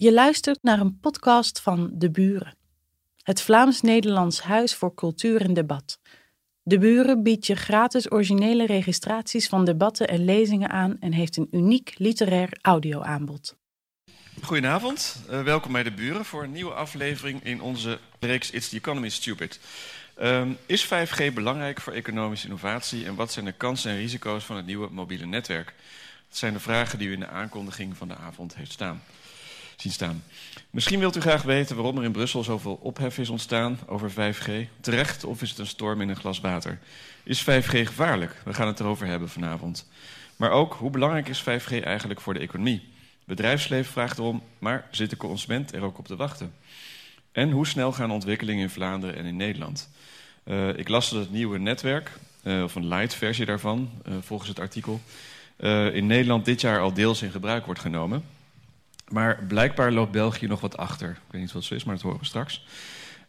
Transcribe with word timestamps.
Je 0.00 0.12
luistert 0.12 0.58
naar 0.62 0.80
een 0.80 0.98
podcast 1.00 1.60
van 1.60 1.90
De 1.92 2.10
Buren, 2.10 2.56
het 3.22 3.42
Vlaams-Nederlands 3.42 4.40
Huis 4.40 4.74
voor 4.74 4.94
Cultuur 4.94 5.40
en 5.40 5.54
Debat. 5.54 5.98
De 6.62 6.78
Buren 6.78 7.22
biedt 7.22 7.46
je 7.46 7.54
gratis 7.54 8.12
originele 8.12 8.66
registraties 8.66 9.48
van 9.48 9.64
debatten 9.64 10.08
en 10.08 10.24
lezingen 10.24 10.70
aan 10.70 10.96
en 11.00 11.12
heeft 11.12 11.36
een 11.36 11.48
uniek 11.50 11.94
literair 11.96 12.58
audioaanbod. 12.62 13.56
Goedenavond, 14.42 15.22
uh, 15.30 15.42
welkom 15.42 15.72
bij 15.72 15.82
De 15.82 15.92
Buren 15.92 16.24
voor 16.24 16.42
een 16.42 16.52
nieuwe 16.52 16.74
aflevering 16.74 17.44
in 17.44 17.60
onze 17.60 17.98
reeks 18.20 18.50
It's 18.50 18.68
the 18.68 18.76
Economy 18.76 19.08
Stupid. 19.08 19.60
Um, 20.22 20.56
is 20.66 20.86
5G 20.86 21.34
belangrijk 21.34 21.80
voor 21.80 21.92
economische 21.92 22.46
innovatie 22.46 23.06
en 23.06 23.14
wat 23.14 23.32
zijn 23.32 23.44
de 23.44 23.52
kansen 23.52 23.90
en 23.90 23.96
risico's 23.96 24.44
van 24.44 24.56
het 24.56 24.66
nieuwe 24.66 24.88
mobiele 24.90 25.26
netwerk? 25.26 25.74
Dat 26.28 26.38
zijn 26.38 26.52
de 26.52 26.60
vragen 26.60 26.98
die 26.98 27.08
u 27.08 27.12
in 27.12 27.20
de 27.20 27.28
aankondiging 27.28 27.96
van 27.96 28.08
de 28.08 28.16
avond 28.16 28.54
heeft 28.54 28.72
staan 28.72 29.02
staan. 29.88 30.22
Misschien 30.70 30.98
wilt 30.98 31.16
u 31.16 31.20
graag 31.20 31.42
weten 31.42 31.76
waarom 31.76 31.98
er 31.98 32.04
in 32.04 32.12
Brussel 32.12 32.42
zoveel 32.42 32.78
ophef 32.82 33.18
is 33.18 33.28
ontstaan 33.28 33.78
over 33.86 34.10
5G. 34.10 34.50
Terecht 34.80 35.24
of 35.24 35.42
is 35.42 35.50
het 35.50 35.58
een 35.58 35.66
storm 35.66 36.00
in 36.00 36.08
een 36.08 36.16
glas 36.16 36.40
water? 36.40 36.78
Is 37.22 37.42
5G 37.42 37.70
gevaarlijk? 37.70 38.36
We 38.44 38.54
gaan 38.54 38.66
het 38.66 38.80
erover 38.80 39.06
hebben 39.06 39.28
vanavond. 39.28 39.88
Maar 40.36 40.50
ook, 40.50 40.74
hoe 40.74 40.90
belangrijk 40.90 41.28
is 41.28 41.42
5G 41.42 41.84
eigenlijk 41.84 42.20
voor 42.20 42.34
de 42.34 42.40
economie? 42.40 42.88
Bedrijfsleven 43.24 43.92
vraagt 43.92 44.18
erom, 44.18 44.42
maar 44.58 44.88
zit 44.90 45.10
de 45.10 45.16
consument 45.16 45.72
er 45.72 45.82
ook 45.82 45.98
op 45.98 46.06
te 46.06 46.16
wachten? 46.16 46.52
En 47.32 47.50
hoe 47.50 47.66
snel 47.66 47.92
gaan 47.92 48.10
ontwikkelingen 48.10 48.62
in 48.62 48.70
Vlaanderen 48.70 49.16
en 49.16 49.24
in 49.24 49.36
Nederland? 49.36 49.88
Uh, 50.44 50.78
ik 50.78 50.88
las 50.88 51.10
dat 51.10 51.20
het 51.20 51.30
nieuwe 51.30 51.58
netwerk, 51.58 52.10
uh, 52.42 52.62
of 52.62 52.74
een 52.74 52.88
light 52.88 53.14
versie 53.14 53.46
daarvan, 53.46 53.90
uh, 54.08 54.14
volgens 54.20 54.48
het 54.48 54.58
artikel, 54.58 55.00
in 55.92 56.06
Nederland 56.06 56.44
dit 56.44 56.60
jaar 56.60 56.80
al 56.80 56.92
deels 56.92 57.22
in 57.22 57.30
gebruik 57.30 57.64
wordt 57.64 57.80
genomen. 57.80 58.24
Maar 59.10 59.44
blijkbaar 59.48 59.92
loopt 59.92 60.12
België 60.12 60.46
nog 60.46 60.60
wat 60.60 60.76
achter. 60.76 61.10
Ik 61.10 61.16
weet 61.30 61.40
niet 61.40 61.52
wat 61.52 61.64
zo 61.64 61.74
is, 61.74 61.84
maar 61.84 61.94
dat 61.94 62.04
horen 62.04 62.18
we 62.18 62.24
straks. 62.24 62.64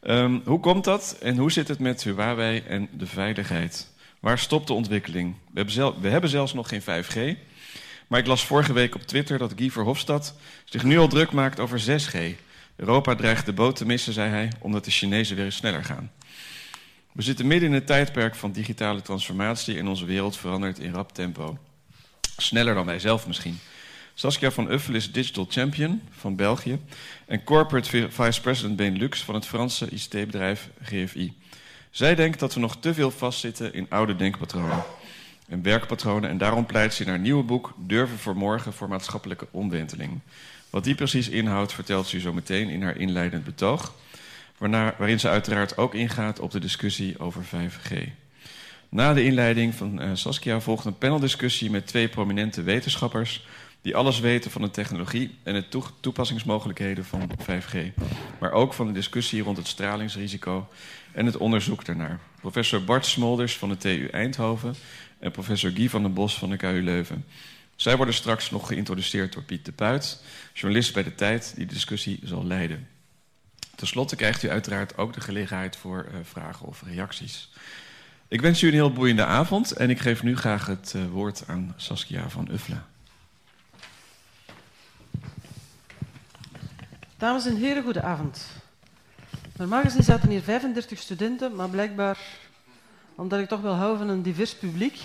Um, 0.04 0.41
hoe 0.46 0.60
komt 0.60 0.84
dat 0.84 1.18
en 1.21 1.38
hoe 1.38 1.51
zit 1.51 1.68
het 1.68 1.79
met 1.79 2.04
Huawei 2.04 2.60
en 2.68 2.90
de 2.91 3.07
veiligheid? 3.07 3.90
Waar 4.20 4.40
stopt 4.40 4.68
de 4.68 4.73
ontwikkeling? 4.73 5.34
We 5.34 5.51
hebben, 5.54 5.73
zelf, 5.73 5.96
we 5.99 6.10
hebben 6.10 6.29
zelfs 6.29 6.54
nog 6.54 6.68
geen 6.68 6.82
5G. 6.82 7.38
Maar 8.07 8.20
ik 8.20 8.27
las 8.27 8.46
vorige 8.46 8.73
week 8.73 8.96
op 8.96 9.01
Twitter 9.01 9.38
dat 9.38 9.54
Guy 9.55 9.70
Verhofstadt 9.70 10.34
zich 10.65 10.84
nu 10.84 10.98
al 10.98 11.07
druk 11.07 11.32
maakt 11.32 11.60
over 11.60 11.82
6G. 11.82 12.18
Europa 12.76 13.16
dreigt 13.16 13.45
de 13.45 13.54
boot 13.54 13.76
te 13.76 13.85
missen, 13.85 14.13
zei 14.13 14.29
hij, 14.29 14.51
omdat 14.60 14.85
de 14.85 14.91
Chinezen 14.91 15.35
weer 15.35 15.51
sneller 15.51 15.84
gaan. 15.84 16.12
We 17.12 17.21
zitten 17.21 17.48
midden 17.48 17.70
in 17.70 17.76
een 17.76 17.85
tijdperk 17.85 18.35
van 18.35 18.51
digitale 18.51 19.01
transformatie 19.01 19.77
en 19.77 19.88
onze 19.88 20.05
wereld 20.05 20.38
verandert 20.38 20.79
in 20.79 20.93
rap 20.93 21.13
tempo. 21.13 21.57
Sneller 22.38 22.73
dan 22.73 22.85
wij 22.85 22.99
zelf 22.99 23.27
misschien. 23.27 23.60
Saskia 24.13 24.51
van 24.51 24.71
Uffel 24.71 24.93
is 24.93 25.12
Digital 25.12 25.45
Champion 25.49 26.01
van 26.12 26.35
België 26.35 26.79
en 27.26 27.43
Corporate 27.43 28.07
Vice 28.09 28.41
President 28.41 28.76
Benelux 28.76 29.23
van 29.23 29.35
het 29.35 29.45
Franse 29.45 29.90
ICT-bedrijf 29.90 30.70
GFI. 30.81 31.34
Zij 31.90 32.15
denkt 32.15 32.39
dat 32.39 32.54
we 32.54 32.59
nog 32.59 32.77
te 32.77 32.93
veel 32.93 33.12
vastzitten 33.12 33.73
in 33.73 33.85
oude 33.89 34.15
denkpatronen 34.15 34.84
en 35.48 35.62
werkpatronen 35.62 36.29
en 36.29 36.37
daarom 36.37 36.65
pleit 36.65 36.93
ze 36.93 37.04
in 37.04 37.09
haar 37.09 37.20
nieuwe 37.20 37.43
boek 37.43 37.73
Durven 37.77 38.17
voor 38.17 38.35
Morgen 38.35 38.73
voor 38.73 38.87
maatschappelijke 38.87 39.48
omwenteling. 39.51 40.20
Wat 40.70 40.84
die 40.84 40.95
precies 40.95 41.29
inhoudt 41.29 41.73
vertelt 41.73 42.07
ze 42.07 42.15
u 42.15 42.20
zo 42.20 42.34
meteen 42.34 42.70
in 42.70 42.84
haar 42.84 42.98
inleidend 42.98 43.43
betoog, 43.43 43.93
waarna, 44.57 44.95
waarin 44.98 45.20
ze 45.20 45.29
uiteraard 45.29 45.77
ook 45.77 45.93
ingaat 45.93 46.39
op 46.39 46.51
de 46.51 46.59
discussie 46.59 47.20
over 47.20 47.43
5G. 47.43 48.09
Na 48.89 49.13
de 49.13 49.23
inleiding 49.23 49.76
van 49.76 50.01
uh, 50.01 50.09
Saskia 50.13 50.59
volgt 50.59 50.85
een 50.85 50.98
paneldiscussie 50.98 51.70
met 51.70 51.87
twee 51.87 52.07
prominente 52.07 52.62
wetenschappers 52.62 53.45
die 53.82 53.96
alles 53.96 54.20
weten 54.20 54.51
van 54.51 54.62
de 54.62 54.71
technologie 54.71 55.37
en 55.43 55.54
de 55.54 55.84
toepassingsmogelijkheden 55.99 57.05
van 57.05 57.32
5G. 57.40 57.77
Maar 58.40 58.51
ook 58.51 58.73
van 58.73 58.88
de 58.88 58.93
discussie 58.93 59.43
rond 59.43 59.57
het 59.57 59.68
stralingsrisico 59.68 60.68
en 61.12 61.26
het 61.26 61.38
onderzoek 61.38 61.85
daarnaar. 61.85 62.20
Professor 62.40 62.84
Bart 62.84 63.05
Smolders 63.05 63.57
van 63.57 63.70
de 63.70 63.77
TU 63.77 64.07
Eindhoven 64.07 64.75
en 65.19 65.31
professor 65.31 65.72
Guy 65.72 65.89
van 65.89 66.01
den 66.01 66.13
Bos 66.13 66.38
van 66.38 66.50
de 66.50 66.57
KU 66.57 66.81
Leuven. 66.83 67.25
Zij 67.75 67.97
worden 67.97 68.16
straks 68.16 68.51
nog 68.51 68.67
geïntroduceerd 68.67 69.33
door 69.33 69.44
Piet 69.44 69.66
de 69.66 69.72
Puit, 69.72 70.23
journalist 70.53 70.94
bij 70.94 71.03
de 71.03 71.16
Tijd, 71.16 71.53
die 71.55 71.66
de 71.66 71.73
discussie 71.73 72.19
zal 72.23 72.45
leiden. 72.45 72.88
Ten 73.75 73.88
slotte 73.88 74.16
krijgt 74.16 74.44
u 74.44 74.50
uiteraard 74.50 74.97
ook 74.97 75.13
de 75.13 75.22
gelegenheid 75.22 75.75
voor 75.75 76.07
uh, 76.07 76.19
vragen 76.23 76.67
of 76.67 76.84
reacties. 76.85 77.50
Ik 78.28 78.41
wens 78.41 78.61
u 78.61 78.67
een 78.67 78.73
heel 78.73 78.94
boeiende 78.94 79.25
avond 79.25 79.72
en 79.72 79.89
ik 79.89 80.00
geef 80.00 80.23
nu 80.23 80.38
graag 80.38 80.66
het 80.66 80.94
uh, 80.95 81.05
woord 81.11 81.44
aan 81.47 81.73
Saskia 81.78 82.29
van 82.29 82.47
Uffelen. 82.51 82.85
Dames 87.21 87.45
en 87.45 87.55
heren, 87.55 87.83
goedenavond. 87.83 88.45
Normaal 89.57 89.81
gezien 89.81 90.03
zaten 90.03 90.29
hier 90.29 90.41
35 90.41 90.99
studenten, 90.99 91.55
maar 91.55 91.69
blijkbaar, 91.69 92.19
omdat 93.15 93.39
ik 93.39 93.47
toch 93.47 93.61
wel 93.61 93.73
hou 93.73 93.97
van 93.97 94.09
een 94.09 94.21
divers 94.21 94.55
publiek, 94.55 94.99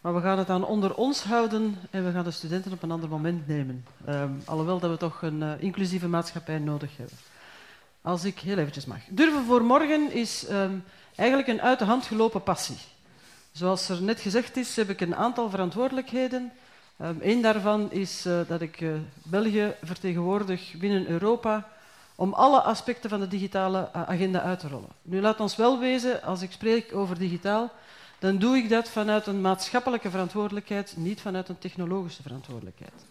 maar 0.00 0.14
we 0.14 0.20
gaan 0.20 0.38
het 0.38 0.50
aan 0.50 0.64
onder 0.64 0.94
ons 0.94 1.22
houden 1.22 1.76
en 1.90 2.04
we 2.04 2.12
gaan 2.12 2.24
de 2.24 2.30
studenten 2.30 2.72
op 2.72 2.82
een 2.82 2.90
ander 2.90 3.08
moment 3.08 3.46
nemen. 3.46 3.84
Um, 4.08 4.42
alhoewel 4.44 4.78
dat 4.78 4.90
we 4.90 4.96
toch 4.96 5.22
een 5.22 5.40
uh, 5.40 5.52
inclusieve 5.58 6.08
maatschappij 6.08 6.58
nodig 6.58 6.96
hebben. 6.96 7.16
Als 8.02 8.24
ik 8.24 8.38
heel 8.38 8.58
eventjes 8.58 8.84
mag. 8.84 9.00
Durven 9.08 9.44
voor 9.44 9.62
morgen 9.62 10.12
is 10.12 10.46
um, 10.50 10.84
eigenlijk 11.14 11.48
een 11.48 11.62
uit 11.62 11.78
de 11.78 11.84
hand 11.84 12.04
gelopen 12.04 12.42
passie. 12.42 12.78
Zoals 13.52 13.88
er 13.88 14.02
net 14.02 14.20
gezegd 14.20 14.56
is, 14.56 14.76
heb 14.76 14.90
ik 14.90 15.00
een 15.00 15.16
aantal 15.16 15.50
verantwoordelijkheden 15.50 16.52
Een 16.98 17.42
daarvan 17.42 17.92
is 17.92 18.26
uh, 18.26 18.40
dat 18.48 18.60
ik 18.60 18.80
uh, 18.80 18.94
België 19.22 19.74
vertegenwoordig 19.82 20.74
binnen 20.78 21.08
Europa 21.08 21.68
om 22.14 22.32
alle 22.32 22.60
aspecten 22.60 23.10
van 23.10 23.20
de 23.20 23.28
digitale 23.28 23.88
uh, 23.96 24.02
agenda 24.08 24.42
uit 24.42 24.58
te 24.58 24.68
rollen. 24.68 24.88
Nu 25.02 25.20
laat 25.20 25.40
ons 25.40 25.56
wel 25.56 25.78
wezen, 25.78 26.22
als 26.22 26.42
ik 26.42 26.52
spreek 26.52 26.94
over 26.94 27.18
digitaal, 27.18 27.70
dan 28.18 28.38
doe 28.38 28.56
ik 28.56 28.68
dat 28.68 28.88
vanuit 28.88 29.26
een 29.26 29.40
maatschappelijke 29.40 30.10
verantwoordelijkheid, 30.10 30.94
niet 30.96 31.20
vanuit 31.20 31.48
een 31.48 31.58
technologische 31.58 32.22
verantwoordelijkheid. 32.22 33.06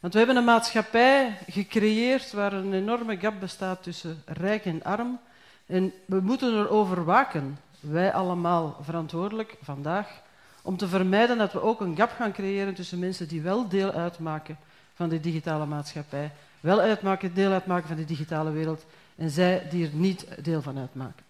Want 0.00 0.12
we 0.12 0.18
hebben 0.18 0.36
een 0.36 0.44
maatschappij 0.44 1.38
gecreëerd 1.48 2.32
waar 2.32 2.52
een 2.52 2.72
enorme 2.72 3.16
gap 3.16 3.40
bestaat 3.40 3.82
tussen 3.82 4.22
rijk 4.26 4.64
en 4.64 4.82
arm. 4.82 5.18
En 5.66 5.92
we 6.04 6.20
moeten 6.20 6.58
erover 6.58 7.04
waken, 7.04 7.58
wij 7.80 8.12
allemaal 8.12 8.78
verantwoordelijk 8.80 9.56
vandaag, 9.62 10.21
om 10.62 10.76
te 10.76 10.88
vermijden 10.88 11.38
dat 11.38 11.52
we 11.52 11.62
ook 11.62 11.80
een 11.80 11.96
gap 11.96 12.10
gaan 12.10 12.32
creëren 12.32 12.74
tussen 12.74 12.98
mensen 12.98 13.28
die 13.28 13.42
wel 13.42 13.68
deel 13.68 13.92
uitmaken 13.92 14.58
van 14.94 15.08
de 15.08 15.20
digitale 15.20 15.66
maatschappij, 15.66 16.30
wel 16.60 16.80
uitmaken, 16.80 17.34
deel 17.34 17.52
uitmaken 17.52 17.88
van 17.88 17.96
de 17.96 18.04
digitale 18.04 18.50
wereld, 18.50 18.84
en 19.16 19.30
zij 19.30 19.66
die 19.70 19.86
er 19.86 19.94
niet 19.94 20.26
deel 20.42 20.62
van 20.62 20.78
uitmaken. 20.78 21.24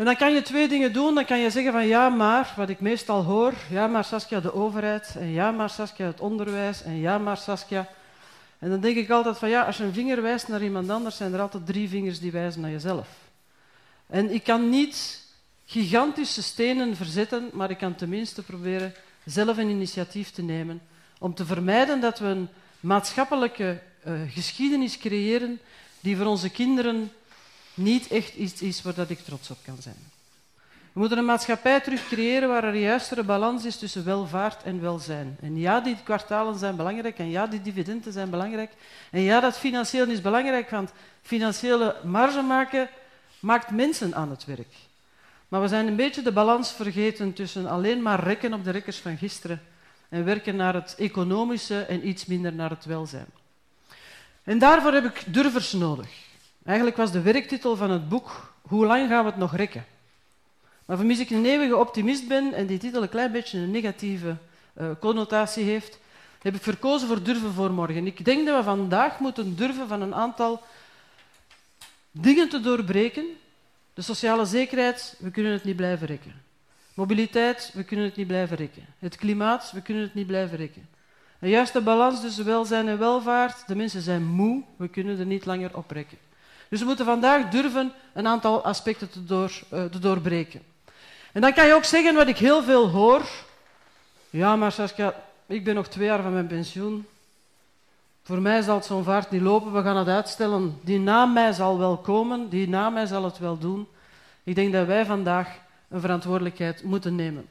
En 0.00 0.06
dan 0.06 0.16
kan 0.16 0.32
je 0.32 0.42
twee 0.42 0.68
dingen 0.68 0.92
doen. 0.92 1.14
Dan 1.14 1.24
kan 1.24 1.38
je 1.38 1.50
zeggen 1.50 1.72
van 1.72 1.86
ja, 1.86 2.08
maar, 2.08 2.52
wat 2.56 2.68
ik 2.68 2.80
meestal 2.80 3.22
hoor, 3.22 3.52
ja, 3.70 3.86
maar 3.86 4.04
Saskia 4.04 4.40
de 4.40 4.54
overheid, 4.54 5.14
en 5.18 5.30
ja, 5.30 5.50
maar 5.50 5.70
Saskia 5.70 6.06
het 6.06 6.20
onderwijs, 6.20 6.82
en 6.82 6.96
ja, 6.96 7.18
maar 7.18 7.36
Saskia. 7.36 7.88
En 8.58 8.70
dan 8.70 8.80
denk 8.80 8.96
ik 8.96 9.10
altijd 9.10 9.38
van 9.38 9.48
ja, 9.48 9.62
als 9.62 9.76
je 9.76 9.84
een 9.84 9.92
vinger 9.92 10.22
wijst 10.22 10.48
naar 10.48 10.62
iemand 10.62 10.90
anders, 10.90 11.16
zijn 11.16 11.32
er 11.32 11.40
altijd 11.40 11.66
drie 11.66 11.88
vingers 11.88 12.20
die 12.20 12.32
wijzen 12.32 12.60
naar 12.60 12.70
jezelf. 12.70 13.08
En 14.06 14.34
ik 14.34 14.42
kan 14.42 14.68
niet 14.68 15.26
gigantische 15.70 16.42
stenen 16.42 16.96
verzetten, 16.96 17.50
maar 17.52 17.70
ik 17.70 17.78
kan 17.78 17.94
tenminste 17.94 18.42
proberen 18.42 18.94
zelf 19.24 19.56
een 19.56 19.68
initiatief 19.68 20.30
te 20.30 20.42
nemen 20.42 20.80
om 21.18 21.34
te 21.34 21.44
vermijden 21.44 22.00
dat 22.00 22.18
we 22.18 22.26
een 22.26 22.48
maatschappelijke 22.80 23.80
uh, 24.06 24.20
geschiedenis 24.28 24.98
creëren 24.98 25.60
die 26.00 26.16
voor 26.16 26.26
onze 26.26 26.50
kinderen 26.50 27.12
niet 27.74 28.08
echt 28.08 28.34
iets 28.34 28.62
is 28.62 28.82
waar 28.82 28.94
dat 28.94 29.10
ik 29.10 29.18
trots 29.18 29.50
op 29.50 29.58
kan 29.64 29.76
zijn. 29.80 30.10
We 30.92 31.00
moeten 31.00 31.18
een 31.18 31.24
maatschappij 31.24 31.80
terug 31.80 32.06
creëren 32.06 32.48
waar 32.48 32.64
er 32.64 32.74
een 32.74 32.80
juistere 32.80 33.22
balans 33.22 33.64
is 33.64 33.76
tussen 33.76 34.04
welvaart 34.04 34.62
en 34.62 34.80
welzijn. 34.80 35.36
En 35.40 35.58
ja, 35.58 35.80
die 35.80 35.96
kwartalen 36.04 36.58
zijn 36.58 36.76
belangrijk 36.76 37.18
en 37.18 37.30
ja, 37.30 37.46
die 37.46 37.62
dividenden 37.62 38.12
zijn 38.12 38.30
belangrijk. 38.30 38.72
En 39.10 39.20
ja, 39.20 39.40
dat 39.40 39.58
financieel 39.58 40.06
is 40.06 40.20
belangrijk, 40.20 40.70
want 40.70 40.90
financiële 41.22 41.96
marge 42.04 42.42
maken 42.42 42.88
maakt 43.40 43.70
mensen 43.70 44.14
aan 44.14 44.30
het 44.30 44.44
werk. 44.44 44.88
Maar 45.50 45.60
we 45.60 45.68
zijn 45.68 45.86
een 45.86 45.96
beetje 45.96 46.22
de 46.22 46.32
balans 46.32 46.72
vergeten 46.72 47.32
tussen 47.32 47.66
alleen 47.66 48.02
maar 48.02 48.24
rekken 48.24 48.52
op 48.52 48.64
de 48.64 48.70
rekkers 48.70 48.96
van 48.96 49.16
gisteren 49.16 49.62
en 50.08 50.24
werken 50.24 50.56
naar 50.56 50.74
het 50.74 50.94
economische 50.98 51.80
en 51.80 52.08
iets 52.08 52.26
minder 52.26 52.52
naar 52.52 52.70
het 52.70 52.84
welzijn. 52.84 53.26
En 54.42 54.58
daarvoor 54.58 54.92
heb 54.92 55.04
ik 55.04 55.24
durvers 55.26 55.72
nodig. 55.72 56.08
Eigenlijk 56.64 56.96
was 56.96 57.12
de 57.12 57.20
werktitel 57.22 57.76
van 57.76 57.90
het 57.90 58.08
boek 58.08 58.54
Hoe 58.62 58.86
lang 58.86 59.08
gaan 59.08 59.24
we 59.24 59.30
het 59.30 59.38
nog 59.38 59.56
rekken? 59.56 59.84
Maar 60.84 60.96
vermis 60.96 61.18
ik 61.18 61.30
een 61.30 61.44
eeuwige 61.44 61.76
optimist 61.76 62.28
ben 62.28 62.52
en 62.52 62.66
die 62.66 62.78
titel 62.78 63.02
een 63.02 63.08
klein 63.08 63.32
beetje 63.32 63.58
een 63.58 63.70
negatieve 63.70 64.36
uh, 64.80 64.90
connotatie 65.00 65.64
heeft, 65.64 65.98
heb 66.42 66.54
ik 66.54 66.62
verkozen 66.62 67.08
voor 67.08 67.22
durven 67.22 67.52
voor 67.52 67.70
morgen. 67.70 68.06
Ik 68.06 68.24
denk 68.24 68.46
dat 68.46 68.56
we 68.56 68.62
vandaag 68.62 69.18
moeten 69.18 69.56
durven 69.56 69.88
van 69.88 70.02
een 70.02 70.14
aantal 70.14 70.62
dingen 72.10 72.48
te 72.48 72.60
doorbreken 72.60 73.24
de 74.00 74.06
sociale 74.06 74.44
zekerheid, 74.44 75.14
we 75.18 75.30
kunnen 75.30 75.52
het 75.52 75.64
niet 75.64 75.76
blijven 75.76 76.06
rekken. 76.06 76.42
Mobiliteit, 76.94 77.70
we 77.74 77.84
kunnen 77.84 78.06
het 78.06 78.16
niet 78.16 78.26
blijven 78.26 78.56
rekken. 78.56 78.86
Het 78.98 79.16
klimaat, 79.16 79.70
we 79.72 79.80
kunnen 79.80 80.02
het 80.02 80.14
niet 80.14 80.26
blijven 80.26 80.56
rekken. 80.56 80.88
Een 81.40 81.48
juiste 81.48 81.80
balans 81.80 82.20
tussen 82.20 82.44
welzijn 82.44 82.88
en 82.88 82.98
welvaart. 82.98 83.66
De 83.66 83.74
mensen 83.74 84.02
zijn 84.02 84.24
moe, 84.24 84.62
we 84.76 84.88
kunnen 84.88 85.18
er 85.18 85.26
niet 85.26 85.44
langer 85.44 85.76
oprekken. 85.76 86.18
Dus 86.68 86.80
we 86.80 86.86
moeten 86.86 87.04
vandaag 87.04 87.48
durven 87.48 87.92
een 88.12 88.26
aantal 88.26 88.64
aspecten 88.64 89.10
te, 89.10 89.24
door, 89.24 89.52
uh, 89.72 89.84
te 89.84 89.98
doorbreken. 89.98 90.62
En 91.32 91.40
dan 91.40 91.52
kan 91.52 91.66
je 91.66 91.74
ook 91.74 91.84
zeggen 91.84 92.14
wat 92.14 92.28
ik 92.28 92.38
heel 92.38 92.62
veel 92.62 92.88
hoor. 92.88 93.22
Ja, 94.30 94.56
maar 94.56 94.72
Saskia, 94.72 95.14
ik 95.46 95.64
ben 95.64 95.74
nog 95.74 95.88
twee 95.88 96.06
jaar 96.06 96.22
van 96.22 96.32
mijn 96.32 96.46
pensioen. 96.46 97.06
Voor 98.30 98.40
mij 98.40 98.62
zal 98.62 98.82
zo'n 98.82 99.04
vaart 99.04 99.30
niet 99.30 99.40
lopen, 99.40 99.72
we 99.72 99.82
gaan 99.82 99.96
het 99.96 100.08
uitstellen. 100.08 100.78
Die 100.82 100.98
na 100.98 101.26
mij 101.26 101.52
zal 101.52 101.78
wel 101.78 101.96
komen, 101.96 102.48
die 102.48 102.68
na 102.68 102.90
mij 102.90 103.06
zal 103.06 103.24
het 103.24 103.38
wel 103.38 103.58
doen. 103.58 103.88
Ik 104.44 104.54
denk 104.54 104.72
dat 104.72 104.86
wij 104.86 105.06
vandaag 105.06 105.48
een 105.88 106.00
verantwoordelijkheid 106.00 106.82
moeten 106.82 107.14
nemen. 107.14 107.48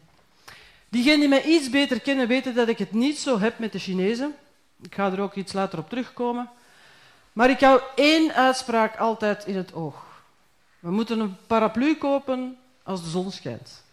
Diegenen 0.89 1.19
die 1.19 1.29
mij 1.29 1.43
iets 1.43 1.69
beter 1.69 2.01
kennen, 2.01 2.27
weten 2.27 2.55
dat 2.55 2.67
ik 2.67 2.77
het 2.77 2.91
niet 2.91 3.17
zo 3.17 3.39
heb 3.39 3.59
met 3.59 3.71
de 3.71 3.79
Chinezen. 3.79 4.35
Ik 4.81 4.95
ga 4.95 5.11
er 5.11 5.19
ook 5.19 5.35
iets 5.35 5.53
later 5.53 5.79
op 5.79 5.89
terugkomen. 5.89 6.49
Maar 7.33 7.49
ik 7.49 7.59
hou 7.59 7.81
één 7.95 8.33
uitspraak 8.33 8.97
altijd 8.97 9.45
in 9.45 9.55
het 9.55 9.73
oog. 9.73 10.05
We 10.79 10.91
moeten 10.91 11.19
een 11.19 11.37
paraplu 11.47 11.95
kopen 11.95 12.57
als 12.83 13.03
de 13.03 13.09
zon 13.09 13.31
schijnt. 13.31 13.83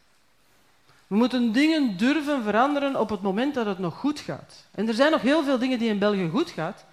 We 1.07 1.17
moeten 1.17 1.53
dingen 1.53 1.97
durven 1.97 2.43
veranderen 2.43 3.01
op 3.01 3.11
het 3.11 3.23
moment 3.23 3.55
dat 3.55 3.67
het 3.67 3.79
nog 3.79 3.95
goed 3.95 4.21
gaat. 4.21 4.65
En 4.71 4.89
er 4.89 4.95
zijn 4.95 5.11
nog 5.11 5.21
heel 5.21 5.45
veel 5.45 5.59
dingen 5.59 5.79
die 5.79 5.89
in 5.89 5.99
België 5.99 6.29
goed 6.29 6.51
gaat. 6.51 6.85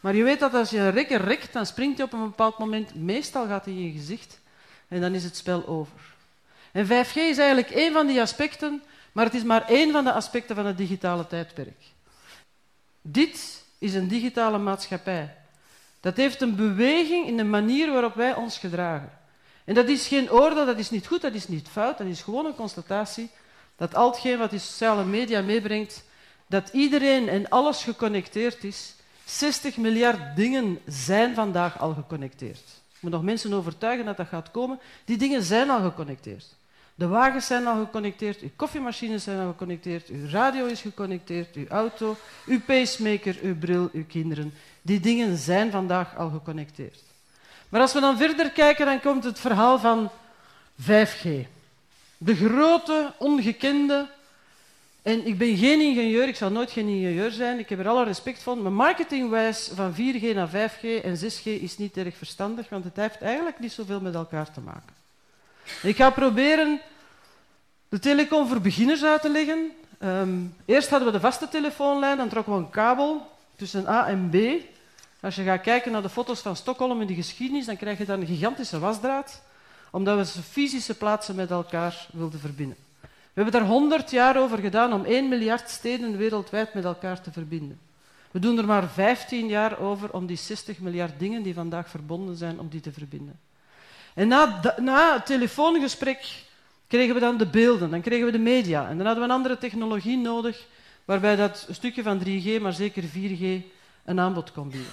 Maar 0.00 0.14
je 0.14 0.22
weet 0.22 0.40
dat 0.40 0.54
als 0.54 0.70
je 0.70 0.78
een 0.78 0.90
rekker 0.90 1.20
rekt, 1.20 1.52
dan 1.52 1.66
springt 1.66 1.96
hij 1.96 2.06
op 2.06 2.12
een 2.12 2.22
bepaald 2.22 2.58
moment. 2.58 2.94
Meestal 2.94 3.46
gaat 3.46 3.64
hij 3.64 3.74
in 3.74 3.84
je 3.84 3.92
gezicht. 3.92 4.40
En 4.88 5.00
dan 5.00 5.14
is 5.14 5.24
het 5.24 5.36
spel 5.36 5.66
over. 5.66 6.14
En 6.72 6.86
5G 6.86 7.14
is 7.14 7.38
eigenlijk 7.38 7.70
één 7.70 7.92
van 7.92 8.06
die 8.06 8.20
aspecten, 8.20 8.82
maar 9.12 9.24
het 9.24 9.34
is 9.34 9.42
maar 9.42 9.68
één 9.68 9.92
van 9.92 10.04
de 10.04 10.12
aspecten 10.12 10.56
van 10.56 10.66
het 10.66 10.76
digitale 10.76 11.26
tijdperk. 11.26 11.82
Dit 13.02 13.64
is 13.78 13.94
een 13.94 14.08
digitale 14.08 14.58
maatschappij. 14.58 15.36
Dat 16.00 16.16
heeft 16.16 16.40
een 16.40 16.56
beweging 16.56 17.26
in 17.26 17.36
de 17.36 17.44
manier 17.44 17.92
waarop 17.92 18.14
wij 18.14 18.34
ons 18.34 18.58
gedragen. 18.58 19.18
En 19.64 19.74
dat 19.74 19.88
is 19.88 20.06
geen 20.06 20.30
oordeel, 20.30 20.66
dat 20.66 20.78
is 20.78 20.90
niet 20.90 21.06
goed, 21.06 21.20
dat 21.20 21.34
is 21.34 21.48
niet 21.48 21.68
fout, 21.68 21.98
dat 21.98 22.06
is 22.06 22.22
gewoon 22.22 22.46
een 22.46 22.54
constatatie 22.54 23.30
dat 23.76 23.94
al 23.94 24.16
wat 24.38 24.50
die 24.50 24.58
sociale 24.58 25.04
media 25.04 25.42
meebrengt, 25.42 26.04
dat 26.46 26.68
iedereen 26.72 27.28
en 27.28 27.48
alles 27.48 27.82
geconnecteerd 27.82 28.64
is. 28.64 28.94
60 29.24 29.76
miljard 29.76 30.36
dingen 30.36 30.78
zijn 30.86 31.34
vandaag 31.34 31.80
al 31.80 31.94
geconnecteerd. 31.94 32.62
Ik 32.94 33.00
moet 33.00 33.10
nog 33.10 33.22
mensen 33.22 33.52
overtuigen 33.52 34.04
dat 34.04 34.16
dat 34.16 34.26
gaat 34.26 34.50
komen. 34.50 34.78
Die 35.04 35.16
dingen 35.16 35.42
zijn 35.42 35.70
al 35.70 35.80
geconnecteerd. 35.82 36.46
De 36.94 37.06
wagens 37.06 37.46
zijn 37.46 37.66
al 37.66 37.84
geconnecteerd, 37.84 38.40
uw 38.40 38.50
koffiemachines 38.56 39.22
zijn 39.22 39.40
al 39.40 39.50
geconnecteerd, 39.50 40.08
uw 40.08 40.28
radio 40.28 40.66
is 40.66 40.80
geconnecteerd, 40.80 41.54
uw 41.54 41.66
auto, 41.68 42.16
uw 42.46 42.60
pacemaker, 42.60 43.36
uw 43.42 43.58
bril, 43.58 43.88
uw 43.92 44.04
kinderen. 44.08 44.54
Die 44.82 45.00
dingen 45.00 45.36
zijn 45.36 45.70
vandaag 45.70 46.16
al 46.16 46.30
geconnecteerd. 46.30 47.02
Maar 47.68 47.80
als 47.80 47.92
we 47.92 48.00
dan 48.00 48.16
verder 48.16 48.50
kijken, 48.50 48.86
dan 48.86 49.00
komt 49.00 49.24
het 49.24 49.40
verhaal 49.40 49.78
van 49.78 50.10
5G. 50.82 51.46
De 52.24 52.34
grote, 52.34 53.12
ongekende. 53.18 54.08
En 55.02 55.26
ik 55.26 55.38
ben 55.38 55.56
geen 55.56 55.80
ingenieur, 55.80 56.28
ik 56.28 56.36
zal 56.36 56.50
nooit 56.50 56.70
geen 56.70 56.88
ingenieur 56.88 57.30
zijn, 57.30 57.58
ik 57.58 57.68
heb 57.68 57.78
er 57.78 57.88
alle 57.88 58.04
respect 58.04 58.42
van. 58.42 58.62
Maar 58.62 58.72
marketingwijs 58.72 59.70
van 59.74 59.94
4G 59.94 60.34
naar 60.34 60.48
5G 60.48 61.02
en 61.02 61.18
6G 61.18 61.42
is 61.42 61.78
niet 61.78 61.96
erg 61.96 62.16
verstandig, 62.16 62.68
want 62.68 62.84
het 62.84 62.96
heeft 62.96 63.20
eigenlijk 63.20 63.58
niet 63.58 63.72
zoveel 63.72 64.00
met 64.00 64.14
elkaar 64.14 64.52
te 64.52 64.60
maken. 64.60 64.94
Ik 65.82 65.96
ga 65.96 66.10
proberen 66.10 66.80
de 67.88 67.98
telecom 67.98 68.48
voor 68.48 68.60
beginners 68.60 69.04
uit 69.04 69.22
te 69.22 69.30
leggen. 69.30 69.70
Um, 70.02 70.54
eerst 70.64 70.90
hadden 70.90 71.08
we 71.08 71.14
de 71.14 71.20
vaste 71.20 71.48
telefoonlijn, 71.48 72.16
dan 72.16 72.28
trokken 72.28 72.52
we 72.52 72.58
een 72.58 72.70
kabel 72.70 73.30
tussen 73.56 73.88
A 73.88 74.06
en 74.06 74.28
B. 74.30 74.36
Als 75.20 75.34
je 75.34 75.42
gaat 75.42 75.60
kijken 75.60 75.92
naar 75.92 76.02
de 76.02 76.08
foto's 76.08 76.40
van 76.40 76.56
Stockholm 76.56 77.00
in 77.00 77.06
de 77.06 77.14
geschiedenis, 77.14 77.66
dan 77.66 77.76
krijg 77.76 77.98
je 77.98 78.04
dan 78.04 78.20
een 78.20 78.26
gigantische 78.26 78.78
wasdraad, 78.78 79.42
omdat 79.94 80.34
we 80.34 80.42
fysische 80.42 80.94
plaatsen 80.94 81.34
met 81.34 81.50
elkaar 81.50 82.06
wilden 82.12 82.40
verbinden. 82.40 82.76
We 83.00 83.42
hebben 83.42 83.52
daar 83.52 83.70
100 83.70 84.10
jaar 84.10 84.36
over 84.36 84.58
gedaan 84.58 84.92
om 84.92 85.04
1 85.04 85.28
miljard 85.28 85.70
steden 85.70 86.16
wereldwijd 86.16 86.74
met 86.74 86.84
elkaar 86.84 87.20
te 87.20 87.32
verbinden. 87.32 87.78
We 88.30 88.38
doen 88.38 88.58
er 88.58 88.64
maar 88.64 88.88
15 88.88 89.46
jaar 89.46 89.78
over 89.78 90.12
om 90.12 90.26
die 90.26 90.36
60 90.36 90.78
miljard 90.78 91.18
dingen 91.18 91.42
die 91.42 91.54
vandaag 91.54 91.88
verbonden 91.88 92.36
zijn, 92.36 92.60
om 92.60 92.68
die 92.68 92.80
te 92.80 92.92
verbinden. 92.92 93.38
En 94.14 94.28
na, 94.28 94.60
na 94.78 95.12
het 95.12 95.26
telefoongesprek 95.26 96.44
kregen 96.86 97.14
we 97.14 97.20
dan 97.20 97.36
de 97.36 97.46
beelden, 97.46 97.90
dan 97.90 98.00
kregen 98.00 98.26
we 98.26 98.32
de 98.32 98.38
media. 98.38 98.88
En 98.88 98.96
dan 98.96 99.06
hadden 99.06 99.24
we 99.24 99.30
een 99.30 99.36
andere 99.36 99.58
technologie 99.58 100.16
nodig, 100.16 100.66
waarbij 101.04 101.36
dat 101.36 101.66
stukje 101.70 102.02
van 102.02 102.20
3G, 102.24 102.60
maar 102.60 102.72
zeker 102.72 103.02
4G, 103.02 103.64
een 104.04 104.20
aanbod 104.20 104.52
kon 104.52 104.70
bieden. 104.70 104.92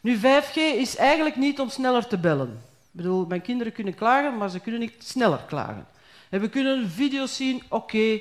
Nu, 0.00 0.18
5G 0.18 0.54
is 0.54 0.96
eigenlijk 0.96 1.36
niet 1.36 1.60
om 1.60 1.68
sneller 1.68 2.06
te 2.06 2.18
bellen. 2.18 2.72
Ik 2.94 3.00
bedoel, 3.00 3.26
mijn 3.26 3.42
kinderen 3.42 3.72
kunnen 3.72 3.94
klagen, 3.94 4.36
maar 4.36 4.50
ze 4.50 4.60
kunnen 4.60 4.80
niet 4.80 4.94
sneller 4.98 5.40
klagen. 5.46 5.86
En 6.30 6.40
we 6.40 6.48
kunnen 6.48 6.90
video's 6.90 7.36
zien, 7.36 7.62
oké, 7.68 8.20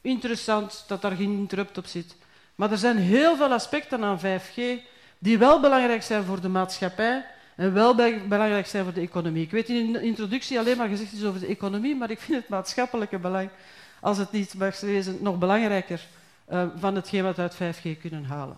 interessant 0.00 0.84
dat 0.86 1.02
daar 1.02 1.16
geen 1.16 1.32
interrupt 1.32 1.78
op 1.78 1.86
zit. 1.86 2.16
Maar 2.54 2.70
er 2.70 2.78
zijn 2.78 2.96
heel 2.96 3.36
veel 3.36 3.52
aspecten 3.52 4.04
aan 4.04 4.20
5G 4.20 4.62
die 5.18 5.38
wel 5.38 5.60
belangrijk 5.60 6.02
zijn 6.02 6.24
voor 6.24 6.40
de 6.40 6.48
maatschappij 6.48 7.24
en 7.56 7.72
wel 7.74 7.94
belangrijk 8.28 8.66
zijn 8.66 8.84
voor 8.84 8.92
de 8.92 9.00
economie. 9.00 9.42
Ik 9.42 9.50
weet 9.50 9.68
in 9.68 9.92
de 9.92 10.02
introductie 10.02 10.58
alleen 10.58 10.76
maar 10.76 10.88
gezegd 10.88 11.12
is 11.12 11.24
over 11.24 11.40
de 11.40 11.46
economie, 11.46 11.96
maar 11.96 12.10
ik 12.10 12.20
vind 12.20 12.38
het 12.38 12.48
maatschappelijke 12.48 13.18
belang, 13.18 13.48
als 14.00 14.18
het 14.18 14.32
niet 14.32 14.54
mag 14.54 14.80
wezen, 14.80 15.18
nog 15.20 15.38
belangrijker 15.38 16.06
uh, 16.52 16.64
van 16.76 16.94
hetgeen 16.94 17.22
wat 17.22 17.36
we 17.36 17.42
uit 17.42 17.76
5G 17.76 18.00
kunnen 18.00 18.24
halen. 18.24 18.56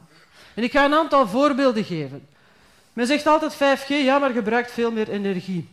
En 0.54 0.62
ik 0.62 0.72
ga 0.72 0.84
een 0.84 0.94
aantal 0.94 1.28
voorbeelden 1.28 1.84
geven. 1.84 2.26
Men 2.96 3.06
zegt 3.06 3.26
altijd 3.26 3.54
5G, 3.54 3.88
ja, 3.88 4.18
maar 4.18 4.30
gebruikt 4.30 4.72
veel 4.72 4.92
meer 4.92 5.08
energie. 5.08 5.68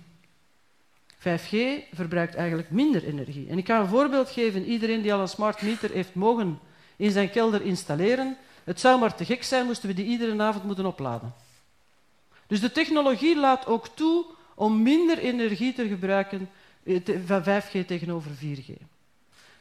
5G 1.19 1.55
verbruikt 1.93 2.35
eigenlijk 2.35 2.69
minder 2.69 3.03
energie. 3.03 3.49
En 3.49 3.57
ik 3.57 3.65
ga 3.65 3.79
een 3.79 3.87
voorbeeld 3.87 4.29
geven. 4.29 4.65
Iedereen 4.65 5.01
die 5.01 5.13
al 5.13 5.19
een 5.19 5.27
smart 5.27 5.61
meter 5.61 5.91
heeft 5.91 6.15
mogen 6.15 6.59
in 6.95 7.11
zijn 7.11 7.29
kelder 7.29 7.61
installeren, 7.61 8.37
het 8.63 8.79
zou 8.79 8.99
maar 8.99 9.15
te 9.15 9.25
gek 9.25 9.43
zijn 9.43 9.65
moesten 9.65 9.87
we 9.87 9.95
die 9.95 10.05
iedere 10.05 10.41
avond 10.41 10.63
moeten 10.63 10.85
opladen. 10.85 11.33
Dus 12.47 12.59
de 12.59 12.71
technologie 12.71 13.39
laat 13.39 13.65
ook 13.65 13.87
toe 13.87 14.25
om 14.55 14.81
minder 14.81 15.17
energie 15.17 15.73
te 15.73 15.87
gebruiken 15.87 16.49
eh, 16.83 16.99
van 17.25 17.43
5G 17.43 17.85
tegenover 17.87 18.31
4G. 18.31 18.71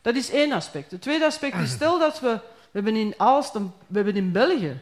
Dat 0.01 0.15
is 0.15 0.31
één 0.31 0.53
aspect. 0.53 0.91
Het 0.91 1.01
tweede 1.01 1.25
aspect 1.25 1.59
is, 1.59 1.71
stel 1.71 1.99
dat 1.99 2.21
we, 2.21 2.33
we 2.71 2.71
hebben 2.73 2.97
in 2.97 3.15
Aalst, 3.17 3.53
we 3.53 3.61
hebben 3.93 4.17
in 4.17 4.33
België 4.33 4.81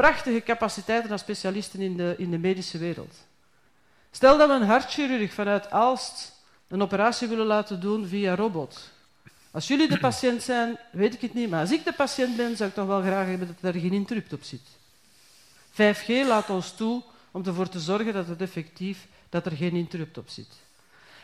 prachtige 0.00 0.42
capaciteiten 0.42 1.10
aan 1.10 1.18
specialisten 1.18 1.80
in 1.80 1.96
de, 1.96 2.14
in 2.18 2.30
de 2.30 2.38
medische 2.38 2.78
wereld. 2.78 3.14
Stel 4.10 4.38
dat 4.38 4.48
we 4.48 4.54
een 4.54 4.62
hartchirurg 4.62 5.32
vanuit 5.32 5.70
Aalst 5.70 6.32
een 6.68 6.82
operatie 6.82 7.28
willen 7.28 7.46
laten 7.46 7.80
doen 7.80 8.06
via 8.06 8.34
robot. 8.34 8.90
Als 9.50 9.68
jullie 9.68 9.88
de 9.88 9.98
patiënt 9.98 10.42
zijn, 10.42 10.78
weet 10.92 11.14
ik 11.14 11.20
het 11.20 11.34
niet, 11.34 11.50
maar 11.50 11.60
als 11.60 11.72
ik 11.72 11.84
de 11.84 11.92
patiënt 11.92 12.36
ben, 12.36 12.56
zou 12.56 12.68
ik 12.68 12.74
toch 12.74 12.86
wel 12.86 13.00
graag 13.00 13.26
hebben 13.26 13.56
dat 13.60 13.74
er 13.74 13.80
geen 13.80 13.92
interrupt 13.92 14.32
op 14.32 14.42
zit. 14.42 14.60
5G 15.72 16.26
laat 16.26 16.50
ons 16.50 16.72
toe 16.72 17.02
om 17.30 17.46
ervoor 17.46 17.68
te 17.68 17.80
zorgen 17.80 18.12
dat 18.12 18.28
het 18.28 18.40
effectief 18.40 19.06
dat 19.28 19.46
er 19.46 19.52
geen 19.52 19.74
interrupt 19.74 20.18
op 20.18 20.28
zit. 20.28 20.48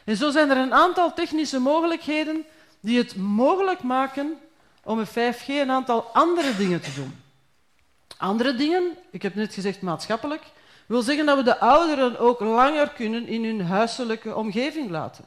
En 0.05 0.17
zo 0.17 0.31
zijn 0.31 0.51
er 0.51 0.57
een 0.57 0.75
aantal 0.75 1.15
technische 1.15 1.59
mogelijkheden 1.59 2.45
die 2.81 2.99
het 2.99 3.17
mogelijk 3.17 3.83
maken 3.83 4.35
om 4.85 4.97
met 4.97 5.09
5G 5.09 5.47
een 5.47 5.71
aantal 5.71 6.03
andere 6.13 6.57
dingen 6.57 6.81
te 6.81 6.95
doen. 6.95 7.24
Andere 8.17 8.55
dingen, 8.55 8.97
ik 9.11 9.23
heb 9.23 9.35
net 9.35 9.55
gezegd 9.55 9.83
maatschappelijk, 9.83 10.43
wil 10.87 11.03
zeggen 11.03 11.27
dat 11.27 11.37
we 11.37 11.43
de 11.43 11.59
ouderen 11.59 12.19
ook 12.19 12.41
langer 12.41 12.89
kunnen 12.89 13.27
in 13.27 13.45
hun 13.45 13.61
huiselijke 13.61 14.35
omgeving 14.35 14.91
laten. 14.91 15.25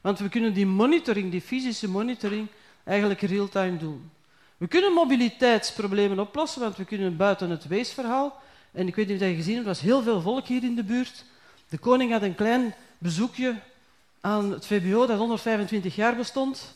Want 0.00 0.18
we 0.18 0.28
kunnen 0.28 0.52
die 0.52 0.66
monitoring, 0.66 1.30
die 1.30 1.40
fysische 1.40 1.88
monitoring, 1.88 2.48
eigenlijk 2.84 3.20
real-time 3.20 3.76
doen. 3.76 4.10
We 4.56 4.68
kunnen 4.68 4.92
mobiliteitsproblemen 4.92 6.18
oplossen, 6.18 6.60
want 6.60 6.76
we 6.76 6.84
kunnen 6.84 7.16
buiten 7.16 7.50
het 7.50 7.66
weesverhaal 7.66 8.40
en 8.72 8.86
ik 8.86 8.94
weet 8.94 9.08
niet 9.08 9.20
of 9.20 9.28
je 9.28 9.34
gezien 9.34 9.54
hebt, 9.54 9.66
er 9.66 9.72
was 9.72 9.82
heel 9.82 10.02
veel 10.02 10.20
volk 10.20 10.46
hier 10.46 10.62
in 10.62 10.74
de 10.74 10.84
buurt. 10.84 11.24
De 11.68 11.78
koning 11.78 12.12
had 12.12 12.22
een 12.22 12.34
klein 12.34 12.74
bezoekje 12.98 13.54
aan 14.20 14.52
het 14.52 14.66
VBO 14.66 15.06
dat 15.06 15.18
125 15.18 15.96
jaar 15.96 16.16
bestond. 16.16 16.74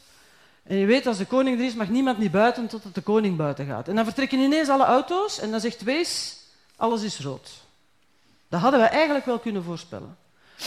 En 0.65 0.77
je 0.77 0.87
weet, 0.87 1.07
als 1.07 1.19
de 1.19 1.27
koning 1.27 1.59
er 1.59 1.65
is, 1.65 1.75
mag 1.75 1.89
niemand 1.89 2.19
niet 2.19 2.31
buiten 2.31 2.67
totdat 2.67 2.95
de 2.95 3.01
koning 3.01 3.37
buiten 3.37 3.67
gaat. 3.67 3.89
En 3.89 3.95
dan 3.95 4.05
vertrekken 4.05 4.39
ineens 4.39 4.69
alle 4.69 4.85
auto's 4.85 5.39
en 5.39 5.51
dan 5.51 5.61
zegt 5.61 5.83
Wees, 5.83 6.37
alles 6.77 7.03
is 7.03 7.21
rood. 7.21 7.51
Dat 8.49 8.61
hadden 8.61 8.81
we 8.81 8.87
eigenlijk 8.87 9.25
wel 9.25 9.39
kunnen 9.39 9.65
voorspellen. 9.65 10.17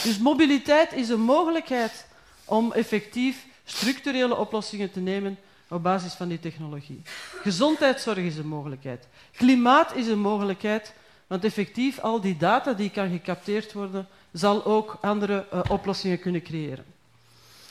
Dus 0.02 0.18
mobiliteit 0.18 0.92
is 0.92 1.08
een 1.08 1.20
mogelijkheid 1.20 2.06
om 2.44 2.72
effectief 2.72 3.46
structurele 3.64 4.36
oplossingen 4.36 4.90
te 4.90 5.00
nemen 5.00 5.38
op 5.68 5.82
basis 5.82 6.12
van 6.12 6.28
die 6.28 6.40
technologie. 6.40 7.02
Gezondheidszorg 7.42 8.18
is 8.18 8.36
een 8.36 8.48
mogelijkheid. 8.48 9.08
Klimaat 9.36 9.94
is 9.94 10.06
een 10.06 10.20
mogelijkheid 10.20 10.92
want 11.28 11.44
effectief, 11.44 11.98
al 11.98 12.20
die 12.20 12.36
data 12.36 12.72
die 12.72 12.90
kan 12.90 13.10
gecapteerd 13.10 13.72
worden, 13.72 14.08
zal 14.32 14.64
ook 14.64 14.98
andere 15.00 15.46
uh, 15.52 15.60
oplossingen 15.68 16.18
kunnen 16.18 16.42
creëren. 16.42 16.84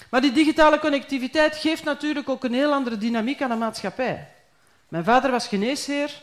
Maar 0.09 0.21
die 0.21 0.31
digitale 0.31 0.79
connectiviteit 0.79 1.55
geeft 1.55 1.83
natuurlijk 1.83 2.29
ook 2.29 2.43
een 2.43 2.53
heel 2.53 2.73
andere 2.73 2.97
dynamiek 2.97 3.41
aan 3.41 3.49
de 3.49 3.55
maatschappij. 3.55 4.27
Mijn 4.87 5.03
vader 5.03 5.31
was 5.31 5.47
geneesheer 5.47 6.21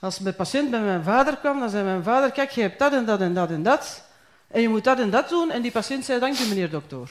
Als 0.00 0.18
mijn 0.18 0.34
patiënt 0.34 0.70
bij 0.70 0.80
mijn 0.80 1.02
vader 1.02 1.36
kwam, 1.36 1.60
dan 1.60 1.70
zei 1.70 1.84
mijn 1.84 2.02
vader, 2.02 2.32
kijk, 2.32 2.50
je 2.50 2.60
hebt 2.60 2.78
dat 2.78 2.92
en 2.92 3.04
dat 3.04 3.20
en 3.20 3.34
dat 3.34 3.50
en 3.50 3.62
dat. 3.62 4.02
En 4.48 4.60
je 4.60 4.68
moet 4.68 4.84
dat 4.84 4.98
en 4.98 5.10
dat 5.10 5.28
doen. 5.28 5.50
En 5.50 5.62
die 5.62 5.70
patiënt 5.70 6.04
zei, 6.04 6.20
dank 6.20 6.38
u 6.38 6.48
meneer 6.48 6.70
dokter. 6.70 7.10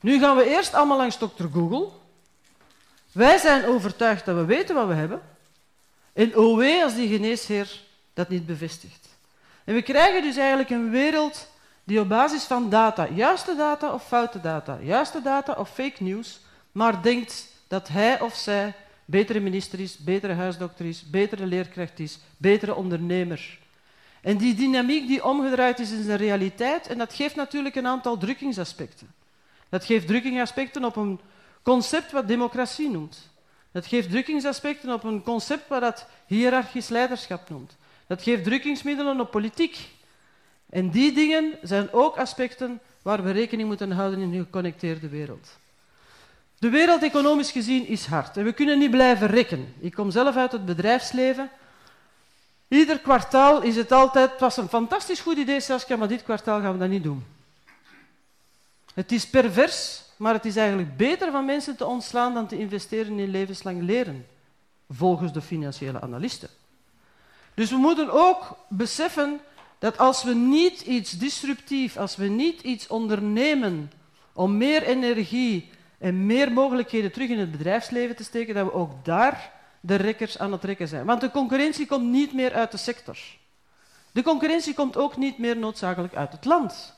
Nu 0.00 0.18
gaan 0.18 0.36
we 0.36 0.48
eerst 0.48 0.74
allemaal 0.74 0.96
langs 0.96 1.18
dokter 1.18 1.48
Google. 1.52 1.88
Wij 3.12 3.38
zijn 3.38 3.64
overtuigd 3.64 4.24
dat 4.24 4.36
we 4.36 4.44
weten 4.44 4.74
wat 4.74 4.86
we 4.86 4.94
hebben. 4.94 5.22
En 6.12 6.56
wee 6.56 6.82
als 6.82 6.94
die 6.94 7.08
geneesheer 7.08 7.80
dat 8.14 8.28
niet 8.28 8.46
bevestigt. 8.46 9.08
En 9.64 9.74
we 9.74 9.82
krijgen 9.82 10.22
dus 10.22 10.36
eigenlijk 10.36 10.70
een 10.70 10.90
wereld 10.90 11.48
die 11.86 12.00
op 12.00 12.08
basis 12.08 12.44
van 12.44 12.70
data, 12.70 13.08
juiste 13.08 13.54
data 13.56 13.92
of 13.92 14.06
foute 14.06 14.40
data, 14.40 14.78
juiste 14.82 15.22
data 15.22 15.52
of 15.52 15.70
fake 15.70 16.02
news, 16.02 16.40
maar 16.72 17.02
denkt 17.02 17.48
dat 17.68 17.88
hij 17.88 18.20
of 18.20 18.34
zij 18.34 18.74
betere 19.04 19.40
minister 19.40 19.80
is, 19.80 19.98
betere 19.98 20.32
huisdokter 20.32 20.86
is, 20.86 21.10
betere 21.10 21.46
leerkracht 21.46 21.98
is, 21.98 22.18
betere 22.36 22.74
ondernemer. 22.74 23.58
En 24.20 24.36
die 24.36 24.54
dynamiek 24.54 25.06
die 25.06 25.24
omgedraaid 25.24 25.78
is 25.78 25.90
in 25.90 26.04
zijn 26.04 26.18
realiteit, 26.18 26.86
en 26.86 26.98
dat 26.98 27.14
geeft 27.14 27.34
natuurlijk 27.34 27.74
een 27.74 27.86
aantal 27.86 28.18
drukkingsaspecten. 28.18 29.14
Dat 29.68 29.84
geeft 29.84 30.06
drukkingsaspecten 30.06 30.84
op 30.84 30.96
een 30.96 31.20
concept 31.62 32.12
wat 32.12 32.28
democratie 32.28 32.90
noemt. 32.90 33.30
Dat 33.72 33.86
geeft 33.86 34.10
drukkingsaspecten 34.10 34.92
op 34.92 35.04
een 35.04 35.22
concept 35.22 35.68
wat 35.68 35.80
dat 35.80 36.06
hiërarchisch 36.26 36.88
leiderschap 36.88 37.48
noemt. 37.48 37.76
Dat 38.06 38.22
geeft 38.22 38.44
drukkingsmiddelen 38.44 39.20
op 39.20 39.30
politiek. 39.30 39.94
En 40.70 40.90
die 40.90 41.12
dingen 41.12 41.58
zijn 41.62 41.92
ook 41.92 42.16
aspecten 42.16 42.80
waar 43.02 43.22
we 43.22 43.30
rekening 43.30 43.68
moeten 43.68 43.90
houden 43.90 44.20
in 44.20 44.32
een 44.32 44.44
geconnecteerde 44.44 45.08
wereld. 45.08 45.48
De 46.58 46.68
wereld 46.68 47.02
economisch 47.02 47.50
gezien 47.50 47.86
is 47.86 48.06
hard 48.06 48.36
en 48.36 48.44
we 48.44 48.52
kunnen 48.52 48.78
niet 48.78 48.90
blijven 48.90 49.26
rekken. 49.26 49.74
Ik 49.78 49.92
kom 49.92 50.10
zelf 50.10 50.36
uit 50.36 50.52
het 50.52 50.64
bedrijfsleven. 50.64 51.50
Ieder 52.68 52.98
kwartaal 52.98 53.62
is 53.62 53.76
het 53.76 53.92
altijd, 53.92 54.30
het 54.30 54.40
was 54.40 54.56
een 54.56 54.68
fantastisch 54.68 55.20
goed 55.20 55.36
idee 55.36 55.60
Saskia, 55.60 55.96
maar 55.96 56.08
dit 56.08 56.22
kwartaal 56.22 56.60
gaan 56.60 56.72
we 56.72 56.78
dat 56.78 56.88
niet 56.88 57.02
doen. 57.02 57.24
Het 58.94 59.12
is 59.12 59.30
pervers, 59.30 60.02
maar 60.16 60.34
het 60.34 60.44
is 60.44 60.56
eigenlijk 60.56 60.96
beter 60.96 61.30
van 61.30 61.44
mensen 61.44 61.76
te 61.76 61.84
ontslaan 61.84 62.34
dan 62.34 62.46
te 62.46 62.58
investeren 62.58 63.18
in 63.18 63.30
levenslang 63.30 63.82
leren, 63.82 64.26
volgens 64.90 65.32
de 65.32 65.42
financiële 65.42 66.00
analisten. 66.00 66.48
Dus 67.54 67.70
we 67.70 67.76
moeten 67.76 68.10
ook 68.10 68.58
beseffen 68.68 69.40
dat 69.78 69.98
als 69.98 70.22
we 70.22 70.34
niet 70.34 70.80
iets 70.80 71.10
disruptief, 71.10 71.96
als 71.96 72.16
we 72.16 72.26
niet 72.26 72.60
iets 72.60 72.86
ondernemen 72.86 73.92
om 74.32 74.56
meer 74.56 74.82
energie 74.82 75.70
en 75.98 76.26
meer 76.26 76.52
mogelijkheden 76.52 77.12
terug 77.12 77.28
in 77.28 77.38
het 77.38 77.50
bedrijfsleven 77.50 78.16
te 78.16 78.24
steken, 78.24 78.54
dat 78.54 78.64
we 78.64 78.72
ook 78.72 79.04
daar 79.04 79.52
de 79.80 79.94
rekkers 79.94 80.38
aan 80.38 80.52
het 80.52 80.64
rekken 80.64 80.88
zijn. 80.88 81.06
Want 81.06 81.20
de 81.20 81.30
concurrentie 81.30 81.86
komt 81.86 82.10
niet 82.10 82.32
meer 82.32 82.54
uit 82.54 82.70
de 82.70 82.76
sector. 82.76 83.18
De 84.12 84.22
concurrentie 84.22 84.74
komt 84.74 84.96
ook 84.96 85.16
niet 85.16 85.38
meer 85.38 85.56
noodzakelijk 85.56 86.14
uit 86.14 86.32
het 86.32 86.44
land. 86.44 86.94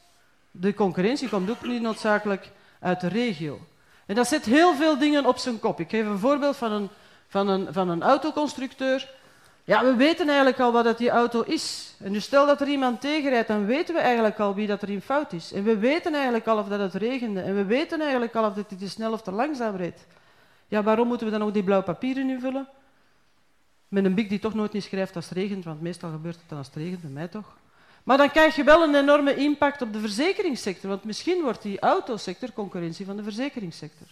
De 0.50 0.74
concurrentie 0.74 1.28
komt 1.28 1.50
ook 1.50 1.66
niet 1.66 1.82
noodzakelijk 1.82 2.50
uit 2.80 3.00
de 3.00 3.08
regio. 3.08 3.60
En 4.06 4.14
dat 4.14 4.28
zet 4.28 4.44
heel 4.44 4.74
veel 4.74 4.98
dingen 4.98 5.26
op 5.26 5.38
zijn 5.38 5.60
kop. 5.60 5.80
Ik 5.80 5.90
geef 5.90 6.06
een 6.06 6.18
voorbeeld 6.18 6.56
van 6.56 6.72
een, 6.72 6.88
van 7.28 7.48
een, 7.48 7.72
van 7.72 7.88
een 7.88 8.02
autoconstructeur 8.02 9.08
ja, 9.68 9.84
we 9.84 9.94
weten 9.94 10.26
eigenlijk 10.26 10.60
al 10.60 10.72
wat 10.72 10.84
dat 10.84 10.98
die 10.98 11.10
auto 11.10 11.42
is. 11.42 11.94
En 11.98 12.12
dus 12.12 12.24
stel 12.24 12.46
dat 12.46 12.60
er 12.60 12.68
iemand 12.68 13.00
tegenrijdt, 13.00 13.48
dan 13.48 13.66
weten 13.66 13.94
we 13.94 14.00
eigenlijk 14.00 14.38
al 14.38 14.54
wie 14.54 14.66
dat 14.66 14.82
er 14.82 14.90
in 14.90 15.00
fout 15.00 15.32
is. 15.32 15.52
En 15.52 15.64
we 15.64 15.78
weten 15.78 16.14
eigenlijk 16.14 16.46
al 16.46 16.58
of 16.58 16.68
dat 16.68 16.80
het 16.80 16.94
regende. 16.94 17.40
En 17.40 17.54
we 17.54 17.64
weten 17.64 18.00
eigenlijk 18.00 18.34
al 18.34 18.44
of 18.48 18.54
dat 18.54 18.64
hij 18.68 18.78
te 18.78 18.88
snel 18.88 19.12
of 19.12 19.22
te 19.22 19.30
langzaam 19.30 19.76
reed. 19.76 20.06
Ja, 20.68 20.82
waarom 20.82 21.08
moeten 21.08 21.26
we 21.26 21.32
dan 21.32 21.42
ook 21.42 21.52
die 21.52 21.62
blauwe 21.62 21.84
papieren 21.84 22.30
invullen? 22.30 22.68
Met 23.88 24.04
een 24.04 24.14
bik 24.14 24.28
die 24.28 24.38
toch 24.38 24.54
nooit 24.54 24.72
niet 24.72 24.84
schrijft 24.84 25.16
als 25.16 25.28
het 25.28 25.38
regent, 25.38 25.64
want 25.64 25.80
meestal 25.80 26.10
gebeurt 26.10 26.36
het 26.36 26.48
dan 26.48 26.58
als 26.58 26.66
het 26.66 26.76
regent, 26.76 27.00
bij 27.00 27.10
mij 27.10 27.28
toch. 27.28 27.56
Maar 28.04 28.16
dan 28.16 28.30
krijg 28.30 28.56
je 28.56 28.64
wel 28.64 28.82
een 28.82 28.94
enorme 28.94 29.34
impact 29.34 29.82
op 29.82 29.92
de 29.92 30.00
verzekeringssector, 30.00 30.90
want 30.90 31.04
misschien 31.04 31.42
wordt 31.42 31.62
die 31.62 31.80
autosector 31.80 32.52
concurrentie 32.52 33.06
van 33.06 33.16
de 33.16 33.22
verzekeringssector. 33.22 34.06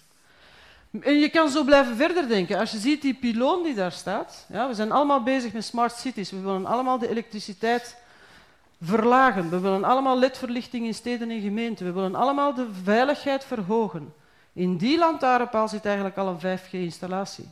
En 1.02 1.14
je 1.18 1.28
kan 1.28 1.48
zo 1.48 1.64
blijven 1.64 1.96
verder 1.96 2.28
denken. 2.28 2.58
Als 2.58 2.70
je 2.70 2.78
ziet 2.78 3.02
die 3.02 3.14
piloon 3.14 3.62
die 3.62 3.74
daar 3.74 3.92
staat, 3.92 4.46
ja, 4.48 4.68
we 4.68 4.74
zijn 4.74 4.92
allemaal 4.92 5.22
bezig 5.22 5.52
met 5.52 5.64
smart 5.64 5.96
cities. 5.96 6.30
We 6.30 6.40
willen 6.40 6.66
allemaal 6.66 6.98
de 6.98 7.08
elektriciteit 7.08 7.96
verlagen. 8.82 9.50
We 9.50 9.60
willen 9.60 9.84
allemaal 9.84 10.18
ledverlichting 10.18 10.86
in 10.86 10.94
steden 10.94 11.30
en 11.30 11.40
gemeenten. 11.40 11.86
We 11.86 11.92
willen 11.92 12.14
allemaal 12.14 12.54
de 12.54 12.66
veiligheid 12.84 13.44
verhogen. 13.44 14.14
In 14.52 14.76
die 14.76 14.98
lantaarnpaal 14.98 15.68
zit 15.68 15.84
eigenlijk 15.84 16.16
al 16.16 16.28
een 16.28 16.58
5G-installatie. 16.58 17.48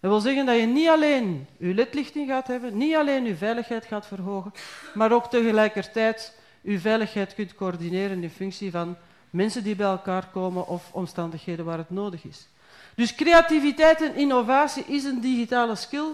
Dat 0.00 0.10
wil 0.10 0.20
zeggen 0.20 0.46
dat 0.46 0.60
je 0.60 0.66
niet 0.66 0.88
alleen 0.88 1.46
je 1.56 1.74
ledlichting 1.74 2.28
gaat 2.28 2.46
hebben, 2.46 2.76
niet 2.76 2.94
alleen 2.94 3.24
je 3.24 3.36
veiligheid 3.36 3.84
gaat 3.84 4.06
verhogen, 4.06 4.52
maar 4.94 5.12
ook 5.12 5.30
tegelijkertijd 5.30 6.32
je 6.60 6.80
veiligheid 6.80 7.34
kunt 7.34 7.54
coördineren 7.54 8.22
in 8.22 8.30
functie 8.30 8.70
van 8.70 8.96
mensen 9.30 9.64
die 9.64 9.76
bij 9.76 9.86
elkaar 9.86 10.26
komen 10.32 10.66
of 10.66 10.92
omstandigheden 10.92 11.64
waar 11.64 11.78
het 11.78 11.90
nodig 11.90 12.24
is. 12.24 12.48
Dus 12.96 13.14
creativiteit 13.14 14.02
en 14.02 14.14
innovatie 14.14 14.84
is 14.86 15.04
een 15.04 15.20
digitale 15.20 15.76
skill. 15.76 16.08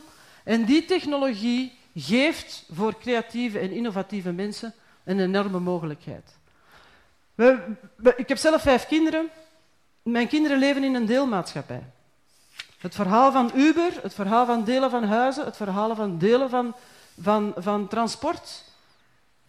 En 0.44 0.64
die 0.64 0.84
technologie 0.84 1.78
geeft 1.94 2.64
voor 2.72 2.98
creatieve 2.98 3.58
en 3.58 3.70
innovatieve 3.70 4.32
mensen 4.32 4.74
een 5.04 5.20
enorme 5.20 5.60
mogelijkheid. 5.60 6.36
We, 7.34 7.58
ik 8.16 8.28
heb 8.28 8.38
zelf 8.38 8.62
vijf 8.62 8.86
kinderen. 8.86 9.28
Mijn 10.02 10.28
kinderen 10.28 10.58
leven 10.58 10.84
in 10.84 10.94
een 10.94 11.06
deelmaatschappij. 11.06 11.82
Het 12.78 12.94
verhaal 12.94 13.32
van 13.32 13.50
Uber, 13.54 13.92
het 14.02 14.14
verhaal 14.14 14.46
van 14.46 14.64
delen 14.64 14.90
van 14.90 15.04
huizen, 15.04 15.44
het 15.44 15.56
verhaal 15.56 15.94
van 15.94 16.18
delen 16.18 16.50
van, 16.50 16.74
van, 17.20 17.52
van 17.56 17.88
transport 17.88 18.64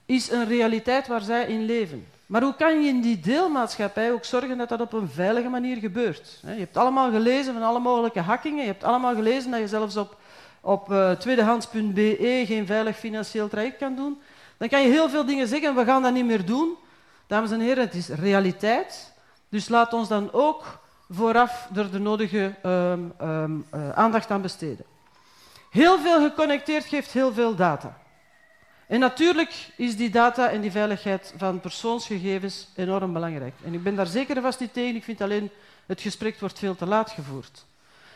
is 0.06 0.32
een 0.32 0.48
realiteit 0.48 1.08
waar 1.08 1.22
zij 1.22 1.46
in 1.46 1.66
leven. 1.66 2.08
Maar 2.34 2.42
hoe 2.42 2.56
kan 2.56 2.82
je 2.82 2.88
in 2.88 3.02
die 3.02 3.20
deelmaatschappij 3.20 4.12
ook 4.12 4.26
zorgen 4.26 4.58
dat 4.58 4.70
dat 4.70 4.82
op 4.82 4.94
een 4.94 5.10
veilige 5.10 5.50
manier 5.50 5.78
gebeurt? 5.78 6.40
Je 6.42 6.48
hebt 6.48 6.78
allemaal 6.78 7.12
gelezen 7.12 7.54
van 7.54 7.64
alle 7.64 7.80
mogelijke 7.80 8.20
hackingen. 8.20 8.60
Je 8.62 8.72
hebt 8.72 8.84
allemaal 8.84 9.16
gelezen 9.16 9.52
dat 9.52 9.60
je 9.60 9.68
zelfs 9.68 9.98
op, 9.98 10.18
op 10.62 10.92
uh, 10.92 11.12
tweedehands.be 11.12 12.44
geen 12.46 12.66
veilig 12.66 12.98
financieel 12.98 13.48
traject 13.48 13.78
kan 13.78 13.96
doen. 13.96 14.22
Dan 14.58 14.68
kan 14.68 14.82
je 14.82 14.90
heel 14.90 15.10
veel 15.10 15.26
dingen 15.26 15.48
zeggen, 15.48 15.76
we 15.76 15.84
gaan 15.84 16.02
dat 16.02 16.14
niet 16.14 16.26
meer 16.26 16.46
doen. 16.46 16.76
Dames 17.28 17.52
en 17.52 17.60
heren, 17.60 17.84
het 17.84 17.96
is 17.96 18.10
realiteit. 18.10 19.14
Dus 19.50 19.70
laat 19.70 19.94
ons 19.94 20.08
dan 20.08 20.32
ook 20.32 20.80
vooraf 21.10 21.70
er 21.76 21.92
de 21.92 22.00
nodige 22.00 22.54
um, 22.66 23.14
um, 23.22 23.66
uh, 23.76 23.90
aandacht 23.90 24.32
aan 24.32 24.42
besteden. 24.42 24.86
Heel 25.70 26.00
veel 26.00 26.22
geconnecteerd 26.22 26.86
geeft 26.86 27.12
heel 27.12 27.34
veel 27.34 27.56
data. 27.56 28.02
En 28.88 29.00
natuurlijk 29.00 29.70
is 29.76 29.98
die 29.98 30.10
data 30.10 30.50
en 30.50 30.62
die 30.62 30.72
veiligheid 30.72 31.34
van 31.38 31.60
persoonsgegevens 31.60 32.68
enorm 32.76 33.14
belangrijk. 33.14 33.54
En 33.66 33.74
ik 33.74 33.84
ben 33.84 33.96
daar 33.96 34.08
zeker 34.08 34.42
vast 34.42 34.60
niet 34.60 34.74
tegen. 34.74 34.96
Ik 34.96 35.04
vind 35.04 35.22
alleen, 35.22 35.50
het 35.86 36.02
gesprek 36.02 36.40
wordt 36.40 36.60
veel 36.60 36.76
te 36.76 36.86
laat 36.86 37.10
gevoerd. 37.10 37.66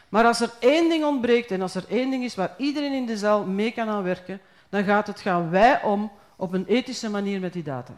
Maar 0.09 0.25
als 0.25 0.39
er 0.39 0.51
één 0.59 0.89
ding 0.89 1.03
ontbreekt 1.03 1.51
en 1.51 1.61
als 1.61 1.75
er 1.75 1.85
één 1.89 2.09
ding 2.09 2.23
is 2.23 2.35
waar 2.35 2.53
iedereen 2.57 2.93
in 2.93 3.05
de 3.05 3.17
zaal 3.17 3.43
mee 3.43 3.71
kan 3.71 3.87
aan 3.87 4.03
werken, 4.03 4.39
dan 4.69 4.83
gaat 4.83 5.07
het, 5.07 5.19
gaan 5.19 5.49
wij 5.49 5.81
om 5.83 6.11
op 6.35 6.53
een 6.53 6.65
ethische 6.65 7.09
manier 7.09 7.39
met 7.39 7.53
die 7.53 7.63
data. 7.63 7.93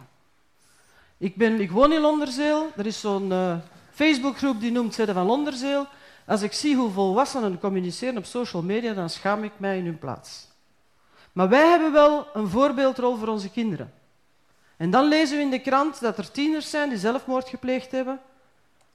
Ik, 1.17 1.35
ben, 1.35 1.59
ik 1.61 1.71
woon 1.71 1.91
in 1.91 2.01
Londerzeel. 2.01 2.71
Er 2.75 2.85
is 2.85 2.99
zo'n 2.99 3.31
uh, 3.31 3.55
Facebookgroep 3.91 4.59
die 4.59 4.71
noemt 4.71 4.93
Zedde 4.93 5.13
van 5.13 5.25
Londerzeel. 5.25 5.87
Als 6.25 6.41
ik 6.41 6.53
zie 6.53 6.75
hoe 6.75 6.91
volwassenen 6.91 7.59
communiceren 7.59 8.17
op 8.17 8.25
social 8.25 8.61
media, 8.61 8.93
dan 8.93 9.09
schaam 9.09 9.43
ik 9.43 9.51
mij 9.57 9.77
in 9.77 9.85
hun 9.85 9.99
plaats. 9.99 10.48
Maar 11.39 11.49
wij 11.49 11.67
hebben 11.69 11.91
wel 11.91 12.27
een 12.33 12.47
voorbeeldrol 12.47 13.15
voor 13.15 13.27
onze 13.27 13.49
kinderen. 13.49 13.93
En 14.77 14.89
dan 14.89 15.07
lezen 15.07 15.37
we 15.37 15.43
in 15.43 15.49
de 15.49 15.59
krant 15.59 15.99
dat 15.99 16.17
er 16.17 16.31
tieners 16.31 16.69
zijn 16.69 16.89
die 16.89 16.97
zelfmoord 16.97 17.49
gepleegd 17.49 17.91
hebben 17.91 18.19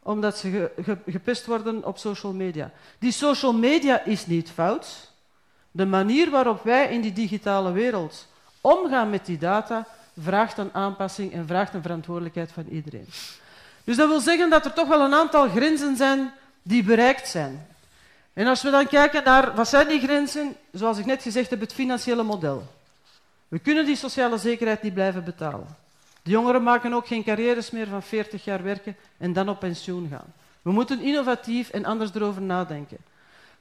omdat 0.02 0.38
ze 0.38 0.70
gepest 1.06 1.46
worden 1.46 1.84
op 1.84 1.98
social 1.98 2.32
media. 2.32 2.70
Die 2.98 3.12
social 3.12 3.52
media 3.52 4.02
is 4.02 4.26
niet 4.26 4.50
fout. 4.50 5.12
De 5.70 5.86
manier 5.86 6.30
waarop 6.30 6.62
wij 6.62 6.88
in 6.88 7.00
die 7.00 7.12
digitale 7.12 7.72
wereld 7.72 8.26
omgaan 8.60 9.10
met 9.10 9.26
die 9.26 9.38
data 9.38 9.86
vraagt 10.20 10.58
een 10.58 10.74
aanpassing 10.74 11.32
en 11.32 11.46
vraagt 11.46 11.74
een 11.74 11.82
verantwoordelijkheid 11.82 12.52
van 12.52 12.66
iedereen. 12.70 13.08
Dus 13.84 13.96
dat 13.96 14.08
wil 14.08 14.20
zeggen 14.20 14.50
dat 14.50 14.64
er 14.64 14.72
toch 14.72 14.88
wel 14.88 15.00
een 15.00 15.14
aantal 15.14 15.48
grenzen 15.48 15.96
zijn 15.96 16.32
die 16.62 16.82
bereikt 16.82 17.28
zijn. 17.28 17.66
En 18.34 18.46
als 18.46 18.62
we 18.62 18.70
dan 18.70 18.86
kijken 18.86 19.24
naar 19.24 19.54
wat 19.54 19.68
zijn 19.68 19.88
die 19.88 20.00
grenzen, 20.00 20.56
zoals 20.72 20.98
ik 20.98 21.06
net 21.06 21.22
gezegd 21.22 21.50
heb, 21.50 21.60
het 21.60 21.72
financiële 21.72 22.22
model. 22.22 22.66
We 23.48 23.58
kunnen 23.58 23.86
die 23.86 23.96
sociale 23.96 24.38
zekerheid 24.38 24.82
niet 24.82 24.94
blijven 24.94 25.24
betalen. 25.24 25.76
De 26.22 26.30
jongeren 26.30 26.62
maken 26.62 26.92
ook 26.92 27.06
geen 27.06 27.24
carrières 27.24 27.70
meer 27.70 27.86
van 27.86 28.02
40 28.02 28.44
jaar 28.44 28.62
werken 28.62 28.96
en 29.18 29.32
dan 29.32 29.48
op 29.48 29.58
pensioen 29.58 30.08
gaan. 30.10 30.32
We 30.62 30.72
moeten 30.72 31.00
innovatief 31.00 31.68
en 31.68 31.84
anders 31.84 32.14
erover 32.14 32.42
nadenken. 32.42 32.98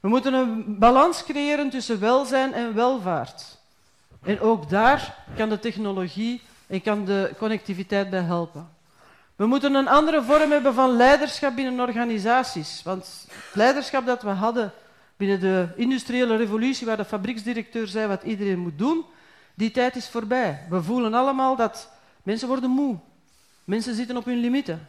We 0.00 0.08
moeten 0.08 0.34
een 0.34 0.78
balans 0.78 1.24
creëren 1.24 1.70
tussen 1.70 2.00
welzijn 2.00 2.52
en 2.52 2.74
welvaart. 2.74 3.58
En 4.22 4.40
ook 4.40 4.70
daar 4.70 5.16
kan 5.36 5.48
de 5.48 5.58
technologie 5.58 6.42
en 6.66 6.82
kan 6.82 7.04
de 7.04 7.30
connectiviteit 7.38 8.10
bij 8.10 8.20
helpen. 8.20 8.68
We 9.36 9.46
moeten 9.46 9.74
een 9.74 9.88
andere 9.88 10.22
vorm 10.22 10.50
hebben 10.50 10.74
van 10.74 10.96
leiderschap 10.96 11.54
binnen 11.54 11.80
organisaties. 11.80 12.82
Want 12.82 13.26
het 13.28 13.54
leiderschap 13.54 14.06
dat 14.06 14.22
we 14.22 14.28
hadden 14.28 14.72
binnen 15.16 15.40
de 15.40 15.68
industriële 15.76 16.36
revolutie, 16.36 16.86
waar 16.86 16.96
de 16.96 17.04
fabrieksdirecteur 17.04 17.86
zei 17.86 18.06
wat 18.06 18.22
iedereen 18.22 18.58
moet 18.58 18.78
doen, 18.78 19.04
die 19.54 19.70
tijd 19.70 19.96
is 19.96 20.08
voorbij. 20.08 20.66
We 20.70 20.82
voelen 20.82 21.14
allemaal 21.14 21.56
dat 21.56 21.90
mensen 22.22 22.48
worden 22.48 22.70
moe. 22.70 22.98
Mensen 23.64 23.94
zitten 23.94 24.16
op 24.16 24.24
hun 24.24 24.38
limieten. 24.38 24.88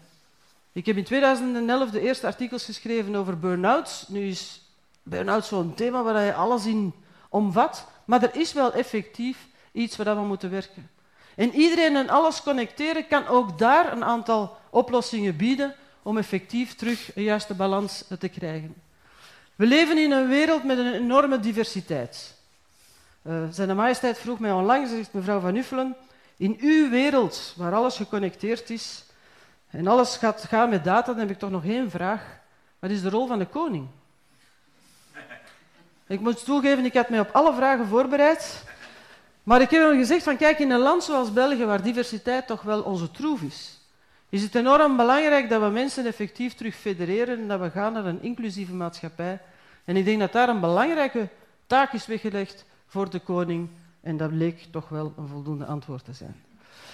Ik 0.71 0.85
heb 0.85 0.97
in 0.97 1.03
2011 1.03 1.89
de 1.89 2.01
eerste 2.01 2.27
artikels 2.27 2.65
geschreven 2.65 3.15
over 3.15 3.39
burn-outs. 3.39 4.07
Nu 4.07 4.27
is 4.27 4.61
burn-out 5.03 5.45
zo'n 5.45 5.73
thema 5.73 6.03
waar 6.03 6.23
je 6.23 6.33
alles 6.33 6.65
in 6.65 6.93
omvat. 7.29 7.87
Maar 8.05 8.23
er 8.23 8.35
is 8.35 8.53
wel 8.53 8.73
effectief 8.73 9.47
iets 9.71 9.95
waar 9.95 10.15
we 10.15 10.21
moeten 10.21 10.49
werken. 10.51 10.89
En 11.36 11.54
iedereen 11.54 11.96
en 11.96 12.10
alles 12.10 12.44
connecteren 12.44 13.08
kan 13.08 13.27
ook 13.27 13.58
daar 13.58 13.92
een 13.92 14.04
aantal 14.04 14.58
oplossingen 14.70 15.36
bieden 15.36 15.75
om 16.01 16.18
effectief 16.18 16.75
terug 16.75 17.15
een 17.15 17.24
juiste 17.24 17.54
balans 17.54 18.04
te 18.20 18.30
krijgen. 18.30 18.75
We 19.56 19.65
leven 19.65 19.98
in 19.98 20.12
een 20.12 20.27
wereld 20.27 20.63
met 20.63 20.77
een 20.77 20.94
enorme 20.94 21.39
diversiteit. 21.39 22.34
Uh, 23.24 23.44
zijn 23.51 23.75
majesteit 23.75 24.18
vroeg 24.18 24.39
mij 24.39 24.51
onlangs, 24.51 24.89
zegt 24.89 25.13
mevrouw 25.13 25.39
Van 25.39 25.56
Uffelen, 25.56 25.96
in 26.38 26.58
uw 26.60 26.89
wereld, 26.89 27.54
waar 27.58 27.74
alles 27.74 27.96
geconnecteerd 27.96 28.70
is 28.70 29.04
en 29.70 29.88
alles 29.88 30.18
gaat 30.18 30.44
gaan 30.44 30.70
met 30.70 30.84
data, 30.84 31.12
dan 31.12 31.20
heb 31.20 31.30
ik 31.30 31.39
toch 31.39 31.51
nog 31.51 31.65
één 31.65 31.92
vraag. 31.92 32.39
Wat 32.80 32.89
is 32.89 33.01
de 33.01 33.10
rol 33.10 33.27
van 33.27 33.39
de 33.39 33.46
koning? 33.46 33.88
Ik 36.08 36.20
moet 36.20 36.46
toegeven, 36.46 36.86
ik 36.86 36.94
had 36.94 37.10
mij 37.10 37.20
op 37.20 37.30
alle 37.32 37.54
vragen 37.54 37.88
voorbereid. 37.88 38.63
Maar 39.45 39.61
ik 39.61 39.69
heb 39.69 39.81
hem 39.81 39.97
gezegd 39.97 40.23
van 40.23 40.37
kijk, 40.37 40.59
in 40.59 40.71
een 40.71 40.79
land 40.79 41.03
zoals 41.03 41.33
België, 41.33 41.65
waar 41.65 41.83
diversiteit 41.83 42.47
toch 42.47 42.61
wel 42.61 42.81
onze 42.81 43.11
troef 43.11 43.41
is, 43.41 43.79
is 44.29 44.43
het 44.43 44.55
enorm 44.55 44.97
belangrijk 44.97 45.49
dat 45.49 45.61
we 45.61 45.67
mensen 45.67 46.05
effectief 46.05 46.53
terug 46.53 46.75
federeren 46.75 47.39
en 47.39 47.47
dat 47.47 47.59
we 47.59 47.69
gaan 47.69 47.93
naar 47.93 48.05
een 48.05 48.21
inclusieve 48.21 48.73
maatschappij. 48.73 49.39
En 49.83 49.95
ik 49.95 50.05
denk 50.05 50.19
dat 50.19 50.31
daar 50.31 50.49
een 50.49 50.59
belangrijke 50.59 51.27
taak 51.67 51.93
is 51.93 52.05
weggelegd 52.05 52.65
voor 52.87 53.09
de 53.09 53.19
koning 53.19 53.69
en 54.01 54.17
dat 54.17 54.29
bleek 54.29 54.67
toch 54.71 54.89
wel 54.89 55.13
een 55.17 55.27
voldoende 55.27 55.65
antwoord 55.65 56.05
te 56.05 56.13
zijn. 56.13 56.43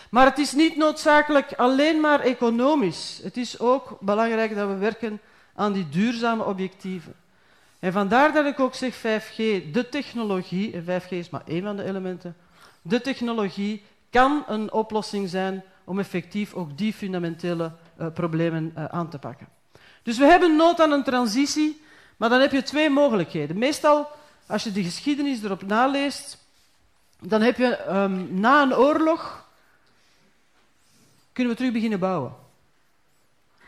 Maar 0.09 0.25
het 0.25 0.37
is 0.37 0.51
niet 0.51 0.77
noodzakelijk 0.77 1.53
alleen 1.53 1.99
maar 1.99 2.19
economisch. 2.19 3.19
Het 3.23 3.37
is 3.37 3.59
ook 3.59 3.97
belangrijk 3.99 4.55
dat 4.55 4.67
we 4.67 4.75
werken 4.75 5.19
aan 5.55 5.73
die 5.73 5.89
duurzame 5.89 6.45
objectieven. 6.45 7.13
En 7.81 7.91
vandaar 7.91 8.33
dat 8.33 8.45
ik 8.45 8.59
ook 8.59 8.75
zeg 8.75 8.95
5G, 8.95 9.35
de 9.71 9.87
technologie, 9.89 10.73
en 10.73 10.83
5G 10.83 11.09
is 11.09 11.29
maar 11.29 11.41
één 11.45 11.63
van 11.63 11.75
de 11.75 11.83
elementen, 11.83 12.35
de 12.81 13.01
technologie 13.01 13.83
kan 14.09 14.43
een 14.47 14.71
oplossing 14.71 15.29
zijn 15.29 15.63
om 15.83 15.99
effectief 15.99 16.53
ook 16.53 16.77
die 16.77 16.93
fundamentele 16.93 17.71
uh, 17.99 18.07
problemen 18.13 18.73
uh, 18.77 18.85
aan 18.85 19.09
te 19.09 19.19
pakken. 19.19 19.47
Dus 20.03 20.17
we 20.17 20.25
hebben 20.25 20.55
nood 20.55 20.81
aan 20.81 20.91
een 20.91 21.03
transitie, 21.03 21.81
maar 22.17 22.29
dan 22.29 22.39
heb 22.39 22.51
je 22.51 22.63
twee 22.63 22.89
mogelijkheden. 22.89 23.57
Meestal, 23.57 24.07
als 24.45 24.63
je 24.63 24.71
de 24.71 24.83
geschiedenis 24.83 25.43
erop 25.43 25.63
naleest, 25.63 26.37
dan 27.19 27.41
heb 27.41 27.57
je 27.57 27.85
um, 27.89 28.39
na 28.39 28.61
een 28.61 28.75
oorlog, 28.75 29.47
kunnen 31.33 31.53
we 31.53 31.59
terug 31.59 31.73
beginnen 31.73 31.99
bouwen. 31.99 32.40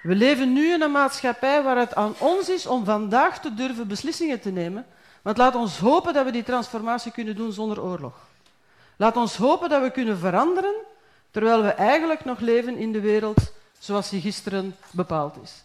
We 0.03 0.15
leven 0.15 0.53
nu 0.53 0.73
in 0.73 0.81
een 0.81 0.91
maatschappij 0.91 1.63
waar 1.63 1.77
het 1.77 1.95
aan 1.95 2.15
ons 2.17 2.49
is 2.49 2.65
om 2.65 2.85
vandaag 2.85 3.39
te 3.39 3.53
durven 3.53 3.87
beslissingen 3.87 4.39
te 4.39 4.49
nemen. 4.49 4.85
Want 5.21 5.37
laat 5.37 5.55
ons 5.55 5.77
hopen 5.77 6.13
dat 6.13 6.25
we 6.25 6.31
die 6.31 6.43
transformatie 6.43 7.11
kunnen 7.11 7.35
doen 7.35 7.51
zonder 7.51 7.81
oorlog. 7.81 8.13
Laat 8.97 9.17
ons 9.17 9.35
hopen 9.35 9.69
dat 9.69 9.81
we 9.81 9.91
kunnen 9.91 10.17
veranderen, 10.17 10.73
terwijl 11.31 11.63
we 11.63 11.69
eigenlijk 11.69 12.25
nog 12.25 12.39
leven 12.39 12.77
in 12.77 12.91
de 12.91 12.99
wereld 12.99 13.51
zoals 13.79 14.09
die 14.09 14.21
gisteren 14.21 14.75
bepaald 14.91 15.37
is. 15.43 15.63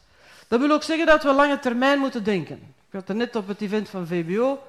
Dat 0.49 0.61
wil 0.61 0.71
ook 0.71 0.83
zeggen 0.83 1.07
dat 1.07 1.23
we 1.23 1.33
lange 1.33 1.59
termijn 1.59 1.99
moeten 1.99 2.25
denken. 2.25 2.57
Ik 2.57 2.93
had 2.93 3.09
het 3.09 3.17
net 3.17 3.37
op 3.37 3.49
het 3.49 3.61
event 3.61 3.89
van 3.89 4.07
VBO. 4.07 4.63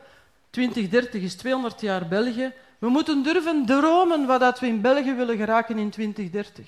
2030 0.50 1.22
is 1.22 1.36
200 1.36 1.82
jaar 1.82 2.08
België. 2.08 2.54
We 2.80 2.90
moeten 2.90 3.24
durven 3.24 3.66
dromen 3.66 4.26
wat 4.26 4.60
we 4.60 4.68
in 4.68 4.82
België 4.82 5.14
willen 5.14 5.38
geraken 5.38 5.78
in 5.78 5.90
2030. 5.90 6.68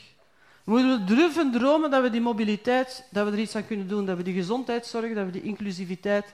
We 0.63 0.71
moeten 0.71 1.05
durven 1.05 1.51
dromen 1.51 1.91
dat 1.91 2.01
we 2.01 2.09
die 2.09 2.21
mobiliteit, 2.21 3.05
dat 3.09 3.25
we 3.25 3.31
er 3.31 3.39
iets 3.39 3.55
aan 3.55 3.67
kunnen 3.67 3.87
doen, 3.87 4.05
dat 4.05 4.17
we 4.17 4.23
die 4.23 4.33
gezondheidszorg, 4.33 5.13
dat 5.13 5.25
we 5.25 5.31
die 5.31 5.41
inclusiviteit, 5.41 6.25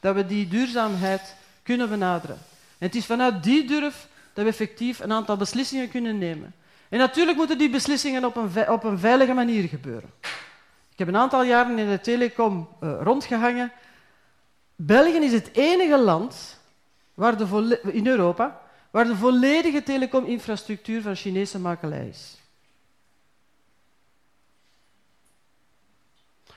dat 0.00 0.14
we 0.14 0.26
die 0.26 0.48
duurzaamheid 0.48 1.34
kunnen 1.62 1.88
benaderen. 1.88 2.36
En 2.78 2.86
het 2.86 2.94
is 2.94 3.06
vanuit 3.06 3.42
die 3.42 3.64
durf 3.64 4.08
dat 4.32 4.44
we 4.44 4.50
effectief 4.50 5.00
een 5.00 5.12
aantal 5.12 5.36
beslissingen 5.36 5.90
kunnen 5.90 6.18
nemen. 6.18 6.54
En 6.88 6.98
natuurlijk 6.98 7.36
moeten 7.36 7.58
die 7.58 7.70
beslissingen 7.70 8.24
op 8.24 8.36
een, 8.36 8.68
op 8.68 8.84
een 8.84 8.98
veilige 8.98 9.32
manier 9.32 9.68
gebeuren. 9.68 10.10
Ik 10.92 10.98
heb 10.98 11.08
een 11.08 11.16
aantal 11.16 11.42
jaren 11.42 11.78
in 11.78 11.88
de 11.88 12.00
telecom 12.00 12.68
uh, 12.82 12.92
rondgehangen. 13.02 13.72
België 14.76 15.18
is 15.18 15.32
het 15.32 15.50
enige 15.52 15.98
land 15.98 16.60
waar 17.14 17.36
de 17.36 17.80
in 17.92 18.06
Europa 18.06 18.60
waar 18.90 19.04
de 19.04 19.16
volledige 19.16 19.82
telecominfrastructuur 19.82 21.02
van 21.02 21.14
Chinese 21.14 21.58
makelij 21.58 22.08
is. 22.08 22.39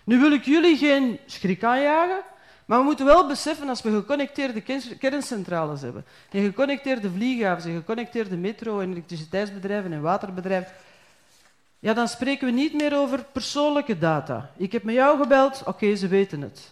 Nu 0.03 0.19
wil 0.19 0.31
ik 0.31 0.45
jullie 0.45 0.77
geen 0.77 1.19
schrik 1.25 1.63
aanjagen, 1.63 2.19
maar 2.65 2.77
we 2.79 2.83
moeten 2.83 3.05
wel 3.05 3.27
beseffen 3.27 3.69
als 3.69 3.81
we 3.81 3.91
geconnecteerde 3.91 4.61
kerncentrales 4.99 5.81
hebben, 5.81 6.05
en 6.31 6.43
geconnecteerde 6.43 7.11
vlieghavens, 7.11 7.65
en 7.65 7.75
geconnecteerde 7.75 8.37
metro- 8.37 8.79
en 8.79 8.91
elektriciteitsbedrijven 8.91 9.93
en 9.93 10.01
waterbedrijven, 10.01 10.71
ja, 11.79 11.93
dan 11.93 12.07
spreken 12.07 12.47
we 12.47 12.53
niet 12.53 12.73
meer 12.73 12.97
over 12.97 13.25
persoonlijke 13.31 13.97
data. 13.97 14.49
Ik 14.57 14.71
heb 14.71 14.83
met 14.83 14.95
jou 14.95 15.21
gebeld, 15.21 15.63
oké, 15.65 15.95
ze 15.95 16.07
weten 16.07 16.41
het. 16.41 16.71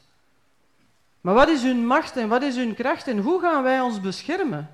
Maar 1.21 1.33
wat 1.33 1.49
is 1.49 1.61
hun 1.61 1.85
macht 1.85 2.17
en 2.17 2.27
wat 2.27 2.43
is 2.43 2.55
hun 2.55 2.75
kracht 2.75 3.07
en 3.07 3.17
hoe 3.17 3.41
gaan 3.41 3.63
wij 3.63 3.79
ons 3.79 4.01
beschermen 4.01 4.69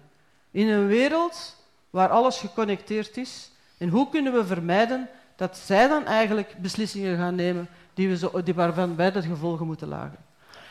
in 0.51 0.67
een 0.67 0.87
wereld 0.87 1.55
waar 1.89 2.09
alles 2.09 2.37
geconnecteerd 2.37 3.17
is? 3.17 3.51
En 3.77 3.89
hoe 3.89 4.09
kunnen 4.09 4.33
we 4.33 4.45
vermijden 4.45 5.09
dat 5.35 5.57
zij 5.57 5.87
dan 5.87 6.05
eigenlijk 6.05 6.55
beslissingen 6.57 7.17
gaan 7.17 7.35
nemen 7.35 7.67
die 7.97 8.09
we 8.09 8.43
die 8.43 8.53
waarvan 8.53 8.95
wij 8.95 9.11
de 9.11 9.21
gevolgen 9.21 9.65
moeten 9.65 9.87
lagen. 9.87 10.17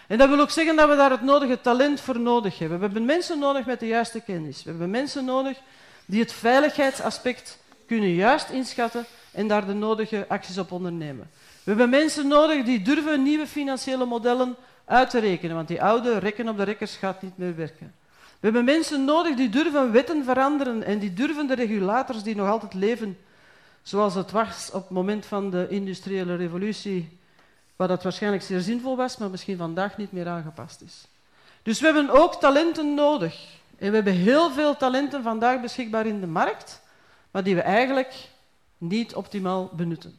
En 0.06 0.18
dat 0.18 0.28
wil 0.28 0.40
ook 0.40 0.50
zeggen 0.50 0.76
dat 0.76 0.88
we 0.88 0.96
daar 0.96 1.10
het 1.10 1.22
nodige 1.22 1.60
talent 1.60 2.00
voor 2.00 2.20
nodig 2.20 2.58
hebben. 2.58 2.78
We 2.78 2.84
hebben 2.84 3.04
mensen 3.04 3.38
nodig 3.38 3.66
met 3.66 3.80
de 3.80 3.86
juiste 3.86 4.20
kennis. 4.20 4.62
We 4.62 4.70
hebben 4.70 4.90
mensen 4.90 5.24
nodig 5.24 5.58
die 6.06 6.20
het 6.20 6.32
veiligheidsaspect 6.32 7.58
kunnen 7.86 8.14
juist 8.14 8.50
inschatten 8.50 9.04
en 9.32 9.48
daar 9.48 9.66
de 9.66 9.72
nodige 9.72 10.24
acties 10.28 10.58
op 10.58 10.72
ondernemen. 10.72 11.30
We 11.62 11.70
hebben 11.70 11.90
mensen 11.90 12.28
nodig 12.28 12.64
die 12.64 12.82
durven 12.82 13.22
nieuwe 13.22 13.46
financiële 13.46 14.04
modellen 14.04 14.56
uit 14.84 15.10
te 15.10 15.18
rekenen, 15.18 15.56
want 15.56 15.68
die 15.68 15.82
oude 15.82 16.18
rekken 16.18 16.48
op 16.48 16.56
de 16.56 16.62
rekkers 16.62 16.96
gaat 16.96 17.22
niet 17.22 17.38
meer 17.38 17.56
werken. 17.56 17.94
We 18.40 18.52
hebben 18.52 18.64
mensen 18.64 19.04
nodig 19.04 19.36
die 19.36 19.48
durven 19.48 19.92
wetten 19.92 20.24
veranderen 20.24 20.82
en 20.82 20.98
die 20.98 21.12
durven 21.12 21.46
de 21.46 21.54
regulators 21.54 22.22
die 22.22 22.36
nog 22.36 22.48
altijd 22.48 22.74
leven 22.74 23.16
zoals 23.86 24.14
het 24.14 24.30
was 24.30 24.70
op 24.72 24.82
het 24.82 24.90
moment 24.90 25.26
van 25.26 25.50
de 25.50 25.66
industriële 25.68 26.34
revolutie, 26.34 27.18
waar 27.76 27.88
dat 27.88 28.02
waarschijnlijk 28.02 28.42
zeer 28.42 28.60
zinvol 28.60 28.96
was, 28.96 29.16
maar 29.16 29.30
misschien 29.30 29.56
vandaag 29.56 29.96
niet 29.96 30.12
meer 30.12 30.28
aangepast 30.28 30.80
is. 30.80 31.06
Dus 31.62 31.80
we 31.80 31.86
hebben 31.86 32.10
ook 32.10 32.34
talenten 32.34 32.94
nodig. 32.94 33.34
En 33.78 33.88
we 33.88 33.94
hebben 33.94 34.12
heel 34.12 34.50
veel 34.50 34.76
talenten 34.76 35.22
vandaag 35.22 35.60
beschikbaar 35.60 36.06
in 36.06 36.20
de 36.20 36.26
markt, 36.26 36.82
maar 37.30 37.42
die 37.42 37.54
we 37.54 37.60
eigenlijk 37.60 38.14
niet 38.78 39.14
optimaal 39.14 39.70
benutten. 39.72 40.16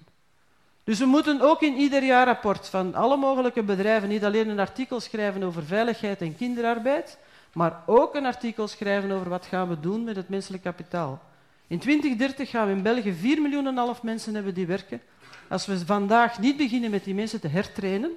Dus 0.84 1.00
we 1.00 1.06
moeten 1.06 1.42
ook 1.42 1.62
in 1.62 1.76
ieder 1.76 2.04
jaarrapport 2.04 2.68
van 2.68 2.96
alle 2.96 3.18
mogelijke 3.18 3.64
bedrijven 3.64 4.10
niet 4.10 4.26
alleen 4.26 4.50
een 4.50 4.60
artikel 4.60 5.00
schrijven 5.00 5.44
over 5.44 5.64
veiligheid 5.64 6.22
en 6.22 6.36
kinderarbeid, 6.36 7.18
maar 7.54 7.84
ook 7.86 8.16
een 8.16 8.26
artikel 8.26 8.68
schrijven 8.68 9.12
over 9.12 9.30
wat 9.30 9.46
gaan 9.46 9.70
we 9.70 9.80
doen 9.80 10.04
met 10.04 10.16
het 10.16 10.30
menselijk 10.30 10.64
kapitaal. 10.64 11.22
In 11.68 11.80
2030 11.80 12.50
gaan 12.50 12.68
we 12.68 12.74
in 12.74 12.82
België 12.82 13.14
4 13.14 13.42
miljoen 13.42 13.68
en 13.68 13.78
half 13.78 14.04
mensen 14.04 14.36
hebben 14.36 14.54
die 14.54 14.66
werken. 14.66 15.02
Als 15.50 15.66
we 15.66 15.86
vandaag 15.86 16.40
niet 16.40 16.58
beginnen 16.58 16.92
met 16.92 17.04
die 17.04 17.16
mensen 17.16 17.40
te 17.40 17.48
hertrainen, 17.48 18.12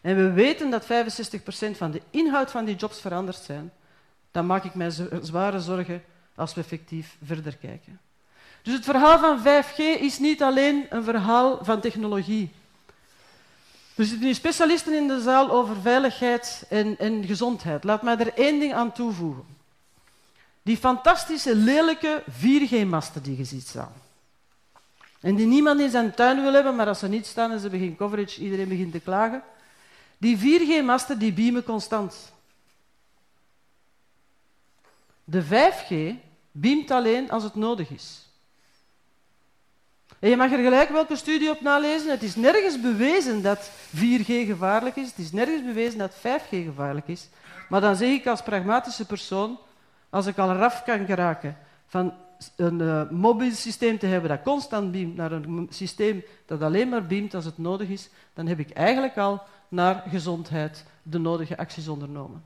en 0.00 0.16
we 0.16 0.32
weten 0.32 0.70
dat 0.70 0.84
65% 0.84 0.86
van 1.72 1.90
de 1.90 2.02
inhoud 2.10 2.50
van 2.50 2.64
die 2.64 2.76
jobs 2.76 3.00
veranderd 3.00 3.36
zijn, 3.36 3.72
dan 4.30 4.46
maak 4.46 4.64
ik 4.64 4.74
mij 4.74 4.90
zware 5.22 5.60
zorgen 5.60 6.02
als 6.34 6.54
we 6.54 6.60
effectief 6.60 7.16
verder 7.24 7.56
kijken. 7.56 8.00
Dus 8.62 8.74
het 8.74 8.84
verhaal 8.84 9.18
van 9.18 9.40
5G 9.40 10.00
is 10.00 10.18
niet 10.18 10.42
alleen 10.42 10.86
een 10.90 11.04
verhaal 11.04 11.64
van 11.64 11.80
technologie. 11.80 12.52
Er 13.94 14.04
zitten 14.04 14.26
nu 14.26 14.34
specialisten 14.34 14.94
in 14.94 15.08
de 15.08 15.20
zaal 15.20 15.50
over 15.50 15.76
veiligheid 15.80 16.66
en, 16.68 16.98
en 16.98 17.24
gezondheid. 17.24 17.84
Laat 17.84 18.02
mij 18.02 18.16
er 18.16 18.34
één 18.34 18.60
ding 18.60 18.74
aan 18.74 18.92
toevoegen. 18.92 19.44
Die 20.62 20.76
fantastische, 20.76 21.54
lelijke 21.54 22.22
4G-masten 22.30 23.22
die 23.22 23.36
je 23.36 23.44
ziet 23.44 23.66
staan. 23.66 23.92
En 25.20 25.34
die 25.34 25.46
niemand 25.46 25.80
in 25.80 25.90
zijn 25.90 26.14
tuin 26.14 26.42
wil 26.42 26.52
hebben, 26.52 26.76
maar 26.76 26.86
als 26.86 26.98
ze 26.98 27.08
niet 27.08 27.26
staan 27.26 27.50
en 27.50 27.60
ze 27.60 27.70
geen 27.70 27.96
coverage, 27.96 28.40
iedereen 28.40 28.68
begint 28.68 28.92
te 28.92 29.00
klagen. 29.00 29.42
Die 30.18 30.38
4G-masten 30.38 31.18
die 31.18 31.32
beamen 31.32 31.64
constant. 31.64 32.32
De 35.24 35.42
5G 35.44 36.16
beamt 36.50 36.90
alleen 36.90 37.30
als 37.30 37.42
het 37.42 37.54
nodig 37.54 37.90
is. 37.90 38.26
En 40.18 40.28
je 40.28 40.36
mag 40.36 40.52
er 40.52 40.62
gelijk 40.62 40.88
welke 40.88 41.16
studie 41.16 41.50
op 41.50 41.60
nalezen. 41.60 42.10
Het 42.10 42.22
is 42.22 42.36
nergens 42.36 42.80
bewezen 42.80 43.42
dat 43.42 43.70
4G 43.96 44.26
gevaarlijk 44.26 44.96
is. 44.96 45.08
Het 45.08 45.18
is 45.18 45.32
nergens 45.32 45.64
bewezen 45.64 45.98
dat 45.98 46.14
5G 46.14 46.48
gevaarlijk 46.48 47.08
is. 47.08 47.28
Maar 47.68 47.80
dan 47.80 47.96
zeg 47.96 48.08
ik 48.08 48.26
als 48.26 48.42
pragmatische 48.42 49.06
persoon, 49.06 49.58
als 50.12 50.26
ik 50.26 50.38
al 50.38 50.50
eraf 50.50 50.82
kan 50.82 51.06
geraken 51.06 51.56
van 51.86 52.12
een 52.56 52.80
uh, 52.80 53.10
mobiel 53.10 53.50
systeem 53.50 53.98
te 53.98 54.06
hebben 54.06 54.30
dat 54.30 54.42
constant 54.42 54.92
beamt 54.92 55.16
naar 55.16 55.32
een 55.32 55.66
systeem 55.70 56.24
dat 56.46 56.62
alleen 56.62 56.88
maar 56.88 57.06
beamt 57.06 57.34
als 57.34 57.44
het 57.44 57.58
nodig 57.58 57.88
is, 57.88 58.08
dan 58.34 58.46
heb 58.46 58.58
ik 58.58 58.70
eigenlijk 58.70 59.16
al 59.16 59.42
naar 59.68 60.04
gezondheid 60.08 60.84
de 61.02 61.18
nodige 61.18 61.56
acties 61.56 61.88
ondernomen. 61.88 62.44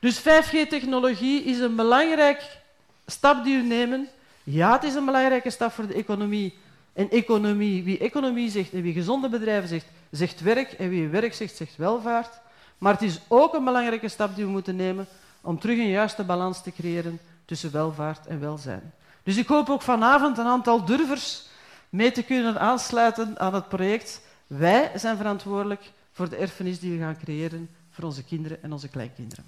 Dus 0.00 0.20
5G-technologie 0.20 1.42
is 1.42 1.58
een 1.58 1.76
belangrijk 1.76 2.60
stap 3.06 3.44
die 3.44 3.56
we 3.56 3.62
nemen. 3.62 4.08
Ja, 4.42 4.72
het 4.72 4.84
is 4.84 4.94
een 4.94 5.04
belangrijke 5.04 5.50
stap 5.50 5.72
voor 5.72 5.86
de 5.86 5.94
economie. 5.94 6.54
En 6.92 7.10
economie, 7.10 7.84
wie 7.84 7.98
economie 7.98 8.50
zegt 8.50 8.72
en 8.72 8.82
wie 8.82 8.92
gezonde 8.92 9.28
bedrijven 9.28 9.68
zegt, 9.68 9.86
zegt 10.10 10.40
werk. 10.40 10.72
En 10.72 10.88
wie 10.88 11.08
werk 11.08 11.34
zegt, 11.34 11.56
zegt 11.56 11.76
welvaart. 11.76 12.40
Maar 12.78 12.92
het 12.92 13.02
is 13.02 13.20
ook 13.28 13.54
een 13.54 13.64
belangrijke 13.64 14.08
stap 14.08 14.34
die 14.34 14.44
we 14.44 14.50
moeten 14.50 14.76
nemen 14.76 15.06
om 15.44 15.58
terug 15.58 15.78
een 15.78 15.90
juiste 15.90 16.24
balans 16.24 16.62
te 16.62 16.72
creëren 16.72 17.20
tussen 17.44 17.72
welvaart 17.72 18.26
en 18.26 18.40
welzijn. 18.40 18.92
Dus 19.22 19.36
ik 19.36 19.46
hoop 19.46 19.68
ook 19.68 19.82
vanavond 19.82 20.38
een 20.38 20.46
aantal 20.46 20.84
durvers 20.84 21.46
mee 21.88 22.12
te 22.12 22.22
kunnen 22.22 22.60
aansluiten 22.60 23.38
aan 23.38 23.54
het 23.54 23.68
project. 23.68 24.20
Wij 24.46 24.90
zijn 24.94 25.16
verantwoordelijk 25.16 25.90
voor 26.12 26.28
de 26.28 26.36
erfenis 26.36 26.78
die 26.78 26.92
we 26.92 27.04
gaan 27.04 27.18
creëren 27.22 27.68
voor 27.90 28.04
onze 28.04 28.24
kinderen 28.24 28.62
en 28.62 28.72
onze 28.72 28.88
kleinkinderen. 28.88 29.44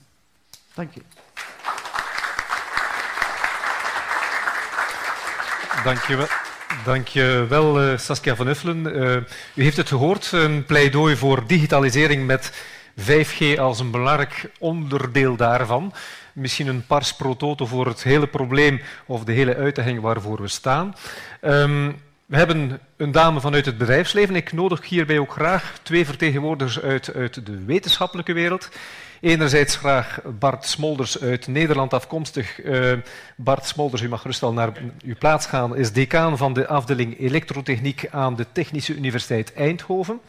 Dank 0.75 0.95
u. 0.95 1.03
Dank 5.85 5.99
je 5.99 6.17
wel. 6.17 6.27
Dank 6.85 7.09
je 7.09 7.47
wel, 7.49 7.83
uh, 7.83 7.99
Saskia 7.99 8.37
van 8.37 8.47
Uffelen. 8.47 8.87
Uh, 8.87 9.17
u 9.55 9.63
heeft 9.63 9.77
het 9.77 9.89
gehoord, 9.89 10.33
een 10.33 10.65
pleidooi 10.65 11.17
voor 11.17 11.47
digitalisering 11.47 12.27
met 12.27 12.53
5G 13.01 13.59
als 13.59 13.81
een 13.81 13.91
belangrijk 13.91 14.51
onderdeel 14.59 15.37
daarvan. 15.37 15.93
Misschien 16.33 16.67
een 16.67 16.87
pars 16.87 17.15
pro 17.15 17.37
toto 17.37 17.67
voor 17.67 17.87
het 17.87 18.03
hele 18.03 18.27
probleem 18.27 18.81
of 19.07 19.25
de 19.25 19.33
hele 19.33 19.57
uitdaging 19.57 20.01
waarvoor 20.01 20.43
we 20.43 20.49
staan. 20.49 20.95
Um, 21.43 22.05
we 22.27 22.37
hebben 22.37 22.81
een 22.97 23.13
dame 23.13 23.41
vanuit 23.41 23.67
het 23.67 23.79
bedrijfsleven. 23.79 24.37
Ik 24.37 24.53
nodig 24.53 24.89
hierbij 24.89 25.19
ook 25.19 25.33
graag 25.33 25.79
twee 25.83 26.05
vertegenwoordigers 26.05 26.81
uit, 26.81 27.15
uit 27.15 27.47
de 27.47 27.65
wetenschappelijke 27.65 28.33
wereld. 28.33 28.69
Enerzijds 29.21 29.77
graag 29.77 30.21
Bart 30.39 30.65
Smolders 30.65 31.21
uit 31.21 31.47
Nederland 31.47 31.93
afkomstig. 31.93 32.65
Uh, 32.65 32.93
Bart 33.37 33.67
Smolders, 33.67 34.03
u 34.03 34.09
mag 34.09 34.21
gerust 34.21 34.43
al 34.43 34.53
naar 34.53 34.73
uw 35.05 35.15
plaats 35.19 35.47
gaan, 35.47 35.77
is 35.77 35.93
decaan 35.93 36.37
van 36.37 36.53
de 36.53 36.67
afdeling 36.67 37.21
elektrotechniek 37.21 38.09
aan 38.11 38.37
de 38.37 38.47
Technische 38.53 38.95
Universiteit 38.95 39.55
Eindhoven. 39.55 40.21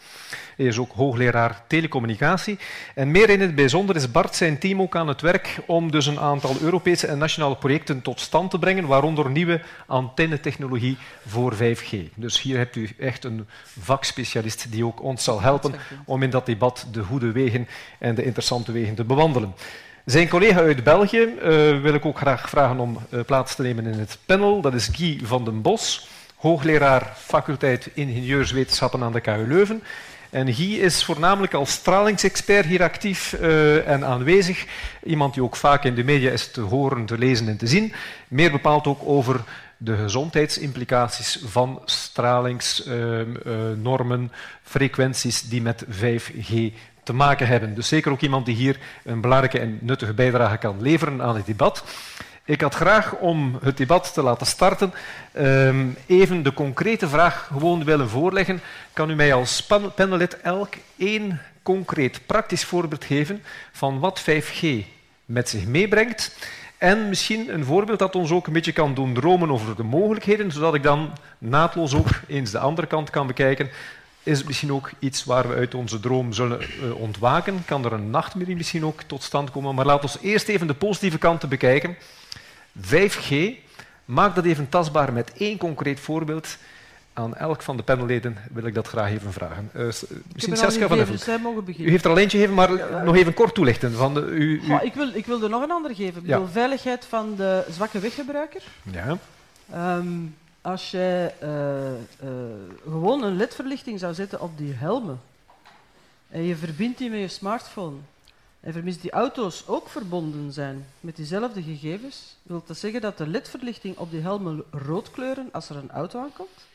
Hij 0.58 0.66
is 0.66 0.78
ook 0.78 0.92
hoogleraar 0.92 1.62
telecommunicatie. 1.68 2.60
En 2.96 3.12
meer 3.12 3.30
in 3.30 3.42
het 3.42 3.56
bijzonder 3.56 3.96
is 3.96 4.12
Bart 4.12 4.36
zijn 4.36 4.58
team 4.58 4.82
ook 4.82 4.96
aan 4.96 5.08
het 5.08 5.22
werk 5.22 5.58
om 5.66 5.92
dus 5.92 6.06
een 6.06 6.20
aantal 6.20 6.56
Europese 6.62 7.08
en 7.08 7.18
nationale 7.18 7.56
projecten 7.56 8.02
tot 8.02 8.20
stand 8.20 8.52
te 8.52 8.60
brengen, 8.60 8.88
waaronder 8.88 9.30
nieuwe 9.30 9.62
antennetechnologie 9.86 10.98
voor 11.28 11.56
5G. 11.56 11.96
Dus 12.16 12.42
hier 12.42 12.58
hebt 12.58 12.76
u 12.76 12.90
echt 13.00 13.24
een 13.24 13.48
vakspecialist 13.80 14.72
die 14.72 14.86
ook 14.86 15.04
ons 15.04 15.24
zal 15.24 15.42
helpen 15.42 15.74
om 16.06 16.24
in 16.24 16.30
dat 16.30 16.46
debat 16.46 16.88
de 16.92 17.04
goede 17.04 17.32
wegen 17.32 17.68
en 18.00 18.16
de 18.16 18.24
interessante 18.24 18.72
wegen 18.72 18.96
te 18.96 19.04
bewandelen. 19.04 19.56
Zijn 20.06 20.28
collega 20.28 20.60
uit 20.60 20.84
België 20.84 21.18
uh, 21.18 21.42
wil 21.82 21.94
ik 21.94 22.06
ook 22.06 22.18
graag 22.18 22.50
vragen 22.50 22.80
om 22.80 22.98
uh, 23.10 23.20
plaats 23.26 23.56
te 23.56 23.62
nemen 23.62 23.86
in 23.86 24.00
het 24.00 24.18
panel. 24.26 24.62
Dat 24.62 24.74
is 24.74 24.88
Guy 24.88 25.20
van 25.24 25.46
den 25.46 25.62
Bos, 25.62 26.08
hoogleraar 26.36 27.14
faculteit 27.18 27.90
ingenieurswetenschappen 27.94 29.04
aan 29.04 29.12
de 29.12 29.22
KU 29.22 29.48
Leuven. 29.48 29.84
En 30.30 30.54
Guy 30.54 30.74
is 30.74 31.04
voornamelijk 31.04 31.54
als 31.54 31.72
stralingsexpert 31.72 32.66
hier 32.66 32.84
actief 32.84 33.36
uh, 33.42 33.88
en 33.88 34.06
aanwezig. 34.06 34.66
Iemand 35.04 35.34
die 35.34 35.44
ook 35.44 35.56
vaak 35.56 35.84
in 35.84 35.96
de 35.96 36.04
media 36.04 36.32
is 36.32 36.52
te 36.52 36.62
horen, 36.62 37.06
te 37.06 37.18
lezen 37.18 37.48
en 37.48 37.58
te 37.58 37.68
zien. 37.68 37.94
Meer 38.28 38.60
ook 38.64 38.98
over 39.06 39.44
de 39.78 39.96
gezondheidsimplicaties 39.96 41.40
van 41.46 41.82
stralingsnormen, 41.86 44.32
frequenties 44.64 45.42
die 45.42 45.62
met 45.62 45.86
5G 45.86 46.54
te 47.04 47.14
maken 47.14 47.48
hebben. 47.48 47.74
Dus 47.74 47.88
zeker 47.88 48.12
ook 48.12 48.22
iemand 48.22 48.46
die 48.46 48.56
hier 48.56 48.78
een 49.04 49.22
belangrijke 49.22 49.60
en 49.60 49.78
nuttige 49.82 50.14
bijdrage 50.14 50.58
kan 50.58 50.82
leveren 50.82 51.22
aan 51.22 51.36
het 51.36 51.46
debat. 51.46 51.84
Ik 52.48 52.62
had 52.62 52.76
graag, 52.76 53.16
om 53.16 53.58
het 53.62 53.78
debat 53.78 54.14
te 54.14 54.22
laten 54.22 54.48
starten, 54.48 54.94
ehm, 55.32 55.88
even 56.06 56.44
de 56.44 56.54
concrete 56.54 57.08
vraag 57.08 57.50
gewoon 57.52 57.84
willen 57.84 58.10
voorleggen. 58.10 58.62
Kan 58.94 59.10
u 59.10 59.16
mij 59.16 59.34
als 59.34 59.68
panelid 59.96 60.42
elk 60.42 60.74
één 60.98 61.42
concreet 61.64 62.20
praktisch 62.26 62.64
voorbeeld 62.64 63.04
geven 63.04 63.44
van 63.72 64.00
wat 64.00 64.22
5G 64.22 64.86
met 65.26 65.50
zich 65.50 65.66
meebrengt? 65.66 66.38
En 66.78 67.10
misschien 67.10 67.54
een 67.54 67.66
voorbeeld 67.66 68.00
dat 68.00 68.16
ons 68.16 68.32
ook 68.32 68.48
een 68.48 68.54
beetje 68.54 68.72
kan 68.72 68.94
doen 68.94 69.14
dromen 69.14 69.52
over 69.52 69.76
de 69.76 69.84
mogelijkheden, 69.84 70.52
zodat 70.52 70.74
ik 70.74 70.84
dan 70.84 71.12
naadloos 71.38 71.94
ook 71.94 72.10
eens 72.28 72.52
de 72.52 72.60
andere 72.60 72.88
kant 72.88 73.10
kan 73.10 73.28
bekijken. 73.28 73.70
Is 74.24 74.38
het 74.38 74.48
misschien 74.48 74.74
ook 74.74 74.90
iets 75.00 75.24
waar 75.24 75.50
we 75.50 75.56
uit 75.56 75.76
onze 75.76 76.00
droom 76.00 76.34
zullen 76.34 76.60
uh, 76.62 76.96
ontwaken? 76.96 77.66
Kan 77.66 77.86
er 77.86 77.94
een 77.94 78.10
nachtmerrie 78.10 78.56
misschien 78.56 78.86
ook 78.86 79.02
tot 79.02 79.24
stand 79.24 79.52
komen? 79.52 79.76
Maar 79.76 79.86
laten 79.86 80.10
we 80.10 80.28
eerst 80.28 80.48
even 80.48 80.68
de 80.68 80.74
positieve 80.74 81.18
kanten 81.18 81.50
bekijken. 81.50 81.98
5G, 82.82 83.36
maak 84.06 84.36
dat 84.36 84.46
even 84.46 84.70
tastbaar 84.70 85.14
met 85.14 85.32
één 85.38 85.58
concreet 85.58 86.00
voorbeeld. 86.00 86.58
Aan 87.14 87.36
elk 87.36 87.62
van 87.62 87.78
de 87.78 87.84
panelleden 87.84 88.38
wil 88.52 88.66
ik 88.66 88.74
dat 88.74 88.88
graag 88.88 89.12
even 89.12 89.34
vragen. 89.34 89.70
Uh, 89.76 89.86
misschien 90.34 90.58
Saskia 90.58 90.88
van. 90.88 90.98
Dus 90.98 91.28
u 91.78 91.90
heeft 91.90 92.06
er 92.06 92.12
al 92.12 92.18
eentje 92.18 92.38
gegeven, 92.38 92.56
maar 92.56 92.78
ja, 92.78 93.04
nog 93.04 93.16
even 93.16 93.34
kort 93.34 93.54
toelichten. 93.54 93.94
Van 93.94 94.14
de, 94.14 94.22
u, 94.22 94.62
u... 94.62 94.74
Ik, 94.82 94.94
wil, 94.94 95.10
ik 95.14 95.26
wil 95.26 95.44
er 95.44 95.50
nog 95.50 95.64
een 95.64 95.72
ander 95.72 95.96
geven. 95.96 96.22
Ik 96.22 96.28
ja. 96.28 96.48
veiligheid 96.52 97.06
van 97.06 97.36
de 97.36 97.66
zwakke 97.70 98.00
weggebruiker. 98.00 98.64
Ja. 98.92 99.18
Um, 99.98 100.36
als 100.62 100.92
je 100.92 101.32
uh, 101.44 102.30
uh, 102.30 102.36
gewoon 102.84 103.24
een 103.24 103.36
ledverlichting 103.36 104.00
zou 104.00 104.14
zetten 104.14 104.42
op 104.42 104.58
die 104.58 104.74
helmen 104.74 105.20
en 106.30 106.44
je 106.44 106.56
verbindt 106.56 106.98
die 106.98 107.10
met 107.10 107.20
je 107.20 107.28
smartphone 107.28 107.96
en 108.60 108.74
vermits 108.74 109.00
die 109.00 109.12
auto's 109.12 109.68
ook 109.68 109.90
verbonden 109.90 110.54
zijn 110.54 110.86
met 111.00 111.16
diezelfde 111.16 111.64
gegevens, 111.64 112.36
wil 112.44 112.64
dat 112.66 112.78
zeggen 112.78 113.02
dat 113.02 113.18
de 113.18 113.28
ledverlichting 113.28 113.98
op 113.98 114.12
die 114.12 114.22
helmen 114.22 114.64
rood 114.72 115.12
kleuren 115.12 115.50
als 115.52 115.70
er 115.70 115.76
een 115.76 115.92
auto 115.92 116.20
aankomt. 116.20 116.66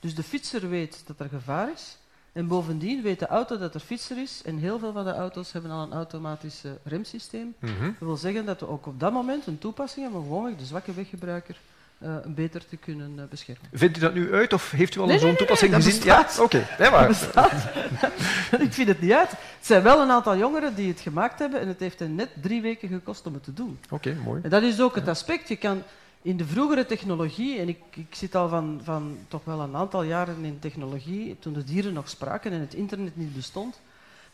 Dus 0.00 0.14
de 0.14 0.22
fietser 0.22 0.68
weet 0.68 1.02
dat 1.06 1.20
er 1.20 1.28
gevaar 1.28 1.72
is. 1.72 1.96
En 2.32 2.46
bovendien 2.46 3.02
weet 3.02 3.18
de 3.18 3.26
auto 3.26 3.58
dat 3.58 3.74
er 3.74 3.80
fietser 3.80 4.18
is. 4.18 4.42
En 4.44 4.58
heel 4.58 4.78
veel 4.78 4.92
van 4.92 5.04
de 5.04 5.12
auto's 5.12 5.52
hebben 5.52 5.70
al 5.70 5.82
een 5.82 5.92
automatisch 5.92 6.62
remsysteem. 6.84 7.54
Mm 7.58 7.76
-hmm. 7.76 7.96
Dat 7.98 8.08
wil 8.08 8.16
zeggen 8.16 8.44
dat 8.46 8.60
we 8.60 8.68
ook 8.68 8.86
op 8.86 9.00
dat 9.00 9.12
moment 9.12 9.46
een 9.46 9.58
toepassing 9.58 10.04
hebben, 10.04 10.22
gewoon 10.22 10.56
de 10.56 10.64
zwakke 10.64 10.92
weggebruiker 10.92 11.56
uh, 12.04 12.16
beter 12.26 12.66
te 12.66 12.76
kunnen 12.76 13.12
uh, 13.16 13.22
beschermen. 13.30 13.68
Vindt 13.72 13.96
u 13.96 14.00
dat 14.00 14.14
nu 14.14 14.34
uit 14.34 14.52
of 14.52 14.70
heeft 14.70 14.94
u 14.94 15.00
al 15.00 15.06
nee, 15.06 15.18
zo'n 15.18 15.28
nee, 15.28 15.36
toepassing 15.36 15.72
nee, 15.72 15.82
gezien? 15.82 16.04
Ja, 16.04 16.26
oké. 16.38 16.66
Okay. 16.78 17.08
ik 18.66 18.72
vind 18.72 18.88
het 18.88 19.00
niet 19.00 19.12
uit. 19.12 19.30
Het 19.30 19.38
zijn 19.60 19.82
wel 19.82 20.00
een 20.00 20.10
aantal 20.10 20.36
jongeren 20.36 20.74
die 20.74 20.88
het 20.88 21.00
gemaakt 21.00 21.38
hebben 21.38 21.60
en 21.60 21.68
het 21.68 21.80
heeft 21.80 21.98
hen 21.98 22.14
net 22.14 22.28
drie 22.40 22.62
weken 22.62 22.88
gekost 22.88 23.26
om 23.26 23.34
het 23.34 23.44
te 23.44 23.52
doen. 23.52 23.78
Oké, 23.84 23.94
okay, 23.94 24.22
mooi. 24.24 24.40
En 24.42 24.50
dat 24.50 24.62
is 24.62 24.80
ook 24.80 24.94
het 24.94 25.08
aspect. 25.08 25.48
Je 25.48 25.56
kan 25.56 25.82
in 26.22 26.36
de 26.36 26.46
vroegere 26.46 26.86
technologie, 26.86 27.58
en 27.58 27.68
ik, 27.68 27.78
ik 27.90 28.14
zit 28.14 28.34
al 28.34 28.48
van, 28.48 28.80
van 28.82 29.18
toch 29.28 29.44
wel 29.44 29.60
een 29.60 29.76
aantal 29.76 30.02
jaren 30.02 30.44
in 30.44 30.58
technologie, 30.58 31.36
toen 31.38 31.52
de 31.52 31.64
dieren 31.64 31.92
nog 31.92 32.08
spraken 32.08 32.52
en 32.52 32.60
het 32.60 32.74
internet 32.74 33.16
niet 33.16 33.34
bestond, 33.34 33.80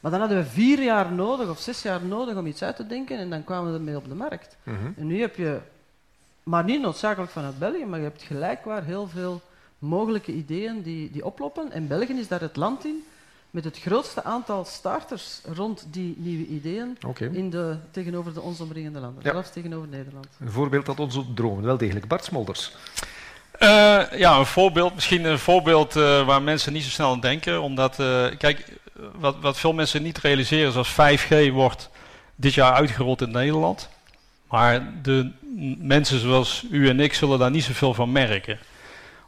maar 0.00 0.10
dan 0.10 0.20
hadden 0.20 0.38
we 0.38 0.44
vier 0.44 0.82
jaar 0.82 1.12
nodig 1.12 1.48
of 1.48 1.60
zes 1.60 1.82
jaar 1.82 2.04
nodig 2.04 2.36
om 2.36 2.46
iets 2.46 2.62
uit 2.62 2.76
te 2.76 2.86
denken 2.86 3.18
en 3.18 3.30
dan 3.30 3.44
kwamen 3.44 3.72
we 3.72 3.78
ermee 3.78 3.96
op 3.96 4.08
de 4.08 4.14
markt. 4.14 4.56
Mm 4.62 4.76
-hmm. 4.76 4.94
En 4.96 5.06
nu 5.06 5.20
heb 5.20 5.36
je 5.36 5.60
maar 6.48 6.64
niet 6.64 6.80
noodzakelijk 6.80 7.32
vanuit 7.32 7.58
België, 7.58 7.84
maar 7.84 7.98
je 7.98 8.04
hebt 8.04 8.22
gelijkwaar 8.22 8.84
heel 8.84 9.08
veel 9.08 9.40
mogelijke 9.78 10.32
ideeën 10.32 10.82
die, 10.82 11.10
die 11.10 11.24
oplopen. 11.24 11.72
En 11.72 11.88
België 11.88 12.18
is 12.18 12.28
daar 12.28 12.40
het 12.40 12.56
land 12.56 12.84
in 12.84 13.04
met 13.50 13.64
het 13.64 13.78
grootste 13.78 14.24
aantal 14.24 14.64
starters 14.64 15.40
rond 15.54 15.86
die 15.90 16.14
nieuwe 16.18 16.46
ideeën 16.46 16.96
okay. 17.06 17.28
in 17.32 17.50
de, 17.50 17.76
tegenover 17.90 18.34
de 18.34 18.40
ons 18.40 18.60
omringende 18.60 19.00
landen, 19.00 19.24
ja. 19.24 19.32
zelfs 19.32 19.50
tegenover 19.50 19.88
Nederland. 19.88 20.26
Een 20.40 20.50
voorbeeld 20.50 20.86
dat 20.86 21.00
ons 21.00 21.20
dromen, 21.34 21.64
wel 21.64 21.76
degelijk. 21.76 22.08
Bart 22.08 22.24
Smolders. 22.24 22.72
Uh, 23.60 23.68
ja, 24.18 24.38
een 24.38 24.46
voorbeeld, 24.46 24.94
misschien 24.94 25.24
een 25.24 25.38
voorbeeld 25.38 25.96
uh, 25.96 26.26
waar 26.26 26.42
mensen 26.42 26.72
niet 26.72 26.82
zo 26.82 26.90
snel 26.90 27.10
aan 27.10 27.20
denken. 27.20 27.62
Omdat, 27.62 27.98
uh, 28.00 28.26
kijk, 28.38 28.72
wat, 29.18 29.36
wat 29.40 29.58
veel 29.58 29.72
mensen 29.72 30.02
niet 30.02 30.18
realiseren 30.18 30.68
is 30.68 30.76
als 30.76 30.92
5G 30.92 31.52
wordt 31.52 31.90
dit 32.34 32.54
jaar 32.54 32.72
uitgerold 32.72 33.20
in 33.20 33.30
Nederland. 33.30 33.88
Maar 34.48 34.92
de 35.02 35.30
mensen 35.78 36.20
zoals 36.20 36.64
u 36.70 36.88
en 36.88 37.00
ik 37.00 37.14
zullen 37.14 37.38
daar 37.38 37.50
niet 37.50 37.64
zoveel 37.64 37.94
van 37.94 38.12
merken. 38.12 38.58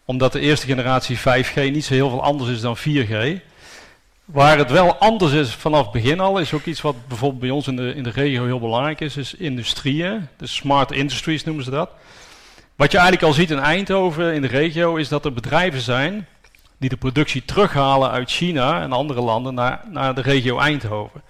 Omdat 0.04 0.32
de 0.32 0.40
eerste 0.40 0.66
generatie 0.66 1.18
5G 1.18 1.54
niet 1.54 1.84
zo 1.84 1.94
heel 1.94 2.10
veel 2.10 2.22
anders 2.22 2.50
is 2.50 2.60
dan 2.60 2.76
4G. 2.78 3.40
Waar 4.24 4.58
het 4.58 4.70
wel 4.70 4.96
anders 4.96 5.32
is 5.32 5.54
vanaf 5.54 5.82
het 5.82 5.92
begin 5.92 6.20
al, 6.20 6.38
is 6.38 6.52
ook 6.52 6.64
iets 6.64 6.80
wat 6.80 7.06
bijvoorbeeld 7.08 7.40
bij 7.40 7.50
ons 7.50 7.66
in 7.66 7.76
de, 7.76 7.94
in 7.94 8.02
de 8.02 8.10
regio 8.10 8.44
heel 8.44 8.60
belangrijk 8.60 9.00
is, 9.00 9.16
is 9.16 9.34
industrieën. 9.34 10.28
De 10.36 10.46
smart 10.46 10.92
industries 10.92 11.44
noemen 11.44 11.64
ze 11.64 11.70
dat. 11.70 11.90
Wat 12.76 12.90
je 12.90 12.98
eigenlijk 12.98 13.26
al 13.26 13.32
ziet 13.32 13.50
in 13.50 13.58
Eindhoven, 13.58 14.34
in 14.34 14.40
de 14.40 14.48
regio, 14.48 14.96
is 14.96 15.08
dat 15.08 15.24
er 15.24 15.32
bedrijven 15.32 15.80
zijn 15.80 16.26
die 16.78 16.88
de 16.88 16.96
productie 16.96 17.44
terughalen 17.44 18.10
uit 18.10 18.30
China 18.30 18.82
en 18.82 18.92
andere 18.92 19.20
landen 19.20 19.54
naar, 19.54 19.80
naar 19.88 20.14
de 20.14 20.20
regio 20.20 20.58
Eindhoven. 20.58 21.22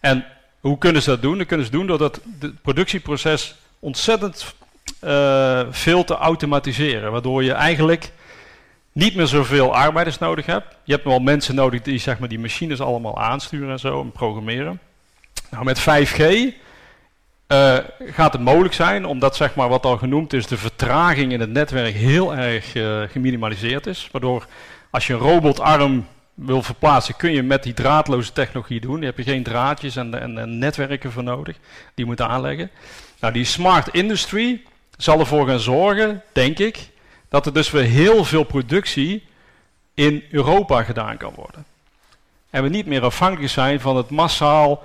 En 0.00 0.24
hoe 0.66 0.78
kunnen 0.78 1.02
ze 1.02 1.10
dat 1.10 1.22
doen? 1.22 1.38
Dat 1.38 1.46
kunnen 1.46 1.66
ze 1.66 1.72
doen 1.72 1.86
doordat 1.86 2.20
het 2.40 2.62
productieproces 2.62 3.54
ontzettend 3.78 4.54
uh, 5.04 5.60
veel 5.70 6.04
te 6.04 6.14
automatiseren. 6.14 7.12
Waardoor 7.12 7.44
je 7.44 7.52
eigenlijk 7.52 8.12
niet 8.92 9.14
meer 9.14 9.26
zoveel 9.26 9.74
arbeiders 9.74 10.18
nodig 10.18 10.46
hebt. 10.46 10.76
Je 10.84 10.92
hebt 10.92 11.04
wel 11.04 11.18
mensen 11.18 11.54
nodig 11.54 11.82
die 11.82 11.98
zeg 11.98 12.18
maar, 12.18 12.28
die 12.28 12.38
machines 12.38 12.80
allemaal 12.80 13.18
aansturen 13.18 13.70
en 13.70 13.78
zo 13.78 14.00
en 14.00 14.12
programmeren. 14.12 14.80
Nou, 15.50 15.64
met 15.64 15.80
5G 15.80 16.18
uh, 16.18 16.56
eh, 17.46 17.84
gaat 17.98 18.32
het 18.32 18.42
mogelijk 18.42 18.74
zijn, 18.74 19.04
omdat 19.04 19.36
zeg 19.36 19.54
maar, 19.54 19.68
wat 19.68 19.84
al 19.84 19.96
genoemd 19.96 20.32
is, 20.32 20.46
de 20.46 20.56
vertraging 20.56 21.32
in 21.32 21.40
het 21.40 21.50
netwerk 21.50 21.94
heel 21.94 22.34
erg 22.34 22.74
uh, 22.74 23.02
geminimaliseerd 23.08 23.86
is. 23.86 24.08
Waardoor 24.12 24.46
als 24.90 25.06
je 25.06 25.12
een 25.12 25.18
robotarm 25.18 26.06
wil 26.36 26.62
verplaatsen, 26.62 27.16
kun 27.16 27.32
je 27.32 27.42
met 27.42 27.62
die 27.62 27.74
draadloze 27.74 28.32
technologie 28.32 28.80
doen. 28.80 28.94
Daar 28.94 29.08
heb 29.08 29.18
je 29.18 29.32
geen 29.32 29.42
draadjes 29.42 29.96
en, 29.96 30.20
en, 30.20 30.38
en 30.38 30.58
netwerken 30.58 31.12
voor 31.12 31.22
nodig 31.22 31.56
die 31.94 32.04
je 32.04 32.04
moet 32.04 32.20
aanleggen. 32.20 32.70
Nou, 33.20 33.32
die 33.32 33.44
smart 33.44 33.88
industry 33.88 34.62
zal 34.96 35.18
ervoor 35.18 35.46
gaan 35.46 35.60
zorgen, 35.60 36.22
denk 36.32 36.58
ik, 36.58 36.88
dat 37.28 37.46
er 37.46 37.52
dus 37.52 37.70
weer 37.70 37.84
heel 37.84 38.24
veel 38.24 38.44
productie 38.44 39.24
in 39.94 40.24
Europa 40.30 40.82
gedaan 40.82 41.16
kan 41.16 41.32
worden. 41.34 41.64
En 42.50 42.62
we 42.62 42.68
niet 42.68 42.86
meer 42.86 43.02
afhankelijk 43.02 43.52
zijn 43.52 43.80
van 43.80 43.96
het 43.96 44.10
massaal 44.10 44.84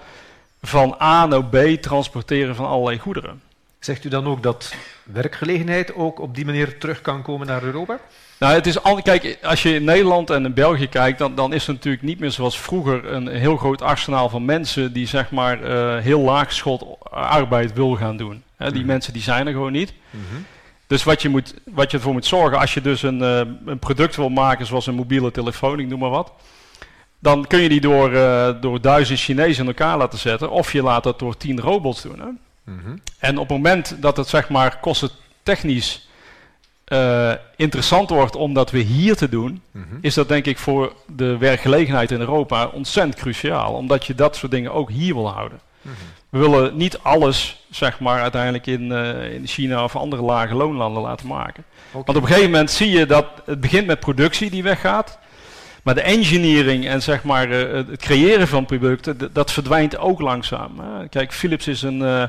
van 0.61 0.95
A 1.01 1.25
naar 1.25 1.45
B 1.45 1.81
transporteren 1.81 2.55
van 2.55 2.65
allerlei 2.65 2.99
goederen. 2.99 3.41
Zegt 3.79 4.03
u 4.03 4.09
dan 4.09 4.27
ook 4.27 4.43
dat 4.43 4.73
werkgelegenheid 5.03 5.93
ook 5.93 6.19
op 6.19 6.35
die 6.35 6.45
manier 6.45 6.77
terug 6.77 7.01
kan 7.01 7.21
komen 7.21 7.47
naar 7.47 7.63
Europa? 7.63 7.99
Nou, 8.41 8.53
het 8.53 8.65
is 8.65 8.83
al, 8.83 9.01
kijk, 9.01 9.37
als 9.43 9.63
je 9.63 9.73
in 9.73 9.83
Nederland 9.83 10.29
en 10.29 10.45
in 10.45 10.53
België 10.53 10.87
kijkt, 10.87 11.19
dan, 11.19 11.35
dan 11.35 11.53
is 11.53 11.67
er 11.67 11.73
natuurlijk 11.73 12.03
niet 12.03 12.19
meer 12.19 12.31
zoals 12.31 12.59
vroeger 12.59 13.13
een 13.13 13.27
heel 13.27 13.57
groot 13.57 13.81
arsenaal 13.81 14.29
van 14.29 14.45
mensen 14.45 14.93
die 14.93 15.07
zeg 15.07 15.31
maar 15.31 15.61
uh, 15.63 15.97
heel 16.03 16.19
laaggeschoold 16.19 16.97
arbeid 17.09 17.73
wil 17.73 17.95
gaan 17.95 18.17
doen. 18.17 18.43
Hè, 18.55 18.71
die 18.71 18.79
mhm. 18.79 18.87
mensen 18.87 19.13
die 19.13 19.21
zijn 19.21 19.47
er 19.47 19.53
gewoon 19.53 19.71
niet. 19.71 19.93
Mm 20.09 20.45
Dus 20.87 21.03
wat 21.03 21.21
je, 21.21 21.29
moet, 21.29 21.53
wat 21.65 21.91
je 21.91 21.97
ervoor 21.97 22.13
moet 22.13 22.25
zorgen, 22.25 22.59
als 22.59 22.73
je 22.73 22.81
dus 22.81 23.01
een, 23.01 23.21
uh, 23.21 23.41
een 23.65 23.79
product 23.79 24.15
wil 24.15 24.29
maken, 24.29 24.65
zoals 24.65 24.87
een 24.87 24.95
mobiele 24.95 25.31
telefoon, 25.31 25.79
ik 25.79 25.87
noem 25.87 25.99
maar 25.99 26.09
wat, 26.09 26.31
dan 27.19 27.47
kun 27.47 27.59
je 27.59 27.69
die 27.69 27.81
door, 27.81 28.11
uh, 28.11 28.49
door 28.61 28.81
duizend 28.81 29.19
Chinezen 29.19 29.61
in 29.61 29.67
elkaar 29.69 29.97
laten 29.97 30.19
zetten, 30.19 30.51
of 30.51 30.71
je 30.71 30.83
laat 30.83 31.03
dat 31.03 31.19
door 31.19 31.37
tien 31.37 31.59
robots 31.59 32.01
doen. 32.01 32.19
Hè? 32.19 32.27
Mm 32.63 32.79
-hmm. 32.83 33.01
En 33.19 33.37
op 33.37 33.47
het 33.47 33.57
moment 33.57 33.95
dat 33.99 34.17
het 34.17 34.27
zeg 34.27 34.49
maar 34.49 34.79
kostentechnisch 34.79 36.09
uh, 36.87 37.33
interessant 37.61 38.09
wordt 38.09 38.35
om 38.35 38.53
dat 38.53 38.71
weer 38.71 38.85
hier 38.85 39.15
te 39.15 39.29
doen, 39.29 39.61
mm 39.71 39.85
-hmm. 39.89 39.97
is 40.01 40.13
dat 40.13 40.27
denk 40.27 40.45
ik 40.45 40.57
voor 40.57 40.93
de 41.15 41.37
werkgelegenheid 41.37 42.11
in 42.11 42.19
Europa 42.19 42.67
ontzettend 42.67 43.15
cruciaal. 43.15 43.73
Omdat 43.73 44.05
je 44.05 44.15
dat 44.15 44.35
soort 44.35 44.51
dingen 44.51 44.73
ook 44.73 44.89
hier 44.89 45.13
wil 45.13 45.29
houden. 45.29 45.59
Mm 45.81 45.91
-hmm. 45.91 46.19
We 46.29 46.39
willen 46.39 46.77
niet 46.77 46.99
alles, 46.99 47.65
zeg 47.69 47.99
maar, 47.99 48.21
uiteindelijk 48.21 48.67
in, 48.67 48.91
uh, 48.91 49.33
in 49.33 49.47
China 49.47 49.83
of 49.83 49.95
andere 49.95 50.21
lage 50.21 50.55
loonlanden 50.55 51.01
laten 51.01 51.27
maken. 51.27 51.63
Okay. 51.89 52.03
Want 52.05 52.17
op 52.17 52.23
een 52.23 52.27
gegeven 52.27 52.51
moment 52.51 52.71
zie 52.71 52.89
je 52.89 53.05
dat 53.05 53.25
het 53.45 53.59
begint 53.61 53.87
met 53.87 53.99
productie 53.99 54.49
die 54.49 54.63
weggaat. 54.63 55.19
Maar 55.83 55.95
de 55.95 56.01
engineering 56.01 56.87
en 56.87 57.01
zeg 57.01 57.23
maar, 57.23 57.49
uh, 57.49 57.73
het 57.73 58.01
creëren 58.01 58.47
van 58.47 58.65
producten, 58.65 59.29
dat 59.33 59.51
verdwijnt 59.51 59.97
ook 59.97 60.21
langzaam. 60.21 60.79
Hè. 60.79 61.07
Kijk, 61.07 61.33
Philips 61.33 61.67
is 61.67 61.81
een, 61.81 61.99
uh, 61.99 62.23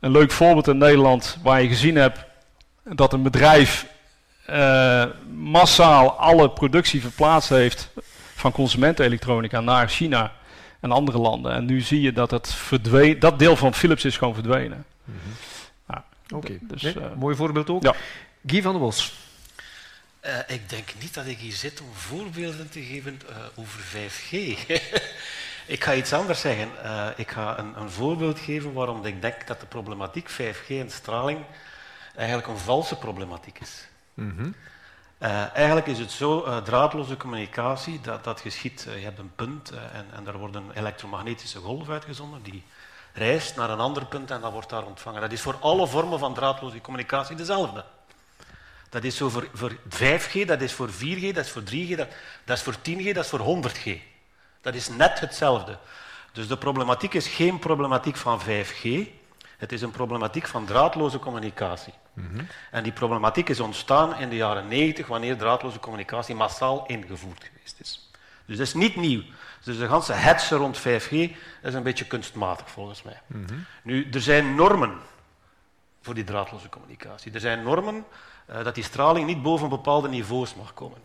een 0.00 0.10
leuk 0.10 0.30
voorbeeld 0.30 0.68
in 0.68 0.78
Nederland 0.78 1.38
waar 1.42 1.62
je 1.62 1.68
gezien 1.68 1.96
hebt 1.96 2.24
dat 2.84 3.12
een 3.12 3.22
bedrijf 3.22 3.86
uh, 4.50 5.04
massaal 5.34 6.10
alle 6.12 6.50
productie 6.50 7.00
verplaatst 7.00 7.48
heeft 7.48 7.90
van 8.34 8.52
consumentenelektronica 8.52 9.60
naar 9.60 9.88
China 9.88 10.32
en 10.80 10.92
andere 10.92 11.18
landen. 11.18 11.52
En 11.52 11.64
nu 11.64 11.80
zie 11.80 12.00
je 12.00 12.12
dat 12.12 12.30
het 12.30 12.54
verdween, 12.54 13.18
dat 13.18 13.38
deel 13.38 13.56
van 13.56 13.74
Philips 13.74 14.04
is 14.04 14.16
gewoon 14.16 14.34
verdwenen. 14.34 14.84
Mm 15.04 15.14
-hmm. 15.22 15.32
nou, 15.86 16.00
Oké, 16.24 16.36
okay. 16.36 16.58
dus, 16.62 16.82
nee, 16.82 16.96
uh, 16.96 17.14
mooi 17.16 17.36
voorbeeld 17.36 17.70
ook. 17.70 17.82
Ja. 17.82 17.94
Guy 18.46 18.62
van 18.62 18.72
der 18.72 18.80
Bos. 18.80 19.12
Uh, 20.24 20.38
ik 20.46 20.68
denk 20.68 20.88
niet 21.00 21.14
dat 21.14 21.26
ik 21.26 21.38
hier 21.38 21.52
zit 21.52 21.80
om 21.80 21.94
voorbeelden 21.94 22.68
te 22.68 22.82
geven 22.82 23.20
over 23.54 23.80
5G. 23.80 24.30
ik 25.76 25.84
ga 25.84 25.94
iets 25.94 26.12
anders 26.12 26.40
zeggen. 26.40 26.68
ik 27.16 27.30
ga 27.30 27.58
een, 27.58 27.80
een 27.80 27.90
voorbeeld 27.90 28.38
geven 28.38 28.72
waarom 28.72 29.04
ik 29.04 29.22
denk 29.22 29.46
dat 29.46 29.60
de 29.60 29.66
problematiek 29.66 30.30
5G 30.30 30.66
en 30.68 30.90
straling 30.90 31.38
eigenlijk 32.16 32.48
een 32.48 32.58
valse 32.58 32.96
problematiek 32.96 33.58
is. 33.60 33.86
-hmm. 34.14 34.54
uh, 35.18 35.54
eigenlijk 35.54 35.86
is 35.86 35.98
het 35.98 36.10
zo, 36.10 36.44
uh, 36.46 36.56
draadloze 36.56 37.16
communicatie, 37.16 38.00
dat, 38.00 38.24
dat 38.24 38.40
geschiet, 38.40 38.86
uh, 38.88 38.98
je 38.98 39.04
hebt 39.04 39.18
een 39.18 39.34
punt 39.34 39.70
en, 39.70 40.06
en 40.14 40.24
daar 40.24 40.38
wordt 40.38 40.54
een 40.54 40.70
elektromagnetische 40.74 41.58
golf 41.58 41.88
uitgezonden 41.88 42.42
die 42.42 42.62
reist 43.12 43.56
naar 43.56 43.70
een 43.70 43.80
ander 43.80 44.06
punt 44.06 44.30
en 44.30 44.40
dat 44.40 44.52
wordt 44.52 44.70
daar 44.70 44.84
ontvangen. 44.84 45.20
Dat 45.20 45.32
is 45.32 45.40
voor 45.40 45.56
alle 45.60 45.86
vormen 45.86 46.18
van 46.18 46.34
draadloze 46.34 46.80
communicatie 46.80 47.36
dezelfde. 47.36 47.84
Dat 48.88 49.04
is 49.04 49.16
zo 49.16 49.28
voor, 49.28 49.48
voor 49.52 49.76
5G, 49.88 50.44
dat 50.46 50.60
is 50.60 50.72
voor 50.72 50.88
4G, 50.88 51.32
dat 51.32 51.44
is 51.44 51.50
voor 51.50 51.62
3G, 51.62 51.96
dat, 51.96 52.08
dat 52.44 52.56
is 52.56 52.62
voor 52.62 52.74
10G, 52.74 53.12
dat 53.12 53.24
is 53.24 53.30
voor 53.30 53.62
100G. 53.62 53.98
Dat 54.60 54.74
is 54.74 54.88
net 54.88 55.20
hetzelfde. 55.20 55.78
Dus 56.32 56.48
de 56.48 56.58
problematiek 56.58 57.14
is 57.14 57.26
geen 57.26 57.58
problematiek 57.58 58.16
van 58.16 58.40
5G, 58.40 59.08
het 59.64 59.72
is 59.72 59.82
een 59.82 59.90
problematiek 59.90 60.46
van 60.46 60.64
draadloze 60.64 61.18
communicatie. 61.18 61.92
Mm 62.12 62.28
-hmm. 62.32 62.46
En 62.70 62.82
die 62.82 62.92
problematiek 62.92 63.48
is 63.48 63.60
ontstaan 63.60 64.18
in 64.18 64.28
de 64.28 64.36
jaren 64.36 64.68
90, 64.68 65.06
wanneer 65.06 65.36
draadloze 65.36 65.78
communicatie 65.78 66.34
massaal 66.34 66.84
ingevoerd 66.86 67.44
geweest 67.44 67.80
is. 67.80 68.10
Dus 68.46 68.56
dat 68.56 68.66
is 68.66 68.74
niet 68.74 68.96
nieuw. 68.96 69.22
Dus 69.62 69.78
de 69.78 69.86
hele 69.86 70.12
hetze 70.12 70.56
rond 70.56 70.78
5G 70.78 71.10
is 71.62 71.74
een 71.74 71.82
beetje 71.82 72.06
kunstmatig, 72.06 72.70
volgens 72.70 73.02
mij. 73.02 73.20
Mm 73.26 73.44
-hmm. 73.46 73.64
Nu, 73.82 74.08
er 74.10 74.20
zijn 74.20 74.54
normen 74.54 74.98
voor 76.00 76.14
die 76.14 76.24
draadloze 76.24 76.68
communicatie. 76.68 77.32
Er 77.32 77.40
zijn 77.40 77.62
normen 77.62 78.04
uh, 78.50 78.64
dat 78.64 78.74
die 78.74 78.84
straling 78.84 79.26
niet 79.26 79.42
boven 79.42 79.68
bepaalde 79.68 80.08
niveaus 80.08 80.54
mag 80.54 80.74
komen. 80.74 80.98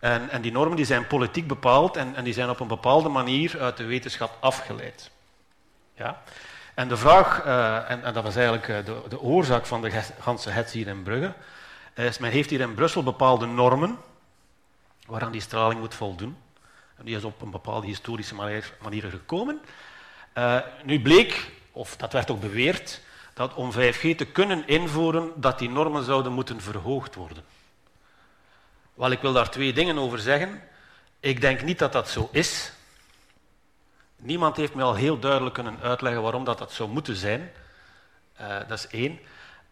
En, 0.00 0.30
en 0.30 0.42
die 0.42 0.52
normen 0.52 0.76
die 0.76 0.86
zijn 0.86 1.06
politiek 1.06 1.46
bepaald 1.46 1.96
en, 1.96 2.14
en, 2.14 2.24
die 2.24 2.32
zijn 2.32 2.50
op 2.50 2.60
een 2.60 2.68
bepaalde 2.68 3.08
manier 3.08 3.60
uit 3.60 3.76
de 3.76 3.84
wetenschap 3.84 4.36
afgeleid. 4.40 5.10
Ja? 5.94 6.22
En 6.78 6.88
de 6.88 6.96
vraag, 6.96 7.44
uh, 7.44 7.90
en, 7.90 8.04
en, 8.04 8.14
dat 8.14 8.24
was 8.24 8.36
eigenlijk 8.36 8.68
uh, 8.68 8.84
de, 8.84 9.02
de, 9.08 9.20
oorzaak 9.20 9.66
van 9.66 9.82
de 9.82 9.90
ganse 10.20 10.50
hets 10.50 10.72
hier 10.72 10.86
in 10.86 11.02
Brugge, 11.02 11.34
is 11.94 12.18
men 12.18 12.30
heeft 12.30 12.50
hier 12.50 12.60
in 12.60 12.74
Brussel 12.74 13.02
bepaalde 13.02 13.46
normen 13.46 13.98
waaraan 15.06 15.32
die 15.32 15.40
straling 15.40 15.80
moet 15.80 15.94
voldoen. 15.94 16.36
En 16.96 17.04
die 17.04 17.16
is 17.16 17.24
op 17.24 17.42
een 17.42 17.50
bepaalde 17.50 17.86
historische 17.86 18.34
manier, 18.80 19.10
gekomen. 19.10 19.60
Uh, 20.34 20.58
nu 20.84 21.00
bleek, 21.00 21.50
of 21.72 21.96
dat 21.96 22.12
werd 22.12 22.30
ook 22.30 22.40
beweerd, 22.40 23.00
dat 23.34 23.54
om 23.54 23.72
5G 23.72 24.14
te 24.16 24.26
kunnen 24.32 24.66
invoeren, 24.66 25.32
dat 25.36 25.58
die 25.58 25.70
normen 25.70 26.04
zouden 26.04 26.32
moeten 26.32 26.60
verhoogd 26.60 27.14
worden. 27.14 27.44
Wel, 28.94 29.10
ik 29.10 29.20
wil 29.20 29.32
daar 29.32 29.50
twee 29.50 29.72
dingen 29.72 29.98
over 29.98 30.18
zeggen. 30.18 30.62
Ik 31.20 31.40
denk 31.40 31.62
niet 31.62 31.78
dat 31.78 31.92
dat 31.92 32.08
zo 32.08 32.28
is. 32.32 32.72
Niemand 34.22 34.56
heeft 34.56 34.74
me 34.74 34.82
al 34.82 34.94
heel 34.94 35.18
duidelijk 35.18 35.54
kunnen 35.54 35.76
uitleggen 35.82 36.22
waarom 36.22 36.44
dat, 36.44 36.58
dat 36.58 36.72
zou 36.72 36.88
moeten 36.88 37.16
zijn. 37.16 37.50
Uh, 38.40 38.46
dat 38.68 38.78
is 38.78 38.86
één. 38.88 39.18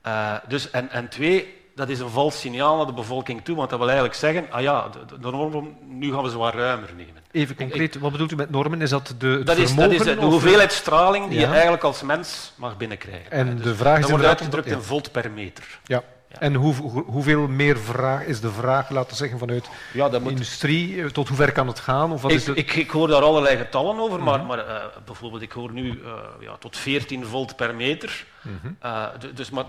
Uh, 0.07 0.35
dus, 0.49 0.71
en, 0.71 0.91
en 0.91 1.09
twee, 1.09 1.55
dat 1.75 1.89
is 1.89 2.01
een 2.01 2.09
vals 2.09 2.41
signaal 2.41 2.77
naar 2.77 2.87
de 2.87 2.93
bevolking 2.93 3.45
toe, 3.45 3.57
want 3.57 3.71
dat 3.71 3.79
wil 3.79 3.89
eigenlijk 3.89 4.19
zeggen, 4.19 4.47
ah 4.51 4.63
ja, 4.63 4.89
de, 4.89 5.19
de 5.19 5.31
normen, 5.31 5.77
nu 5.81 6.13
gaan 6.13 6.23
we 6.23 6.31
ze 6.31 6.39
wat 6.39 6.55
ruimer 6.55 6.89
nemen. 6.97 7.23
Even 7.31 7.57
concreet, 7.57 7.95
ik, 7.95 8.01
wat 8.01 8.13
bedoelt 8.13 8.33
u 8.33 8.37
met 8.37 8.51
normen? 8.51 8.83
Is 8.83 8.91
dat 8.91 9.15
de, 9.19 9.43
dat 9.45 9.57
is, 9.57 9.75
dat 9.75 9.91
is 9.91 10.03
de, 10.03 10.15
hoeveelheid 10.15 10.73
straling 10.73 11.29
die 11.29 11.39
ja. 11.39 11.47
je 11.47 11.53
eigenlijk 11.53 11.83
als 11.83 12.03
mens 12.03 12.53
mag 12.55 12.77
binnenkrijgen. 12.77 13.31
En 13.31 13.57
dus 13.57 13.65
de 13.65 13.75
vraag 13.75 13.95
is 13.95 14.01
dat 14.01 14.11
wordt 14.11 14.25
uitgedrukt 14.25 14.67
in 14.67 14.83
volt 14.83 15.13
per 15.13 15.31
meter. 15.31 15.79
Ja. 15.85 16.03
En 16.39 16.55
hoe, 16.55 16.75
hoe, 16.75 17.05
hoeveel 17.05 17.49
meer 17.49 17.79
vraag 17.79 18.25
is 18.25 18.41
de 18.41 18.51
vraag, 18.51 18.91
laten 18.91 19.11
we 19.11 19.17
zeggen, 19.17 19.39
vanuit 19.39 19.69
ja, 19.93 20.09
de 20.09 20.21
moet... 20.21 20.31
industrie? 20.31 21.11
Tot 21.11 21.29
hoever 21.29 21.53
kan 21.53 21.67
het 21.67 21.81
gaan? 21.81 22.13
Of 22.13 22.23
wat 22.23 22.31
ik, 22.31 22.37
is 22.37 22.47
het... 22.47 22.57
ik, 22.57 22.75
ik, 22.75 22.91
hoor 22.91 23.09
daar 23.09 23.23
allerlei 23.23 23.57
getallen 23.57 23.99
over, 23.99 24.23
maar, 24.23 24.41
mm 24.41 24.49
-hmm. 24.49 24.57
maar 24.57 24.67
uh, 24.67 24.85
bijvoorbeeld 25.05 25.43
ik 25.43 25.53
hoor 25.53 25.73
nu 25.73 25.85
uh, 25.85 26.13
ja, 26.41 26.57
tot 26.59 26.77
14 26.77 27.27
volt 27.27 27.57
per 27.57 27.75
meter. 27.75 28.25
Mm 28.43 28.59
-hmm. 28.63 28.77
uh, 28.85 29.07
dus, 29.35 29.51
maar 29.51 29.65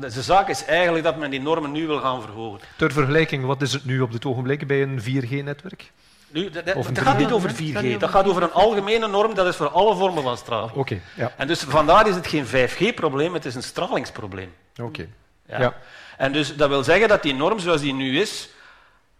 de 0.00 0.22
zaak 0.22 0.48
is 0.48 0.64
eigenlijk 0.64 1.04
dat 1.04 1.16
men 1.16 1.30
die 1.30 1.40
normen 1.40 1.72
nu 1.72 1.86
wil 1.86 2.00
gaan 2.00 2.22
verhogen. 2.22 2.60
Ter 2.76 2.92
vergelijking, 2.92 3.44
wat 3.44 3.62
is 3.62 3.72
het 3.72 3.84
nu 3.84 4.00
op 4.00 4.12
dit 4.12 4.24
ogenblik 4.24 4.66
bij 4.66 4.82
een 4.82 5.00
4G-netwerk? 5.00 5.92
Nu, 6.30 6.50
dat, 6.50 6.64
gaat 6.92 7.18
niet 7.18 7.32
over 7.32 7.50
4G, 7.50 7.98
dat 7.98 8.10
gaat 8.10 8.26
over 8.26 8.42
een 8.42 8.52
algemene 8.52 9.08
norm, 9.08 9.34
dat 9.34 9.46
is 9.46 9.56
voor 9.56 9.68
alle 9.68 9.96
vormen 9.96 10.22
van 10.22 10.36
straling. 10.36 10.72
Okay, 10.72 11.00
ja. 11.14 11.32
En 11.36 11.46
dus 11.46 11.60
vandaar 11.60 12.08
is 12.08 12.14
het 12.14 12.26
geen 12.26 12.46
5G-probleem, 12.46 13.34
het 13.34 13.44
is 13.44 13.54
een 13.54 13.62
stralingsprobleem. 13.62 14.52
Oké. 14.76 14.82
Okay. 14.82 15.08
Ja. 15.46 15.60
ja. 15.60 15.74
En 16.18 16.32
dus 16.32 16.56
dat 16.56 16.68
wil 16.68 16.84
zeggen 16.84 17.08
dat 17.08 17.22
die 17.22 17.34
norm 17.34 17.58
zoals 17.58 17.80
die 17.80 17.94
nu 17.94 18.20
is, 18.20 18.48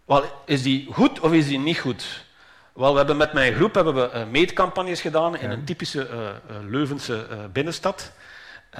wel, 0.05 0.23
is 0.45 0.63
die 0.63 0.87
goed 0.91 1.19
of 1.19 1.31
is 1.31 1.47
die 1.47 1.59
niet 1.59 1.79
goed? 1.79 2.25
Wel, 2.73 2.91
we 2.91 2.97
hebben 2.97 3.17
met 3.17 3.33
mijn 3.33 3.53
groep 3.53 3.73
hebben 3.73 3.95
we, 3.95 4.11
uh, 4.13 4.25
meetcampagnes 4.25 5.01
gedaan 5.01 5.37
in 5.37 5.51
een 5.51 5.63
typische 5.63 6.09
uh, 6.09 6.55
Leuvense 6.67 7.27
uh, 7.31 7.37
binnenstad. 7.51 8.11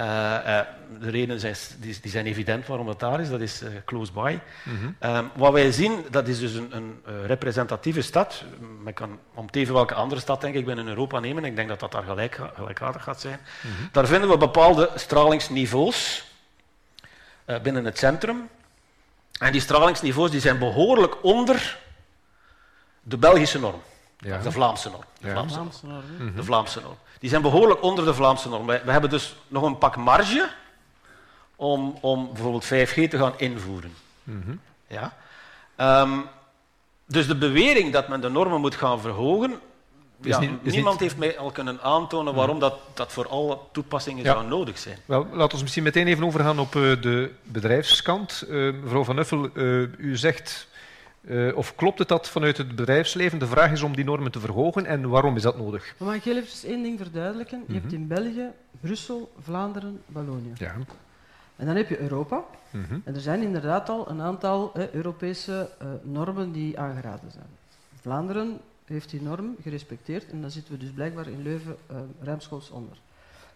de 1.00 1.10
redenen 1.10 1.40
zijn, 1.40 1.56
die, 1.78 1.98
die, 2.02 2.10
zijn 2.10 2.26
evident 2.26 2.66
waarom 2.66 2.86
dat 2.86 3.00
daar 3.00 3.20
is, 3.20 3.30
dat 3.30 3.40
is 3.40 3.62
close 3.84 4.12
by. 4.12 4.38
Mm 4.64 4.96
-hmm. 5.00 5.30
wat 5.34 5.52
wij 5.52 5.72
zien, 5.72 6.04
dat 6.10 6.28
is 6.28 6.38
dus 6.38 6.54
een, 6.54 6.70
een 6.72 7.26
representatieve 7.26 8.02
stad. 8.02 8.44
Men 8.82 8.94
kan 8.94 9.18
om 9.34 9.46
even 9.50 9.74
welke 9.74 9.94
andere 9.94 10.20
stad 10.20 10.40
denk 10.40 10.54
ik 10.54 10.64
binnen 10.64 10.88
Europa 10.88 11.20
nemen. 11.20 11.44
Ik 11.44 11.56
denk 11.56 11.68
dat 11.68 11.80
dat 11.80 11.92
daar 11.92 12.02
gelijk, 12.02 12.40
gelijkaardig 12.54 13.02
gaat 13.02 13.20
zijn. 13.20 13.40
Mm 13.62 13.70
-hmm. 13.70 13.88
Daar 13.92 14.06
vinden 14.06 14.28
we 14.28 14.36
bepaalde 14.36 14.90
stralingsniveaus 14.94 16.29
binnen 17.62 17.84
het 17.84 17.98
centrum. 17.98 18.48
En 19.38 19.52
die 19.52 19.60
stralingsniveaus 19.60 20.30
die 20.30 20.40
zijn 20.40 20.58
behoorlijk 20.58 21.24
onder 21.24 21.78
de 23.02 23.16
Belgische 23.16 23.58
norm. 23.58 23.82
Ja. 24.18 24.38
De 24.38 24.52
Vlaamse 24.52 24.90
norm. 24.90 25.04
De, 25.20 25.26
ja. 25.26 25.32
Vlaamse, 25.32 25.54
Vlaamse 25.54 25.86
norm. 25.86 26.04
Mm 26.10 26.18
-hmm. 26.18 26.36
de 26.36 26.44
Vlaamse 26.44 26.80
norm. 26.80 26.96
Die 27.18 27.30
zijn 27.30 27.42
behoorlijk 27.42 27.82
onder 27.82 28.04
de 28.04 28.14
Vlaamse 28.14 28.48
norm. 28.48 28.66
We, 28.66 28.80
we 28.84 28.90
hebben 28.90 29.10
dus 29.10 29.36
nog 29.48 29.62
een 29.62 29.78
pak 29.78 29.96
marge 29.96 30.48
om, 31.56 31.98
om 32.00 32.32
bijvoorbeeld 32.32 32.64
5G 32.64 33.08
te 33.08 33.18
gaan 33.18 33.34
invoeren. 33.36 33.94
Mm 34.22 34.42
-hmm. 34.42 34.60
ja? 34.86 35.12
Um, 36.02 36.28
dus 37.06 37.26
de 37.26 37.36
bewering 37.36 37.92
dat 37.92 38.08
men 38.08 38.20
de 38.20 38.28
normen 38.28 38.60
moet 38.60 38.74
gaan 38.74 39.00
verhogen, 39.00 39.60
ja, 40.20 40.40
niet, 40.40 40.62
niemand 40.62 41.00
niet... 41.00 41.00
heeft 41.00 41.16
mij 41.16 41.38
al 41.38 41.50
kunnen 41.50 41.80
aantonen 41.80 42.34
waarom 42.34 42.58
dat, 42.58 42.74
dat 42.94 43.12
voor 43.12 43.28
alle 43.28 43.58
toepassingen 43.72 44.24
ja. 44.24 44.32
zou 44.32 44.46
nodig 44.46 44.78
zijn. 44.78 44.98
Wel, 45.04 45.26
laten 45.32 45.56
we 45.56 45.62
misschien 45.62 45.82
meteen 45.82 46.06
even 46.06 46.24
overgaan 46.24 46.58
op 46.58 46.74
uh, 46.74 47.02
de 47.02 47.30
bedrijfskant. 47.42 48.44
Uh, 48.48 48.74
mevrouw 48.82 49.04
Van 49.04 49.18
Uffel, 49.18 49.50
uh, 49.54 49.88
u 49.98 50.16
zegt 50.16 50.68
uh, 51.20 51.56
of 51.56 51.74
klopt 51.74 51.98
het 51.98 52.08
dat 52.08 52.28
vanuit 52.28 52.56
het 52.56 52.76
bedrijfsleven 52.76 53.38
de 53.38 53.46
vraag 53.46 53.72
is 53.72 53.82
om 53.82 53.96
die 53.96 54.04
normen 54.04 54.32
te 54.32 54.40
verhogen 54.40 54.86
en 54.86 55.08
waarom 55.08 55.36
is 55.36 55.42
dat 55.42 55.58
nodig? 55.58 55.94
Maar 55.98 56.08
mag 56.08 56.16
ik 56.16 56.24
heel 56.24 56.36
even 56.36 56.68
één 56.68 56.82
ding 56.82 56.98
verduidelijken? 56.98 57.58
Mm 57.58 57.64
-hmm. 57.64 57.74
Je 57.74 57.80
hebt 57.80 57.92
in 57.92 58.06
België 58.06 58.48
Brussel, 58.80 59.32
Vlaanderen, 59.40 60.02
Wallonië. 60.06 60.52
Ja. 60.54 60.74
En 61.56 61.66
dan 61.66 61.76
heb 61.76 61.88
je 61.88 62.00
Europa. 62.00 62.44
Mm 62.70 62.84
-hmm. 62.88 63.02
En 63.04 63.14
er 63.14 63.20
zijn 63.20 63.42
inderdaad 63.42 63.88
al 63.88 64.10
een 64.10 64.20
aantal 64.20 64.72
eh, 64.74 64.90
Europese 64.90 65.70
normen 66.02 66.52
die 66.52 66.78
aangeraden 66.78 67.30
zijn. 67.30 67.48
Vlaanderen 68.00 68.60
heeft 68.92 69.10
die 69.10 69.22
norm 69.22 69.56
gerespecteerd 69.62 70.30
en 70.30 70.40
dan 70.40 70.50
zitten 70.50 70.72
we 70.72 70.78
dus 70.78 70.90
blijkbaar 70.90 71.28
in 71.28 71.42
Leuven 71.42 71.76
uh, 71.90 71.96
ruimschoots 72.20 72.70
onder. 72.70 72.96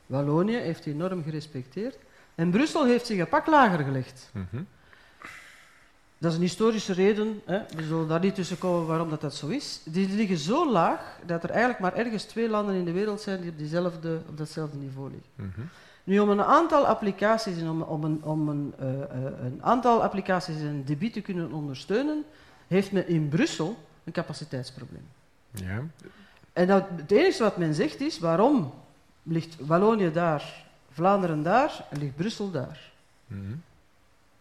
Wallonië 0.07 0.57
heeft 0.57 0.85
die 0.85 0.94
norm 0.94 1.23
gerespecteerd 1.23 1.99
en 2.35 2.51
Brussel 2.51 2.85
heeft 2.85 3.07
zich 3.07 3.18
een 3.18 3.29
pak 3.29 3.47
lager 3.47 3.85
gelegd. 3.85 4.31
Mm 4.33 4.47
-hmm. 4.51 4.66
Dat 6.18 6.33
is 6.33 6.38
een 6.38 6.44
historische 6.44 6.92
reden, 6.92 7.40
hè. 7.44 7.59
we 7.77 7.83
zullen 7.83 8.09
daar 8.09 8.20
niet 8.20 8.35
tussen 8.35 8.59
komen 8.59 8.87
waarom 8.87 9.11
dat, 9.11 9.20
dat 9.20 9.35
zo 9.35 9.49
is. 9.49 9.81
Die 9.85 10.09
liggen 10.09 10.37
zo 10.37 10.70
laag 10.70 11.18
dat 11.27 11.42
er 11.42 11.51
eigenlijk 11.51 11.81
maar 11.81 11.94
ergens 11.94 12.25
twee 12.25 12.49
landen 12.49 12.75
in 12.75 12.85
de 12.85 12.92
wereld 12.92 13.20
zijn 13.20 13.40
die 13.40 13.51
op, 13.51 13.59
diezelfde, 13.59 14.20
op 14.29 14.38
datzelfde 14.38 14.77
niveau 14.77 15.11
liggen. 15.11 15.31
Mm 15.35 15.53
-hmm. 15.55 15.68
Nu, 16.05 16.18
om 16.18 16.31
een 16.31 16.42
aantal 16.42 16.87
applicaties 16.87 17.59
en 17.59 17.68
om, 17.68 17.83
om, 17.83 18.05
een, 18.05 18.23
om 18.23 18.49
een, 18.49 18.75
uh, 18.81 18.88
uh, 18.88 19.05
een 19.44 19.59
aantal 19.62 20.03
applicaties 20.03 20.57
en 20.57 20.85
debiet 20.85 21.12
te 21.12 21.20
kunnen 21.20 21.53
ondersteunen, 21.53 22.25
heeft 22.66 22.92
men 22.92 23.09
in 23.09 23.29
Brussel 23.29 23.77
een 24.05 24.12
capaciteitsprobleem. 24.12 25.07
Ja. 25.54 25.82
En 26.52 26.66
dat, 26.66 26.84
het 26.96 27.10
enige 27.10 27.42
wat 27.42 27.56
men 27.56 27.74
zegt 27.74 28.00
is, 28.00 28.18
waarom 28.18 28.72
ligt 29.22 29.56
Wallonië 29.66 30.12
daar, 30.12 30.64
Vlaanderen 30.90 31.42
daar 31.42 31.86
en 31.90 31.98
ligt 31.98 32.16
Brussel 32.16 32.50
daar? 32.50 32.92
Mm 33.26 33.40
-hmm. 33.40 33.62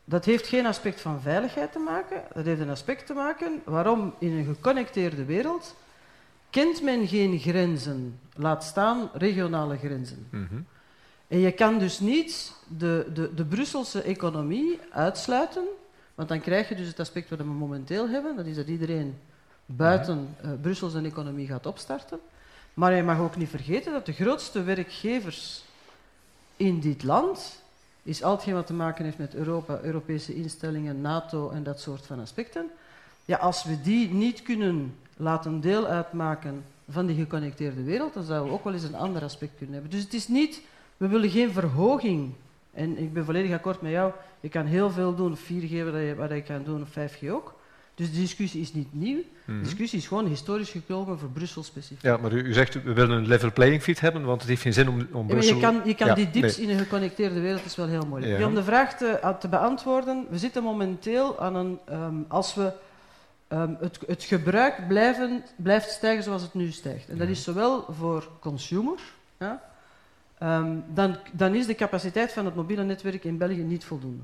Dat 0.06 0.26
heeft 0.26 0.47
geen 0.47 0.65
aspect 0.65 1.02
van 1.02 1.21
veiligheid 1.21 1.71
te 1.71 1.80
maken, 1.80 2.21
dat 2.34 2.45
heeft 2.45 2.62
een 2.62 2.69
aspect 2.69 3.06
te 3.06 3.13
maken 3.13 3.62
waarom 3.63 4.13
in 4.19 4.32
een 4.32 4.45
geconnecteerde 4.45 5.26
wereld 5.26 5.76
kent 6.49 6.82
men 6.82 7.08
geen 7.08 7.39
grenzen, 7.39 8.19
laat 8.36 8.63
staan 8.63 9.10
regionale 9.13 9.78
grenzen. 9.78 10.28
Mm 10.30 10.47
-hmm. 10.49 10.65
En 11.28 11.39
je 11.39 11.52
kan 11.52 11.80
dus 11.80 11.99
niet 11.99 12.54
de, 12.67 13.10
de, 13.13 13.34
de 13.34 13.45
Brusselse 13.45 14.02
economie 14.02 14.80
uitsluiten, 14.91 15.63
want 16.15 16.30
dan 16.30 16.41
krijg 16.41 16.69
je 16.69 16.76
dus 16.76 16.88
het 16.88 16.99
aspect 16.99 17.30
wat 17.30 17.39
we 17.39 17.45
momenteel 17.45 18.10
hebben, 18.10 18.36
dat 18.36 18.45
is 18.45 18.56
dat 18.56 18.67
iedereen 18.67 19.17
buiten 19.65 20.36
uh, 20.45 20.52
Brussel 20.62 20.89
zijn 20.89 21.06
economie 21.06 21.47
gaat 21.47 21.65
opstarten. 21.65 22.19
Maar 22.73 22.93
je 22.95 23.04
mag 23.04 23.19
ook 23.19 23.36
niet 23.36 23.49
vergeten 23.49 23.91
dat 23.91 24.06
de 24.06 24.13
grootste 24.13 24.63
werkgevers 24.63 25.63
in 26.58 26.80
dit 26.80 27.04
land 27.04 27.62
is 28.04 28.23
al 28.23 28.32
hetgeen 28.32 28.54
wat 28.54 28.67
te 28.67 28.73
maken 28.73 29.06
heeft 29.06 29.17
met 29.17 29.36
Europa, 29.36 29.80
Europese 29.82 30.36
instellingen, 30.36 31.02
NATO 31.02 31.49
en 31.49 31.63
dat 31.63 31.80
soort 31.80 32.06
van 32.06 32.19
aspecten. 32.19 32.69
Ja, 33.26 33.38
als 33.38 33.63
we 33.63 33.82
die 33.82 34.10
niet 34.10 34.41
kunnen 34.41 34.95
laten 35.17 35.62
deel 35.62 35.86
uitmaken 35.86 36.63
van 36.89 37.06
die 37.06 37.15
geconnecteerde 37.15 37.84
wereld, 37.84 38.13
dan 38.13 38.23
zouden 38.23 38.49
we 38.49 38.58
ook 38.58 38.63
wel 38.63 38.73
eens 38.73 38.84
een 38.84 38.95
ander 38.95 39.23
aspect 39.23 39.58
kunnen 39.58 39.73
hebben. 39.73 39.91
Dus 39.91 40.04
het 40.04 40.13
is 40.13 40.28
niet, 40.28 40.62
we 40.97 41.08
willen 41.08 41.30
geen 41.30 41.52
verhoging. 41.52 42.34
En 42.71 42.97
ik 42.97 43.13
ben 43.13 43.26
volledig 43.26 43.52
akkoord 43.52 43.82
met 43.82 43.91
jou, 43.91 44.12
je 44.39 44.49
kan 44.49 44.65
heel 44.65 44.89
veel 44.89 45.15
doen, 45.15 45.38
4G 45.38 45.84
wat 45.84 45.93
je, 45.93 46.13
wat 46.17 46.30
je 46.30 46.41
kan 46.41 46.63
doen, 46.63 46.82
of 46.82 46.89
5G 46.89 47.30
ook. 47.30 47.54
Dus 47.96 48.12
de 48.12 48.20
discussie 48.20 48.62
is 48.62 48.74
niet 48.74 48.94
nieuw. 48.94 49.16
Mm 49.16 49.24
-hmm. 49.46 49.58
De 49.58 49.64
discussie 49.64 50.00
is 50.00 50.08
gewoon 50.08 50.26
historisch 50.26 50.70
gekomen 50.70 51.20
voor 51.20 51.30
Brussel 51.30 51.64
specifiek. 51.64 52.02
Ja, 52.02 52.18
maar 52.18 52.34
u, 52.34 52.42
u, 52.42 52.54
zegt 52.54 52.84
we 52.84 52.94
willen 52.94 53.18
een 53.18 53.28
level 53.28 53.52
playing 53.52 53.82
field 53.82 54.00
hebben, 54.00 54.26
want 54.26 54.40
het 54.40 54.50
heeft 54.50 54.62
geen 54.62 54.74
zin 54.74 54.90
om, 54.90 55.08
om 55.12 55.28
ja, 55.28 55.34
Brussel... 55.34 55.56
Je 55.56 55.62
kan, 55.62 55.82
je 55.86 55.96
kan 55.96 56.08
ja, 56.08 56.14
die 56.14 56.30
dips 56.30 56.58
nee. 56.58 56.68
in 56.68 56.74
een 56.74 56.80
geconnecteerde 56.80 57.40
wereld, 57.40 57.66
is 57.66 57.76
wel 57.76 57.88
heel 57.88 58.06
moeilijk. 58.06 58.40
Ja. 58.40 58.48
Om 58.48 58.56
de 58.56 58.64
vraag 58.64 58.98
te, 58.98 59.36
te, 59.40 59.48
beantwoorden, 59.48 60.26
we 60.30 60.38
zitten 60.38 60.64
momenteel 60.64 61.40
aan 61.40 61.56
een... 61.56 61.80
Um, 61.92 62.26
als 62.28 62.56
we 62.56 62.74
um, 63.50 63.78
het, 63.80 64.00
het, 64.08 64.24
gebruik 64.24 64.88
blijven, 64.88 65.44
blijft 65.56 65.90
stijgen 65.90 66.24
zoals 66.24 66.42
het 66.42 66.54
nu 66.54 66.72
stijgt, 66.72 67.10
en 67.10 67.18
dat 67.18 67.28
is 67.28 67.44
zowel 67.44 67.86
voor 67.90 68.30
consumer... 68.40 69.00
Ja, 69.40 69.62
um, 70.44 70.84
dan, 70.94 71.18
dan 71.32 71.56
is 71.56 71.66
de 71.66 71.76
capaciteit 71.76 72.32
van 72.32 72.46
het 72.46 72.56
mobiele 72.56 72.84
netwerk 72.84 73.24
in 73.24 73.38
België 73.38 73.64
niet 73.64 73.86
voldoende 73.86 74.24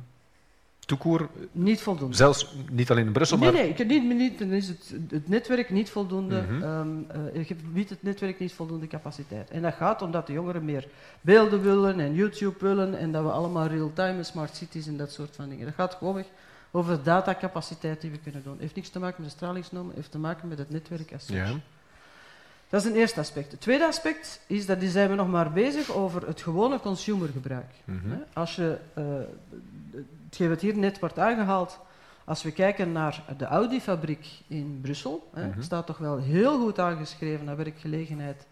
toekoer... 0.90 1.30
Niet 1.52 1.82
voldoende. 1.82 2.16
Zelfs 2.16 2.56
niet 2.72 2.92
alleen 2.92 3.06
in 3.06 3.12
Brussel, 3.12 3.38
nee, 3.38 3.52
maar... 3.52 3.62
Nee, 3.62 3.86
niet, 3.86 4.18
niet, 4.18 4.40
dan 4.40 4.52
is 4.52 4.68
het, 4.68 4.94
het 5.10 5.28
netwerk 5.28 5.70
niet 5.70 5.90
voldoende... 5.90 6.42
Mm 6.50 6.62
-hmm. 6.62 7.08
um, 7.16 7.36
uh, 7.36 7.52
biedt 7.74 7.90
het 7.90 8.04
netwerk 8.04 8.40
niet 8.40 8.54
voldoende 8.54 8.88
capaciteit. 8.88 9.50
En 9.50 9.62
dat 9.62 9.74
gaat 9.74 10.02
omdat 10.02 10.28
de 10.28 10.34
jongeren 10.34 10.66
meer 10.66 10.88
beelden 11.22 11.62
willen 11.62 12.00
en 12.00 12.14
YouTube 12.14 12.56
willen 12.60 12.98
en 12.98 13.12
dat 13.12 13.24
we 13.24 13.32
allemaal 13.32 13.68
real-time 13.68 14.24
smart 14.24 14.56
cities 14.56 14.88
en 14.88 14.98
dat 14.98 15.12
soort 15.12 15.36
van 15.36 15.50
dingen. 15.50 15.66
Dat 15.66 15.76
gaat 15.76 15.94
gewoon 15.94 16.24
over 16.72 16.98
de 16.98 17.04
datacapaciteit 17.04 18.02
die 18.02 18.12
we 18.12 18.20
kunnen 18.20 18.44
doen. 18.44 18.54
Het 18.54 18.62
heeft 18.62 18.76
niks 18.76 18.90
te 18.90 19.00
maken 19.00 19.22
met 19.22 19.30
de 19.30 19.36
stralingsnormen, 19.36 19.96
heeft 19.96 20.12
te 20.12 20.20
maken 20.20 20.48
met 20.48 20.58
het 20.58 20.70
netwerk 20.70 21.14
als 21.14 21.28
ja. 21.28 21.52
Dat 22.70 22.82
is 22.82 22.90
een 22.90 22.96
eerste 22.96 23.20
aspect. 23.20 23.52
Het 23.52 23.62
tweede 23.62 23.86
aspect 23.86 24.42
is 24.48 24.66
dat 24.66 24.80
die 24.80 24.90
zijn 24.90 25.10
we 25.10 25.16
nog 25.16 25.28
maar 25.28 25.52
bezig 25.52 25.92
over 25.92 26.28
het 26.28 26.42
gewone 26.42 26.80
consumergebruik. 26.80 27.72
Mm 27.86 28.02
-hmm. 28.04 28.24
Als 28.34 28.56
je... 28.56 28.78
Uh, 28.98 29.04
hetgeen 30.30 30.50
wat 30.50 30.62
hier 30.62 30.78
net 30.78 31.00
wordt 31.00 31.20
aangehaald, 31.20 31.80
als 32.26 32.44
we 32.44 32.52
kijken 32.52 32.92
naar 32.92 33.24
de 33.38 33.46
Audi-fabriek 33.46 34.28
in 34.48 34.80
Brussel, 34.82 35.30
hè, 35.34 35.46
mm 35.46 35.52
-hmm. 35.52 35.62
staat 35.62 35.86
toch 35.86 35.98
wel 35.98 36.18
heel 36.18 36.60
goed 36.60 36.80
aangeschreven 36.80 37.46
naar 37.46 37.58
werkgelegenheid 37.58 38.48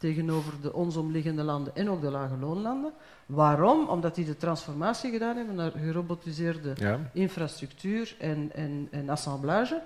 tegenover 0.00 0.52
de 0.62 0.72
ons 0.72 0.96
omliggende 0.96 1.42
landen 1.42 1.76
en 1.76 1.90
ook 1.90 2.00
de 2.00 2.10
lage 2.10 2.36
loonlanden. 2.36 2.92
Waarom? 3.26 3.88
Omdat 3.88 4.14
die 4.14 4.24
de 4.24 4.36
transformatie 4.36 5.10
gedaan 5.10 5.36
hebben 5.36 5.54
naar 5.54 5.70
gerobotiseerde 5.70 6.72
ja. 6.76 6.98
infrastructuur 7.12 8.16
en, 8.18 8.50
en, 8.54 8.88
en 8.90 9.08
assemblage, 9.08 9.82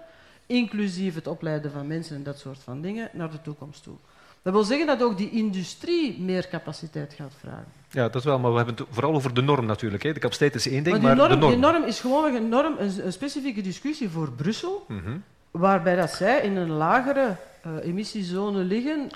inclusief 0.46 1.14
het 1.14 1.26
opleiden 1.26 1.70
van 1.70 1.86
mensen 1.86 2.16
en 2.16 2.22
dat 2.22 2.38
soort 2.38 2.58
van 2.58 2.80
dingen, 2.80 3.10
naar 3.12 3.30
de 3.30 3.40
toekomst 3.42 3.82
toe. 3.82 3.96
Dat 4.44 4.52
wil 4.52 4.64
zeggen 4.64 4.86
dat 4.86 5.02
ook 5.02 5.18
die 5.18 5.30
industrie 5.30 6.20
meer 6.20 6.48
capaciteit 6.48 7.14
gaat 7.14 7.32
vragen. 7.40 7.66
Ja, 7.90 8.08
dat 8.08 8.24
wel, 8.24 8.38
maar 8.38 8.50
we 8.50 8.56
hebben 8.56 8.74
het 8.74 8.86
vooral 8.90 9.14
over 9.14 9.34
de 9.34 9.42
norm 9.42 9.66
natuurlijk. 9.66 10.02
Hè. 10.02 10.12
De 10.12 10.20
capaciteit 10.20 10.54
is 10.54 10.68
één 10.68 10.82
ding, 10.82 11.02
maar, 11.02 11.16
norm, 11.16 11.28
de 11.28 11.36
norm... 11.36 11.50
Die 11.50 11.60
norm 11.60 11.84
is 11.84 12.00
gewoon 12.00 12.34
een, 12.34 12.48
norm, 12.48 12.74
een, 12.78 13.06
een 13.06 13.12
specifieke 13.12 13.60
discussie 13.60 14.08
voor 14.08 14.32
Brussel, 14.32 14.84
mm 14.88 15.00
-hmm. 15.04 15.22
waarbij 15.50 15.96
dat 15.96 16.10
zij 16.10 16.40
in 16.40 16.56
een 16.56 16.70
lagere 16.70 17.36
uh, 17.66 17.72
emissiezone 17.86 18.64
liggen 18.64 19.08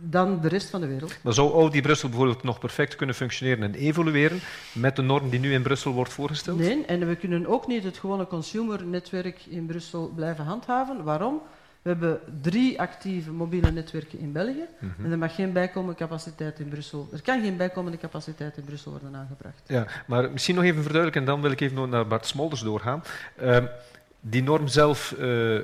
dan 0.00 0.40
de 0.40 0.48
rest 0.48 0.70
van 0.70 0.80
de 0.80 0.86
wereld. 0.86 1.18
Maar 1.22 1.32
zou 1.32 1.52
Audi 1.52 1.80
Brussel 1.80 2.08
bijvoorbeeld 2.08 2.42
nog 2.42 2.58
perfect 2.58 2.96
kunnen 2.96 3.14
functioneren 3.14 3.62
en 3.62 3.74
evolueren 3.74 4.40
met 4.72 4.96
de 4.96 5.02
norm 5.02 5.30
die 5.30 5.40
nu 5.40 5.52
in 5.52 5.62
Brussel 5.62 5.92
wordt 5.92 6.12
voorgesteld? 6.12 6.58
Nee, 6.58 6.84
en 6.84 7.08
we 7.08 7.16
kunnen 7.16 7.46
ook 7.46 7.66
niet 7.66 7.84
het 7.84 7.98
gewone 7.98 8.26
consumernetwerk 8.26 9.40
in 9.48 9.66
Brussel 9.66 10.12
blijven 10.14 10.44
handhaven. 10.44 11.04
Waarom? 11.04 11.40
We 11.84 11.90
hebben 11.90 12.20
drie 12.40 12.80
actieve 12.80 13.30
mobiele 13.30 13.70
netwerken 13.70 14.18
in 14.18 14.32
België. 14.32 14.66
Mm 14.78 14.92
-hmm. 14.96 15.04
En 15.04 15.10
er 15.10 15.18
mag 15.18 15.34
geen 15.34 15.52
bijkomende 15.52 15.94
capaciteit 15.94 16.58
in 16.58 16.68
Brussel. 16.68 17.08
Er 17.12 17.22
kan 17.22 17.42
geen 17.42 17.56
bijkomende 17.56 17.98
capaciteit 17.98 18.56
in 18.56 18.64
Brussel 18.64 18.90
worden 18.90 19.16
aangebracht. 19.16 19.62
Ja, 19.66 19.86
maar 20.06 20.30
misschien 20.30 20.54
nog 20.54 20.64
even 20.64 20.82
verduidelijken, 20.82 21.20
en 21.20 21.26
dan 21.26 21.40
wil 21.40 21.50
ik 21.50 21.60
even 21.60 21.88
naar 21.88 22.06
Bart 22.06 22.26
Smolders 22.26 22.60
doorgaan. 22.60 23.02
Uh, 23.42 23.58
die 24.20 24.42
norm 24.42 24.68
zelf, 24.68 25.14
uh, 25.18 25.54
uh, 25.54 25.62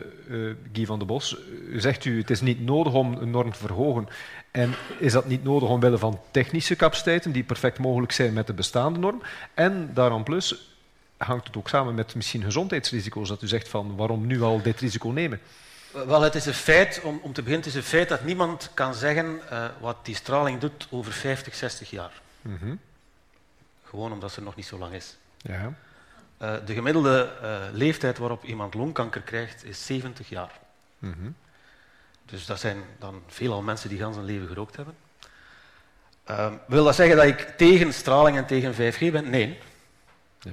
Guy 0.72 0.86
van 0.86 0.98
de 0.98 1.04
Bos, 1.04 1.36
zegt 1.76 2.04
u 2.04 2.18
het 2.18 2.30
is 2.30 2.40
niet 2.40 2.64
nodig 2.64 2.92
om 2.92 3.12
een 3.12 3.30
norm 3.30 3.52
te 3.52 3.58
verhogen. 3.58 4.08
En 4.50 4.74
is 4.98 5.12
dat 5.12 5.26
niet 5.26 5.44
nodig 5.44 5.68
omwille 5.68 5.98
van 5.98 6.20
technische 6.30 6.76
capaciteiten 6.76 7.32
die 7.32 7.44
perfect 7.44 7.78
mogelijk 7.78 8.12
zijn 8.12 8.32
met 8.32 8.46
de 8.46 8.54
bestaande 8.54 8.98
norm? 8.98 9.22
En 9.54 9.90
daaraan 9.94 10.22
plus 10.22 10.76
hangt 11.16 11.46
het 11.46 11.56
ook 11.56 11.68
samen 11.68 11.94
met 11.94 12.14
misschien 12.14 12.42
gezondheidsrisico's, 12.42 13.28
dat 13.28 13.42
u 13.42 13.46
zegt 13.46 13.68
van 13.68 13.96
waarom 13.96 14.26
nu 14.26 14.42
al 14.42 14.62
dit 14.62 14.80
risico 14.80 15.08
nemen? 15.08 15.40
Wel, 15.92 16.20
het 16.20 16.34
is 16.34 16.46
een 16.46 16.54
feit, 16.54 17.00
om, 17.02 17.20
om 17.22 17.32
te 17.32 17.42
beginnen, 17.42 17.66
het 17.66 17.76
is 17.76 17.82
een 17.82 17.88
feit 17.88 18.08
dat 18.08 18.24
niemand 18.24 18.70
kan 18.74 18.94
zeggen 18.94 19.40
uh, 19.52 19.64
wat 19.80 20.04
die 20.04 20.14
straling 20.14 20.60
doet 20.60 20.86
over 20.90 21.12
50, 21.12 21.54
60 21.54 21.90
jaar. 21.90 22.20
Mm 22.42 22.58
-hmm. 22.60 22.80
Gewoon 23.84 24.12
omdat 24.12 24.32
ze 24.32 24.42
nog 24.42 24.56
niet 24.56 24.66
zo 24.66 24.78
lang 24.78 24.94
is. 24.94 25.16
Ja. 25.36 25.72
Uh, 26.42 26.54
de 26.66 26.74
gemiddelde 26.74 27.32
uh, 27.42 27.58
leeftijd 27.72 28.18
waarop 28.18 28.44
iemand 28.44 28.74
longkanker 28.74 29.20
krijgt 29.20 29.64
is 29.64 29.86
70 29.86 30.28
jaar. 30.28 30.50
Mm 30.98 31.12
-hmm. 31.12 31.34
Dus 32.24 32.46
dat 32.46 32.60
zijn 32.60 32.82
dan 32.98 33.22
veelal 33.26 33.62
mensen 33.62 33.88
die 33.88 33.98
gans 33.98 34.16
hun 34.16 34.24
leven 34.24 34.48
gerookt 34.48 34.76
hebben. 34.76 34.94
Uh, 36.30 36.52
wil 36.66 36.84
dat 36.84 36.94
zeggen 36.94 37.16
dat 37.16 37.24
ik 37.24 37.40
tegen 37.56 37.92
straling 37.92 38.36
en 38.36 38.46
tegen 38.46 38.74
5G 38.74 39.12
ben? 39.12 39.30
Nee. 39.30 39.58
Ja. 40.40 40.50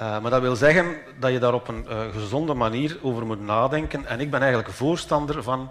Uh, 0.00 0.20
maar 0.20 0.30
dat 0.30 0.40
wil 0.40 0.56
zeggen 0.56 0.96
dat 1.18 1.32
je 1.32 1.38
daar 1.38 1.54
op 1.54 1.68
een 1.68 1.86
uh, 1.88 2.00
gezonde 2.12 2.54
manier 2.54 2.98
over 3.02 3.26
moet 3.26 3.40
nadenken. 3.40 4.06
En 4.06 4.20
ik 4.20 4.30
ben 4.30 4.40
eigenlijk 4.40 4.70
voorstander 4.70 5.42
van 5.42 5.70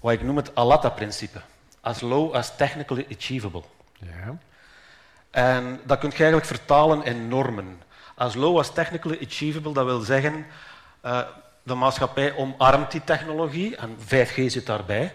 wat 0.00 0.12
ik 0.12 0.22
noem 0.22 0.36
het 0.36 0.54
ALATA-principe. 0.54 1.40
As 1.80 2.00
low 2.00 2.34
as 2.34 2.56
technically 2.56 3.06
achievable. 3.16 3.62
Ja. 3.98 4.38
En 5.30 5.80
dat 5.84 5.98
kun 5.98 6.08
je 6.08 6.16
eigenlijk 6.16 6.46
vertalen 6.46 7.04
in 7.04 7.28
normen. 7.28 7.82
As 8.14 8.34
low 8.34 8.58
as 8.58 8.72
technically 8.72 9.18
achievable, 9.26 9.72
dat 9.72 9.84
wil 9.84 10.00
zeggen, 10.00 10.46
uh, 11.04 11.20
de 11.62 11.74
maatschappij 11.74 12.36
omarmt 12.36 12.90
die 12.90 13.04
technologie 13.04 13.76
en 13.76 13.96
5G 13.98 14.46
zit 14.46 14.66
daarbij. 14.66 15.14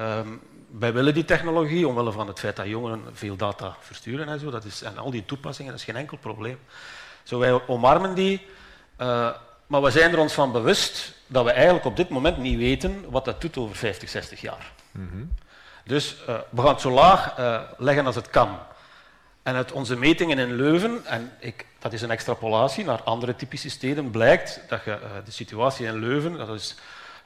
Um, 0.00 0.40
wij 0.78 0.92
willen 0.92 1.14
die 1.14 1.24
technologie 1.24 1.88
omwille 1.88 2.12
van 2.12 2.26
het 2.26 2.38
feit 2.38 2.56
dat 2.56 2.66
jongeren 2.66 3.02
veel 3.12 3.36
data 3.36 3.76
versturen 3.80 4.28
en 4.28 4.40
zo. 4.40 4.50
Dat 4.50 4.64
is, 4.64 4.82
en 4.82 4.98
al 4.98 5.10
die 5.10 5.24
toepassingen, 5.24 5.70
dat 5.70 5.80
is 5.80 5.86
geen 5.86 5.96
enkel 5.96 6.16
probleem. 6.16 6.58
Zo, 7.26 7.38
wij 7.38 7.66
omarmen 7.66 8.14
die, 8.14 8.46
uh, 9.00 9.30
maar 9.66 9.82
we 9.82 9.90
zijn 9.90 10.12
er 10.12 10.18
ons 10.18 10.32
van 10.32 10.52
bewust 10.52 11.12
dat 11.26 11.44
we 11.44 11.50
eigenlijk 11.50 11.84
op 11.84 11.96
dit 11.96 12.08
moment 12.08 12.36
niet 12.36 12.58
weten 12.58 13.04
wat 13.10 13.24
dat 13.24 13.40
doet 13.40 13.56
over 13.56 13.76
50, 13.76 14.08
60 14.08 14.40
jaar. 14.40 14.72
Mm 14.90 15.08
-hmm. 15.10 15.34
Dus 15.84 16.16
uh, 16.28 16.34
we 16.50 16.60
gaan 16.62 16.70
het 16.70 16.80
zo 16.80 16.90
laag 16.90 17.38
uh, 17.38 17.60
leggen 17.78 18.06
als 18.06 18.14
het 18.14 18.30
kan. 18.30 18.58
En 19.42 19.54
uit 19.54 19.72
onze 19.72 19.96
metingen 19.96 20.38
in 20.38 20.54
Leuven, 20.54 21.04
en 21.04 21.32
ik, 21.40 21.66
dat 21.78 21.92
is 21.92 22.02
een 22.02 22.10
extrapolatie 22.10 22.84
naar 22.84 23.02
andere 23.02 23.36
typische 23.36 23.70
steden, 23.70 24.10
blijkt 24.10 24.60
dat 24.68 24.84
je, 24.84 24.98
de 25.24 25.30
situatie 25.30 25.86
in 25.86 25.98
Leuven, 25.98 26.32
dat 26.36 26.48
is 26.48 26.74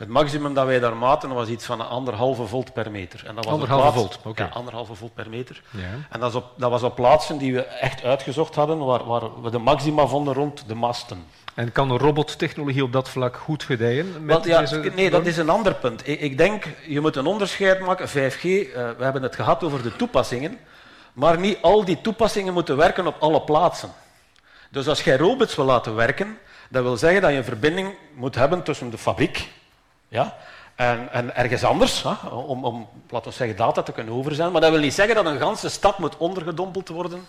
het 0.01 0.09
maximum 0.09 0.55
dat 0.55 0.67
wij 0.67 0.79
daar 0.79 0.97
maten 0.97 1.35
was 1.35 1.49
iets 1.49 1.65
van 1.65 1.89
anderhalve 1.89 2.47
volt 2.47 2.73
per 2.73 2.91
meter. 2.91 3.23
En 3.27 3.35
dat 3.35 3.45
was 3.45 3.55
anderhalve 3.55 3.99
plaats, 4.01 4.19
volt. 4.23 4.39
Ja, 4.39 4.49
anderhalve 4.53 4.95
volt 4.95 5.15
per 5.15 5.29
meter. 5.29 5.63
Ja. 5.71 5.89
En 6.11 6.21
dat, 6.21 6.35
op, 6.35 6.53
dat 6.57 6.71
was 6.71 6.83
op 6.83 6.95
plaatsen 6.95 7.39
die 7.39 7.55
we 7.55 7.63
echt 7.63 8.05
uitgezocht 8.05 8.55
hadden, 8.55 8.79
waar, 8.79 9.05
waar 9.05 9.43
we 9.43 9.51
de 9.51 9.59
maxima 9.59 10.07
vonden 10.07 10.35
rond 10.35 10.69
de 10.69 10.75
masten. 10.75 11.25
En 11.55 11.73
kan 11.73 11.97
robottechnologie 11.97 12.83
op 12.83 12.93
dat 12.93 13.09
vlak 13.09 13.37
goed 13.37 13.63
gedijen? 13.63 14.25
Met 14.25 14.35
Want, 14.35 14.47
ja, 14.47 14.61
deze 14.61 14.93
nee, 14.95 15.11
dat 15.11 15.27
is 15.27 15.37
een 15.37 15.49
ander 15.49 15.75
punt. 15.75 16.09
Ik, 16.09 16.21
ik 16.21 16.39
denk, 16.39 16.65
je 16.87 17.01
moet 17.01 17.17
een 17.17 17.27
onderscheid 17.27 17.81
maken. 17.81 18.09
5G, 18.09 18.43
uh, 18.43 18.73
we 18.75 19.05
hebben 19.05 19.23
het 19.23 19.35
gehad 19.35 19.65
over 19.65 19.83
de 19.83 19.97
toepassingen, 19.97 20.59
maar 21.13 21.39
niet 21.39 21.59
al 21.61 21.85
die 21.85 22.01
toepassingen 22.01 22.53
moeten 22.53 22.77
werken 22.77 23.07
op 23.07 23.17
alle 23.19 23.41
plaatsen. 23.41 23.91
Dus 24.71 24.89
als 24.89 25.05
jij 25.05 25.17
robots 25.17 25.57
wil 25.57 25.65
laten 25.65 25.95
werken, 25.95 26.39
dat 26.69 26.83
wil 26.83 26.97
zeggen 26.97 27.23
dat 27.23 27.31
je 27.31 27.37
een 27.37 27.45
verbinding 27.45 27.95
moet 28.15 28.35
hebben 28.35 28.63
tussen 28.63 28.91
de 28.91 28.99
fabriek 28.99 29.49
ja, 30.11 30.37
en, 30.75 31.13
en 31.13 31.37
ergens 31.37 31.65
anders, 31.65 32.03
hè, 32.03 32.29
om, 32.29 32.65
om, 32.65 32.89
laten 33.11 33.31
we 33.31 33.37
zeggen, 33.37 33.57
data 33.57 33.83
te 33.83 33.93
kunnen 33.93 34.15
overzenden. 34.15 34.53
Maar 34.53 34.61
dat 34.61 34.71
wil 34.71 34.81
niet 34.81 34.95
zeggen 34.95 35.15
dat 35.15 35.27
een 35.27 35.39
ganse 35.39 35.69
stad 35.69 35.99
moet 35.99 36.17
ondergedompeld 36.17 36.89
worden 36.89 37.27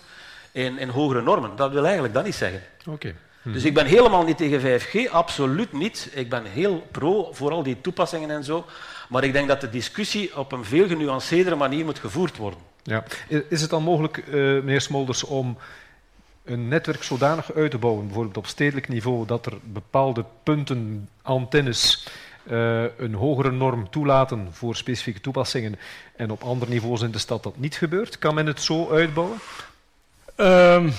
in, 0.52 0.78
in 0.78 0.88
hogere 0.88 1.22
normen. 1.22 1.56
Dat 1.56 1.72
wil 1.72 1.84
eigenlijk 1.84 2.14
dat 2.14 2.24
niet 2.24 2.34
zeggen. 2.34 2.62
Oké. 2.86 3.14
Dus 3.42 3.64
ik 3.64 3.74
ben 3.74 3.86
helemaal 3.86 4.24
niet 4.24 4.36
tegen 4.36 4.80
5G, 4.80 5.10
absoluut 5.10 5.72
niet. 5.72 6.10
Ik 6.14 6.28
ben 6.28 6.44
heel 6.44 6.86
pro 6.90 7.32
voor 7.32 7.50
al 7.50 7.62
die 7.62 7.80
toepassingen 7.80 8.30
en 8.30 8.44
zo. 8.44 8.66
Maar 9.08 9.24
ik 9.24 9.32
denk 9.32 9.48
dat 9.48 9.60
de 9.60 9.70
discussie 9.70 10.38
op 10.38 10.52
een 10.52 10.64
veel 10.64 10.86
genuanceerdere 10.86 11.56
manier 11.56 11.84
moet 11.84 11.98
gevoerd 11.98 12.36
worden. 12.36 12.58
Ja. 12.82 13.04
Is 13.48 13.60
het 13.60 13.70
dan 13.70 13.82
mogelijk, 13.82 14.16
uh, 14.16 14.34
meneer 14.34 14.80
Smolders, 14.80 15.24
om 15.24 15.58
een 16.44 16.68
netwerk 16.68 17.02
zodanig 17.02 17.54
uit 17.54 17.70
te 17.70 17.78
bouwen, 17.78 18.04
bijvoorbeeld 18.06 18.36
op 18.36 18.46
stedelijk 18.46 18.88
niveau, 18.88 19.26
dat 19.26 19.46
er 19.46 19.52
bepaalde 19.62 20.24
punten, 20.42 21.08
antennes, 21.22 22.06
uh, 22.50 22.82
een 22.98 23.14
hogere 23.14 23.50
norm 23.50 23.90
toelaten 23.90 24.48
voor 24.50 24.76
specifieke 24.76 25.20
toepassingen 25.20 25.78
en 26.16 26.30
op 26.30 26.42
andere 26.42 26.70
niveaus 26.70 27.02
in 27.02 27.10
de 27.10 27.18
stad 27.18 27.42
dat 27.42 27.58
niet 27.58 27.74
gebeurt? 27.74 28.18
Kan 28.18 28.34
men 28.34 28.46
het 28.46 28.62
zo 28.62 28.90
uitbouwen? 28.90 29.38
Um, 30.36 30.92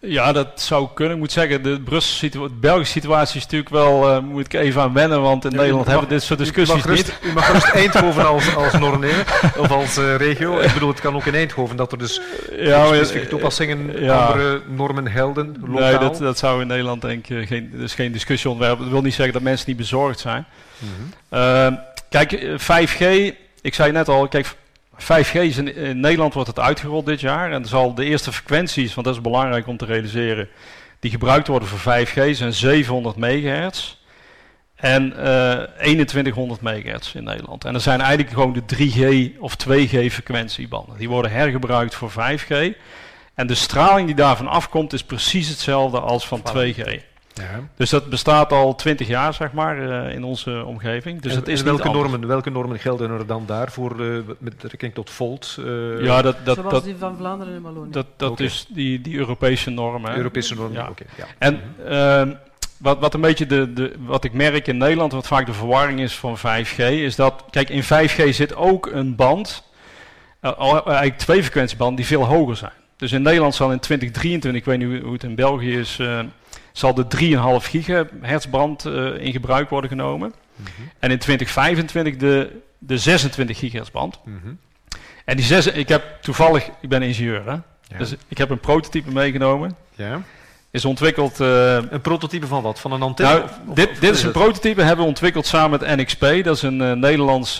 ja, 0.00 0.32
dat 0.32 0.48
zou 0.60 0.88
kunnen. 0.94 1.14
Ik 1.14 1.20
moet 1.20 1.32
zeggen, 1.32 1.62
de, 1.62 1.80
Brusselse 1.80 2.18
situa 2.18 2.48
de 2.48 2.54
Belgische 2.54 2.92
situatie 2.92 3.36
is 3.36 3.42
natuurlijk 3.42 3.70
wel, 3.70 4.10
uh, 4.16 4.18
moet 4.18 4.44
ik 4.44 4.52
even 4.52 4.82
aan 4.82 4.92
wennen, 4.92 5.22
want 5.22 5.44
in 5.44 5.50
Ja, 5.50 5.56
Nederland 5.56 5.84
mag- 5.84 5.92
hebben 5.94 6.10
we 6.10 6.18
dit 6.18 6.24
soort 6.24 6.38
discussies 6.38 6.84
u 6.84 6.88
rust, 6.88 7.06
niet. 7.22 7.30
U 7.30 7.34
mag 7.34 7.46
gerust 7.46 7.70
Eindhoven 7.82 8.26
als, 8.26 8.54
als 8.56 8.72
norm 8.72 9.00
nemen, 9.00 9.24
of 9.58 9.70
als 9.70 9.96
eh, 9.96 10.16
regio. 10.16 10.58
Ik 10.60 10.72
bedoel, 10.72 10.88
het 10.88 11.00
kan 11.00 11.14
ook 11.14 11.24
in 11.26 11.34
Eindhoven 11.34 11.76
dat 11.76 11.92
er 11.92 11.98
dus 11.98 12.20
Ja, 12.56 12.86
specifieke 12.86 13.26
toepassingen 13.28 14.02
ja. 14.02 14.26
andere 14.26 14.62
normen 14.68 15.10
gelden, 15.10 15.56
lokaal. 15.66 15.90
Nee, 15.90 15.98
dat, 15.98 16.18
dat 16.18 16.38
zou 16.38 16.60
in 16.60 16.66
Nederland 16.66 17.02
denk 17.02 17.28
ik 17.28 17.40
eh, 17.40 17.46
geen, 17.46 17.72
is 17.78 17.94
geen 17.94 18.12
discussieonderwerp. 18.12 18.78
Dat 18.78 18.88
wil 18.88 19.02
niet 19.02 19.14
zeggen 19.14 19.32
dat 19.34 19.42
mensen 19.42 19.64
niet 19.68 19.76
bezorgd 19.76 20.18
zijn. 20.18 20.46
Mhm. 20.78 20.92
Ehm, 21.28 21.74
kijk, 22.08 22.32
eh, 22.32 22.58
5G, 22.58 23.32
ik 23.60 23.74
zei 23.74 23.92
net 23.92 24.08
al, 24.08 24.28
kijk, 24.28 24.54
5G 24.96 25.34
is 25.34 25.56
in, 25.56 25.74
in 25.74 26.00
Nederland 26.00 26.34
wordt 26.34 26.48
het 26.48 26.58
uitgerold 26.58 27.06
dit 27.06 27.20
jaar. 27.20 27.52
En 27.52 27.64
zal 27.64 27.94
de 27.94 28.04
eerste 28.04 28.32
frequenties, 28.32 28.94
want 28.94 29.06
dat 29.06 29.16
is 29.16 29.22
belangrijk 29.22 29.66
om 29.66 29.76
te 29.76 29.84
realiseren, 29.84 30.48
die 31.00 31.10
gebruikt 31.10 31.46
worden 31.46 31.68
voor 31.68 31.78
5G 31.78 32.34
zijn 32.34 32.52
700 32.52 33.16
megahertz 33.16 33.96
en 34.76 35.16
eh 35.16 36.00
2100 36.04 36.60
megahertz 36.60 37.14
in 37.14 37.24
Nederland. 37.24 37.64
En 37.64 37.74
er 37.74 37.80
zijn 37.80 38.00
eigenlijk 38.00 38.30
gewoon 38.30 38.52
de 38.52 38.76
3G 38.76 39.38
of 39.38 39.56
2G 39.56 40.12
frequentiebanden. 40.12 40.98
Die 40.98 41.08
worden 41.08 41.30
hergebruikt 41.30 41.94
voor 41.94 42.10
5G. 42.10 42.76
En 43.34 43.46
de 43.46 43.54
straling 43.54 44.06
die 44.06 44.16
daarvan 44.16 44.46
afkomt 44.46 44.92
is 44.92 45.04
precies 45.04 45.48
hetzelfde 45.48 46.00
als 46.00 46.26
van 46.26 46.42
2G. 46.42 47.00
Ja. 47.40 47.60
Dus 47.76 47.90
dat 47.90 48.10
bestaat 48.10 48.52
al 48.52 48.74
20 48.74 49.06
jaar, 49.06 49.34
zeg 49.34 49.52
maar, 49.52 50.04
eh, 50.06 50.14
in 50.14 50.24
onze 50.24 50.62
omgeving. 50.66 51.20
Dus 51.20 51.32
en, 51.32 51.38
het 51.38 51.48
is 51.48 51.62
welke, 51.62 51.88
normen, 51.90 52.26
welke 52.26 52.50
normen 52.50 52.78
gelden 52.78 53.10
er 53.10 53.26
dan 53.26 53.42
daarvoor 53.46 53.90
eh, 53.90 54.16
met 54.38 54.58
betrekking 54.58 54.94
tot 54.94 55.10
volt? 55.10 55.56
eh, 55.58 56.04
Ja, 56.04 56.22
dat, 56.22 56.36
dat, 56.44 56.56
Zoals 56.56 56.72
dat, 56.72 56.84
die 56.84 56.96
van 56.98 57.16
Vlaanderen 57.16 57.54
en 57.54 57.62
Wallonië. 57.62 57.90
dat, 57.90 58.06
dat 58.16 58.40
is 58.40 58.66
die, 58.68 59.00
die 59.00 59.16
Europese 59.16 59.70
normen. 59.70 60.10
hè. 60.10 60.16
Europese 60.16 60.54
normen? 60.54 60.72
Ja. 60.82 60.88
Oké, 60.88 61.04
ja. 61.16 61.24
En 61.38 61.60
ehm, 61.88 62.32
wat, 62.78 62.98
wat 62.98 63.14
een 63.14 63.20
beetje 63.20 63.46
de, 63.46 63.72
de, 63.72 63.92
wat 63.98 64.24
ik 64.24 64.32
merk 64.32 64.66
in 64.66 64.76
Nederland, 64.76 65.12
wat 65.12 65.26
vaak 65.26 65.46
de 65.46 65.52
verwarring 65.52 66.00
is 66.00 66.14
van 66.16 66.36
5G, 66.38 66.76
is 66.76 67.16
dat, 67.16 67.44
kijk, 67.50 67.68
in 67.70 67.82
5G 67.82 68.28
zit 68.34 68.54
ook 68.56 68.86
een 68.86 69.14
band, 69.16 69.62
eigenlijk 70.40 71.18
twee 71.18 71.42
frequentiebanden 71.42 71.96
die 71.96 72.06
veel 72.06 72.24
hoger 72.26 72.56
zijn. 72.56 72.72
Dus 72.96 73.12
in 73.12 73.22
Nederland 73.22 73.54
zal 73.54 73.72
in 73.72 73.78
2023, 73.80 74.60
ik 74.60 74.66
weet 74.66 74.78
niet 74.78 74.88
hoe- 74.88 75.04
hoe 75.04 75.12
het 75.12 75.22
in 75.24 75.34
België 75.34 75.78
is, 75.78 75.98
eh, 75.98 76.20
zal 76.78 76.94
de 76.94 77.06
3,5 77.60 77.66
gigahertz 77.70 78.46
band 78.46 78.84
eh, 78.84 79.18
in 79.18 79.32
gebruik 79.32 79.70
worden 79.70 79.90
genomen. 79.90 80.32
Mhm. 80.56 80.68
En 80.98 81.10
in 81.10 81.18
2025 81.18 82.16
de, 82.16 82.60
de 82.78 82.98
26 82.98 83.58
gigahertz 83.58 83.90
band. 83.90 84.20
Mhm. 84.24 84.36
En 85.24 85.36
die 85.36 85.44
zes, 85.46 85.66
ik 85.66 85.88
heb 85.88 86.02
toevallig, 86.20 86.68
ik 86.80 86.88
ben 86.88 87.02
ingenieur, 87.02 87.44
hè? 87.44 87.50
Ja. 87.88 87.98
dus 87.98 88.14
ik 88.28 88.38
heb 88.38 88.50
een 88.50 88.60
prototype 88.60 89.10
meegenomen. 89.12 89.76
ja. 89.94 90.22
Is 90.70 90.84
ontwikkeld 90.84 91.40
eh, 91.40 91.74
Een 91.90 92.00
prototype 92.00 92.46
van 92.46 92.62
wat? 92.62 92.80
Van 92.80 92.92
een 92.92 93.02
antenne? 93.02 93.32
nou, 93.32 93.44
Of- 93.44 93.58
of- 93.66 93.74
dit, 93.74 93.90
of 93.90 93.98
dit 93.98 94.10
is 94.14 94.18
een 94.18 94.24
het? 94.28 94.32
prototype, 94.36 94.82
hebben 94.82 95.04
we 95.04 95.10
ontwikkeld 95.10 95.46
samen 95.46 95.80
met 95.80 95.96
NXP. 95.96 96.20
Dat 96.44 96.56
is 96.56 96.62
een 96.62 96.80
eh, 96.80 96.92
Nederlands 96.92 97.56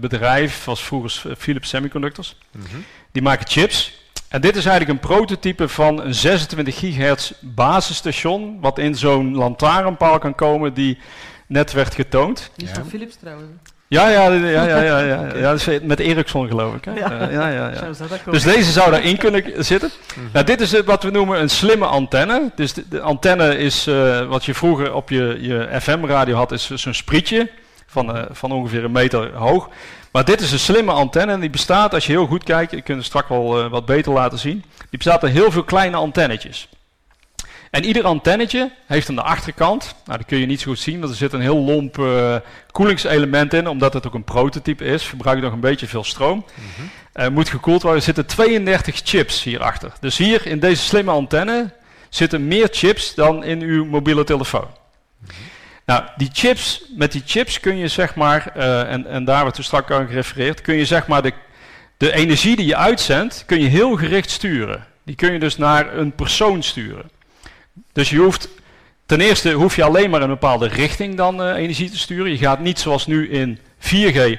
bedrijf, 0.00 0.64
was 0.64 0.84
vroeger 0.84 1.36
Philips 1.38 1.68
Semiconductors. 1.68 2.36
Mhm. 2.52 2.64
Die 3.12 3.22
maken 3.22 3.46
chips. 3.48 4.02
En 4.34 4.40
dit 4.40 4.56
is 4.56 4.66
eigenlijk 4.66 5.00
een 5.00 5.08
prototype 5.08 5.68
van 5.68 6.00
een 6.00 6.14
26 6.14 6.78
gigahertz 6.78 7.32
basisstation, 7.40 8.60
wat 8.60 8.78
in 8.78 8.94
zo'n 8.94 9.34
lantaarnpaal 9.34 10.18
kan 10.18 10.34
komen 10.34 10.74
die 10.74 10.98
net 11.46 11.72
werd 11.72 11.94
getoond. 11.94 12.50
Die 12.56 12.66
is 12.66 12.72
Ja. 12.72 12.80
van 12.80 12.90
Philips 12.90 13.16
trouwens. 13.16 13.48
Ja, 13.88 14.08
ja, 14.08 14.28
ja, 14.32 14.48
ja, 14.48 14.64
ja, 14.64 14.80
ja, 14.82 14.98
ja. 14.98 15.26
ja 15.42 15.50
dat 15.50 15.66
is 15.66 15.80
met 15.82 16.00
Ericsson 16.00 16.48
geloof 16.48 16.74
ik. 16.74 16.84
Hè? 16.84 16.92
Ja. 16.92 17.10
Eh, 17.20 17.32
ja, 17.32 17.48
ja. 17.48 17.70
Dus 18.30 18.42
deze 18.42 18.72
zou 18.72 18.90
daarin 18.90 19.16
kunnen 19.16 19.64
zitten. 19.64 19.90
Nou, 20.32 20.46
dit 20.46 20.60
is 20.60 20.72
het 20.72 20.84
wat 20.84 21.02
we 21.02 21.10
noemen 21.10 21.40
een 21.40 21.50
slimme 21.50 21.86
antenne. 21.86 22.50
Dus 22.54 22.72
de, 22.72 22.84
de 22.88 23.00
antenne 23.00 23.58
is 23.58 23.86
eh, 23.86 24.26
wat 24.26 24.44
je 24.44 24.54
vroeger 24.54 24.94
op 24.94 25.10
je, 25.10 25.38
je 25.40 25.68
FM-radio 25.80 26.36
had, 26.36 26.52
is 26.52 26.70
zo'n 26.70 26.94
sprietje 26.94 27.50
van, 27.94 28.16
eh, 28.16 28.22
van 28.30 28.52
ongeveer 28.52 28.84
een 28.84 28.92
meter 28.92 29.34
hoog. 29.34 29.68
Maar 30.12 30.24
dit 30.24 30.40
is 30.40 30.52
een 30.52 30.58
slimme 30.58 30.92
antenne 30.92 31.32
en 31.32 31.40
die 31.40 31.50
bestaat, 31.50 31.94
als 31.94 32.06
je 32.06 32.12
heel 32.12 32.26
goed 32.26 32.44
kijkt, 32.44 32.72
ik 32.72 32.84
kan 32.84 32.96
het 32.96 33.04
straks 33.04 33.28
wel 33.28 33.60
eh, 33.60 33.70
wat 33.70 33.86
beter 33.86 34.12
laten 34.12 34.38
zien. 34.38 34.64
Die 34.76 34.98
bestaat 34.98 35.22
uit 35.22 35.32
heel 35.32 35.50
veel 35.50 35.64
kleine 35.64 35.96
antennetjes. 35.96 36.68
En 37.74 37.84
ieder 37.84 38.04
antennetje 38.04 38.70
heeft 38.86 39.08
aan 39.08 39.14
de 39.14 39.22
achterkant, 39.22 39.94
nou 40.04 40.18
dat 40.18 40.26
kun 40.26 40.38
je 40.38 40.46
niet 40.46 40.60
zo 40.60 40.70
goed 40.70 40.78
zien, 40.78 40.98
want 40.98 41.10
er 41.10 41.18
zit 41.18 41.32
een 41.32 41.40
heel 41.40 41.58
lomp 41.58 41.98
eh, 41.98 42.36
koelingselement 42.70 43.52
in, 43.52 43.68
omdat 43.68 43.92
het 43.92 44.06
ook 44.06 44.14
een 44.14 44.24
prototype 44.24 44.84
is, 44.84 45.02
verbruikt 45.02 45.42
nog 45.42 45.52
een 45.52 45.60
beetje 45.60 45.86
veel 45.86 46.04
stroom. 46.04 46.44
Eh, 47.12 47.28
moet 47.28 47.48
gekoeld 47.48 47.82
worden. 47.82 48.00
Er 48.00 48.06
zitten 48.06 48.26
32 48.26 49.00
chips 49.04 49.42
hierachter. 49.42 49.92
Dus 50.00 50.16
hier 50.16 50.46
in 50.46 50.58
deze 50.58 50.82
slimme 50.82 51.10
antenne 51.10 51.72
zitten 52.08 52.46
meer 52.46 52.68
chips 52.70 53.14
dan 53.14 53.44
in 53.44 53.60
uw 53.60 53.84
mobiele 53.84 54.24
telefoon. 54.24 54.68
Nou, 55.84 56.02
die 56.16 56.30
chips, 56.32 56.84
met 56.96 57.12
die 57.12 57.22
chips 57.26 57.60
kun 57.60 57.76
je 57.76 57.88
zeg 57.88 58.14
maar, 58.14 58.52
eh, 58.54 58.92
en, 58.92 59.06
en 59.06 59.24
daar 59.24 59.42
werd 59.42 59.54
toen 59.54 59.64
straks 59.64 59.90
aan 59.90 60.06
gerefereerd, 60.06 60.60
kun 60.60 60.74
je 60.74 60.84
zeg 60.84 61.06
maar 61.06 61.22
de, 61.22 61.32
de 61.96 62.12
energie 62.12 62.56
die 62.56 62.66
je 62.66 62.76
uitzendt, 62.76 63.42
kun 63.46 63.60
je 63.60 63.68
heel 63.68 63.96
gericht 63.96 64.30
sturen. 64.30 64.86
Die 65.02 65.14
kun 65.14 65.32
je 65.32 65.38
dus 65.38 65.56
naar 65.56 65.96
een 65.96 66.12
persoon 66.12 66.62
sturen. 66.62 67.10
Dus 67.92 68.10
je 68.10 68.18
hoeft, 68.18 68.48
ten 69.06 69.20
eerste 69.20 69.52
hoef 69.52 69.76
je 69.76 69.84
alleen 69.84 70.10
maar 70.10 70.22
een 70.22 70.28
bepaalde 70.28 70.68
richting 70.68 71.16
dan 71.16 71.40
uh, 71.40 71.56
energie 71.56 71.90
te 71.90 71.98
sturen. 71.98 72.30
Je 72.30 72.38
gaat 72.38 72.60
niet 72.60 72.78
zoals 72.78 73.06
nu 73.06 73.30
in 73.30 73.58
4G 73.78 74.38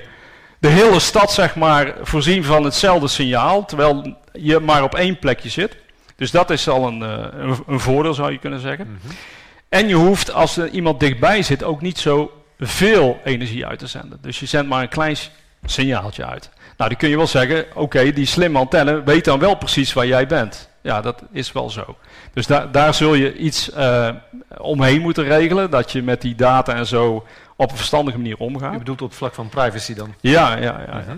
de 0.60 0.72
hele 0.72 1.00
stad 1.00 1.32
zeg 1.32 1.56
maar 1.56 1.94
voorzien 2.02 2.44
van 2.44 2.64
hetzelfde 2.64 3.08
signaal, 3.08 3.66
terwijl 3.66 4.18
je 4.34 4.60
maar 4.60 4.84
op 4.84 4.96
één 4.96 5.20
plekje 5.20 5.50
zit. 5.50 5.78
Dus 6.16 6.32
dat 6.32 6.50
is 6.50 6.68
al 6.68 6.88
een, 6.88 7.00
uh, 7.02 7.26
een, 7.68 7.80
voordeel 7.80 8.14
zou 8.14 8.32
je 8.32 8.38
kunnen 8.38 8.60
zeggen. 8.60 8.86
-hmm. 8.86 9.12
En 9.76 9.88
je 9.88 9.96
hoeft 9.96 10.34
als 10.34 10.58
er 10.58 10.70
iemand 10.70 11.00
dichtbij 11.00 11.42
zit 11.42 11.64
ook 11.64 11.82
niet 11.82 11.98
zo 11.98 12.44
veel 12.60 13.20
energie 13.24 13.66
uit 13.66 13.80
te 13.80 13.88
zenden. 13.88 14.18
Dus 14.22 14.40
je 14.40 14.46
zendt 14.46 14.70
maar 14.70 14.82
een 14.82 14.90
klein 14.90 15.16
signaaltje 15.66 16.26
uit. 16.26 16.50
Nou, 16.78 16.90
dan 16.90 17.00
kun 17.00 17.10
je 17.10 17.18
wel 17.18 17.28
zeggen, 17.28 17.66
oké, 17.74 18.12
die 18.12 18.26
slimme 18.26 18.58
antenne 18.58 19.04
weet 19.04 19.26
dan 19.26 19.40
wel 19.40 19.56
precies 19.56 19.94
waar 19.94 20.08
jij 20.08 20.28
bent. 20.28 20.70
Ja, 20.82 21.02
dat 21.02 21.22
is 21.32 21.52
wel 21.52 21.70
zo. 21.70 21.96
Dus 22.34 22.48
da 22.48 22.66
daar 22.66 22.94
zul 22.94 23.14
je 23.14 23.38
iets 23.38 23.70
uh, 23.78 24.10
omheen 24.58 25.02
moeten 25.02 25.24
regelen, 25.24 25.70
dat 25.70 25.92
je 25.92 26.04
met 26.04 26.22
die 26.22 26.36
data 26.36 26.76
en 26.76 26.86
zo 26.86 27.26
op 27.56 27.72
een 27.72 27.78
verstandige 27.78 28.18
manier 28.18 28.38
omgaat. 28.38 28.72
Je 28.72 28.78
bedoelt 28.78 29.02
op 29.02 29.10
het 29.10 29.18
vlak 29.18 29.34
van 29.34 29.50
privacy 29.50 29.94
dan? 29.94 30.14
Ja, 30.22 30.56
ja, 30.56 30.62
ja. 30.62 30.84
ja. 30.88 31.00
Uh 31.00 31.06
-huh. 31.06 31.16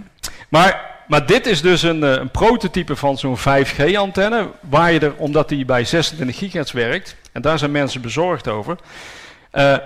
Maar, 0.50 0.86
maar 1.08 1.26
dit 1.26 1.46
is 1.46 1.62
dus 1.62 1.82
een, 1.82 2.02
een 2.02 2.30
prototype 2.30 2.96
van 2.96 3.18
zo'n 3.18 3.38
5G-antenne, 3.38 4.48
waar 4.60 4.92
je 4.92 5.00
er, 5.00 5.14
omdat 5.16 5.50
die 5.50 5.66
bij 5.66 5.86
26 5.86 6.38
gigahertz 6.38 6.72
werkt, 6.72 7.16
en 7.38 7.44
daar 7.44 7.60
zijn 7.60 7.72
mensen 7.72 8.02
bezorgd 8.02 8.48
over, 8.48 8.78
uh, 9.54 9.78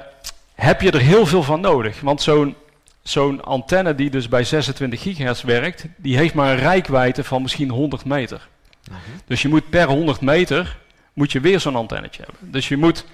heb 0.54 0.82
je 0.82 0.92
er 0.92 1.00
heel 1.00 1.26
veel 1.26 1.44
van 1.44 1.60
nodig. 1.62 2.02
Want 2.02 2.22
zo'n 2.22 2.56
zo'n 3.02 3.44
antenne 3.44 3.96
die 3.96 4.10
dus 4.10 4.28
bij 4.28 4.44
26 4.44 5.02
gigahertz 5.02 5.42
werkt, 5.42 5.86
die 5.96 6.18
heeft 6.18 6.34
maar 6.34 6.52
een 6.52 6.60
rijkwijde 6.60 7.24
van 7.24 7.42
misschien 7.42 7.70
100 7.70 8.06
meter. 8.06 8.48
Uh 8.90 8.94
-huh. 8.94 8.98
Dus 9.26 9.42
je 9.42 9.48
moet 9.48 9.70
per 9.70 9.88
100 9.88 10.22
meter 10.22 10.78
moet 11.14 11.32
je 11.32 11.40
weer 11.40 11.60
zo'n 11.60 11.76
antennetje 11.76 12.24
hebben. 12.24 12.52
Dus 12.52 12.68
je 12.68 12.78
moet 12.78 13.06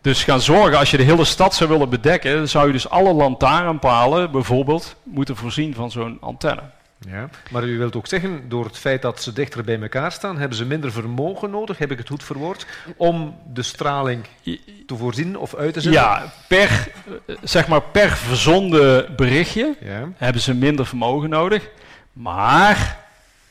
dus 0.00 0.24
gaan 0.24 0.40
zorgen, 0.40 0.78
als 0.78 0.90
je 0.90 0.96
de 0.96 1.02
hele 1.02 1.24
stad 1.24 1.54
zou 1.54 1.70
willen 1.70 1.88
bedekken, 1.88 2.36
dan 2.36 2.48
zou 2.48 2.66
je 2.66 2.72
dus 2.72 2.88
alle 2.88 3.12
lantaarnpalen 3.12 4.30
bijvoorbeeld 4.30 4.96
moeten 5.02 5.36
voorzien 5.36 5.74
van 5.74 5.90
zo'n 5.90 6.18
antenne. 6.20 6.62
Ja, 6.98 7.28
maar 7.50 7.64
u 7.64 7.78
wilt 7.78 7.96
ook 7.96 8.06
zeggen, 8.06 8.48
door 8.48 8.64
het 8.64 8.78
feit 8.78 9.02
dat 9.02 9.22
ze 9.22 9.32
dichter 9.32 9.64
bij 9.64 9.80
elkaar 9.80 10.12
staan, 10.12 10.38
hebben 10.38 10.58
ze 10.58 10.64
minder 10.64 10.92
vermogen 10.92 11.50
nodig, 11.50 11.78
heb 11.78 11.90
ik 11.90 11.98
het 11.98 12.08
goed 12.08 12.24
verwoord, 12.24 12.66
om 12.96 13.36
de 13.52 13.62
straling 13.62 14.24
te 14.86 14.96
voorzien 14.96 15.38
of 15.38 15.54
uit 15.54 15.74
te 15.74 15.80
zetten? 15.80 16.02
Ja, 16.02 16.32
per, 16.48 16.88
zeg 17.42 17.68
maar 17.68 17.82
per 17.82 18.10
verzonden 18.10 19.16
berichtje 19.16 19.76
ja. 19.80 20.08
hebben 20.16 20.42
ze 20.42 20.54
minder 20.54 20.86
vermogen 20.86 21.30
nodig. 21.30 21.68
Maar, 22.12 22.98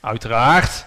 uiteraard, 0.00 0.86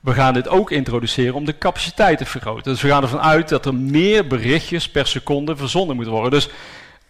we 0.00 0.12
gaan 0.12 0.34
dit 0.34 0.48
ook 0.48 0.70
introduceren 0.70 1.34
om 1.34 1.44
de 1.44 1.58
capaciteit 1.58 2.18
te 2.18 2.24
vergroten. 2.24 2.72
Dus 2.72 2.82
we 2.82 2.88
gaan 2.88 3.02
ervan 3.02 3.20
uit 3.20 3.48
dat 3.48 3.66
er 3.66 3.74
meer 3.74 4.26
berichtjes 4.26 4.90
per 4.90 5.06
seconde 5.06 5.56
verzonden 5.56 5.96
moeten 5.96 6.14
worden. 6.14 6.30
Dus 6.30 6.48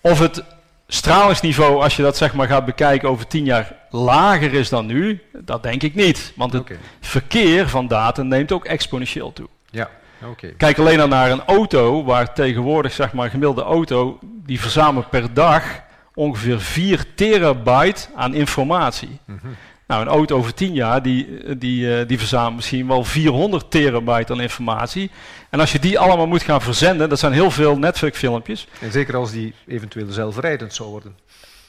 of 0.01 0.19
het 0.19 0.45
stralingsniveau, 0.87 1.83
als 1.83 1.97
je 1.97 2.03
dat 2.03 2.17
zeg 2.17 2.35
maar 2.35 2.47
gaat 2.47 2.65
bekijken 2.65 3.09
over 3.09 3.27
tien 3.27 3.45
jaar, 3.45 3.73
lager 3.91 4.53
is 4.53 4.69
dan 4.69 4.87
nu, 4.87 5.23
dat 5.33 5.63
denk 5.63 5.83
ik 5.83 5.95
niet. 5.95 6.33
Want 6.37 6.53
het 6.53 6.63
okay. 6.63 6.79
verkeer 7.01 7.69
van 7.69 7.89
data 7.89 8.23
neemt 8.23 8.53
ook 8.53 8.65
exponentieel 8.65 9.33
toe. 9.33 9.49
Ja, 9.71 9.91
okay. 10.25 10.55
Kijk 10.57 10.79
alleen 10.79 11.01
al 11.01 11.09
naar 11.09 11.31
een 11.31 11.45
auto, 11.45 12.05
waar 12.05 12.35
tegenwoordig 12.35 12.93
zeg 12.93 13.13
maar 13.13 13.25
een 13.25 13.31
gemiddelde 13.31 13.63
auto, 13.63 14.19
die 14.23 14.61
verzamelt 14.61 15.11
per 15.11 15.35
dag 15.35 15.85
ongeveer 16.15 16.61
4 16.61 17.15
terabyte 17.15 18.09
aan 18.15 18.35
informatie. 18.35 19.19
Mm 19.25 19.39
-hmm. 19.43 19.57
Nou, 19.87 20.03
een 20.03 20.09
auto 20.09 20.37
over 20.37 20.55
10 20.55 20.75
jaar, 20.75 21.03
die, 21.03 21.57
die, 21.59 22.01
uh, 22.01 22.09
die 22.09 22.19
verzamelt 22.19 22.55
misschien 22.55 22.87
wel 22.87 23.05
400 23.05 23.71
terabyte 23.71 24.33
aan 24.33 24.41
informatie. 24.41 25.11
En 25.51 25.61
als 25.61 25.73
je 25.73 25.79
die 25.79 25.99
allemaal 25.99 26.27
moet 26.27 26.43
gaan 26.43 26.63
verzenden, 26.63 27.09
dat 27.09 27.19
zijn 27.19 27.33
heel 27.33 27.51
veel 27.51 27.79
netwerkfilmpjes. 27.79 28.67
En 28.81 28.93
zeker 28.93 29.17
als 29.17 29.31
die 29.31 29.55
eventueel 29.67 30.11
zelfrijdend 30.11 30.75
zou 30.75 30.89
worden. 30.89 31.17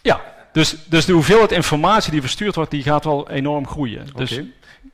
Ja, 0.02 0.22
dus, 0.52 0.76
dus 0.86 1.06
de 1.06 1.14
hoeveelheid 1.14 1.52
informatie 1.52 2.12
die 2.12 2.22
verstuurd 2.22 2.56
wordt, 2.56 2.72
die 2.72 2.84
gaat 2.84 3.04
wel 3.04 3.30
enorm 3.30 3.68
groeien. 3.68 4.08
Okay. 4.10 4.26
Dus, 4.26 4.42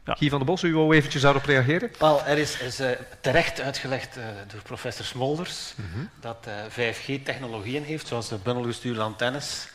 ja. 0.05 0.13
Guy 0.13 0.29
van 0.29 0.37
der 0.37 0.47
Bos, 0.47 0.63
u 0.63 0.75
wou 0.75 0.95
eventjes 0.95 1.21
daarop 1.21 1.45
reageren? 1.45 1.91
Wel, 1.99 2.25
er 2.25 2.37
is, 2.37 2.59
is 2.59 2.79
uh, 2.79 2.87
terecht 3.21 3.61
uitgelegd 3.61 4.17
uh, 4.17 4.23
door 4.47 4.61
professor 4.61 5.05
Smolders 5.05 5.73
mm 5.75 5.85
-hmm. 5.93 6.09
dat 6.19 6.47
5G 6.69 7.23
technologieën 7.23 7.83
heeft, 7.83 8.07
zoals 8.07 8.29
de 8.29 8.37
bundelgestuurde 8.43 9.01
antennes. 9.01 9.67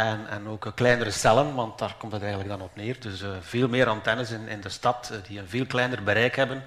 En, 0.00 0.28
en, 0.28 0.48
ook 0.48 0.72
kleinere 0.74 1.10
cellen, 1.10 1.54
want 1.54 1.78
daar 1.78 1.94
komt 1.98 2.12
het 2.12 2.22
eigenlijk 2.22 2.50
dan 2.50 2.60
op 2.60 2.76
neer. 2.76 2.96
Dus 3.00 3.22
uh, 3.22 3.28
veel 3.40 3.68
meer 3.68 3.86
antennes 3.86 4.30
in, 4.30 4.48
in 4.48 4.60
de 4.60 4.68
stad 4.68 5.10
uh, 5.12 5.18
die 5.28 5.38
een 5.38 5.48
veel 5.48 5.66
kleiner 5.66 6.02
bereik 6.02 6.36
hebben. 6.36 6.62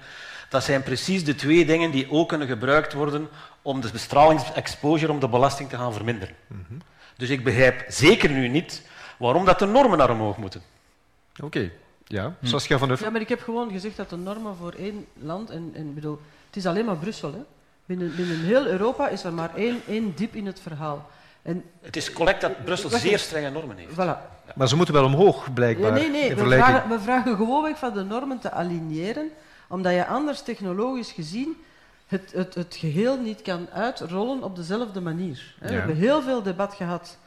Dat 0.48 0.64
zijn 0.64 0.82
precies 0.82 1.24
de 1.24 1.34
twee 1.34 1.64
dingen 1.66 1.90
die 1.90 2.10
ook 2.10 2.28
kunnen 2.28 2.48
gebruikt 2.48 2.92
worden 2.92 3.28
om 3.62 3.80
de 3.80 3.90
bestralingsexposure, 3.90 5.12
om 5.12 5.20
de 5.20 5.28
belasting 5.28 5.68
te 5.68 5.76
gaan 5.76 5.92
verminderen. 5.92 6.34
Mm 6.46 6.64
-hmm. 6.68 6.78
Dus 7.16 7.28
ik 7.28 7.44
begrijp 7.44 7.84
zeker 7.88 8.30
nu 8.30 8.48
niet 8.48 8.82
waarom 9.16 9.44
dat 9.44 9.58
de 9.58 9.66
normen 9.66 9.98
naar 9.98 10.10
omhoog 10.10 10.36
moeten. 10.36 10.62
Oké, 11.32 11.44
okay. 11.44 11.72
ja. 12.04 12.34
Hm. 12.40 12.46
Saskia 12.46 12.78
van 12.78 12.90
Uffen. 12.90 13.06
Ja, 13.06 13.12
maar 13.12 13.20
ik 13.20 13.28
heb 13.28 13.42
gewoon 13.42 13.70
gezegd 13.70 13.96
dat 13.96 14.10
de 14.10 14.16
normen 14.16 14.56
voor 14.56 14.72
één 14.72 15.06
land, 15.12 15.50
en, 15.50 15.72
en 15.74 15.94
bedoel, 15.94 16.20
het 16.46 16.56
is 16.56 16.66
alleen 16.66 16.84
maar 16.84 16.96
Brussel. 16.96 17.32
Hè? 17.32 17.42
Binnen, 17.86 18.16
binnen 18.16 18.40
heel 18.40 18.66
Europa 18.66 19.08
is 19.08 19.24
er 19.24 19.32
maar 19.32 19.54
één, 19.54 19.80
één 19.86 20.14
diep 20.14 20.34
in 20.34 20.46
het 20.46 20.60
verhaal. 20.60 21.10
En 21.44 21.64
het 21.82 21.96
is 21.96 22.12
correct 22.12 22.40
dat 22.40 22.64
Brussel 22.64 22.90
zeer 22.90 23.18
strenge 23.18 23.50
normen 23.50 23.76
heeft. 23.76 23.92
Voilà. 23.92 23.96
Ja. 23.96 24.52
Maar 24.54 24.68
ze 24.68 24.76
moeten 24.76 24.94
wel 24.94 25.04
omhoog, 25.04 25.52
blijkbaar. 25.52 25.92
Nee, 25.92 26.10
nee, 26.10 26.20
nee. 26.20 26.34
We 26.34 26.44
vragen, 26.44 26.88
we 26.88 27.00
vragen 27.00 27.36
gewoonweg 27.36 27.78
van 27.78 27.92
de 27.92 28.02
normen 28.02 28.38
te 28.38 28.50
aligneren, 28.50 29.30
omdat 29.68 29.92
je 29.92 30.06
anders 30.06 30.42
technologisch 30.42 31.12
gezien 31.12 31.56
het, 32.06 32.32
het, 32.32 32.54
het 32.54 32.76
geheel 32.78 33.20
niet 33.20 33.42
kan 33.42 33.68
uitrollen 33.72 34.42
op 34.42 34.56
dezelfde 34.56 35.00
manier. 35.00 35.54
Ja. 35.60 35.66
We 35.66 35.72
hebben 35.72 35.96
heel 35.96 36.22
veel 36.22 36.42
debat 36.42 36.74
gehad 36.74 37.18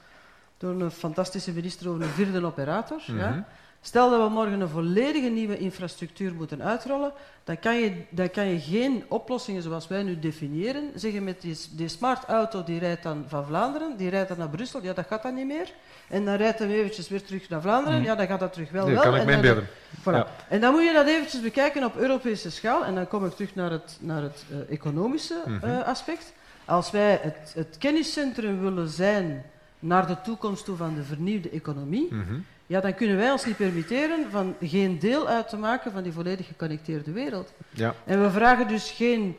door 0.58 0.82
een 0.82 0.92
fantastische 0.92 1.52
minister 1.52 1.90
over 1.90 2.02
een 2.02 2.10
vierde 2.10 2.46
operator. 2.46 3.02
Mm 3.08 3.20
-hmm. 3.20 3.36
ja. 3.36 3.48
Stel 3.82 4.10
dat 4.10 4.22
we 4.22 4.30
morgen 4.30 4.60
een 4.60 4.70
volledige 4.70 5.28
nieuwe 5.28 5.58
infrastructuur 5.58 6.34
moeten 6.34 6.64
uitrollen, 6.64 7.12
dan 7.44 7.60
kan 7.60 7.80
je, 7.80 7.92
dan 8.10 8.32
kan 8.32 8.48
je 8.48 8.60
geen 8.60 9.04
oplossingen 9.08 9.62
zoals 9.62 9.88
wij 9.88 10.04
nu 10.04 10.20
definiëren. 10.20 10.92
Zeggen 10.96 11.24
met 11.24 11.42
die, 11.42 11.58
die 11.72 11.88
smart 11.88 12.24
auto 12.26 12.64
die 12.64 12.80
rijdt 12.80 13.04
dan 13.04 13.26
van 13.28 13.46
Vlaanderen, 13.46 13.98
die 13.98 14.10
rijdt 14.10 14.28
dan 14.28 14.38
naar 14.38 14.50
Brussel, 14.50 14.84
ja 14.84 14.94
dat 14.94 15.06
gaat 15.08 15.24
dan 15.24 15.34
niet 15.34 15.46
meer. 15.46 15.72
En 16.08 16.26
dan 16.26 16.36
rijdt 16.36 16.60
hij 16.60 16.68
eventjes 16.68 17.10
weer 17.10 17.24
terug 17.24 17.50
naar 17.50 17.62
Vlaanderen, 17.62 18.00
mm. 18.00 18.06
ja 18.06 18.16
dan 18.16 18.28
gaat 18.28 18.40
dat 18.40 18.54
terug 18.54 18.72
wel 18.72 18.86
nee, 18.86 18.94
wel. 18.94 19.04
kan 19.04 19.16
ik 19.16 19.30
inbeelden. 19.30 19.68
Voilà. 20.00 20.04
Ja. 20.04 20.28
En 20.50 20.62
dan 20.62 20.74
moet 20.74 20.84
je 20.84 20.94
dat 20.94 21.08
eventjes 21.08 21.42
bekijken 21.42 21.84
op 21.84 21.96
Europese 21.96 22.52
schaal. 22.52 22.86
En 22.86 22.96
dan 22.96 23.08
kom 23.08 23.26
ik 23.26 23.32
terug 23.32 23.56
naar 23.56 23.72
het, 23.72 23.98
naar 24.00 24.22
het 24.22 24.46
uh, 24.52 24.58
economische 24.70 25.42
mm 25.46 25.60
-hmm. 25.60 25.70
uh, 25.70 25.88
aspect. 25.88 26.34
Als 26.66 26.92
wij 26.92 27.20
het, 27.22 27.52
het 27.56 27.76
kenniscentrum 27.78 28.62
willen 28.62 28.90
zijn 28.90 29.46
naar 29.80 30.08
de 30.08 30.22
toekomst 30.22 30.66
toe 30.66 30.76
van 30.76 30.96
de 30.96 31.04
vernieuwde 31.04 31.50
economie, 31.50 32.08
mm 32.14 32.26
-hmm 32.28 32.46
ja, 32.68 32.80
dan 32.80 32.96
kunnen 32.96 33.18
wij 33.18 33.32
ons 33.32 33.46
niet 33.46 33.58
permitteren 33.58 34.26
van 34.32 34.56
geen 34.62 35.00
deel 35.00 35.28
uit 35.28 35.50
te 35.50 35.58
maken 35.58 35.92
van 35.92 36.04
die 36.04 36.12
volledig 36.12 36.48
geconnecteerde 36.48 37.12
wereld. 37.12 37.54
Ja. 37.70 37.94
En 38.06 38.24
we 38.24 38.32
vragen 38.32 38.68
dus 38.68 38.92
geen 38.92 39.36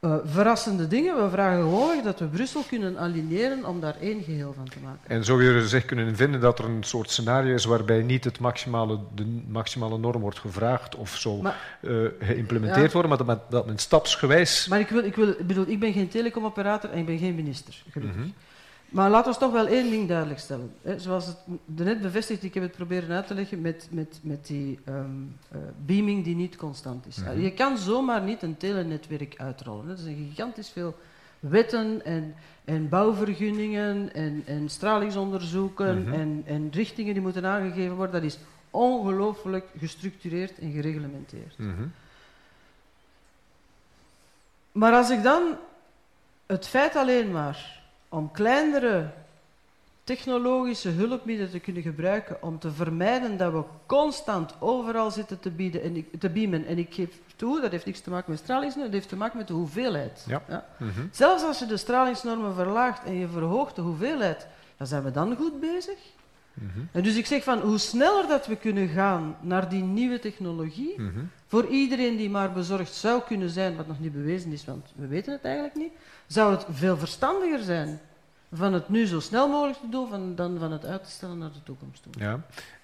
uh, 0.00 0.16
verrassende 0.24 0.88
dingen, 0.88 1.22
we 1.22 1.30
vragen 1.30 1.62
gewoon 1.62 2.02
dat 2.02 2.18
we 2.18 2.26
Brussel 2.26 2.62
kunnen 2.68 2.98
aligneren 2.98 3.64
om 3.64 3.80
daar 3.80 3.96
één 4.00 4.22
geheel 4.22 4.52
van 4.56 4.68
te 4.68 4.78
maken. 4.84 5.00
En 5.06 5.24
zou 5.24 5.44
je 5.44 5.68
zich 5.68 5.84
kunnen 5.84 6.16
vinden 6.16 6.40
dat 6.40 6.58
er 6.58 6.64
een 6.64 6.84
soort 6.84 7.10
scenario 7.10 7.54
is 7.54 7.64
waarbij 7.64 8.02
niet 8.02 8.24
het 8.24 8.38
maximale, 8.38 8.98
de 9.14 9.42
maximale 9.48 9.98
norm 9.98 10.20
wordt 10.20 10.38
gevraagd 10.38 10.94
of 10.94 11.16
zo 11.16 11.36
maar, 11.36 11.78
uh, 11.80 12.08
geïmplementeerd 12.20 12.86
ja. 12.86 12.92
worden, 12.92 13.08
maar 13.08 13.18
dat 13.18 13.26
men, 13.26 13.40
dat 13.48 13.66
men 13.66 13.78
stapsgewijs... 13.78 14.66
Maar 14.68 14.80
ik, 14.80 14.88
wil, 14.88 15.04
ik, 15.04 15.14
wil, 15.14 15.28
ik 15.28 15.46
bedoel, 15.46 15.68
ik 15.68 15.80
ben 15.80 15.92
geen 15.92 16.08
telecomoperator 16.08 16.90
en 16.90 16.98
ik 16.98 17.06
ben 17.06 17.18
geen 17.18 17.34
minister, 17.34 17.82
gelukkig. 17.90 18.16
Mm 18.16 18.22
-hmm. 18.22 18.34
Maar 18.88 19.10
laten 19.10 19.32
we 19.32 19.38
toch 19.38 19.52
wel 19.52 19.66
één 19.66 19.90
ding 19.90 20.08
duidelijk 20.08 20.40
stellen. 20.40 20.74
Zoals 20.96 21.26
het 21.26 21.36
net 21.64 22.00
bevestigd, 22.00 22.42
ik 22.42 22.54
heb 22.54 22.62
het 22.62 22.72
proberen 22.72 23.16
uit 23.16 23.26
te 23.26 23.34
leggen 23.34 23.60
met, 23.60 23.88
met, 23.90 24.18
met 24.22 24.46
die 24.46 24.78
um, 24.88 25.36
uh, 25.52 25.58
beaming 25.84 26.24
die 26.24 26.34
niet 26.34 26.56
constant 26.56 27.06
is. 27.06 27.16
Mm 27.16 27.24
-hmm. 27.24 27.40
Je 27.40 27.52
kan 27.52 27.78
zomaar 27.78 28.22
niet 28.22 28.42
een 28.42 28.56
telenetwerk 28.56 29.34
uitrollen. 29.36 29.90
Er 29.90 29.96
zijn 29.96 30.16
gigantisch 30.28 30.70
veel 30.70 30.96
wetten 31.40 32.04
en, 32.04 32.34
en 32.64 32.88
bouwvergunningen 32.88 34.14
en, 34.14 34.42
en 34.46 34.68
stralingsonderzoeken 34.68 35.98
mm 35.98 36.04
-hmm. 36.04 36.12
en, 36.12 36.42
en 36.46 36.68
richtingen 36.72 37.12
die 37.12 37.22
moeten 37.22 37.46
aangegeven 37.46 37.96
worden. 37.96 38.14
Dat 38.14 38.30
is 38.30 38.38
ongelooflijk 38.70 39.66
gestructureerd 39.78 40.58
en 40.58 40.72
gereglementeerd. 40.72 41.58
Mm 41.58 41.74
-hmm. 41.76 41.92
Maar 44.72 44.92
als 44.92 45.10
ik 45.10 45.22
dan 45.22 45.42
het 46.46 46.66
feit 46.66 46.96
alleen 46.96 47.30
maar 47.30 47.84
om 48.08 48.30
kleinere 48.30 49.10
technologische 50.04 50.88
hulpmiddelen 50.88 51.50
te 51.50 51.58
kunnen 51.58 51.82
gebruiken 51.82 52.42
om 52.42 52.58
te 52.58 52.70
vermijden 52.70 53.36
dat 53.36 53.52
we 53.52 53.62
constant 53.86 54.54
overal 54.58 55.10
zitten 55.10 55.40
te, 55.40 55.50
bieden 55.50 55.82
en 55.82 55.96
ik, 55.96 56.20
te 56.20 56.30
beamen. 56.30 56.66
En 56.66 56.78
ik 56.78 56.94
geef 56.94 57.20
toe, 57.36 57.60
dat 57.60 57.70
heeft 57.70 57.86
niks 57.86 58.00
te 58.00 58.10
maken 58.10 58.30
met 58.30 58.40
stralingsnormen, 58.40 58.90
dat 58.90 59.00
heeft 59.00 59.08
te 59.08 59.16
maken 59.16 59.38
met 59.38 59.48
de 59.48 59.54
hoeveelheid. 59.54 60.24
Ja. 60.26 60.42
Ja. 60.48 60.66
Mm 60.78 60.90
-hmm. 60.90 61.08
Zelfs 61.12 61.42
als 61.42 61.58
je 61.58 61.66
de 61.66 61.76
stralingsnormen 61.76 62.54
verlaagt 62.54 63.04
en 63.04 63.14
je 63.14 63.28
verhoogt 63.28 63.76
de 63.76 63.82
hoeveelheid, 63.82 64.46
dan 64.76 64.86
zijn 64.86 65.02
we 65.02 65.10
dan 65.10 65.36
goed 65.36 65.60
bezig. 65.60 65.98
Mhm. 66.54 66.80
En 66.92 67.02
dus 67.02 67.16
ik 67.16 67.26
zeg 67.26 67.42
van 67.42 67.60
hoe 67.60 67.78
sneller 67.78 68.28
dat 68.28 68.46
we 68.46 68.56
kunnen 68.56 68.88
gaan 68.88 69.36
naar 69.40 69.68
die 69.68 69.82
nieuwe 69.82 70.18
technologie, 70.18 71.00
mhm. 71.00 71.24
Voor 71.46 71.66
iedereen 71.66 72.16
die 72.16 72.30
maar 72.30 72.52
bezorgd 72.52 72.94
zou 72.94 73.22
kunnen 73.26 73.50
zijn, 73.50 73.76
wat 73.76 73.86
nog 73.86 74.00
niet 74.00 74.12
bewezen 74.12 74.52
is, 74.52 74.64
want 74.64 74.92
we 74.94 75.06
weten 75.06 75.32
het 75.32 75.44
eigenlijk 75.44 75.74
niet, 75.74 75.92
zou 76.26 76.52
het 76.52 76.66
veel 76.70 76.96
verstandiger 76.96 77.62
zijn 77.62 78.00
van 78.52 78.72
het 78.72 78.88
nu 78.88 79.06
zo 79.06 79.20
snel 79.20 79.48
mogelijk 79.48 79.78
te 79.78 79.88
doen 79.88 80.34
dan 80.34 80.58
van 80.58 80.72
het 80.72 80.84
uit 80.86 81.04
te 81.04 81.10
stellen 81.10 81.38
naar 81.38 81.52
de 81.52 81.62
toekomst 81.62 82.02
toe. 82.02 82.12
Ja. 82.18 82.40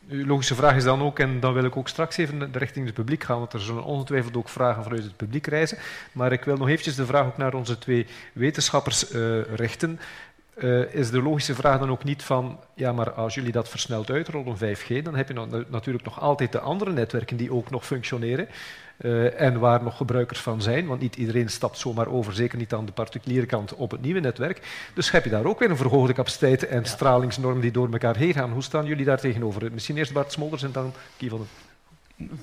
Uw 0.08 0.26
logische 0.26 0.54
vraag 0.54 0.76
is 0.76 0.84
dan 0.84 1.02
ook, 1.02 1.18
en 1.18 1.40
dan 1.40 1.52
wil 1.52 1.64
ik 1.64 1.76
ook 1.76 1.88
straks 1.88 2.16
even 2.16 2.52
richting 2.52 2.86
het 2.86 2.94
publiek 2.94 3.24
gaan, 3.24 3.38
want 3.38 3.52
er 3.52 3.60
zullen 3.60 3.84
ongetwijfeld 3.84 4.36
ook 4.36 4.48
vragen 4.48 4.82
vanuit 4.82 5.02
het 5.02 5.16
publiek 5.16 5.46
reizen. 5.46 5.78
Maar 6.12 6.32
ik 6.32 6.44
wil 6.44 6.56
nog 6.56 6.68
eventjes 6.68 6.94
de 6.94 7.06
vraag 7.06 7.26
ook 7.26 7.36
naar 7.36 7.54
onze 7.54 7.78
twee 7.78 8.06
wetenschappers 8.32 9.14
uh, 9.14 9.42
richten. 9.54 10.00
Uh, 10.62 10.94
is 10.94 11.10
de 11.10 11.22
logische 11.22 11.54
vraag 11.54 11.78
dan 11.78 11.90
ook 11.90 12.04
niet 12.04 12.22
van, 12.22 12.58
ja, 12.74 12.92
maar 12.92 13.12
als 13.12 13.34
jullie 13.34 13.52
dat 13.52 13.68
versneld 13.68 14.10
uitrollen, 14.10 14.56
5G, 14.56 15.02
dan 15.02 15.14
heb 15.14 15.28
je 15.28 15.64
natuurlijk 15.68 16.04
nog 16.04 16.20
altijd 16.20 16.52
de 16.52 16.60
andere 16.60 16.92
netwerken 16.92 17.36
die 17.36 17.52
ook 17.52 17.70
nog 17.70 17.86
functioneren. 17.86 18.48
Uh, 19.00 19.40
en 19.40 19.58
waar 19.58 19.82
nog 19.82 19.96
gebruikers 19.96 20.40
van 20.40 20.62
zijn, 20.62 20.86
want 20.86 21.00
niet 21.00 21.16
iedereen 21.16 21.48
stapt 21.48 21.78
zomaar 21.78 22.06
over, 22.06 22.32
zeker 22.32 22.58
niet 22.58 22.72
aan 22.72 22.86
de 22.86 22.92
particuliere 22.92 23.46
kant 23.46 23.74
op 23.74 23.90
het 23.90 24.02
nieuwe 24.02 24.20
netwerk. 24.20 24.88
Dus 24.94 25.10
heb 25.10 25.24
je 25.24 25.30
daar 25.30 25.44
ook 25.44 25.58
weer 25.58 25.70
een 25.70 25.76
verhoogde 25.76 26.12
capaciteit 26.12 26.66
en 26.66 26.80
ja. 26.80 26.84
stralingsnorm 26.84 27.60
die 27.60 27.70
door 27.70 27.92
elkaar 27.92 28.16
heen 28.16 28.32
gaan. 28.32 28.50
Hoe 28.50 28.62
staan 28.62 28.86
jullie 28.86 29.04
daar 29.04 29.20
tegenover? 29.20 29.72
Misschien 29.72 29.96
eerst 29.96 30.12
Bart 30.12 30.32
Smolders 30.32 30.62
en 30.62 30.72
dan 30.72 30.92
Guy 31.18 31.28
van 31.28 31.46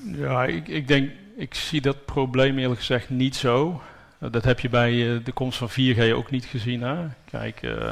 Ja, 0.03 0.45
ik, 0.45 0.67
ik 0.67 0.87
denk, 0.87 1.11
ik 1.35 1.53
zie 1.53 1.81
dat 1.81 2.05
probleem 2.05 2.57
eerlijk 2.57 2.79
gezegd 2.79 3.09
niet 3.09 3.35
zo. 3.35 3.81
Dat 4.19 4.43
heb 4.43 4.59
je 4.59 4.69
bij 4.69 4.93
uh, 4.93 5.25
de 5.25 5.31
komst 5.31 5.57
van 5.57 5.69
4G 5.69 6.13
ook 6.13 6.31
niet 6.31 6.45
gezien. 6.45 6.81
Hè? 6.81 6.95
Kijk, 7.25 7.61
uh, 7.61 7.91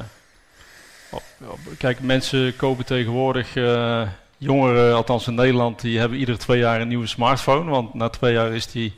kijk, 1.78 1.99
mensen 1.99 2.55
kopen 2.55 2.86
tegenwoordig 2.86 3.55
uh, 3.55 4.01
jongeren, 4.38 4.95
althans 4.95 5.28
in 5.28 5.36
Nederland, 5.36 5.82
die 5.82 5.99
hebben 5.99 6.18
iedere 6.18 6.38
twee 6.38 6.60
jaar 6.60 6.82
een 6.82 6.88
nieuwe 6.88 7.08
smartphone. 7.08 7.70
Want 7.70 7.93
na 7.93 8.10
twee 8.10 8.34
jaar 8.34 8.53
is 8.53 8.72
die 8.72 8.93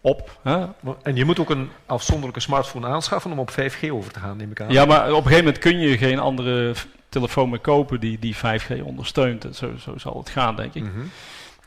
op. 0.00 0.38
Hè? 0.42 0.66
En 1.02 1.16
je 1.16 1.24
moet 1.24 1.38
ook 1.38 1.50
een 1.50 1.70
afzonderlijke 1.86 2.40
smartphone 2.40 2.86
aanschaffen 2.86 3.32
om 3.32 3.38
op 3.38 3.50
5G 3.50 3.90
over 3.90 4.12
te 4.12 4.20
gaan, 4.20 4.36
neem 4.36 4.50
ik 4.50 4.60
aan. 4.60 4.72
Ja, 4.72 4.84
maar 4.84 5.00
op 5.02 5.08
een 5.08 5.14
gegeven 5.14 5.44
moment 5.44 5.58
kun 5.58 5.78
je 5.78 5.98
geen 5.98 6.18
andere 6.18 6.74
telefoon 7.08 7.50
meer 7.50 7.58
kopen 7.58 8.00
die, 8.00 8.18
die 8.18 8.36
5G 8.36 8.82
ondersteunt. 8.82 9.46
Zo, 9.52 9.72
zo 9.80 9.98
zal 9.98 10.18
het 10.18 10.30
gaan, 10.30 10.56
denk 10.56 10.74
ik. 10.74 10.82
Mm 10.82 10.92
-hmm. 10.94 11.10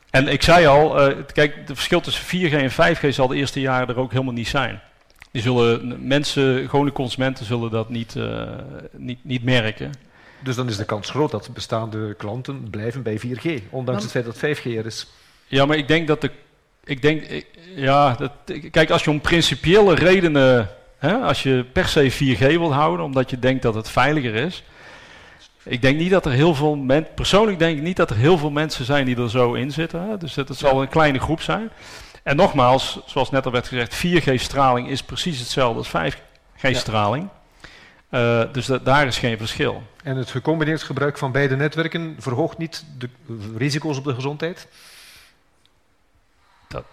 En 0.10 0.28
ik 0.28 0.42
zei 0.42 0.66
al, 0.66 1.10
uh, 1.10 1.18
kijk, 1.34 1.56
het 1.56 1.66
verschil 1.66 2.02
tussen 2.02 2.26
4G 2.26 2.54
en 2.54 2.72
5G 2.72 3.08
zal 3.10 3.28
de 3.28 3.36
eerste 3.36 3.60
jaren 3.60 3.88
er 3.88 3.98
ook 3.98 4.12
helemaal 4.12 4.34
niet 4.34 4.48
zijn. 4.48 4.82
Die 5.32 5.42
zullen, 5.42 6.08
mensen, 6.08 6.70
gewone 6.70 6.92
consumenten 6.92 7.46
zullen 7.46 7.72
dat 7.72 7.90
niet, 7.90 8.16
uh, 8.16 8.50
niet, 8.92 9.20
niet 9.22 9.44
merken. 9.44 9.92
Dus 10.44 10.56
dan 10.56 10.68
is 10.68 10.78
de 10.78 10.86
kans 10.86 11.10
groot 11.10 11.32
dat 11.32 11.50
bestaande 11.54 12.14
klanten 12.14 12.70
blijven 12.70 13.04
bij 13.04 13.20
4G, 13.20 13.62
ondanks 13.70 14.04
het 14.04 14.12
feit 14.12 14.26
dat 14.26 14.38
5G 14.38 14.64
er 14.64 14.86
is. 14.86 15.08
Ja, 15.48 15.66
maar 15.66 15.78
ik 15.78 15.88
denk 15.88 16.08
dat 16.08 16.22
de. 16.22 16.32
Ik 16.84 17.02
denk, 17.02 17.46
ja, 17.76 18.16
dat, 18.16 18.32
kijk, 18.72 18.90
als 18.90 19.04
je 19.04 19.10
om 19.10 19.22
principiële 19.22 19.96
redenen. 19.96 20.70
Hè, 20.98 21.16
als 21.16 21.44
je 21.44 21.66
per 21.74 21.88
se 21.88 22.12
4G 22.12 22.40
wil 22.40 22.74
houden, 22.74 23.06
omdat 23.06 23.30
je 23.30 23.40
denkt 23.40 23.62
dat 23.62 23.76
het 23.76 23.90
veiliger 23.90 24.34
is. 24.34 24.64
Ik 25.64 25.82
denk 25.82 25.98
niet 25.98 26.12
dat 26.12 26.26
er 26.26 26.32
heel 26.32 26.56
veel 26.56 26.76
mensen. 26.76 27.14
Persoonlijk 27.14 27.60
denk 27.60 27.78
ik 27.78 27.84
niet 27.84 27.96
dat 27.98 28.10
er 28.10 28.16
heel 28.16 28.38
veel 28.38 28.50
mensen 28.50 28.86
zijn 28.86 29.06
die 29.06 29.18
er 29.18 29.30
zo 29.30 29.54
in 29.54 29.72
zitten. 29.72 30.10
Hè? 30.10 30.18
Dus 30.18 30.34
dat 30.34 30.48
het 30.48 30.58
zal 30.58 30.82
een 30.82 30.90
kleine 30.90 31.20
groep 31.20 31.42
zijn. 31.42 31.70
En 32.24 32.36
nogmaals, 32.36 33.00
zoals 33.06 33.30
net 33.30 33.46
al 33.46 33.52
werd 33.52 33.68
gezegd, 33.68 34.06
4G-straling 34.06 34.88
is 34.90 35.04
precies 35.04 35.40
hetzelfde 35.40 35.78
als 35.78 36.16
5G-straling. 36.16 37.24
Ja. 37.24 37.40
Uh, 38.46 38.54
dus 38.54 38.66
dat, 38.66 38.86
daar 38.86 39.08
is 39.08 39.18
geen 39.18 39.38
verschil. 39.38 39.84
En 40.04 40.18
het 40.18 40.30
gecombineerd 40.30 40.84
gebruik 40.84 41.18
van 41.18 41.32
beide 41.32 41.56
netwerken 41.56 42.16
verhoogt 42.20 42.58
niet 42.58 42.86
de 42.98 43.10
risico's 43.58 43.98
op 43.98 44.04
de 44.04 44.14
gezondheid? 44.14 44.68
Dat, 46.68 46.86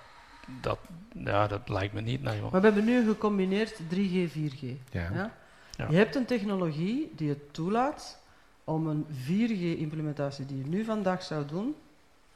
dat, 0.61 0.79
ja, 1.25 1.47
dat 1.47 1.69
lijkt 1.69 1.95
me 1.95 2.01
niet. 2.01 2.23
Nee, 2.23 2.41
maar 2.41 2.51
we 2.51 2.67
hebben 2.67 2.85
nu 2.85 3.07
gecombineerd 3.07 3.73
3G, 3.73 4.33
4G. 4.33 4.61
Ja. 4.91 5.11
Ja? 5.13 5.33
Ja. 5.71 5.87
Je 5.91 5.97
hebt 5.97 6.15
een 6.15 6.27
technologie 6.27 7.13
die 7.17 7.29
het 7.29 7.55
toelaat 7.55 8.19
om 8.65 8.87
een 8.87 9.07
4G-implementatie 9.27 10.47
die 10.47 10.59
je 10.59 10.67
nu 10.67 10.85
vandaag 10.85 11.23
zou 11.23 11.47
doen, 11.47 11.75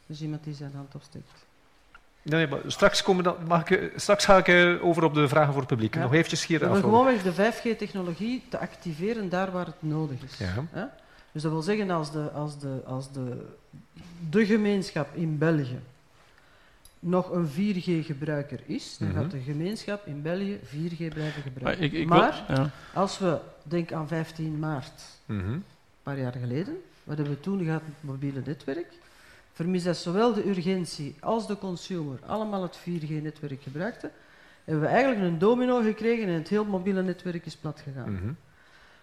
dus 0.07 0.22
iemand 0.22 0.45
die 0.45 0.55
zijn 0.55 0.72
hand 0.74 0.95
opsteekt. 0.95 1.47
Nee, 2.22 2.46
maar 2.46 2.58
straks, 2.66 3.02
komen 3.02 3.24
dan, 3.24 3.36
mag 3.48 3.70
ik, 3.70 3.92
straks 3.96 4.24
ga 4.24 4.44
ik 4.44 4.82
over 4.82 5.04
op 5.04 5.14
de 5.14 5.28
vragen 5.28 5.52
voor 5.52 5.60
het 5.60 5.70
publiek. 5.70 5.94
Ja. 5.94 6.00
Nog 6.00 6.12
eventjes 6.12 6.46
hier 6.46 6.68
af. 6.68 6.80
gewoonweg 6.80 7.22
de 7.22 7.52
5G-technologie 7.52 8.42
te 8.48 8.58
activeren 8.58 9.28
daar 9.28 9.50
waar 9.50 9.66
het 9.66 9.82
nodig 9.82 10.22
is. 10.22 10.38
Ja. 10.38 10.54
Ja? 10.74 10.94
Dus 11.32 11.42
dat 11.42 11.52
wil 11.52 11.62
zeggen, 11.62 11.90
als, 11.90 12.12
de, 12.12 12.30
als, 12.30 12.58
de, 12.58 12.80
als 12.86 13.12
de, 13.12 13.46
de 14.30 14.46
gemeenschap 14.46 15.14
in 15.14 15.38
België 15.38 15.80
nog 16.98 17.30
een 17.30 17.48
4G-gebruiker 17.48 18.60
is, 18.66 18.96
dan 18.98 19.08
mm 19.08 19.14
-hmm. 19.14 19.22
gaat 19.22 19.30
de 19.30 19.40
gemeenschap 19.40 20.06
in 20.06 20.22
België 20.22 20.58
4G 20.64 20.96
blijven 20.96 21.42
gebruiken. 21.42 21.62
Maar, 21.62 21.78
ik, 21.78 21.92
ik 21.92 22.08
maar 22.08 22.44
wil, 22.48 22.66
als 22.94 23.18
we, 23.18 23.38
denk 23.62 23.92
aan 23.92 24.08
15 24.08 24.58
maart, 24.58 25.02
mm 25.26 25.40
-hmm. 25.40 25.52
een 25.52 25.64
paar 26.02 26.18
jaar 26.18 26.32
geleden, 26.32 26.76
wat 27.04 27.16
hebben 27.16 27.34
we 27.34 27.40
toen 27.40 27.64
gehad 27.64 27.82
met 27.82 27.92
het 28.00 28.10
mobiele 28.10 28.42
netwerk? 28.44 28.86
Vermis 29.53 29.82
dat 29.82 29.96
zowel 29.96 30.32
de 30.32 30.48
urgentie 30.48 31.16
als 31.20 31.46
de 31.46 31.59
consumer 31.59 32.18
allemaal 32.26 32.62
het 32.62 32.78
4G-netwerk 32.78 33.62
gebruikten, 33.62 34.11
hebben 34.64 34.82
we 34.82 34.88
eigenlijk 34.88 35.20
een 35.22 35.38
domino 35.38 35.80
gekregen 35.80 36.26
en 36.26 36.34
het 36.34 36.48
heel 36.48 36.64
mobiele 36.64 37.03
netwerk 37.03 37.46
is 37.46 37.57
plat 37.57 37.80
gegaan. 37.80 38.11
Mm 38.11 38.16
-hmm. 38.16 38.36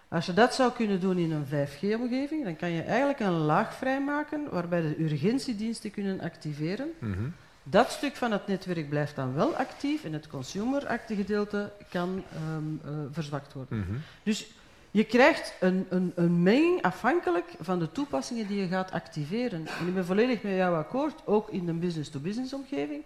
Als 0.08 0.26
je 0.26 0.32
dat 0.32 0.54
zou 0.54 0.72
kunnen 0.72 1.00
doen 1.00 1.18
in 1.18 1.30
een 1.30 1.46
5G-omgeving, 1.46 2.44
dan 2.44 2.56
kan 2.56 2.70
je 2.70 2.82
eigenlijk 2.82 3.20
een 3.20 3.32
laag 3.32 3.74
vrijmaken 3.74 4.46
waarbij 4.50 4.80
de 4.80 5.00
urgentiediensten 5.02 5.90
kunnen 5.90 6.20
activeren. 6.20 6.88
Mm 6.98 7.12
-hmm. 7.12 7.34
Dat 7.62 7.90
stuk 7.90 8.16
van 8.16 8.32
het 8.32 8.46
netwerk 8.46 8.88
blijft 8.88 9.16
dan 9.16 9.34
wel 9.34 9.54
actief 9.56 10.04
en 10.04 10.12
het 10.12 10.26
consumer-gedeelte 10.26 11.72
kan 11.90 12.22
um, 12.56 12.80
uh, 12.84 12.90
verzwakt 13.10 13.52
worden. 13.52 13.78
Mm 13.78 13.84
-hmm. 13.84 14.00
Dus 14.22 14.50
je 14.90 15.04
krijgt 15.04 15.54
een, 15.60 15.86
een, 15.88 16.12
een 16.14 16.42
menging 16.42 16.82
afhankelijk 16.82 17.46
van 17.60 17.78
de 17.78 17.92
toepassingen 17.92 18.46
die 18.46 18.60
je 18.60 18.66
gaat 18.66 18.90
activeren. 18.90 19.66
En 19.66 19.86
ik 19.86 19.94
ben 19.94 20.04
volledig 20.04 20.42
met 20.42 20.54
jou 20.54 20.76
akkoord, 20.76 21.26
ook 21.26 21.50
in 21.50 21.68
een 21.68 21.78
business-to-business 21.78 22.52
omgeving. 22.52 23.02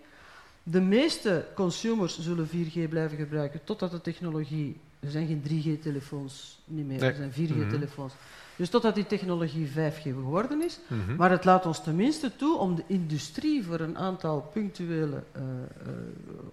De 0.62 0.80
meeste 0.80 1.46
consumers 1.54 2.20
zullen 2.20 2.48
4G 2.48 2.88
blijven 2.88 3.16
gebruiken 3.16 3.60
totdat 3.64 3.90
de 3.90 4.00
technologie. 4.00 4.76
Er 5.00 5.10
zijn 5.10 5.26
geen 5.26 5.42
3G-telefoons 5.42 6.60
niet 6.64 6.86
meer, 6.86 7.00
nee. 7.00 7.10
er 7.10 7.14
zijn 7.14 7.32
4G-telefoons. 7.32 8.12
Mm 8.12 8.18
-hmm. 8.18 8.43
Dus 8.56 8.68
totdat 8.68 8.94
die 8.94 9.06
technologie 9.06 9.68
5G 9.68 10.02
geworden 10.02 10.62
is. 10.62 10.78
Mm 10.86 11.02
-hmm. 11.06 11.16
Maar 11.16 11.30
het 11.30 11.44
laat 11.44 11.66
ons 11.66 11.82
tenminste 11.82 12.36
toe 12.36 12.58
om 12.58 12.74
de 12.74 12.82
industrie 12.86 13.64
voor 13.64 13.80
een 13.80 13.98
aantal 13.98 14.50
punctuele 14.52 15.22
uh, 15.36 15.42
uh, 15.42 15.92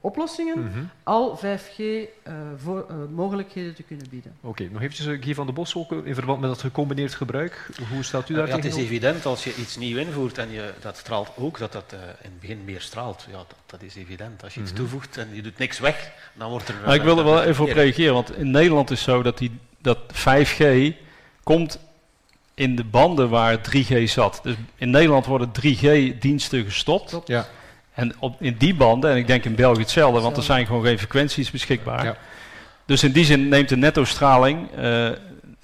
oplossingen 0.02 0.60
mm 0.60 0.72
-hmm. 0.74 0.90
al 1.04 1.38
5G 1.38 1.78
uh, 1.78 2.06
voor, 2.58 2.86
mogelijkheden 3.14 3.76
te 3.76 3.84
kunnen 3.84 4.06
bieden. 4.10 4.34
Oké, 4.40 4.48
okay, 4.48 4.70
nog 4.74 4.82
eventjes 4.82 5.18
Guy 5.22 5.34
van 5.34 5.46
de 5.46 5.52
Bos 5.52 5.76
ook 5.76 5.92
in 5.92 6.14
verband 6.14 6.40
met 6.40 6.50
dat 6.50 6.62
gecombineerd 6.62 7.14
gebruik. 7.14 7.70
Hoe 7.94 8.04
staat 8.04 8.30
u 8.30 8.34
daar 8.34 8.48
ja, 8.48 8.56
Het 8.56 8.66
is 8.66 8.76
evident 8.76 9.26
als 9.26 9.44
je 9.44 9.56
iets 9.56 9.78
nieuw 9.78 9.98
invoert 9.98 10.38
en 10.38 10.52
je, 10.52 10.74
dat 10.82 10.98
straalt 10.98 11.32
ook 11.36 11.58
dat 11.58 11.72
dat 11.72 11.92
in 11.92 12.30
het 12.30 12.40
begin 12.40 12.64
meer 12.66 12.82
straalt. 12.82 13.26
Ja, 13.30 13.38
dat, 13.38 13.56
dat 13.66 13.82
is 13.82 13.96
evident. 13.96 14.44
Als 14.44 14.54
je 14.54 14.62
iets 14.62 14.72
mm 14.72 14.78
-hmm. 14.78 14.86
toevoegt 14.86 15.18
en 15.18 15.28
je 15.34 15.42
doet 15.42 15.58
niks 15.58 15.80
weg, 15.80 16.12
dan 16.34 16.50
wordt 16.50 16.68
er... 16.68 16.76
Maar 16.86 16.96
ik 16.96 17.02
wil 17.02 17.18
er 17.18 17.24
wel 17.24 17.44
even 17.44 17.66
op 17.66 17.72
reageren, 17.72 18.14
want 18.14 18.36
in 18.36 18.52
Nederland 18.52 18.92
is 18.92 19.06
het 19.06 19.10
zo 19.16 19.22
dat, 19.22 19.38
die, 19.38 19.60
dat 19.82 19.98
5G 20.14 20.94
komt 21.44 21.80
in 22.62 22.76
de 22.76 22.84
banden 22.84 23.30
waar 23.30 23.58
3G 23.58 24.04
zat. 24.04 24.40
Dus 24.44 24.56
in 24.76 24.90
Nederland 24.90 25.26
worden 25.26 25.52
3G-diensten 25.62 26.64
gestopt. 26.64 27.18
Ja. 27.26 27.48
En 27.94 28.14
op, 28.20 28.42
in 28.42 28.56
die 28.58 28.76
banden, 28.76 29.12
en 29.12 29.18
ik 29.18 29.28
denk 29.28 29.46
in 29.46 29.56
België 29.56 29.80
hetzelfde, 29.80 30.22
want 30.22 30.38
er 30.38 30.44
zijn 30.44 30.66
gewoon 30.66 30.86
geen 30.86 30.98
frequenties 30.98 31.52
beschikbaar. 31.52 32.06
Ja. 32.06 32.18
Dus 32.86 33.04
in 33.04 33.12
die 33.12 33.26
zin 33.26 33.48
neemt 33.48 33.70
de 33.70 33.78
netto-straling 33.78 34.68
uh, 34.78 35.10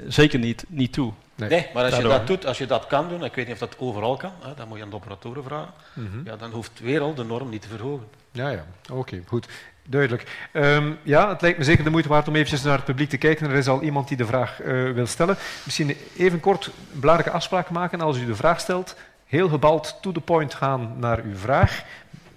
zeker 0.07 0.39
niet, 0.39 0.65
niet 0.67 0.93
toe. 0.93 1.13
Nee, 1.35 1.49
nee 1.49 1.67
maar 1.73 1.83
als 1.83 1.91
Daardoor. 1.91 2.11
je 2.11 2.17
dat 2.17 2.27
doet, 2.27 2.45
als 2.45 2.57
je 2.57 2.65
dat 2.65 2.87
kan 2.87 3.09
doen, 3.09 3.23
ik 3.23 3.35
weet 3.35 3.45
niet 3.45 3.53
of 3.53 3.59
dat 3.59 3.79
overal 3.79 4.17
kan, 4.17 4.31
hè, 4.39 4.53
dan 4.55 4.67
moet 4.67 4.77
je 4.77 4.83
aan 4.83 4.89
de 4.89 4.95
operatoren 4.95 5.43
vragen, 5.43 5.73
mm 5.93 6.07
-hmm. 6.11 6.21
ja, 6.25 6.35
dan 6.35 6.51
hoeft 6.51 6.79
weer 6.79 7.01
al 7.01 7.13
de 7.13 7.23
norm 7.23 7.49
niet 7.49 7.61
te 7.61 7.67
verhogen. 7.67 8.07
Ja, 8.31 8.49
ja, 8.49 8.65
oké, 8.83 8.99
okay, 8.99 9.23
goed. 9.25 9.47
Duidelijk. 9.89 10.49
Um, 10.53 10.97
ja, 11.03 11.29
het 11.29 11.41
lijkt 11.41 11.57
me 11.57 11.63
zeker 11.63 11.83
de 11.83 11.89
moeite 11.89 12.09
waard 12.09 12.27
om 12.27 12.35
eventjes 12.35 12.63
naar 12.63 12.75
het 12.75 12.85
publiek 12.85 13.09
te 13.09 13.17
kijken. 13.17 13.49
Er 13.49 13.55
is 13.55 13.67
al 13.67 13.81
iemand 13.81 14.07
die 14.07 14.17
de 14.17 14.25
vraag 14.25 14.61
uh, 14.61 14.91
wil 14.91 15.05
stellen. 15.05 15.37
Misschien 15.63 15.95
even 16.17 16.39
kort 16.39 16.65
een 16.65 16.99
belangrijke 16.99 17.35
afspraak 17.35 17.69
maken. 17.69 18.01
Als 18.01 18.17
u 18.17 18.25
de 18.25 18.35
vraag 18.35 18.59
stelt, 18.59 18.95
heel 19.25 19.49
gebald 19.49 19.97
to 20.01 20.11
the 20.11 20.21
point 20.21 20.53
gaan 20.53 20.93
naar 20.97 21.21
uw 21.23 21.35
vraag. 21.35 21.83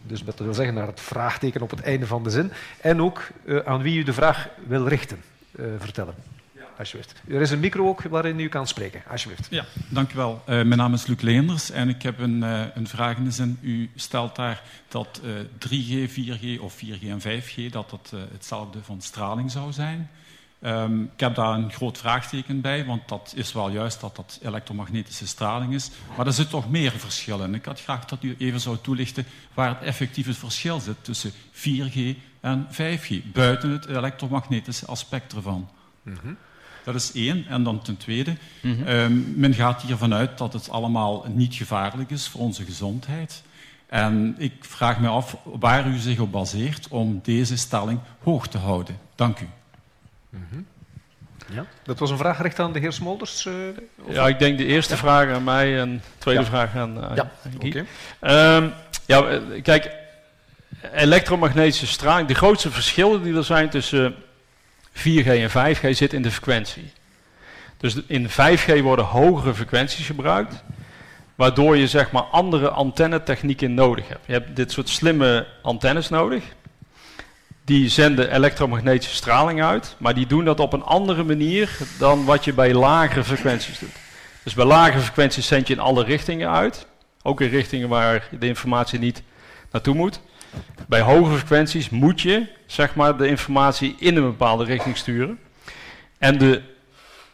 Dus 0.03 0.25
dat 0.25 0.39
wil 0.39 0.55
zeggen 0.55 0.75
naar 0.75 0.87
het 0.87 1.01
vraagteken 1.01 1.63
op 1.63 1.71
het 1.71 1.81
einde 1.81 2.07
van 2.07 2.23
de 2.23 2.31
zin. 2.31 2.53
En 2.81 3.03
ook 3.03 3.23
uh, 3.45 3.59
aan 3.65 3.83
wie 3.83 3.99
u 3.99 4.03
de 4.03 4.13
vraag 4.13 4.49
wil 4.67 4.89
richten, 4.89 5.23
uh, 5.53 5.67
vertellen. 5.79 6.15
Alsjeblieft. 6.81 7.23
Er 7.29 7.41
is 7.41 7.51
een 7.51 7.61
micro 7.61 7.89
ook 7.89 8.03
waarin 8.03 8.41
u 8.41 8.49
kan 8.49 8.67
spreken. 8.67 9.03
Alsjeblieft. 9.11 9.47
Ja, 9.51 9.65
dank 9.89 10.13
u 10.13 10.17
wel. 10.17 10.43
Uh, 10.43 10.47
mijn 10.47 10.77
naam 10.77 10.95
is 10.95 11.07
Luc 11.07 11.21
Leenders 11.21 11.71
en 11.71 11.89
ik 11.89 12.03
heb 12.03 12.19
een, 12.19 12.43
uh, 12.43 12.63
een 12.75 12.87
vraag 12.87 13.17
in 13.17 13.25
de 13.25 13.31
zin. 13.31 13.59
U 13.61 13.91
stelt 13.95 14.37
daar 14.37 14.63
dat 14.89 15.21
uh, 15.25 15.33
3G, 15.69 16.11
4G 16.11 16.61
of 16.61 16.77
4G 16.85 17.09
en 17.09 17.21
5G 17.21 17.71
dat 17.71 17.91
dat 17.91 18.13
hetzelfde 18.33 18.83
van 18.83 19.01
straling 19.01 19.51
zou 19.51 19.73
zijn. 19.73 20.11
Ehm, 20.61 21.03
ik 21.03 21.21
heb 21.21 21.35
daar 21.35 21.55
een 21.55 21.73
groot 21.73 21.99
vraagteken 21.99 22.61
bij, 22.61 22.85
want 22.85 23.09
dat 23.09 23.33
is 23.37 23.53
wel 23.53 23.71
juist 23.71 24.01
dat 24.01 24.17
dat 24.17 24.39
elektromagnetische 24.43 25.27
straling 25.27 25.75
is. 25.75 25.91
Maar 26.17 26.27
er 26.27 26.33
zit 26.33 26.51
toch 26.51 26.71
meer 26.71 26.93
verschil 26.93 27.43
in. 27.43 27.55
Ik 27.55 27.65
had 27.65 27.81
graag 27.81 28.05
dat 28.05 28.23
u 28.23 28.35
even 28.39 28.61
zou 28.61 28.77
toelichten 28.83 29.27
waar 29.55 29.69
het 29.69 29.83
effectieve 29.83 30.35
verschil 30.35 30.81
zit 30.81 31.05
tussen 31.05 31.33
4G 31.53 32.17
en 32.41 32.69
5G, 32.73 33.33
buiten 33.33 33.71
het 33.71 33.87
elektromagnetische 33.87 34.87
aspect 34.87 35.33
ervan. 35.33 35.69
Mm 36.03 36.37
Dat 36.85 36.95
is 36.95 37.13
één. 37.13 37.47
En 37.49 37.63
dan 37.63 37.83
ten 37.83 37.97
tweede, 37.97 38.37
mm 38.61 39.35
men 39.37 39.55
gaat 39.55 39.83
hier 39.83 39.97
vanuit 39.97 40.39
dat 40.39 40.53
het 40.53 40.71
allemaal 40.71 41.25
niet 41.29 41.55
gevaarlijk 41.55 42.11
is 42.11 42.29
voor 42.29 42.41
onze 42.41 42.65
gezondheid. 42.65 43.43
En 43.87 44.35
ik 44.39 44.53
vraag 44.61 45.01
me 45.01 45.09
af 45.09 45.37
waar 45.45 45.87
u 45.87 45.97
zich 45.97 46.19
op 46.19 46.33
baseert 46.33 46.89
om 46.89 47.21
deze 47.23 47.57
stelling 47.57 48.01
hoog 48.23 48.49
te 48.49 48.59
houden. 48.59 48.99
Dank 49.15 49.41
u. 49.41 49.49
Mhm. 50.31 50.63
Ja, 51.53 51.65
dat 51.83 51.99
was 51.99 52.11
een 52.11 52.17
vraag 52.17 52.37
gericht 52.37 52.59
aan 52.59 52.73
de 52.73 52.79
heer 52.79 52.93
Smolders. 52.93 53.45
Uh, 53.45 53.55
ja, 54.09 54.29
ik 54.29 54.39
denk 54.39 54.59
de 54.59 54.65
eerste 54.65 54.97
vraag 54.97 55.31
aan 55.31 55.45
mij 55.45 55.81
en 55.81 55.97
de 55.97 56.19
tweede 56.19 56.45
vraag 56.45 56.77
aan, 56.77 56.99
uh, 56.99 57.11
ja. 57.15 57.31
oké. 57.55 57.85
Ehm, 58.21 58.69
ja, 59.07 59.27
eh, 59.27 59.63
kijk, 59.63 59.91
elektromagnetische 60.93 61.87
straling, 61.87 62.29
de 62.29 62.35
grootste 62.35 62.71
verschillen 62.71 63.23
die 63.23 63.37
er 63.37 63.45
zijn 63.45 63.69
tussen 63.69 64.15
4G 64.93 65.27
en 65.27 65.51
5G 65.51 65.91
zitten 65.91 66.17
in 66.17 66.23
de 66.23 66.31
frequentie. 66.31 66.93
Dus 67.77 67.97
in 68.07 68.29
5G 68.29 68.83
worden 68.83 69.05
hogere 69.05 69.55
frequenties 69.55 70.07
gebruikt, 70.07 70.63
waardoor 71.35 71.77
je 71.77 71.89
zeg 71.89 72.11
maar 72.11 72.23
andere 72.23 72.69
antennetechnieken 72.69 73.75
nodig 73.75 74.09
hebt. 74.09 74.27
Je 74.27 74.33
hebt 74.33 74.57
dit 74.57 74.73
soort 74.73 74.89
slimme 74.89 75.47
antennes 75.63 76.09
nodig 76.09 76.43
die 77.65 77.89
zenden 77.89 78.35
elektromagnetische 78.35 79.15
straling 79.15 79.63
uit, 79.63 79.97
maar 79.99 80.15
die 80.15 80.27
doen 80.27 80.45
dat 80.45 80.61
op 80.61 80.73
een 80.73 80.83
andere 80.83 81.25
manier 81.25 81.79
dan 81.99 82.25
wat 82.25 82.45
je 82.45 82.53
bij 82.53 82.75
lagere 82.75 83.25
frequenties 83.25 83.79
doet. 83.79 83.97
Dus 84.43 84.55
bij 84.55 84.65
lagere 84.65 85.01
frequenties 85.01 85.47
zend 85.47 85.67
je 85.67 85.75
in 85.75 85.81
alle 85.81 86.05
richtingen 86.05 86.51
uit, 86.51 86.87
ook 87.23 87.41
in 87.41 87.49
richtingen 87.49 87.89
waar 87.89 88.29
de 88.41 88.47
informatie 88.47 88.99
niet 88.99 89.23
naartoe 89.71 89.95
moet. 89.95 90.21
Bij 90.89 91.01
hogere 91.01 91.37
frequenties 91.37 91.91
moet 91.91 92.21
je 92.21 92.47
zeg 92.67 92.95
maar, 92.95 93.17
de 93.17 93.27
informatie 93.27 93.95
in 93.99 94.17
een 94.17 94.23
bepaalde 94.23 94.65
richting 94.65 94.97
sturen. 94.97 95.39
En 96.19 96.39
de, 96.39 96.63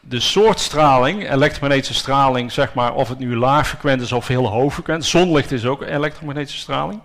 de 0.00 0.20
soort 0.20 0.60
straling, 0.60 1.30
elektromagnetische 1.30 1.94
straling, 1.94 2.52
zeg 2.52 2.74
maar, 2.74 2.94
of 2.94 3.08
het 3.08 3.18
nu 3.18 3.36
laag 3.36 3.68
frequent 3.68 4.02
is 4.02 4.12
of 4.12 4.26
heel 4.26 4.46
hoog 4.46 4.72
frequent, 4.72 5.04
zonlicht 5.04 5.52
is 5.52 5.64
ook 5.64 5.82
elektromagnetische 5.82 6.60
straling, 6.60 7.00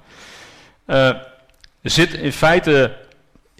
uh, 0.87 1.09
zit 1.81 2.13
in 2.13 2.31
feite 2.31 2.97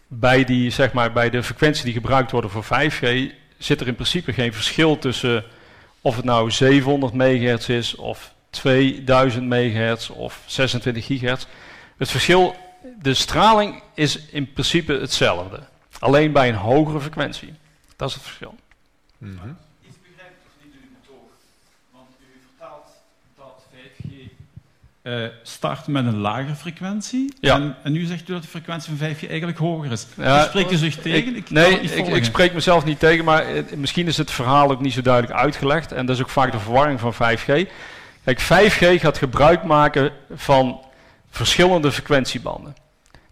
bij, 0.07 0.43
die, 0.43 0.69
zeg 0.69 0.93
maar, 0.93 1.11
bij 1.11 1.29
de 1.29 1.43
frequentie 1.43 1.83
die 1.83 1.93
gebruikt 1.93 2.31
worden 2.31 2.49
voor 2.49 2.65
5G 2.65 3.31
zit 3.57 3.81
er 3.81 3.87
in 3.87 3.95
principe 3.95 4.33
geen 4.33 4.53
verschil 4.53 4.97
tussen 4.97 5.43
of 6.01 6.15
het 6.15 6.25
nou 6.25 6.51
700 6.51 7.13
MHz 7.13 7.69
is 7.69 7.95
of 7.95 8.33
2000 8.49 9.49
MHz 9.49 10.09
of 10.09 10.39
26 10.45 11.05
GHz. 11.05 11.45
Het 12.01 12.11
verschil, 12.11 12.55
de 13.01 13.13
straling 13.13 13.81
is 13.93 14.19
in 14.19 14.53
principe 14.53 14.93
hetzelfde. 14.93 15.59
Alleen 15.99 16.31
bij 16.31 16.49
een 16.49 16.55
hogere 16.55 17.01
frequentie. 17.01 17.53
Dat 17.95 18.09
is 18.09 18.15
het 18.15 18.23
verschil. 18.23 18.55
Mm 19.17 19.39
-hmm. 19.41 19.57
uh, 25.03 25.27
start 25.43 25.87
met 25.87 26.05
een 26.05 26.17
lage 26.17 26.55
frequentie. 26.55 27.33
Ja. 27.39 27.55
En, 27.55 27.75
en, 27.83 27.91
nu 27.91 28.05
zegt 28.05 28.29
u 28.29 28.33
dat 28.33 28.41
de 28.41 28.47
frequentie 28.47 28.95
van 28.95 29.07
5G 29.07 29.29
eigenlijk 29.29 29.57
hoger 29.57 29.91
is. 29.91 30.07
Ja, 30.17 30.43
spreekt 30.43 30.71
u 30.71 30.75
zich 30.75 30.95
tegen? 30.95 31.35
Ik, 31.35 31.49
nee, 31.49 31.79
ik, 31.79 32.07
ik, 32.07 32.23
spreek 32.23 32.53
mezelf 32.53 32.85
niet 32.85 32.99
tegen, 32.99 33.25
maar 33.25 33.45
misschien 33.75 34.07
is 34.07 34.17
het 34.17 34.31
verhaal 34.31 34.71
ook 34.71 34.81
niet 34.81 34.93
zo 34.93 35.01
duidelijk 35.01 35.33
uitgelegd. 35.33 35.91
En 35.91 36.05
dat 36.05 36.15
is 36.15 36.21
ook 36.21 36.29
vaak 36.29 36.51
de 36.51 36.59
verwarring 36.59 36.99
van 36.99 37.13
5G. 37.13 37.69
Kijk, 38.23 38.41
5G 38.41 39.01
gaat 39.01 39.17
gebruik 39.17 39.63
maken 39.63 40.11
van 40.33 40.79
verschillende 41.31 41.91
frequentiebanden. 41.91 42.75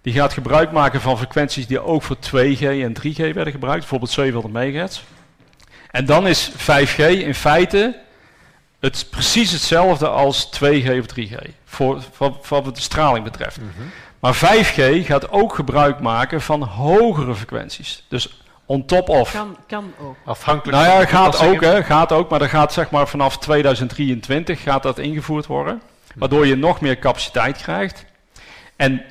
Die 0.02 0.14
gaat 0.14 0.34
gebruik 0.34 0.72
maken 0.72 1.02
van 1.02 1.18
frequenties 1.18 1.68
die 1.68 1.80
ook 1.80 2.04
voor 2.04 2.16
2G 2.16 2.62
en 2.62 2.94
3G 3.02 3.34
werden 3.34 3.52
gebruikt, 3.52 3.80
bijvoorbeeld 3.80 4.12
700 4.12 4.54
MHz. 4.54 5.02
En 5.92 6.06
dan 6.06 6.28
is 6.28 6.52
5G 6.52 6.98
in 6.98 7.36
feite 7.36 8.00
het 8.80 9.08
precies 9.10 9.52
hetzelfde 9.52 10.08
als 10.08 10.50
2G 10.56 11.00
of 11.00 11.06
3G, 11.20 11.36
voor, 11.66 12.04
wat 12.50 12.76
de 12.76 12.82
straling 12.82 13.24
betreft. 13.24 13.58
Mhm. 13.58 13.88
Maar 14.20 14.36
5G 14.36 15.06
gaat 15.06 15.32
ook 15.32 15.56
gebruik 15.56 16.00
maken 16.00 16.42
van 16.42 16.64
hogere 16.64 17.36
frequenties. 17.36 18.04
Dus 18.08 18.42
on 18.66 18.86
top 18.86 19.10
of. 19.10 19.32
Kan, 19.32 19.58
kan 19.68 19.94
ook. 20.02 20.16
Afhankelijk 20.26 20.78
nou 20.78 21.00
ja, 21.00 21.06
gaat 21.06 21.40
ook, 21.40 21.62
hè, 21.62 21.84
gaat 21.84 22.12
ook, 22.12 22.30
maar 22.30 22.40
dat 22.40 22.50
gaat 22.50 22.74
zeg 22.74 22.90
maar 22.90 23.08
vanaf 23.08 23.38
2023 23.38 24.62
gaat 24.62 24.84
dat 24.84 24.98
ingevoerd 24.98 25.46
worden. 25.46 25.82
Waardoor 26.20 26.48
je 26.48 26.56
nog 26.56 26.82
meer 26.82 27.00
capaciteit 27.00 27.58
krijgt. 27.58 28.06
En 28.76 29.04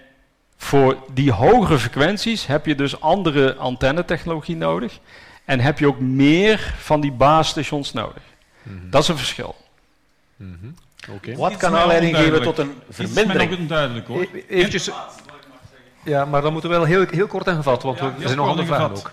voor 0.56 0.96
die 1.14 1.32
hogere 1.32 1.78
frequenties 1.78 2.46
heb 2.46 2.66
je 2.66 2.74
dus 2.74 3.00
andere 3.00 3.54
antennetechnologie 3.54 4.56
nodig. 4.56 4.98
En 5.44 5.60
heb 5.60 5.78
je 5.78 5.86
ook 5.86 6.00
meer 6.00 6.74
van 6.78 7.00
die 7.00 7.12
basisstations 7.12 7.92
nodig. 7.92 8.22
Mhm. 8.62 8.90
Dat 8.90 9.02
is 9.02 9.08
een 9.08 9.16
verschil. 9.16 9.56
Mm 10.36 10.74
Wat 11.36 11.56
kan 11.56 11.76
aanleiding 11.76 12.16
geven 12.16 12.42
tot 12.42 12.58
een 12.58 12.72
vermindering? 12.90 13.50
Dat 13.50 13.58
is 13.58 13.66
duidelijk 13.66 14.06
hoor. 14.06 14.22
E 14.22 14.44
eventjes, 14.48 14.90
ja, 16.04 16.24
maar 16.24 16.42
dan 16.42 16.52
moeten 16.52 16.70
we 16.70 16.76
wel 16.76 16.84
heel, 16.84 17.06
heel 17.10 17.26
kort 17.26 17.46
en 17.46 17.54
gevat, 17.54 17.82
want 17.82 18.00
er 18.00 18.12
zijn 18.20 18.36
nog 18.36 18.48
andere 18.48 18.66
vragen 18.66 18.96
ook. 18.96 19.12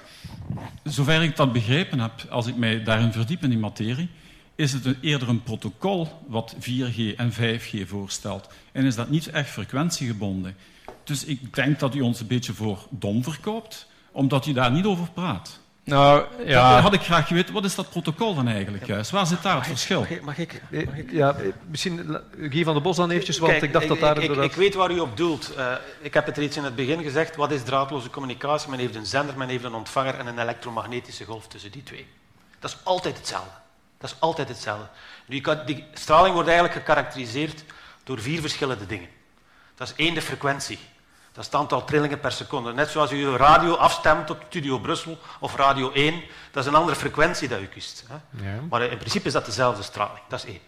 Zover 0.83 1.23
ik 1.23 1.35
dat 1.35 1.53
begrepen 1.53 1.99
heb, 1.99 2.11
als 2.29 2.47
ik 2.47 2.55
mij 2.55 2.83
daarin 2.83 3.11
verdiep 3.11 3.43
in 3.43 3.49
die 3.49 3.59
materie, 3.59 4.09
is 4.55 4.73
het 4.73 4.85
een, 4.85 4.97
eerder 5.01 5.29
een 5.29 5.43
protocol 5.43 6.07
wat 6.27 6.55
4G 6.59 7.15
en 7.15 7.33
5G 7.33 7.87
voorstelt. 7.87 8.47
En 8.71 8.85
is 8.85 8.95
dat 8.95 9.09
niet 9.09 9.27
echt 9.27 9.49
frequentiegebonden. 9.49 10.55
Dus 11.03 11.25
ik 11.25 11.55
denk 11.55 11.79
dat 11.79 11.95
u 11.95 12.01
ons 12.01 12.19
een 12.19 12.27
beetje 12.27 12.53
voor 12.53 12.87
dom 12.89 13.23
verkoopt, 13.23 13.87
omdat 14.11 14.45
u 14.45 14.53
daar 14.53 14.71
niet 14.71 14.85
over 14.85 15.09
praat. 15.13 15.59
Nou, 15.83 16.25
ja. 16.45 16.73
Dat 16.73 16.81
had 16.81 16.93
ik 16.93 17.01
graag 17.01 17.27
geweten. 17.27 17.53
Wat 17.53 17.65
is 17.65 17.75
dat 17.75 17.89
protocol 17.89 18.35
dan 18.35 18.47
eigenlijk 18.47 18.85
juist? 18.85 19.11
Waar 19.11 19.27
zit 19.27 19.43
daar 19.43 19.55
het 19.55 19.67
verschil? 19.67 19.99
Mag 19.99 20.09
ik, 20.09 20.21
mag 20.21 20.37
ik, 20.37 20.61
mag 20.85 20.97
ik? 20.97 21.11
Ja, 21.11 21.35
misschien 21.67 22.17
Guy 22.39 22.63
van 22.63 22.73
der 22.73 22.83
Bos 22.83 22.95
dan 22.95 23.09
eventjes, 23.09 23.37
want 23.37 23.61
ik 23.61 23.73
dacht 23.73 23.87
dat 23.87 23.99
daar... 23.99 24.17
Ik, 24.17 24.35
ik, 24.35 24.53
weet 24.53 24.73
waar 24.73 24.91
u 24.91 24.99
op 24.99 25.17
doelt. 25.17 25.51
Uh, 25.57 25.73
ik 26.01 26.13
heb 26.13 26.25
het 26.25 26.37
reeds 26.37 26.57
in 26.57 26.63
het 26.63 26.75
begin 26.75 27.03
gezegd. 27.03 27.35
Wat 27.35 27.51
is 27.51 27.63
draadloze 27.63 28.09
communicatie? 28.09 28.69
Men 28.69 28.79
heeft 28.79 28.95
een 28.95 29.05
zender, 29.05 29.37
men 29.37 29.47
heeft 29.47 29.63
een 29.63 29.73
ontvanger 29.73 30.19
en 30.19 30.27
een 30.27 30.39
elektromagnetische 30.39 31.25
golf 31.25 31.47
tussen 31.47 31.71
die 31.71 31.83
twee. 31.83 32.07
Dat 32.59 32.69
is 32.69 32.77
altijd 32.83 33.17
hetzelfde. 33.17 33.64
Dat 34.05 34.13
is 34.13 34.21
altijd 34.21 34.47
hetzelfde. 34.47 34.87
Nu, 35.25 35.41
die 35.65 35.87
straling 35.93 36.33
wordt 36.33 36.49
eigenlijk 36.49 36.77
gekarakteriseerd 36.77 37.63
door 38.03 38.19
vier 38.19 38.41
verschillende 38.41 38.85
dingen. 38.85 39.09
Dat 39.75 39.87
is 39.87 39.93
één, 39.95 40.13
de 40.13 40.21
frequentie. 40.21 40.79
Dat 41.31 41.43
is 41.43 41.45
het 41.45 41.55
aantal 41.55 41.85
trillingen 41.85 42.19
per 42.19 42.31
seconde. 42.31 42.73
Net 42.73 42.89
zoals 42.89 43.11
u 43.11 43.25
uw 43.25 43.35
radio 43.35 43.73
afstemt 43.73 44.29
op 44.29 44.43
Studio 44.47 44.79
Brussel 44.79 45.17
of 45.39 45.55
Radio 45.55 45.91
1, 45.91 46.23
dat 46.51 46.63
is 46.63 46.69
een 46.69 46.75
andere 46.77 46.97
frequentie 46.97 47.47
dat 47.47 47.59
u 47.59 47.65
kiest. 47.65 48.05
Hè? 48.07 48.45
Ja. 48.45 48.59
Maar 48.69 48.81
in 48.81 48.97
principe 48.97 49.27
is 49.27 49.33
dat 49.33 49.45
dezelfde 49.45 49.83
straling. 49.83 50.19
Dat 50.27 50.43
is 50.43 50.49
één. 50.49 50.61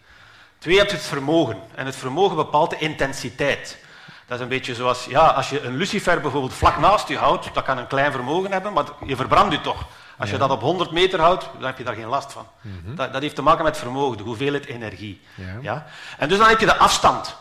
Twee, 0.57 0.77
hebt 0.77 0.91
het 0.91 1.01
vermogen. 1.01 1.61
En 1.75 1.85
het 1.85 1.95
vermogen 1.95 2.35
bepaalt 2.35 2.69
de 2.69 2.77
intensiteit. 2.77 3.77
Dat 4.25 4.37
is 4.37 4.43
een 4.43 4.49
beetje 4.49 4.75
zoals, 4.75 5.05
ja, 5.05 5.27
als 5.27 5.49
je 5.49 5.61
een 5.61 5.75
lucifer 5.75 6.21
bijvoorbeeld 6.21 6.53
vlak 6.53 6.77
naast 6.77 7.07
je 7.07 7.17
houdt, 7.17 7.53
dat 7.53 7.63
kan 7.63 7.77
een 7.77 7.87
klein 7.87 8.11
vermogen 8.11 8.51
hebben, 8.51 8.73
maar 8.73 8.85
je 9.05 9.15
verbrandt 9.15 9.53
je 9.53 9.61
toch. 9.61 9.85
Als 10.17 10.29
je 10.29 10.37
dat 10.37 10.49
op 10.49 10.61
100 10.61 10.91
meter 10.91 11.19
houdt, 11.19 11.49
dan 11.53 11.65
heb 11.65 11.77
je 11.77 11.83
daar 11.83 11.95
geen 11.95 12.07
last 12.07 12.33
van. 12.33 12.47
Mhm. 12.61 12.95
dat, 12.95 13.13
dat, 13.13 13.21
heeft 13.21 13.35
te 13.35 13.41
maken 13.41 13.63
met 13.63 13.77
vermogen, 13.77 14.17
de 14.17 14.23
hoeveelheid 14.23 14.65
energie. 14.65 15.21
Ja. 15.61 15.85
En 16.17 16.29
dus 16.29 16.37
dan 16.37 16.47
heb 16.47 16.59
je 16.59 16.65
de 16.65 16.77
afstand. 16.77 17.35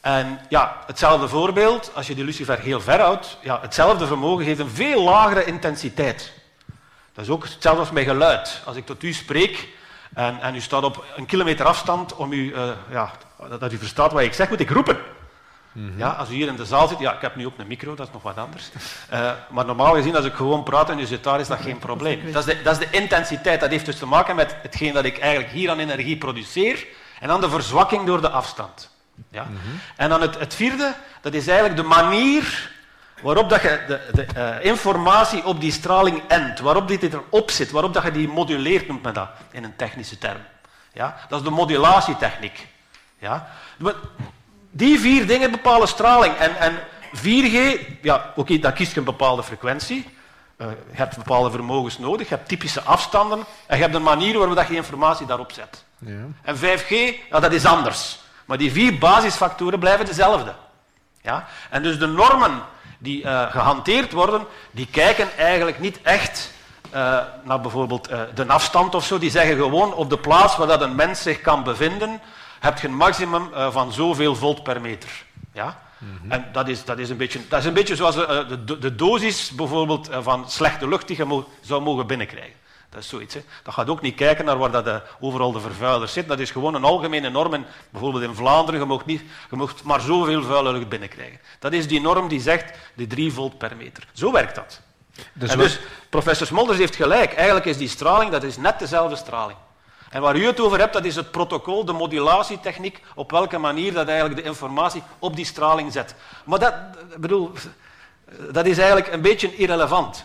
En 0.00 0.40
ja, 0.48 0.76
hetzelfde 0.86 1.28
voorbeeld, 1.28 1.90
als 1.94 2.06
je 2.06 2.14
die 2.14 2.24
lucifer 2.24 2.58
heel 2.58 2.80
ver 2.80 3.00
houdt, 3.00 3.38
ja, 3.42 3.60
hetzelfde 3.60 4.06
vermogen 4.06 4.44
geeft 4.44 4.60
een 4.60 4.70
veel 4.70 5.02
lagere 5.02 5.44
intensiteit. 5.44 6.32
Dat 7.12 7.24
is 7.24 7.30
ook 7.30 7.42
hetzelfde 7.42 7.80
als 7.80 7.90
met 7.90 8.04
geluid. 8.04 8.62
Als 8.64 8.76
ik 8.76 8.86
tot 8.86 9.02
u 9.02 9.12
spreek 9.12 9.68
en, 10.14 10.40
en 10.40 10.54
u 10.54 10.60
staat 10.60 10.82
op 10.82 11.04
een 11.16 11.26
kilometer 11.26 11.66
afstand 11.66 12.14
om 12.14 12.32
u, 12.32 12.54
uh, 12.54 12.70
ja, 12.90 13.10
dat, 13.58 13.72
u 13.72 13.78
verstaat 13.78 14.12
wat 14.12 14.22
ik 14.22 14.32
zeg, 14.32 14.48
moet 14.48 14.60
ik 14.60 14.70
roepen. 14.70 14.98
Mhm. 15.76 15.98
ja, 15.98 16.08
als 16.08 16.30
u 16.30 16.32
hier 16.32 16.48
in 16.48 16.56
de 16.56 16.64
zaal 16.64 16.88
zit, 16.88 16.98
ja, 16.98 17.14
ik 17.14 17.20
heb 17.20 17.36
nu 17.36 17.46
ook 17.46 17.58
een 17.58 17.66
micro, 17.66 17.94
dat 17.94 18.06
is 18.06 18.12
nog 18.12 18.22
wat 18.22 18.36
anders. 18.36 18.70
Uh, 19.12 19.30
maar 19.50 19.64
normaal 19.64 19.94
gezien, 19.94 20.16
als 20.16 20.24
ik 20.24 20.34
gewoon 20.34 20.62
praat 20.62 20.90
en 20.90 20.98
u 20.98 21.04
zit 21.04 21.24
daar, 21.24 21.40
is 21.40 21.46
dat 21.46 21.60
geen 21.60 21.78
probleem. 21.78 22.32
Dat 22.32 22.48
is, 22.48 22.54
de, 22.54 22.62
dat 22.62 22.80
is 22.80 22.88
de 22.88 22.98
intensiteit. 22.98 23.60
Dat 23.60 23.70
heeft 23.70 23.86
dus 23.86 23.98
te 23.98 24.06
maken 24.06 24.36
met 24.36 24.56
hetgeen 24.62 24.92
dat 24.92 25.04
ik 25.04 25.18
eigenlijk 25.18 25.52
hier 25.52 25.70
aan 25.70 25.78
energie 25.78 26.16
produceer 26.16 26.86
en 27.20 27.28
dan 27.28 27.40
de 27.40 27.50
verzwakking 27.50 28.06
door 28.06 28.20
de 28.20 28.30
afstand. 28.30 28.90
Ja? 29.30 29.42
Mhm. 29.42 29.76
En 29.96 30.08
dan 30.08 30.20
het, 30.20 30.38
het, 30.38 30.54
vierde, 30.54 30.94
dat 31.20 31.34
is 31.34 31.46
eigenlijk 31.46 31.76
de 31.76 31.88
manier 31.88 32.70
waarop 33.22 33.48
dat 33.48 33.62
je 33.62 33.84
de, 33.86 34.00
de 34.12 34.26
uh, 34.36 34.64
informatie 34.64 35.44
op 35.44 35.60
die 35.60 35.72
straling 35.72 36.22
endt, 36.28 36.60
waarop 36.60 36.88
dit 36.88 37.02
erop 37.02 37.50
zit, 37.50 37.70
waarop 37.70 37.94
dat 37.94 38.02
je 38.02 38.10
die 38.10 38.28
moduleert, 38.28 38.88
noemt 38.88 39.02
men 39.02 39.14
dat 39.14 39.28
in 39.50 39.64
een 39.64 39.76
technische 39.76 40.18
term. 40.18 40.40
Ja? 40.92 41.16
Dat 41.28 41.38
is 41.38 41.44
de 41.44 41.52
modulatietechniek. 41.52 42.66
Ja? 43.18 43.48
Die 44.76 45.00
vier 45.00 45.26
dingen 45.26 45.50
bepalen 45.50 45.88
straling. 45.88 46.34
En, 46.36 46.56
en 46.58 46.78
4G, 47.16 47.80
ja, 48.02 48.14
oké, 48.14 48.40
okay, 48.40 48.58
dan 48.58 48.72
kiest 48.72 48.92
je 48.92 48.98
een 48.98 49.04
bepaalde 49.04 49.42
frequentie. 49.42 50.08
Uh, 50.58 50.66
je 50.90 50.96
hebt 50.96 51.16
bepaalde 51.16 51.50
vermogens 51.50 51.98
nodig, 51.98 52.28
je 52.28 52.34
hebt 52.34 52.48
typische 52.48 52.82
afstanden 52.82 53.44
en 53.66 53.76
je 53.76 53.82
hebt 53.82 53.94
een 53.94 54.02
manier 54.02 54.38
waarop 54.38 54.68
je 54.68 54.74
informatie 54.74 55.26
daarop 55.26 55.52
zet. 55.52 55.84
Ja. 55.98 56.24
En 56.42 56.56
5G, 56.56 56.88
ja, 57.30 57.40
dat 57.40 57.52
is 57.52 57.64
anders. 57.64 58.18
Maar 58.44 58.58
die 58.58 58.72
vier 58.72 58.98
basisfactoren 58.98 59.78
blijven 59.78 60.06
dezelfde. 60.06 60.54
Ja? 61.22 61.46
En 61.70 61.82
dus 61.82 61.98
de 61.98 62.06
normen 62.06 62.62
die 62.98 63.22
uh, 63.22 63.50
gehanteerd 63.50 64.12
worden, 64.12 64.46
die 64.70 64.88
kijken 64.90 65.36
eigenlijk 65.36 65.80
niet 65.80 66.02
echt 66.02 66.52
uh, 66.94 67.18
naar 67.42 67.60
bijvoorbeeld 67.60 68.08
de 68.34 68.46
afstand 68.46 68.94
of 68.94 69.04
zo. 69.04 69.18
Die 69.18 69.30
zeggen 69.30 69.56
gewoon 69.56 69.94
op 69.94 70.10
de 70.10 70.18
plaats 70.18 70.56
waar 70.56 70.66
dat 70.66 70.80
een 70.80 70.94
mens 70.94 71.22
zich 71.22 71.40
kan 71.40 71.64
bevinden, 71.64 72.20
heb 72.60 72.78
je 72.78 72.88
een 72.88 72.94
maximum 72.94 73.48
van 73.70 73.92
zoveel 73.92 74.34
volt 74.34 74.62
per 74.62 74.80
meter. 74.80 75.24
Ja? 75.52 75.84
Mm 75.98 76.30
En 76.30 76.48
dat 76.52 76.68
is, 76.68 76.84
dat, 76.84 76.98
is 76.98 77.10
een 77.10 77.16
beetje, 77.16 77.40
dat 77.48 77.58
is 77.58 77.64
een 77.64 77.74
beetje 77.74 77.96
zoals 77.96 78.14
de, 78.14 78.78
de, 78.78 78.94
dosis 78.94 79.50
bijvoorbeeld 79.50 80.08
van 80.12 80.50
slechte 80.50 80.88
lucht 80.88 81.08
die 81.08 81.16
je 81.16 81.44
zou 81.60 81.82
mogen 81.82 82.06
binnenkrijgen. 82.06 82.54
Dat 82.90 83.04
is 83.04 83.08
zoiets. 83.08 83.34
Hè. 83.34 83.40
Dat 83.62 83.74
gaat 83.74 83.88
ook 83.88 84.00
niet 84.00 84.14
kijken 84.14 84.44
naar 84.44 84.58
waar 84.58 84.70
dat 84.70 84.84
de, 84.84 85.02
overal 85.20 85.52
de 85.52 85.60
vervuilers 85.60 86.12
zitten. 86.12 86.36
Dat 86.36 86.46
is 86.46 86.50
gewoon 86.50 86.74
een 86.74 86.84
algemene 86.84 87.30
norm. 87.30 87.54
En 87.54 87.66
bijvoorbeeld 87.90 88.24
in 88.24 88.34
Vlaanderen, 88.34 88.80
je 88.80 88.86
mag, 88.86 89.04
niet, 89.04 89.22
je 89.50 89.56
mag 89.56 89.82
maar 89.82 90.00
zoveel 90.00 90.42
vuile 90.42 90.72
lucht 90.72 90.88
binnenkrijgen. 90.88 91.40
Dat 91.58 91.72
is 91.72 91.88
die 91.88 92.00
norm 92.00 92.28
die 92.28 92.40
zegt 92.40 92.78
de 92.94 93.06
3 93.06 93.32
volt 93.32 93.58
per 93.58 93.76
meter. 93.76 94.06
Zo 94.12 94.32
werkt 94.32 94.54
dat. 94.54 94.80
Dus, 95.32 95.50
en 95.50 95.58
dus 95.58 95.78
professor 96.10 96.46
Smolders 96.46 96.78
heeft 96.78 96.96
gelijk. 96.96 97.32
Eigenlijk 97.32 97.66
is 97.66 97.76
die 97.76 97.88
straling 97.88 98.30
dat 98.30 98.42
is 98.42 98.56
net 98.56 98.78
dezelfde 98.78 99.16
straling. 99.16 99.58
En 100.16 100.22
waar 100.22 100.36
u 100.36 100.46
het 100.46 100.60
over 100.60 100.78
hebt, 100.78 100.92
dat 100.92 101.04
is 101.04 101.16
het 101.16 101.30
protocol, 101.30 101.84
de 101.84 101.92
modulatietechniek, 101.92 103.00
op 103.14 103.30
welke 103.30 103.58
manier 103.58 103.92
dat 103.92 104.08
eigenlijk 104.08 104.40
de 104.40 104.48
informatie 104.48 105.02
op 105.18 105.36
die 105.36 105.44
straling 105.44 105.92
zet. 105.92 106.14
Maar 106.44 106.58
dat, 106.58 106.74
bedoel, 107.16 107.50
dat 108.52 108.66
is 108.66 108.78
eigenlijk 108.78 109.12
een 109.12 109.20
beetje 109.20 109.56
irrelevant. 109.56 110.24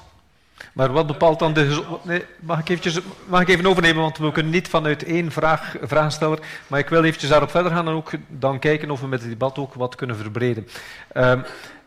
Maar 0.74 0.92
wat 0.92 1.08
bepaalt 1.08 1.40
dan 1.40 1.54
de 1.54 1.84
nee, 2.02 2.26
mag, 2.40 2.60
ik 2.60 2.70
eventjes, 2.70 3.00
mag 3.26 3.42
ik 3.42 3.48
even 3.48 3.66
overnemen, 3.66 4.02
want 4.02 4.18
we 4.18 4.32
kunnen 4.32 4.52
niet 4.52 4.68
vanuit 4.68 5.04
één 5.04 5.32
vraag, 5.32 5.76
vraagsteller, 5.82 6.40
maar 6.68 6.80
ik 6.80 6.90
wil 6.90 7.04
eventjes 7.04 7.30
daarop 7.30 7.52
verder 7.52 7.72
gaan 7.72 7.88
en 7.88 7.94
ook 7.94 8.12
dan 8.28 8.60
kijken 8.60 8.92
of 8.92 9.02
we 9.02 9.08
met 9.08 9.22
het 9.22 9.30
debat 9.30 9.58
ook 9.58 9.74
wat 9.74 9.96
kunnen 9.96 10.16
verbreden. 10.16 10.68
Um, 11.18 11.44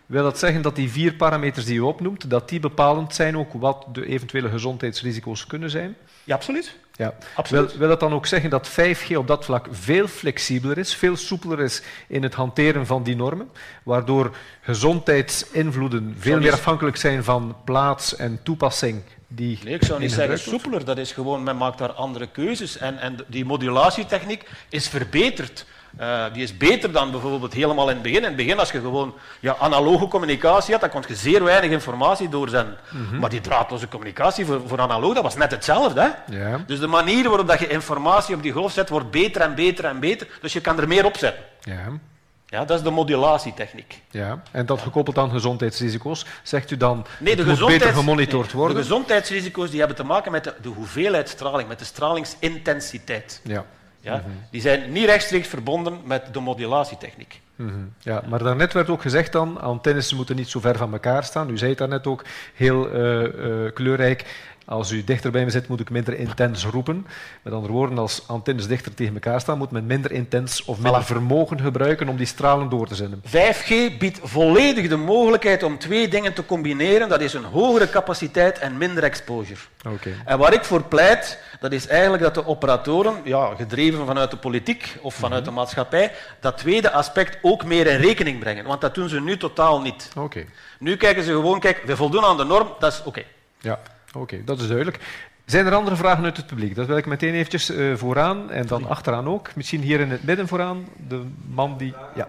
wil 0.06 0.22
dat 0.22 0.38
zeggen 0.38 0.62
dat 0.62 0.76
die 0.76 0.90
vier 0.90 1.14
parameters 1.14 1.64
die 1.64 1.78
u 1.78 1.80
opnoemt, 1.80 2.30
dat 2.30 2.48
die 2.48 2.60
bepalend 2.60 3.14
zijn 3.14 3.38
ook 3.38 3.52
wat 3.52 3.86
de 3.92 4.06
eventuele 4.06 4.48
gezondheidsrisico's 4.48 5.46
kunnen 5.46 5.70
zijn? 5.70 5.96
Ja, 6.24 6.34
absoluut. 6.34 6.82
Ja. 6.96 7.14
Absoluut. 7.34 7.70
Wil, 7.70 7.78
wil 7.78 7.88
dat 7.88 8.00
dan 8.00 8.12
ook 8.12 8.26
zeggen 8.26 8.50
dat 8.50 8.70
5G 8.70 9.16
op 9.16 9.26
dat 9.26 9.44
vlak 9.44 9.68
veel 9.70 10.06
flexibeler 10.06 10.78
is, 10.78 10.94
veel 10.94 11.16
soepeler 11.16 11.60
is 11.60 11.82
in 12.08 12.22
het 12.22 12.34
hanteren 12.34 12.86
van 12.86 13.02
die 13.02 13.16
normen, 13.16 13.50
waardoor 13.82 14.36
gezondheidsinvloeden 14.60 16.16
veel 16.18 16.38
meer 16.38 16.52
afhankelijk 16.52 16.96
zijn 16.96 17.24
van 17.24 17.56
plaats 17.64 18.16
en 18.16 18.40
toepassing 18.42 19.02
die 19.34 19.58
nee, 19.64 19.74
ik 19.74 19.84
zou 19.84 20.00
niet 20.00 20.12
zeggen 20.12 20.38
soepeler, 20.38 20.84
dat 20.84 20.98
is 20.98 21.12
gewoon, 21.12 21.42
men 21.42 21.56
maakt 21.56 21.78
daar 21.78 21.92
andere 21.92 22.26
keuzes. 22.26 22.76
En, 22.76 22.98
en 22.98 23.16
die 23.26 23.44
modulatietechniek 23.44 24.48
is 24.68 24.88
verbeterd. 24.88 25.66
Uh, 26.00 26.24
die 26.32 26.42
is 26.42 26.56
beter 26.56 26.92
dan 26.92 27.10
bijvoorbeeld 27.10 27.52
helemaal 27.52 27.88
in 27.88 27.94
het 27.94 28.02
begin. 28.02 28.18
In 28.18 28.24
het 28.24 28.36
begin, 28.36 28.58
als 28.58 28.70
je 28.70 28.80
gewoon 28.80 29.14
ja, 29.40 29.56
analoge 29.58 30.08
communicatie 30.08 30.72
had, 30.72 30.80
dan 30.80 30.90
kon 30.90 31.04
je 31.08 31.14
zeer 31.14 31.44
weinig 31.44 31.70
informatie 31.70 32.28
doorzenden. 32.28 32.76
Mm 32.90 33.18
Maar 33.18 33.30
die 33.30 33.40
draadloze 33.40 33.88
communicatie 33.88 34.46
voor, 34.46 34.60
voor 34.66 34.80
analoog, 34.80 35.14
dat 35.14 35.22
was 35.22 35.36
net 35.36 35.50
hetzelfde. 35.50 36.00
Hè? 36.00 36.36
Ja. 36.36 36.60
Dus 36.66 36.80
de 36.80 36.86
manier 36.86 37.28
waarop 37.28 37.48
dat 37.48 37.60
je 37.60 37.66
informatie 37.66 38.34
op 38.34 38.42
die 38.42 38.52
golf 38.52 38.72
zet, 38.72 38.88
wordt 38.88 39.10
beter 39.10 39.40
en 39.40 39.54
beter 39.54 39.84
en 39.84 40.00
beter. 40.00 40.26
Dus 40.40 40.52
je 40.52 40.60
kan 40.60 40.80
er 40.80 40.88
meer 40.88 41.04
op 41.04 41.16
zetten. 41.16 41.44
Ja. 41.60 41.98
Ja, 42.46 42.64
dat 42.64 42.78
is 42.78 42.84
de 42.84 42.90
modulatietechniek. 42.90 44.02
Ja, 44.10 44.42
en 44.50 44.66
dat 44.66 44.80
gekoppeld 44.80 45.18
aan 45.18 45.30
gezondheidsrisico's, 45.30 46.26
zegt 46.42 46.70
u 46.70 46.76
dan 46.76 47.06
nee, 47.18 47.36
de 47.36 47.44
moet 47.44 47.66
beter 47.66 47.92
gemonitord 47.92 48.52
worden? 48.52 48.76
De 48.76 48.82
gezondheidsrisico's 48.82 49.70
die 49.70 49.78
hebben 49.78 49.96
te 49.96 50.04
maken 50.04 50.32
met 50.32 50.44
de, 50.44 50.54
de 50.62 50.68
hoeveelheid 50.68 51.28
straling, 51.28 51.68
met 51.68 51.78
de 51.78 51.84
stralingsintensiteit. 51.84 53.40
Ja. 53.44 53.64
Ja? 54.04 54.16
Mhm. 54.16 54.28
Die 54.50 54.60
zijn 54.60 54.92
niet 54.92 55.04
rechtstreeks 55.04 55.48
verbonden 55.48 55.98
met 56.04 56.28
de 56.32 56.40
modulatietechniek. 56.40 57.40
Mm 57.56 57.68
-hmm. 57.68 57.92
Ja, 57.98 58.22
maar 58.28 58.42
daarnet 58.42 58.72
werd 58.72 58.88
ook 58.88 59.02
gezegd 59.02 59.32
dan, 59.32 59.60
antennes 59.60 60.14
moeten 60.14 60.36
niet 60.36 60.48
zo 60.48 60.60
ver 60.60 60.76
van 60.76 60.92
elkaar 60.92 61.24
staan. 61.24 61.50
U 61.50 61.58
zei 61.58 61.70
het 61.70 61.78
daarnet 61.78 62.06
ook 62.06 62.24
heel 62.54 62.94
uh, 62.94 63.22
uh, 63.22 63.72
kleurrijk. 63.72 64.24
Als 64.66 64.90
u 64.90 65.04
dichter 65.04 65.30
bij 65.30 65.44
me 65.44 65.50
zit, 65.50 65.68
moet 65.68 65.80
ik 65.80 65.90
minder 65.90 66.18
intens 66.18 66.64
roepen. 66.64 67.06
Met 67.42 67.52
andere 67.52 67.72
woorden, 67.72 67.98
als 67.98 68.22
antennes 68.26 68.66
dichter 68.66 68.94
tegen 68.94 69.14
elkaar 69.14 69.40
staan, 69.40 69.58
moet 69.58 69.70
men 69.70 69.86
minder 69.86 70.12
intens 70.12 70.64
of 70.64 70.78
minder 70.78 71.04
vermogen 71.04 71.60
gebruiken 71.60 72.08
om 72.08 72.16
die 72.16 72.26
stralen 72.26 72.68
door 72.68 72.86
te 72.86 72.94
zenden. 72.94 73.22
5G 73.26 73.98
biedt 73.98 74.18
volledig 74.22 74.88
de 74.88 74.96
mogelijkheid 74.96 75.62
om 75.62 75.78
twee 75.78 76.08
dingen 76.08 76.34
te 76.34 76.46
combineren. 76.46 77.08
Dat 77.08 77.20
is 77.20 77.34
een 77.34 77.44
hogere 77.44 77.90
capaciteit 77.90 78.58
en 78.58 78.78
minder 78.78 79.02
exposure. 79.02 79.60
Okay. 79.88 80.14
En 80.24 80.38
waar 80.38 80.52
ik 80.52 80.64
voor 80.64 80.82
pleit, 80.82 81.38
dat 81.60 81.72
is 81.72 81.86
eigenlijk 81.86 82.22
dat 82.22 82.34
de 82.34 82.46
operatoren, 82.46 83.14
ja, 83.24 83.54
gedreven 83.54 84.06
vanuit 84.06 84.30
de 84.30 84.36
politiek 84.36 84.96
of 85.02 85.14
vanuit 85.14 85.40
mm 85.40 85.46
-hmm. 85.46 85.54
de 85.54 85.60
maatschappij, 85.60 86.12
dat 86.40 86.58
tweede 86.58 86.90
aspect 86.90 87.38
ook 87.42 87.64
meer 87.64 87.86
in 87.86 88.00
rekening 88.00 88.38
brengen. 88.38 88.64
Want 88.64 88.80
dat 88.80 88.94
doen 88.94 89.08
ze 89.08 89.20
nu 89.20 89.36
totaal 89.36 89.80
niet. 89.80 90.10
Okay. 90.16 90.46
Nu 90.78 90.96
kijken 90.96 91.22
ze 91.22 91.30
gewoon, 91.30 91.60
kijk, 91.60 91.82
we 91.84 91.96
voldoen 91.96 92.24
aan 92.24 92.36
de 92.36 92.44
norm, 92.44 92.68
dat 92.78 92.92
is 92.92 93.02
oké. 93.04 93.22
Ja. 93.60 93.80
Oké, 94.14 94.44
dat 94.44 94.60
is 94.60 94.66
duidelijk. 94.66 95.00
Zijn 95.44 95.66
er 95.66 95.74
andere 95.74 95.96
vragen 95.96 96.24
uit 96.24 96.36
het 96.36 96.46
publiek? 96.46 96.74
Dat 96.74 96.86
wil 96.86 96.96
ik 96.96 97.06
meteen 97.06 97.34
eventjes 97.34 97.70
uh, 97.70 97.96
vooraan 97.96 98.50
en 98.50 98.66
dan 98.66 98.88
achteraan 98.88 99.26
ook. 99.26 99.54
Misschien 99.54 99.80
hier 99.80 100.00
in 100.00 100.10
het 100.10 100.24
midden 100.24 100.48
vooraan, 100.48 100.84
de 101.08 101.22
man 101.46 101.78
die... 101.78 101.94
Ja. 102.14 102.28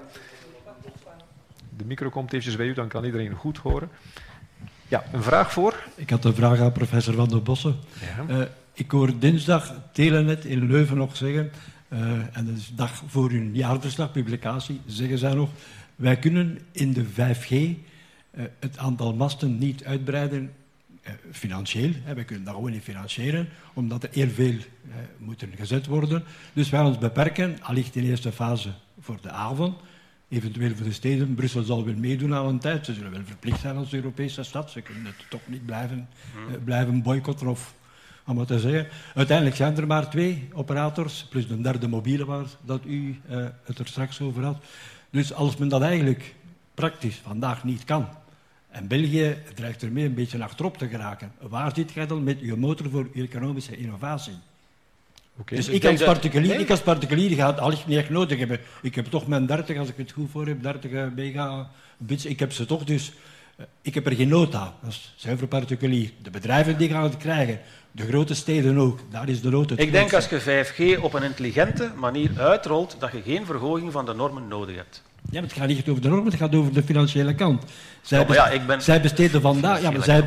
De 1.77 1.85
micro 1.85 2.09
komt 2.09 2.27
eventjes 2.27 2.55
bij 2.55 2.65
u, 2.65 2.73
dan 2.73 2.87
kan 2.87 3.05
iedereen 3.05 3.33
goed 3.33 3.57
horen. 3.57 3.89
Ja, 4.87 5.03
een 5.11 5.23
vraag 5.23 5.51
voor? 5.51 5.83
Ik 5.95 6.09
had 6.09 6.25
een 6.25 6.35
vraag 6.35 6.59
aan 6.59 6.71
professor 6.71 7.13
Van 7.13 7.29
der 7.29 7.41
Bossen. 7.41 7.75
Ja. 8.27 8.35
Uh, 8.35 8.45
ik 8.73 8.91
hoor 8.91 9.19
dinsdag 9.19 9.73
Telenet 9.91 10.45
in 10.45 10.67
Leuven 10.67 10.97
nog 10.97 11.17
zeggen, 11.17 11.51
uh, 11.89 11.99
en 12.09 12.45
dat 12.45 12.55
is 12.55 12.67
de 12.67 12.75
dag 12.75 13.03
voor 13.07 13.29
hun 13.29 13.55
jaarverslagpublicatie, 13.55 14.81
zeggen 14.85 15.17
zij 15.17 15.33
nog, 15.33 15.49
wij 15.95 16.17
kunnen 16.17 16.59
in 16.71 16.93
de 16.93 17.05
5G 17.05 17.77
het 18.59 18.77
aantal 18.77 19.13
masten 19.13 19.57
niet 19.57 19.83
uitbreiden 19.83 20.51
eh, 21.05 21.13
financieel. 21.31 21.91
we 22.15 22.23
kunnen 22.23 22.45
dat 22.45 22.53
gewoon 22.53 22.71
niet 22.71 22.83
financieren, 22.83 23.49
omdat 23.73 24.03
er 24.03 24.09
heel 24.11 24.29
veel 24.29 24.53
eh, 24.53 24.95
moeten 25.17 25.51
gezet 25.55 25.85
worden. 25.85 26.23
Dus 26.53 26.69
wij 26.69 26.81
ons 26.81 26.97
beperken, 26.97 27.57
allicht 27.61 27.95
in 27.95 28.03
eerste 28.03 28.31
fase 28.31 28.69
voor 28.99 29.17
de 29.21 29.29
avond, 29.29 29.75
eventueel 30.29 30.75
voor 30.75 30.85
de 30.85 30.91
steden. 30.91 31.35
Brussel 31.35 31.63
zal 31.63 31.85
wel 31.85 31.95
meedoen 31.95 32.33
aan 32.33 32.45
een 32.45 32.59
tijd. 32.59 32.85
Ze 32.85 32.93
zullen 32.93 33.11
wel 33.11 33.25
verplicht 33.25 33.59
zijn 33.59 33.77
als 33.77 33.93
Europese 33.93 34.43
stad. 34.43 34.71
Ze 34.71 34.81
kunnen 34.81 35.05
het 35.05 35.29
toch 35.29 35.41
niet 35.45 35.65
blijven, 35.65 36.07
uh, 36.49 36.63
blijven 36.63 37.01
boycotten 37.01 37.47
of 37.47 37.73
allemaal 38.23 38.45
te 38.45 38.59
zeggen. 38.59 38.87
Uiteindelijk 39.15 39.55
zijn 39.55 39.77
er 39.77 39.87
maar 39.87 40.09
twee 40.09 40.49
operators, 40.53 41.25
plus 41.29 41.49
een 41.49 41.61
derde 41.61 41.87
mobiele 41.87 42.25
waar 42.25 42.45
dat 42.61 42.85
u 42.85 43.19
uh, 43.29 43.45
het 43.63 43.79
er 43.79 43.87
straks 43.87 44.21
over 44.21 44.43
had. 44.43 44.63
Dus 45.09 45.33
als 45.33 45.57
men 45.57 45.67
dat 45.67 45.81
eigenlijk 45.81 46.35
praktisch 46.73 47.15
vandaag 47.23 47.63
niet 47.63 47.83
kan, 47.83 48.07
en 48.75 48.87
België 48.87 49.37
dreigt 49.53 49.83
ermee 49.83 50.05
een 50.05 50.13
beetje 50.13 50.43
achterop 50.43 50.77
te 50.77 50.87
geraken. 50.87 51.31
Waar 51.39 51.71
zit 51.75 51.91
jij 51.91 52.07
dan 52.07 52.23
met 52.23 52.39
je 52.39 52.55
motor 52.55 52.89
voor 52.89 53.07
economische 53.13 53.77
innovatie? 53.77 54.33
Okay, 55.37 55.57
dus, 55.57 55.67
ik, 55.67 55.85
als 55.85 56.03
particulier, 56.03 56.59
ik 56.59 56.69
als 56.69 56.81
particulier 56.81 57.35
ga 57.35 57.47
het 57.47 57.59
allicht 57.59 57.87
niet 57.87 57.97
echt 57.97 58.09
nodig 58.09 58.39
hebben. 58.39 58.59
Ik 58.81 58.95
heb 58.95 59.05
toch 59.05 59.27
mijn 59.27 59.45
30, 59.45 59.77
als 59.77 59.89
ik 59.89 59.97
het 59.97 60.11
goed 60.11 60.29
voor 60.31 60.47
heb, 60.47 60.61
30 60.61 60.91
mega 61.15 61.71
bits. 61.97 62.25
Ik 62.25 62.39
heb 62.39 62.51
ze 62.51 62.65
toch, 62.65 62.83
dus 62.83 63.11
eh, 63.55 63.65
ik 63.81 63.93
heb 63.93 64.05
er 64.05 64.15
geen 64.15 64.27
nood 64.27 64.55
aan. 64.55 64.73
Dat 64.81 64.91
is 64.91 65.13
zuiver 65.15 65.47
particulier. 65.47 66.11
De 66.21 66.29
bedrijven 66.29 66.77
die 66.77 66.89
gaan 66.89 67.03
het 67.03 67.17
krijgen. 67.17 67.59
De 67.91 68.05
grote 68.05 68.33
steden 68.33 68.77
ook. 68.77 68.99
Daar 69.11 69.29
is 69.29 69.41
de 69.41 69.49
nood 69.49 69.79
Ik 69.79 69.91
denk 69.91 70.13
als 70.13 70.29
je 70.29 70.41
5G 70.41 71.01
op 71.01 71.13
een 71.13 71.23
intelligente 71.23 71.91
manier 71.95 72.31
uitrolt, 72.37 72.95
dat 72.99 73.11
je 73.11 73.21
geen 73.21 73.45
verhoging 73.45 73.91
van 73.91 74.05
de 74.05 74.13
normen 74.13 74.47
nodig 74.47 74.75
hebt. 74.75 75.03
Ja, 75.31 75.41
het 75.41 75.53
gaat 75.53 75.67
niet 75.67 75.89
over 75.89 76.01
de 76.01 76.09
normen, 76.09 76.31
het 76.31 76.39
gaat 76.39 76.55
over 76.55 76.73
de 76.73 76.83
financiële 76.83 77.35
kant. 77.35 77.63
Zij, 78.01 78.25
ja, 78.29 78.47
ik 78.47 78.67
ben... 78.67 78.81
zij 78.81 79.01
besteden 79.01 79.41
vandaag... 79.41 79.81
Ja, 79.81 79.91
maar 79.91 80.03
zij 80.03 80.23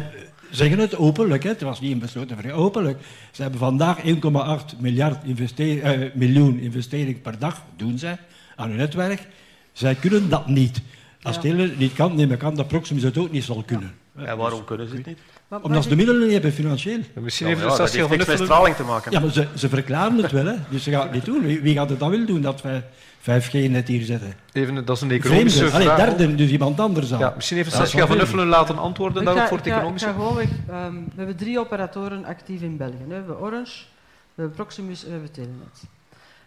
zeggen 0.50 0.78
het 0.78 0.96
openlijk, 0.96 1.42
hè, 1.42 1.48
het 1.48 1.60
was 1.60 1.80
niet 1.80 1.92
een 1.92 1.98
besloten 1.98 2.36
vraag, 2.36 2.52
openlijk. 2.52 2.98
Ze 3.32 3.42
hebben 3.42 3.60
vandaag 3.60 3.98
1,8 4.02 4.78
miljard 4.78 5.18
eh, 5.56 6.14
miljoen 6.14 6.58
investering 6.58 7.22
per 7.22 7.38
dag, 7.38 7.62
doen 7.76 7.98
zij, 7.98 8.18
aan 8.56 8.68
hun 8.68 8.78
netwerk. 8.78 9.26
Zij 9.72 9.94
kunnen 9.94 10.28
dat 10.28 10.46
niet. 10.46 10.82
Als 11.22 11.38
ja. 11.42 11.56
het 11.56 11.78
niet 11.78 11.92
kan, 11.92 12.14
neem 12.14 12.32
ik 12.32 12.42
aan 12.42 12.54
dat 12.54 12.68
Proximus 12.68 13.02
het 13.02 13.18
ook 13.18 13.30
niet 13.30 13.44
zal 13.44 13.62
kunnen. 13.66 13.94
Ja, 14.16 14.36
waarom 14.36 14.64
kunnen 14.64 14.88
ze 14.88 14.96
het 14.96 15.06
niet? 15.06 15.18
Omdat 15.48 15.82
ze 15.82 15.88
de 15.88 15.96
middelen 15.96 16.22
niet 16.22 16.32
hebben 16.32 16.52
financieel. 16.52 17.00
Misschien 17.14 17.46
heeft 17.46 17.60
ja, 17.60 17.76
dat 17.76 17.92
heeft 17.92 18.08
niks 18.08 18.26
met 18.26 18.38
straling 18.38 18.76
te 18.76 18.82
maken. 18.82 19.12
Ja, 19.12 19.20
maar 19.20 19.30
ze, 19.30 19.46
ze 19.54 19.68
verklaren 19.68 20.16
het 20.16 20.32
wel, 20.32 20.46
hè. 20.46 20.54
dus 20.70 20.82
ze 20.82 20.90
gaan 20.90 21.02
het 21.02 21.12
niet 21.12 21.24
doen. 21.24 21.42
Wie, 21.42 21.60
wie 21.60 21.74
gaat 21.74 21.90
het 21.90 21.98
dan 21.98 22.10
wel 22.10 22.26
doen, 22.26 22.40
dat 22.40 22.62
wij 22.62 22.84
5G 23.20 23.70
net 23.70 23.88
hier 23.88 24.04
zetten? 24.04 24.34
Even, 24.52 24.84
dat 24.84 24.96
is 24.96 25.02
een 25.02 25.10
economische 25.10 25.58
Vreemde. 25.58 25.84
vraag. 25.84 26.00
Allee, 26.00 26.16
derde, 26.16 26.34
dus 26.34 26.50
iemand 26.50 26.80
anders 26.80 27.08
dan. 27.08 27.18
Ja, 27.18 27.32
misschien 27.36 27.58
even 27.58 27.72
Saskia 27.72 28.06
van 28.06 28.20
Uffelen 28.20 28.46
laten 28.46 28.78
antwoorden 28.78 29.24
daarop 29.24 29.46
voor 29.46 29.56
het 29.56 29.66
economische. 29.66 30.08
Ik 30.08 30.14
ga 30.14 30.18
gewoon 30.18 30.34
weg. 30.34 30.48
Um, 30.70 31.04
we 31.04 31.16
hebben 31.16 31.36
drie 31.36 31.58
operatoren 31.58 32.24
actief 32.24 32.62
in 32.62 32.76
België. 32.76 33.04
We 33.08 33.14
hebben 33.14 33.40
Orange, 33.40 33.84
we 34.34 34.42
hebben 34.42 34.56
Proximus 34.56 35.00
en 35.00 35.06
we 35.06 35.12
hebben 35.12 35.32
Telenet. 35.32 35.82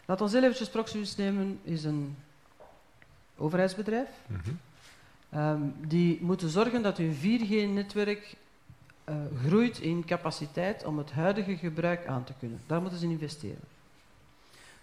Laten 0.06 0.26
we 0.26 0.32
heel 0.32 0.42
eventjes 0.42 0.70
Proximus 0.70 1.16
nemen, 1.16 1.60
is 1.64 1.84
een 1.84 2.16
overheidsbedrijf. 3.38 4.08
Mm 4.28 4.42
-hmm. 4.44 5.40
um, 5.42 5.74
die 5.88 6.18
moeten 6.22 6.50
zorgen 6.50 6.82
dat 6.82 6.98
hun 6.98 7.16
4G-netwerk 7.16 8.36
uh, 9.10 9.16
groeit 9.46 9.80
in 9.80 10.06
capaciteit 10.06 10.86
om 10.86 10.98
het 10.98 11.12
huidige 11.12 11.58
gebruik 11.58 12.08
aan 12.08 12.24
te 12.24 12.34
kunnen. 12.40 12.62
Daar 12.68 12.82
moeten 12.82 13.00
ze 13.00 13.06
in 13.06 13.12
investeren. 13.12 13.64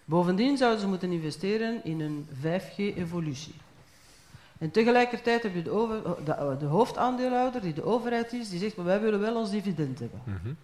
Bovendien 0.04 0.56
zouden 0.56 0.80
ze 0.80 0.86
moeten 0.86 1.12
investeren 1.12 1.84
in 1.84 2.00
een 2.00 2.26
5G-evolutie. 2.42 3.54
En 4.58 4.70
tegelijkertijd 4.70 5.42
heb 5.42 5.54
je 5.54 5.62
de, 5.62 5.70
over, 5.70 6.02
de, 6.24 6.56
de, 6.58 6.66
hoofdaandeelhouder, 6.66 7.60
die 7.60 7.72
de 7.72 7.84
overheid 7.84 8.32
is, 8.32 8.48
die 8.48 8.58
zegt, 8.58 8.76
maar 8.76 8.84
wij 8.84 9.00
willen 9.00 9.20
wel 9.20 9.36
ons 9.36 9.50
dividend 9.50 9.98
hebben. 9.98 10.20
Mm 10.24 10.56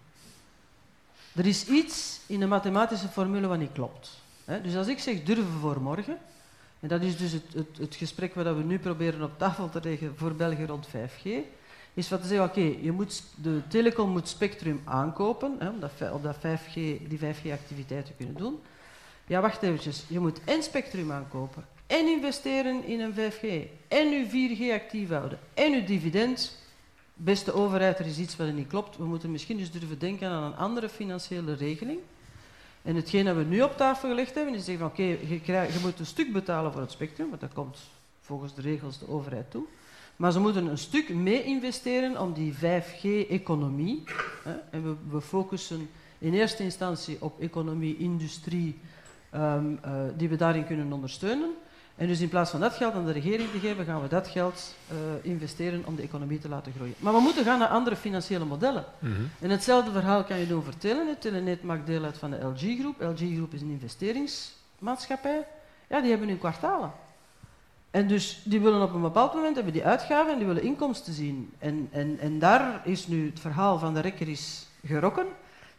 Er 1.33 1.45
is 1.45 1.67
iets 1.67 2.19
in 2.25 2.39
de 2.39 2.47
mathematische 2.47 3.07
formule 3.07 3.47
wat 3.47 3.57
niet 3.57 3.71
klopt. 3.71 4.21
Dus 4.63 4.75
als 4.75 4.87
ik 4.87 4.99
zeg 4.99 5.23
durven 5.23 5.59
voor 5.59 5.81
morgen, 5.81 6.17
en 6.79 6.87
dat 6.87 7.01
is 7.01 7.17
dus 7.17 7.31
het, 7.31 7.53
het, 7.53 7.77
het 7.77 7.95
gesprek 7.95 8.35
wat 8.35 8.55
we 8.55 8.63
nu 8.63 8.79
proberen 8.79 9.23
op 9.23 9.37
tafel 9.37 9.69
te 9.69 9.79
leggen 9.83 10.13
voor 10.17 10.33
België 10.33 10.65
rond 10.65 10.87
5G, 10.87 11.29
is 11.95 12.09
wat 12.09 12.21
te 12.21 12.27
zeggen, 12.27 12.47
oké, 12.47 12.75
je 12.81 12.91
moet 12.91 13.23
de 13.35 13.61
telecom 13.67 14.09
moet 14.09 14.27
spectrum 14.27 14.81
aankopen, 14.83 15.55
hè, 15.59 15.69
om, 15.69 15.79
dat, 15.79 15.91
om 16.11 16.21
dat 16.21 16.35
5G, 16.37 16.73
die 17.07 17.19
5G-activiteit 17.19 18.05
te 18.05 18.13
kunnen 18.17 18.35
doen. 18.35 18.59
Ja, 19.27 19.41
wacht 19.41 19.61
eventjes. 19.61 20.03
Je 20.07 20.19
moet 20.19 20.39
en 20.43 20.63
spectrum 20.63 21.11
aankopen, 21.11 21.65
en 21.87 22.05
investeren 22.07 22.85
in 22.85 22.99
een 22.99 23.13
5G, 23.13 23.67
en 23.87 24.07
uw 24.07 24.25
4G 24.25 24.73
actief 24.73 25.09
houden, 25.09 25.39
en 25.53 25.73
uw 25.73 25.85
dividend. 25.85 26.63
Beste 27.17 27.53
overheid, 27.53 27.99
er 27.99 28.05
is 28.05 28.17
iets 28.17 28.35
wat 28.35 28.53
niet 28.53 28.67
klopt. 28.67 28.97
We 28.97 29.05
moeten 29.05 29.31
misschien 29.31 29.57
dus 29.57 29.71
durven 29.71 29.99
denken 29.99 30.29
aan 30.29 30.43
een 30.43 30.57
andere 30.57 30.89
financiële 30.89 31.53
regeling. 31.53 31.99
En 32.81 32.95
hetgeen 32.95 33.25
dat 33.25 33.35
we 33.35 33.43
nu 33.43 33.61
op 33.61 33.77
tafel 33.77 34.09
gelegd 34.09 34.35
hebben, 34.35 34.53
is 34.53 34.65
zeggen 34.65 34.83
van 34.83 34.91
oké, 34.91 35.17
je, 35.27 35.39
je, 35.45 35.79
moet 35.81 35.99
een 35.99 36.05
stuk 36.05 36.33
betalen 36.33 36.71
voor 36.71 36.81
het 36.81 36.91
spectrum, 36.91 37.29
want 37.29 37.41
dat 37.41 37.53
komt 37.53 37.77
volgens 38.21 38.53
de 38.53 38.61
regels 38.61 38.99
de 38.99 39.09
overheid 39.09 39.51
toe. 39.51 39.63
Maar 40.15 40.31
ze 40.31 40.39
moeten 40.39 40.65
een 40.65 40.77
stuk 40.77 41.09
mee 41.09 41.43
investeren 41.43 42.19
om 42.19 42.33
die 42.33 42.53
5G-economie, 42.53 44.03
en 44.69 44.83
we, 44.83 44.95
we, 45.09 45.21
focussen 45.21 45.89
in 46.17 46.33
eerste 46.33 46.63
instantie 46.63 47.17
op 47.19 47.39
economie, 47.39 47.97
industrie, 47.97 48.79
um, 49.35 49.79
uh, 49.85 49.91
die 50.17 50.29
we 50.29 50.35
daarin 50.35 50.65
kunnen 50.65 50.93
ondersteunen. 50.93 51.49
En 51.95 52.07
dus 52.07 52.19
in 52.19 52.29
plaats 52.29 52.51
van 52.51 52.59
dat 52.59 52.73
geld 52.73 52.93
aan 52.93 53.05
de 53.05 53.11
regering 53.11 53.51
te 53.51 53.59
geven, 53.59 53.85
gaan 53.85 54.01
we 54.01 54.07
dat 54.07 54.27
geld 54.27 54.75
uh, 54.91 54.97
investeren 55.21 55.83
om 55.85 55.95
de 55.95 56.01
economie 56.01 56.39
te 56.39 56.49
laten 56.49 56.73
groeien. 56.73 56.93
Maar 56.99 57.13
we 57.13 57.19
moeten 57.19 57.43
gaan 57.43 57.59
naar 57.59 57.67
andere 57.67 57.95
financiële 57.95 58.45
modellen. 58.45 58.85
Mm 58.99 59.15
-hmm. 59.15 59.29
En 59.39 59.49
hetzelfde 59.49 59.91
verhaal 59.91 60.23
kan 60.23 60.37
je 60.37 60.47
doen 60.47 60.63
voor 60.63 60.77
Telenet. 60.77 61.21
Telenet 61.21 61.63
maakt 61.63 61.85
deel 61.85 62.03
uit 62.03 62.17
van 62.17 62.31
de 62.31 62.37
LG-groep. 62.37 63.01
LG-groep 63.01 63.53
is 63.53 63.61
een 63.61 63.69
investeringsmaatschappij. 63.69 65.47
Ja, 65.89 66.01
die 66.01 66.09
hebben 66.09 66.27
nu 66.27 66.35
kwartalen. 66.35 66.91
En 67.95 68.07
dus 68.07 68.39
die 68.43 68.59
willen 68.59 68.81
op 68.81 68.93
een 68.93 69.01
bepaald 69.01 69.33
moment 69.33 69.55
hebben 69.55 69.73
die 69.73 69.83
uitgaven 69.83 70.31
en 70.31 70.37
die 70.37 70.47
willen 70.47 70.63
inkomsten 70.63 71.13
zien. 71.13 71.53
En, 71.59 71.87
en, 71.91 72.17
en 72.19 72.39
daar 72.39 72.81
is 72.83 73.07
nu 73.07 73.25
het 73.25 73.39
verhaal 73.39 73.79
van 73.79 73.93
de 73.93 73.99
rekker 73.99 74.27
is 74.27 74.67
gerokken. 74.85 75.25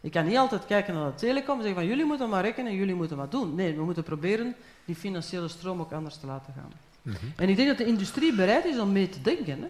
Je 0.00 0.10
kan 0.10 0.26
niet 0.26 0.36
altijd 0.36 0.66
kijken 0.66 0.94
naar 0.94 1.06
de 1.06 1.14
telecom 1.14 1.56
en 1.56 1.62
zeggen 1.62 1.80
van 1.80 1.88
jullie 1.88 2.04
moeten 2.04 2.28
maar 2.28 2.42
rekken 2.42 2.66
en 2.66 2.74
jullie 2.74 2.94
moeten 2.94 3.16
maar 3.16 3.28
doen. 3.28 3.54
Nee, 3.54 3.74
we 3.74 3.84
moeten 3.84 4.02
proberen 4.02 4.54
die 4.84 4.94
financiële 4.94 5.48
stroom 5.48 5.80
ook 5.80 5.92
anders 5.92 6.16
te 6.16 6.26
laten 6.26 6.52
gaan. 6.56 6.72
Mm 7.02 7.12
-hmm. 7.20 7.32
En 7.36 7.48
ik 7.48 7.56
denk 7.56 7.68
dat 7.68 7.78
de 7.78 7.86
industrie 7.86 8.34
bereid 8.34 8.64
is 8.64 8.78
om 8.78 8.92
mee 8.92 9.08
te 9.08 9.22
denken. 9.22 9.58
Hè? 9.60 9.68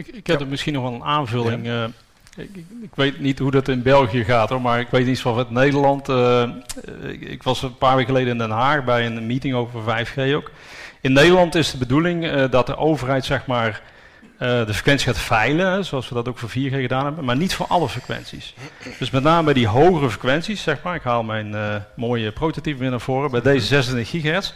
Ik, 0.00 0.06
ik 0.06 0.26
heb 0.26 0.38
ja. 0.38 0.44
er 0.44 0.50
misschien 0.50 0.72
nog 0.72 0.82
wel 0.82 0.92
een 0.92 1.04
aanvulling. 1.04 1.66
Ja. 1.66 1.84
Uh, 1.84 2.44
ik, 2.44 2.50
ik, 2.82 2.94
weet 2.94 3.20
niet 3.20 3.38
hoe 3.38 3.50
dat 3.50 3.68
in 3.68 3.82
België 3.82 4.24
gaat, 4.24 4.48
hoor, 4.48 4.60
maar 4.60 4.80
ik 4.80 4.88
weet 4.88 5.06
iets 5.06 5.20
van 5.20 5.38
het 5.38 5.50
Nederland. 5.50 6.08
Uh, 6.08 6.50
ik, 7.02 7.20
ik, 7.20 7.42
was 7.42 7.62
een 7.62 7.78
paar 7.78 7.96
weken 7.96 8.14
geleden 8.14 8.32
in 8.32 8.38
Den 8.38 8.50
Haag 8.50 8.84
bij 8.84 9.06
een 9.06 9.26
meeting 9.26 9.54
over 9.54 10.06
5G 10.06 10.34
ook. 10.34 10.50
In 11.00 11.12
Nederland 11.12 11.54
is 11.54 11.70
de 11.70 11.78
bedoeling 11.78 12.24
uh, 12.24 12.50
dat 12.50 12.66
de 12.66 12.76
overheid 12.76 13.24
zeg 13.24 13.46
maar, 13.46 13.82
uh, 14.32 14.38
de 14.66 14.74
frequentie 14.74 15.06
gaat 15.06 15.18
veilen, 15.18 15.84
zoals 15.84 16.08
we 16.08 16.14
dat 16.14 16.28
ook 16.28 16.38
voor 16.38 16.50
4G 16.50 16.52
gedaan 16.52 17.04
hebben, 17.04 17.24
maar 17.24 17.36
niet 17.36 17.54
voor 17.54 17.66
alle 17.66 17.88
frequenties. 17.88 18.54
Dus 18.98 19.10
met 19.10 19.22
name 19.22 19.44
bij 19.44 19.54
die 19.54 19.66
hogere 19.66 20.10
frequenties, 20.10 20.62
zeg 20.62 20.82
maar, 20.82 20.94
ik 20.94 21.02
haal 21.02 21.22
mijn 21.22 21.52
uh, 21.52 21.76
mooie 21.96 22.32
prototype 22.32 22.78
weer 22.78 22.90
naar 22.90 23.00
voren, 23.00 23.30
bij 23.30 23.40
deze 23.40 23.66
26 23.66 24.10
gigahertz, 24.10 24.52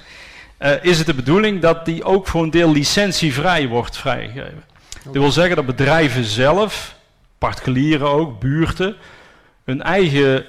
is 0.82 0.98
het 0.98 1.06
de 1.06 1.14
bedoeling 1.14 1.60
dat 1.60 1.84
die 1.84 2.04
ook 2.04 2.26
voor 2.26 2.42
een 2.42 2.50
deel 2.50 2.72
licentievrij 2.72 3.68
wordt 3.68 3.96
vrijgegeven. 3.96 4.42
Okay. 4.42 5.02
Dat 5.04 5.12
wil 5.12 5.32
zeggen 5.32 5.56
dat 5.56 5.66
bedrijven 5.66 6.24
zelf, 6.24 6.96
particulieren 7.38 8.08
ook, 8.08 8.40
buurten, 8.40 8.96
hun 9.64 9.82
eigen 9.82 10.44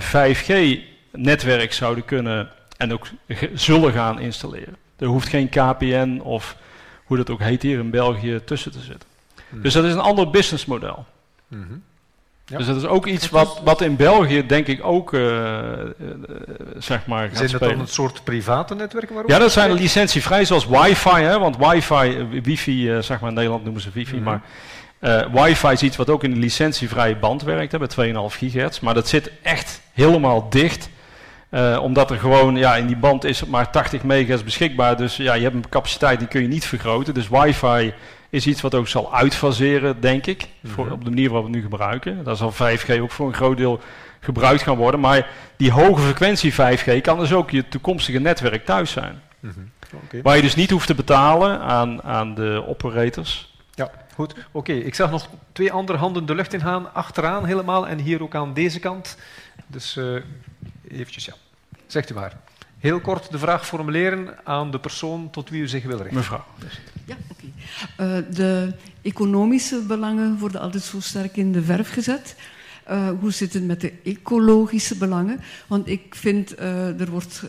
5G-netwerk 0.00 1.72
zouden 1.72 2.04
kunnen 2.04 2.48
en 2.76 2.92
ook 2.92 3.06
zullen 3.54 3.92
gaan 3.92 4.20
installeren. 4.20 4.76
Er 4.98 5.06
hoeft 5.06 5.28
geen 5.28 5.48
KPN 5.48 6.20
of 6.22 6.56
hoe 7.04 7.16
dat 7.16 7.30
ook 7.30 7.40
heet 7.40 7.62
hier 7.62 7.78
in 7.78 7.90
België 7.90 8.40
tussen 8.44 8.72
te 8.72 8.80
zitten. 8.80 9.08
Hmm. 9.50 9.62
Dus 9.62 9.72
dat 9.72 9.84
is 9.84 9.92
een 9.92 10.00
ander 10.00 10.30
businessmodel. 10.30 11.04
Mm 11.48 11.66
-hmm. 11.68 11.82
ja. 12.44 12.56
Dus 12.56 12.66
dat 12.66 12.76
is 12.76 12.84
ook 12.84 13.06
iets 13.06 13.28
wat, 13.28 13.60
wat 13.64 13.80
in 13.80 13.96
België 13.96 14.46
denk 14.46 14.66
ik 14.66 14.84
ook 14.84 15.12
uh, 15.12 15.20
uh, 15.20 15.84
zeg 16.78 17.06
maar 17.06 17.28
gaat 17.28 17.36
Zijn 17.36 17.50
dat 17.50 17.60
dan 17.60 17.80
een 17.80 17.88
soort 17.88 18.24
private 18.24 18.74
netwerken 18.74 19.12
waarop? 19.14 19.30
Ja, 19.30 19.38
dat 19.38 19.52
zijn 19.52 19.72
licentievrij 19.72 20.44
zoals 20.44 20.66
wifi, 20.66 21.20
hè, 21.20 21.38
want 21.38 21.56
wifi, 21.56 22.26
wifi 22.42 22.92
uh, 22.92 23.02
zeg 23.02 23.20
maar 23.20 23.28
in 23.28 23.34
Nederland 23.34 23.64
noemen 23.64 23.82
ze 23.82 23.90
wifi, 23.92 24.16
mm 24.16 24.26
-hmm. 24.26 24.40
maar 25.00 25.44
wifi 25.44 25.68
is 25.68 25.82
iets 25.82 25.96
wat 25.96 26.10
ook 26.10 26.24
in 26.24 26.30
de 26.30 26.40
licentievrije 26.40 27.16
band 27.16 27.42
werkt, 27.42 27.72
hè, 27.72 27.78
bij 27.78 28.12
2,5 28.30 28.36
gigahertz, 28.36 28.80
maar 28.80 28.94
dat 28.94 29.08
zit 29.08 29.30
echt 29.42 29.80
helemaal 29.92 30.50
dicht 30.50 30.88
uh, 31.50 31.78
omdat 31.82 32.10
er 32.10 32.18
gewoon, 32.18 32.56
ja, 32.56 32.76
in 32.76 32.86
die 32.86 32.96
band 32.96 33.24
is 33.24 33.44
maar 33.44 33.70
80 33.70 34.02
megahertz 34.02 34.44
beschikbaar. 34.44 34.96
Dus 34.96 35.16
ja, 35.16 35.34
je 35.34 35.42
hebt 35.42 35.54
een 35.54 35.68
capaciteit 35.68 36.18
die 36.18 36.28
kun 36.28 36.42
je 36.42 36.48
niet 36.48 36.64
vergroten. 36.66 37.14
Dus 37.14 37.28
wifi 37.28 37.94
is 38.30 38.46
iets 38.46 38.60
wat 38.60 38.74
ook 38.74 38.88
zal 38.88 39.14
uitfaseren, 39.14 40.00
denk 40.00 40.26
ik. 40.26 40.42
Mm 40.42 40.48
-hmm. 40.60 40.70
voor, 40.70 40.90
op 40.90 41.04
de 41.04 41.10
manier 41.10 41.30
waarop 41.30 41.46
we 41.46 41.56
het 41.56 41.60
nu 41.60 41.70
gebruiken. 41.70 42.24
Daar 42.24 42.36
zal 42.36 42.52
5G 42.52 43.00
ook 43.00 43.10
voor 43.10 43.26
een 43.26 43.34
groot 43.34 43.56
deel 43.56 43.80
gebruikt 44.20 44.62
gaan 44.62 44.76
worden. 44.76 45.00
Maar 45.00 45.30
die 45.56 45.72
hoge 45.72 46.00
frequentie 46.00 46.52
5G 46.52 47.00
kan 47.00 47.18
dus 47.18 47.32
ook 47.32 47.50
je 47.50 47.68
toekomstige 47.68 48.18
netwerk 48.18 48.64
thuis 48.64 48.90
zijn. 48.90 49.22
Mm 49.40 49.52
-hmm. 49.54 49.70
okay. 50.04 50.22
Waar 50.22 50.36
je 50.36 50.42
dus 50.42 50.54
niet 50.54 50.70
hoeft 50.70 50.86
te 50.86 50.94
betalen 50.94 51.60
aan, 51.60 52.02
aan 52.02 52.34
de 52.34 52.64
operators. 52.66 53.54
Ja, 53.74 53.90
goed. 54.14 54.32
Oké, 54.32 54.40
okay. 54.52 54.76
ik 54.76 54.94
zag 54.94 55.10
nog 55.10 55.28
twee 55.52 55.72
andere 55.72 55.98
handen 55.98 56.26
de 56.26 56.34
lucht 56.34 56.54
in 56.54 56.60
gaan. 56.60 56.94
Achteraan 56.94 57.44
helemaal 57.44 57.88
en 57.88 57.98
hier 57.98 58.22
ook 58.22 58.34
aan 58.34 58.54
deze 58.54 58.80
kant. 58.80 59.16
Dus... 59.66 59.96
Uh, 59.96 60.20
eventjes, 60.90 61.24
ja. 61.24 61.34
Zegt 61.86 62.10
u 62.10 62.14
maar. 62.14 62.40
Heel 62.78 63.00
kort 63.00 63.30
de 63.30 63.38
vraag 63.38 63.66
formuleren 63.66 64.46
aan 64.46 64.70
de 64.70 64.78
persoon 64.78 65.30
tot 65.30 65.50
wie 65.50 65.62
u 65.62 65.68
zich 65.68 65.84
wil 65.84 65.96
richten. 65.96 66.14
Mevrouw. 66.14 66.44
Ja, 67.04 67.16
oké. 67.30 67.44
Okay. 67.96 68.18
Uh, 68.18 68.34
de 68.34 68.74
economische 69.02 69.82
belangen 69.86 70.38
worden 70.38 70.60
altijd 70.60 70.82
zo 70.82 71.00
sterk 71.00 71.36
in 71.36 71.52
de 71.52 71.62
verf 71.62 71.90
gezet. 71.90 72.36
Uh, 72.90 73.10
hoe 73.20 73.32
zit 73.32 73.52
het 73.52 73.66
met 73.66 73.80
de 73.80 73.92
ecologische 74.04 74.96
belangen? 74.96 75.40
Want 75.66 75.88
ik 75.88 76.14
vind, 76.14 76.60
uh, 76.60 77.00
er 77.00 77.10
wordt 77.10 77.42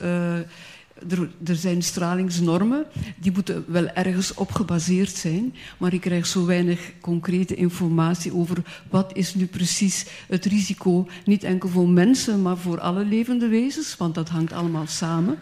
er, 1.09 1.29
er, 1.45 1.55
zijn 1.55 1.81
stralingsnormen, 1.81 2.85
die 3.17 3.31
moeten 3.31 3.63
wel 3.67 3.87
ergens 3.87 4.33
op 4.33 4.51
gebaseerd 4.51 5.15
zijn, 5.15 5.55
maar 5.77 5.93
ik 5.93 6.01
krijg 6.01 6.25
zo 6.25 6.45
weinig 6.45 6.91
concrete 7.01 7.55
informatie 7.55 8.33
over 8.33 8.57
wat 8.89 9.11
is 9.13 9.35
nu 9.35 9.45
precies 9.45 10.05
het 10.27 10.45
risico, 10.45 11.07
niet 11.25 11.43
enkel 11.43 11.69
voor 11.69 11.89
mensen, 11.89 12.41
maar 12.41 12.57
voor 12.57 12.79
alle 12.79 13.05
levende 13.05 13.47
wezens, 13.47 13.97
want 13.97 14.15
dat 14.15 14.29
hangt 14.29 14.53
allemaal 14.53 14.87
samen. 14.87 15.39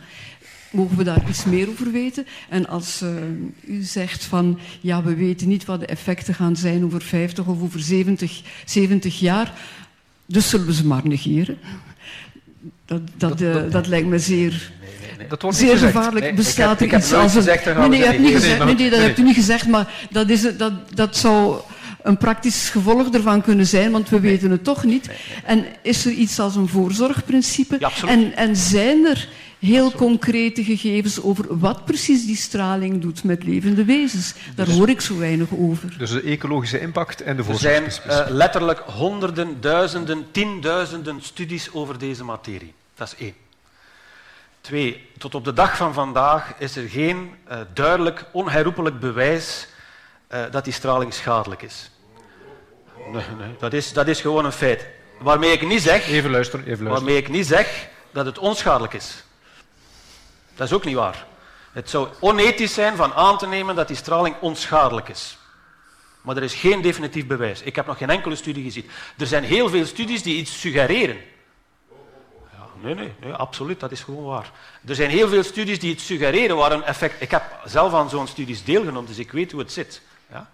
Mogen 0.72 0.98
we 0.98 1.04
daar 1.04 1.30
iets 1.30 1.46
meer 1.46 1.70
over 1.70 1.92
weten? 1.92 2.26
En 2.50 2.68
als 2.68 3.02
uh, 3.02 3.10
u 3.66 3.82
zegt 3.82 4.24
van, 4.24 4.60
ja, 4.82 5.04
we 5.04 5.16
weten 5.16 5.48
niet 5.48 5.66
wat 5.66 5.80
de 5.80 5.86
effecten 5.86 6.34
gaan 6.34 6.56
zijn 6.56 6.84
over 6.84 7.02
50 7.02 7.46
of 7.46 7.62
over 7.62 7.80
70, 7.80 8.42
70 8.66 9.20
jaar, 9.20 9.54
dus 10.26 10.50
zullen 10.50 10.66
we 10.66 10.74
ze 10.74 10.86
maar 10.86 11.08
negeren. 11.08 11.58
Dat, 12.88 13.02
dat, 13.18 13.40
dat, 13.40 13.42
uh, 13.42 13.72
dat 13.72 13.88
lijkt 13.88 14.08
me 14.08 14.20
zeer 14.20 14.72
nee. 15.18 15.28
Dat 15.28 15.42
wordt 15.42 15.58
Zeer 15.58 15.78
gevaarlijk 15.78 16.26
nee, 16.26 16.34
bestaat 16.34 16.82
er 16.82 16.94
iets 16.96 17.14
als 17.14 17.36
een... 17.36 17.46
Nee, 17.46 17.90
nee, 17.90 18.00
je 18.00 18.06
hebt 18.06 18.20
niet 18.20 18.34
gezegd, 18.34 18.66
nee, 18.66 18.76
nee, 18.76 18.90
dat 18.90 19.00
hebt 19.00 19.20
u 19.20 19.24
niet 19.24 19.36
gezegd, 19.36 19.68
maar 19.68 19.88
dat, 20.10 20.30
is, 20.30 20.42
dat, 20.58 20.74
dat 20.94 21.18
zou 21.18 21.60
een 22.02 22.18
praktisch 22.18 22.70
gevolg 22.70 23.14
ervan 23.14 23.42
kunnen 23.42 23.66
zijn, 23.66 23.92
want 23.92 24.10
we 24.10 24.20
weten 24.20 24.52
het 24.52 24.64
toch 24.64 24.84
niet. 24.84 25.10
En 25.46 25.66
is 25.82 26.06
er 26.06 26.12
iets 26.12 26.40
als 26.40 26.56
een 26.56 26.68
voorzorgprincipe? 26.68 27.76
Ja, 27.80 27.92
en, 28.06 28.36
en 28.36 28.56
zijn 28.56 29.06
er 29.06 29.28
heel 29.60 29.92
concrete 29.92 30.64
gegevens 30.64 31.22
over 31.22 31.60
wat 31.60 31.86
precies 31.86 32.26
die 32.26 32.36
straling 32.36 33.02
doet 33.02 33.24
met 33.24 33.44
levende 33.44 33.86
wezens. 33.86 34.34
Daar 34.56 34.66
dus, 34.66 34.76
hoor 34.76 34.90
ik 34.90 35.02
zo 35.02 35.18
weinig 35.18 35.48
over. 35.58 35.96
Dus 35.98 36.12
de 36.12 36.22
ecologische 36.22 36.80
impact 36.80 37.22
en 37.22 37.38
de 37.38 37.44
Er 37.48 37.56
zijn 37.56 37.84
uh, 37.84 38.26
letterlijk 38.30 38.80
honderden, 38.80 39.62
duizenden, 39.62 40.26
tienduizenden 40.32 41.22
studies 41.22 41.74
over 41.74 42.00
deze 42.00 42.24
materie. 42.24 42.74
Dat 42.96 43.08
is 43.08 43.26
één. 43.26 43.34
Twee, 44.62 45.10
tot 45.18 45.36
op 45.36 45.46
de 45.46 45.54
dag 45.54 45.78
van 45.78 45.94
vandaag 45.94 46.54
is 46.58 46.76
er 46.76 46.90
geen 46.90 47.32
uh, 47.52 47.58
duidelijk, 47.74 48.26
onherroepelijk 48.32 49.00
bewijs 49.00 49.68
uh, 50.34 50.42
dat 50.52 50.64
die 50.64 50.74
straling 50.74 51.14
schadelijk 51.14 51.62
is. 51.62 51.92
Nee, 53.12 53.24
nee, 53.38 53.56
dat 53.60 53.74
is. 53.74 53.94
Dat 53.94 54.08
is 54.08 54.22
gewoon 54.22 54.46
een 54.46 54.52
feit. 54.52 54.88
Waarmee 55.20 55.52
ik 55.52 55.68
niet 55.68 55.82
zeg, 55.82 56.08
even 56.08 56.32
luisteren, 56.32 56.66
even 56.66 56.84
luisteren. 56.84 57.06
Waarmee 57.06 57.18
ik 57.18 57.30
niet 57.30 57.48
zeg 57.48 57.88
dat 58.12 58.26
het 58.26 58.38
onschadelijk 58.38 58.94
is. 58.94 59.24
Dat 60.58 60.68
is 60.68 60.74
ook 60.74 60.86
niet 60.86 60.96
waar. 60.96 61.26
Het 61.72 61.90
zou 61.90 62.08
onethisch 62.20 62.74
zijn 62.74 62.96
van 62.96 63.14
aan 63.14 63.38
te 63.38 63.48
nemen 63.48 63.76
dat 63.76 63.88
die 63.88 63.98
straling 63.98 64.36
onschadelijk 64.40 65.10
is. 65.10 65.38
Maar 66.22 66.38
er 66.38 66.44
is 66.44 66.54
geen 66.54 66.82
definitief 66.82 67.28
bewijs. 67.28 67.62
Ik 67.62 67.76
heb 67.76 67.86
nog 67.86 67.98
geen 67.98 68.10
enkele 68.10 68.36
studie 68.36 68.64
gezien. 68.64 68.90
Er 69.18 69.28
zijn 69.28 69.44
heel 69.44 69.70
veel 69.70 69.86
studies 69.86 70.24
die 70.24 70.38
iets 70.38 70.60
suggereren. 70.60 71.18
Ja, 72.52 72.68
nee, 72.82 72.96
nee, 72.96 73.34
absoluut, 73.34 73.80
dat 73.80 73.92
is 73.92 74.02
gewoon 74.02 74.24
waar. 74.24 74.52
Er 74.86 74.96
zijn 74.96 75.10
heel 75.10 75.28
veel 75.28 75.44
studies 75.44 75.80
die 75.80 75.92
iets 75.92 76.06
suggereren 76.06 76.56
waar 76.56 76.72
een 76.72 76.84
effect... 76.84 77.22
Ik 77.22 77.32
heb 77.32 77.44
zelf 77.66 77.94
aan 77.94 78.10
zo'n 78.10 78.28
studies 78.28 78.64
deelgenomen, 78.64 79.06
dus 79.06 79.18
ik 79.18 79.32
weet 79.32 79.52
hoe 79.52 79.62
het 79.62 79.72
zit. 79.72 80.02
Ja? 80.32 80.50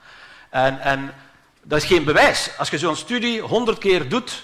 En, 0.50 0.80
en 0.80 1.14
dat 1.62 1.82
is 1.82 1.88
geen 1.88 2.04
bewijs. 2.04 2.50
Als 2.58 2.70
je 2.70 2.78
zo'n 2.78 2.96
studie 2.96 3.42
honderd 3.42 3.78
keer 3.78 4.10
doet, 4.10 4.44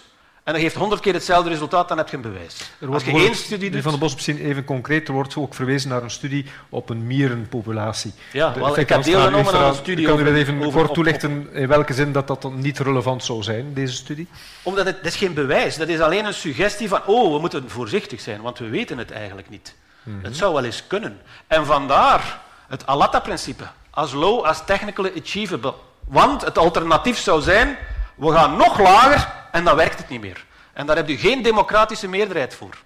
en 0.49 0.55
dat 0.55 0.63
geeft 0.63 0.75
honderd 0.75 1.01
keer 1.01 1.13
hetzelfde 1.13 1.49
resultaat, 1.49 1.87
dan 1.87 1.97
heb 1.97 2.09
je 2.09 2.15
een 2.15 2.21
bewijs. 2.21 2.71
Als 2.91 3.03
je 3.03 3.11
één 3.11 3.35
studie 3.35 3.69
doet... 3.69 3.81
Van 3.81 3.91
de 3.91 3.97
Bos, 3.97 4.13
misschien 4.13 4.37
even 4.39 4.63
concreet, 4.63 5.07
er 5.07 5.13
wordt 5.13 5.35
ook 5.35 5.53
verwezen 5.53 5.89
naar 5.89 6.03
een 6.03 6.09
studie 6.09 6.45
op 6.69 6.89
een 6.89 7.07
mierenpopulatie. 7.07 8.13
Ja, 8.31 8.53
wel, 8.53 8.77
ik 8.79 8.89
heb 8.89 9.03
deelgenomen 9.03 9.53
aan 9.53 9.67
een 9.67 9.75
studie 9.75 10.05
Kan 10.05 10.19
u 10.19 10.23
dat 10.23 10.33
even 10.33 10.57
over- 10.57 10.71
kort 10.71 10.87
op- 10.89 10.93
toelichten 10.93 11.49
in 11.53 11.67
welke 11.67 11.93
zin 11.93 12.11
dat 12.11 12.27
dat 12.27 12.41
dan 12.41 12.59
niet 12.59 12.79
relevant 12.79 13.23
zou 13.23 13.43
zijn, 13.43 13.73
deze 13.73 13.93
studie? 13.93 14.27
Omdat 14.63 14.85
het, 14.85 14.95
dat 14.95 15.05
is 15.05 15.15
geen 15.15 15.33
bewijs, 15.33 15.77
dat 15.77 15.87
is 15.87 15.99
alleen 15.99 16.25
een 16.25 16.33
suggestie 16.33 16.87
van 16.87 17.01
oh, 17.05 17.33
we 17.33 17.39
moeten 17.39 17.69
voorzichtig 17.69 18.21
zijn, 18.21 18.41
want 18.41 18.59
we 18.59 18.69
weten 18.69 18.97
het 18.97 19.11
eigenlijk 19.11 19.49
niet. 19.49 19.75
Het 20.21 20.37
zou 20.37 20.53
wel 20.53 20.63
eens 20.63 20.83
kunnen. 20.87 21.19
En 21.47 21.65
vandaar 21.65 22.39
het 22.67 22.85
Alatta-principe, 22.85 23.63
as 23.89 24.13
low 24.13 24.43
as 24.45 24.65
technically 24.65 25.11
achievable. 25.23 25.73
Want 26.07 26.45
het 26.45 26.57
alternatief 26.57 27.17
zou 27.17 27.41
zijn, 27.41 27.77
we 28.15 28.31
gaan 28.31 28.57
nog 28.57 28.79
lager 28.79 29.37
en 29.51 29.63
dan 29.63 29.75
werkt 29.75 29.97
het 29.97 30.09
niet 30.09 30.21
meer. 30.21 30.45
En 30.73 30.85
daar 30.85 30.95
heb 30.95 31.07
je 31.07 31.17
geen 31.17 31.41
democratische 31.41 32.07
meerderheid 32.07 32.55
voor. 32.55 32.77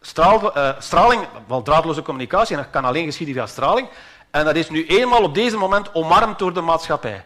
Straal, 0.00 0.54
eh, 0.54 0.70
straling, 0.78 1.26
wel 1.46 1.62
draadloze 1.62 2.02
communicatie, 2.02 2.56
en 2.56 2.62
dat 2.62 2.70
kan 2.70 2.84
alleen 2.84 3.04
geschieden 3.04 3.34
via 3.34 3.46
straling. 3.46 3.88
En 4.30 4.44
dat 4.44 4.56
is 4.56 4.70
nu 4.70 4.86
eenmaal 4.86 5.22
op 5.22 5.34
deze 5.34 5.56
moment 5.56 5.94
omarmd 5.94 6.38
door 6.38 6.52
de 6.52 6.60
maatschappij. 6.60 7.24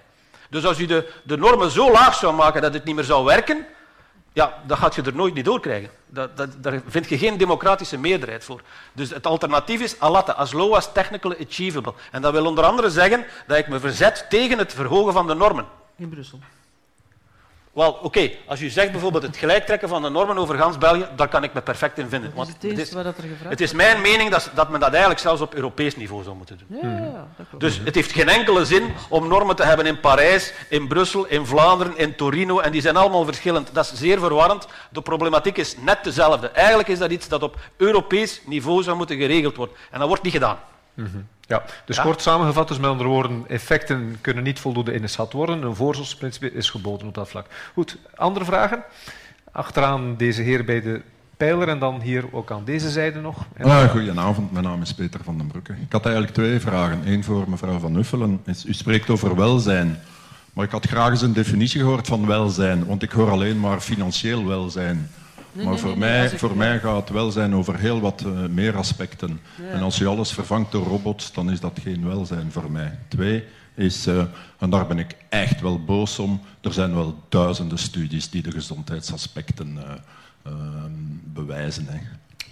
Dus 0.48 0.64
als 0.64 0.78
u 0.78 0.86
de, 0.86 1.12
de 1.22 1.36
normen 1.36 1.70
zo 1.70 1.90
laag 1.90 2.14
zou 2.14 2.34
maken 2.34 2.62
dat 2.62 2.74
het 2.74 2.84
niet 2.84 2.94
meer 2.94 3.04
zou 3.04 3.24
werken, 3.24 3.66
ja, 4.32 4.62
dan 4.66 4.76
gaat 4.76 4.94
je 4.94 5.02
er 5.02 5.14
nooit 5.14 5.34
niet 5.34 5.44
door 5.44 5.60
krijgen. 5.60 5.90
Dat, 6.06 6.36
dat, 6.36 6.62
daar 6.62 6.80
vind 6.86 7.08
je 7.08 7.18
geen 7.18 7.36
democratische 7.36 7.98
meerderheid 7.98 8.44
voor. 8.44 8.60
Dus 8.92 9.10
het 9.10 9.26
alternatief 9.26 9.80
is 9.80 10.00
alatta, 10.00 10.32
as 10.32 10.52
low 10.52 10.74
as 10.74 10.92
technically 10.92 11.36
achievable. 11.48 11.94
En 12.10 12.22
dat 12.22 12.32
wil 12.32 12.46
onder 12.46 12.64
andere 12.64 12.90
zeggen 12.90 13.26
dat 13.46 13.58
ik 13.58 13.68
me 13.68 13.80
verzet 13.80 14.26
tegen 14.28 14.58
het 14.58 14.74
verhogen 14.74 15.12
van 15.12 15.26
de 15.26 15.34
normen. 15.34 15.66
In 15.96 16.08
Brussel. 16.08 16.38
Wel, 17.72 17.98
oké, 18.02 18.30
als 18.46 18.60
u 18.60 18.68
zegt 18.68 18.90
bijvoorbeeld 18.90 19.22
het 19.22 19.36
gelijktrekken 19.36 19.88
van 19.88 20.02
de 20.02 20.08
normen 20.08 20.38
over 20.38 20.58
gans 20.58 20.78
België, 20.78 21.06
daar 21.16 21.28
kan 21.28 21.42
ik 21.42 21.52
me 21.52 21.60
perfect 21.60 21.98
in 21.98 22.08
vinden. 22.08 22.32
Want 22.34 22.48
is 22.48 22.70
het 22.70 22.78
is, 22.78 22.92
wat 22.92 23.04
er 23.04 23.12
gevraagd 23.12 23.48
het 23.48 23.60
is 23.60 23.72
mijn 23.72 24.00
mening 24.00 24.30
dat, 24.30 24.50
dat 24.54 24.68
men 24.68 24.80
dat 24.80 24.90
eigenlijk 24.90 25.20
zelfs 25.20 25.40
op 25.40 25.54
Europees 25.54 25.96
niveau 25.96 26.22
zou 26.22 26.36
moeten 26.36 26.58
doen. 26.58 26.78
Ja, 26.82 26.88
ja, 26.88 27.04
ja, 27.04 27.28
dat 27.36 27.46
klopt. 27.48 27.64
Dus 27.64 27.80
het 27.84 27.94
heeft 27.94 28.12
geen 28.12 28.28
enkele 28.28 28.64
zin 28.64 28.92
om 29.08 29.28
normen 29.28 29.56
te 29.56 29.64
hebben 29.64 29.86
in 29.86 30.00
Parijs, 30.00 30.52
in 30.68 30.88
Brussel, 30.88 31.26
in 31.26 31.46
Vlaanderen, 31.46 31.98
in 31.98 32.14
Torino. 32.14 32.58
En 32.58 32.72
die 32.72 32.80
zijn 32.80 32.96
allemaal 32.96 33.24
verschillend. 33.24 33.74
Dat 33.74 33.84
is 33.84 33.98
zeer 33.98 34.18
verwarrend. 34.18 34.66
De 34.90 35.02
problematiek 35.02 35.56
is 35.56 35.76
net 35.76 36.04
dezelfde. 36.04 36.48
Eigenlijk 36.48 36.88
is 36.88 36.98
dat 36.98 37.10
iets 37.10 37.28
dat 37.28 37.42
op 37.42 37.56
Europees 37.76 38.42
niveau 38.46 38.82
zou 38.82 38.96
moeten 38.96 39.16
geregeld 39.16 39.56
worden. 39.56 39.76
En 39.90 39.98
dat 39.98 40.08
wordt 40.08 40.22
niet 40.22 40.32
gedaan. 40.32 40.58
Ja, 41.46 41.62
dus 41.84 41.96
Ja. 41.96 42.02
kort 42.02 42.22
samengevat, 42.22 42.68
dus 42.68 42.78
met 42.78 42.90
andere 42.90 43.08
woorden, 43.08 43.44
effecten 43.48 44.18
kunnen 44.20 44.44
niet 44.44 44.58
voldoende 44.58 44.92
ingeschat 44.92 45.32
worden. 45.32 45.62
Een 45.62 45.74
voorzorgsprincipe 45.76 46.52
is 46.52 46.70
geboden 46.70 47.06
op 47.08 47.14
dat 47.14 47.28
vlak. 47.28 47.46
Goed, 47.74 47.96
andere 48.16 48.44
vragen? 48.44 48.82
Achteraan 49.52 50.16
deze 50.16 50.42
heer 50.42 50.64
bij 50.64 50.80
de 50.80 51.00
pijler 51.36 51.68
en 51.68 51.78
dan 51.78 52.00
hier 52.00 52.24
ook 52.32 52.50
aan 52.50 52.64
deze 52.64 52.90
zijde 52.90 53.20
nog. 53.20 53.44
En 53.54 53.64
Ah, 53.70 53.90
goedenavond, 53.90 54.52
mijn 54.52 54.64
naam 54.64 54.82
is 54.82 54.94
Peter 54.94 55.20
van 55.24 55.38
den 55.38 55.46
Broeke. 55.46 55.72
Ik 55.72 55.92
had 55.92 56.04
eigenlijk 56.04 56.34
twee 56.34 56.60
vragen. 56.60 57.00
Eén 57.04 57.24
voor 57.24 57.44
mevrouw 57.50 57.78
Van 57.78 57.96
Uffelen. 57.96 58.40
Is- 58.44 58.64
U 58.66 58.72
spreekt 58.72 59.10
over 59.10 59.36
welzijn. 59.36 59.98
Maar 60.52 60.64
ik 60.64 60.70
had 60.70 60.86
graag 60.86 61.10
eens 61.10 61.22
een 61.22 61.32
definitie 61.32 61.80
gehoord 61.80 62.06
van 62.06 62.26
welzijn, 62.26 62.86
want 62.86 63.02
ik 63.02 63.10
hoor 63.10 63.30
alleen 63.30 63.60
maar 63.60 63.80
financieel 63.80 64.46
welzijn. 64.46 65.10
Nee, 65.64 65.68
maar 65.68 65.74
nee, 65.74 65.82
voor, 65.82 65.98
nee, 65.98 65.98
mij, 66.28 66.38
voor 66.38 66.56
mij 66.56 66.78
gaat 66.78 67.08
welzijn 67.08 67.54
over 67.54 67.78
heel 67.78 68.00
wat 68.00 68.20
eh, 68.26 68.32
meer 68.50 68.76
aspecten. 68.76 69.40
Ja. 69.62 69.68
En 69.72 69.82
als 69.82 69.96
je 69.98 70.06
alles 70.06 70.32
vervangt 70.32 70.72
door 70.72 70.86
robots, 70.86 71.32
dan 71.32 71.50
is 71.50 71.60
dat 71.60 71.78
geen 71.82 72.06
welzijn 72.06 72.48
voor 72.52 72.70
mij. 72.70 72.98
Twee 73.08 73.44
is, 73.74 74.06
eh, 74.06 74.22
en 74.58 74.70
daar 74.70 74.86
ben 74.86 74.98
ik 74.98 75.16
echt 75.28 75.60
wel 75.60 75.84
boos 75.84 76.18
om, 76.18 76.40
er 76.60 76.72
zijn 76.72 76.94
wel 76.94 77.18
duizenden 77.28 77.78
studies 77.78 78.30
die 78.30 78.42
de 78.42 78.50
gezondheidsaspecten 78.50 79.78
eh, 79.78 79.92
eh, 80.42 80.52
bewijzen. 81.24 81.86
Hè. 81.88 81.98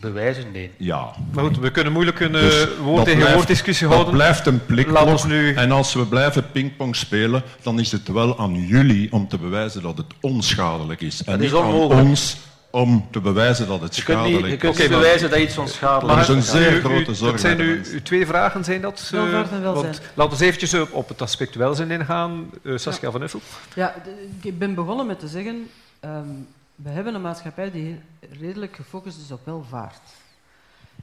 Bewijzen, 0.01 0.45
nee. 0.53 0.71
Ja. 0.77 1.11
Maar 1.33 1.45
goed, 1.45 1.59
we 1.59 1.71
kunnen 1.71 1.93
moeilijk 1.93 2.21
een 2.21 2.33
Dus 2.33 2.67
woord 2.83 2.97
dat 2.97 3.05
tegen 3.05 3.19
blijft- 3.19 3.35
woord 3.35 3.47
discussie 3.49 3.87
dat 3.87 3.95
houden. 3.95 4.15
blijft 4.17 4.47
een 4.47 4.67
plikklok. 4.67 5.27
nu... 5.27 5.55
En 5.55 5.71
als 5.73 5.95
we 5.95 6.07
blijven 6.07 6.51
pingpong 6.51 6.97
spelen, 6.97 7.43
dan 7.63 7.79
is 7.81 7.93
het 7.93 8.09
wel 8.09 8.39
aan 8.39 8.55
jullie 8.67 9.13
om 9.13 9.29
te 9.29 9.39
bewijzen 9.39 9.83
dat 9.83 9.97
het 9.97 10.07
onschadelijk 10.21 11.01
is. 11.01 11.25
En 11.25 11.33
Dat 11.33 11.41
is 11.43 11.51
niet 11.53 11.61
aan 11.61 11.67
onmogelijk. 11.67 12.09
ons 12.09 12.37
om 12.71 13.07
te 13.11 13.21
bewijzen 13.21 13.67
dat 13.67 13.81
het 13.81 13.97
Je 13.97 14.03
kunt 14.03 14.19
niet, 14.19 14.27
schadelijk 14.29 14.53
je 14.53 14.59
kunt 14.59 14.75
is. 14.75 14.81
niet 14.81 14.89
bewijzen 14.89 15.31
dat 15.31 15.39
iets 15.39 15.59
onschadelijk 15.59 16.19
Dat 16.19 16.29
is 16.29 16.35
een 16.35 16.43
zeer 16.43 16.81
grote 16.81 17.15
zorg 17.15 17.31
Dat 17.33 17.41
zijn 17.41 17.61
uw 17.61 18.03
twee 18.03 18.27
vragen, 18.27 18.65
zijn 18.65 18.81
dat? 18.81 19.01
eh, 19.05 19.11
Welvaart 19.11 19.51
en 19.51 19.63
welzijn. 19.63 19.85
want 19.93 20.01
laten 20.15 20.39
we 20.39 20.45
eventjes 20.45 20.75
op, 20.75 20.93
op 20.93 21.09
het 21.09 21.23
aspect 21.23 21.55
welzijn 21.55 21.91
ingaan. 21.91 22.51
Eh, 22.63 22.77
Saskia 22.77 23.11
van 23.11 23.23
Uffel. 23.23 23.41
Ja, 23.75 23.95
ik 24.43 24.59
ben 24.59 24.75
begonnen 24.75 25.07
met 25.07 25.19
te 25.19 25.29
zeggen, 25.29 25.69
ehm, 26.01 26.29
we 26.75 26.89
hebben 26.91 27.15
een 27.15 27.21
maatschappij 27.21 27.71
die 27.71 28.01
redelijk 28.41 28.77
gefocust 28.77 29.19
is 29.25 29.31
op 29.31 29.41
welvaart. 29.45 30.01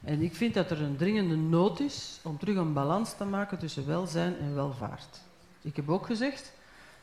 En 0.03 0.22
ik 0.22 0.36
vind 0.36 0.53
dat 0.53 0.72
er 0.72 0.82
een 0.82 0.95
dringende 0.97 1.36
nood 1.36 1.80
is 1.80 2.20
om 2.22 2.38
terug 2.39 2.55
een 2.55 2.74
balans 2.74 3.13
te 3.18 3.24
maken 3.24 3.57
tussen 3.57 3.88
welzijn 3.88 4.36
en 4.39 4.55
welvaart. 4.55 5.20
Ik 5.61 5.76
heb 5.76 5.89
ook 5.89 6.05
gezegd, 6.05 6.51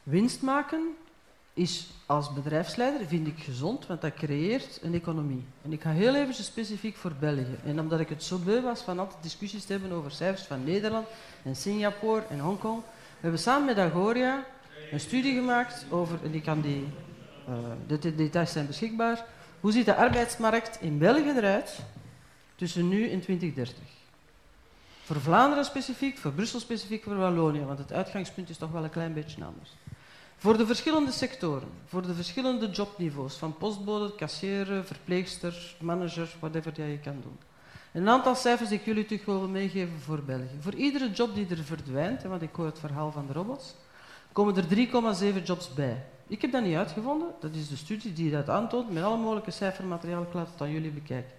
winst 0.03 0.43
maken 0.43 0.81
is 1.55 1.91
als 2.07 2.33
bedrijfsleider, 2.33 3.07
vind 3.07 3.27
ik 3.27 3.39
gezond, 3.39 3.87
want 3.87 4.01
dat 4.01 4.15
creëert 4.15 4.79
een 4.83 4.95
economie. 4.95 5.45
En 5.63 5.73
ik 5.73 5.83
ga 5.83 5.91
heel 5.91 6.15
even 6.15 6.35
specifiek 6.35 6.97
voor 6.97 7.13
België. 7.21 7.59
En 7.65 7.81
omdat 7.81 8.01
ik 8.01 8.09
het 8.09 8.23
zo 8.23 8.39
beu 8.39 8.61
was 8.61 8.81
van 8.81 8.99
altijd 8.99 9.23
discussies 9.23 9.65
te 9.65 9.73
hebben 9.73 9.93
over 9.93 10.11
cijfers 10.11 10.47
van 10.47 10.65
Nederland 10.65 11.07
en 11.43 11.57
Singapore 11.57 12.23
en 12.31 12.39
Hongkong, 12.39 12.83
we 12.83 13.21
hebben 13.21 13.41
samen 13.41 13.67
met 13.67 13.79
Agoria 13.79 14.45
een 14.93 15.01
studie 15.01 15.35
gemaakt 15.35 15.87
over, 15.91 16.19
en 16.25 16.35
ik 16.35 16.43
kan 16.43 16.61
die, 16.61 16.89
eh, 17.47 17.55
de 17.99 18.15
details 18.15 18.53
zijn 18.53 18.67
beschikbaar, 18.67 19.25
hoe 19.61 19.73
ziet 19.73 19.85
de 19.85 19.95
arbeidsmarkt 19.95 20.79
in 20.81 20.99
België 20.99 21.33
eruit 21.37 21.79
tussen 22.57 22.89
nu 22.89 23.11
en 23.11 23.21
2030? 23.21 23.85
Voor 25.03 25.21
Vlaanderen 25.21 25.65
specifiek, 25.65 26.19
voor 26.19 26.33
Brussel 26.33 26.61
specifiek, 26.61 27.03
voor 27.03 27.17
Wallonië, 27.17 27.65
want 27.65 27.79
het 27.79 27.93
uitgangspunt 27.93 28.51
is 28.51 28.57
toch 28.57 28.71
wel 28.71 28.85
een 28.85 28.91
klein 28.91 29.13
beetje 29.13 29.45
anders. 29.45 29.71
Voor 30.43 30.57
de 30.57 30.67
verschillende 30.67 31.11
sectoren, 31.11 31.69
voor 31.87 32.03
de 32.03 32.15
verschillende 32.15 32.71
jobniveaus, 32.71 33.37
van 33.37 33.57
postbode, 33.57 34.15
kassier, 34.15 34.85
verpleegster, 34.85 35.77
manager, 35.81 36.35
whatever 36.41 36.75
dat 36.75 36.87
je 36.87 36.99
kan 36.99 37.21
doen. 37.23 37.39
Een 37.93 38.09
aantal 38.09 38.35
cijfers 38.35 38.69
die 38.69 38.79
ik 38.79 38.85
jullie 38.85 39.05
terug 39.05 39.25
wil 39.25 39.49
meegeven 39.49 40.01
voor 40.01 40.23
België. 40.23 40.57
Voor 40.61 40.75
iedere 40.75 41.11
job 41.11 41.35
die 41.35 41.47
er 41.51 41.65
verdwijnt, 41.65 42.23
want 42.23 42.43
ik 42.43 42.55
hoor 42.55 42.67
het 42.67 42.79
verhaal 42.79 43.13
van 43.13 43.27
de 43.27 43.33
robots, 43.33 43.75
komen 44.33 44.57
er 44.57 45.35
3,7 45.35 45.43
jobs 45.43 45.75
bij. 45.75 46.05
Ik 46.27 46.43
heb 46.43 46.53
dat 46.53 46.63
niet 46.63 46.77
uitgevonden, 46.77 47.29
dat 47.41 47.55
is 47.55 47.69
de 47.69 47.77
studie 47.77 48.13
die 48.13 48.31
dat 48.31 48.49
aantoont, 48.49 48.93
met 48.93 49.03
alle 49.03 49.19
mogelijke 49.19 49.51
cijfermateriaal, 49.51 50.23
ik 50.23 50.35
laat 50.35 50.49
het 50.53 50.61
aan 50.61 50.73
jullie 50.73 50.91
bekijken. 50.91 51.33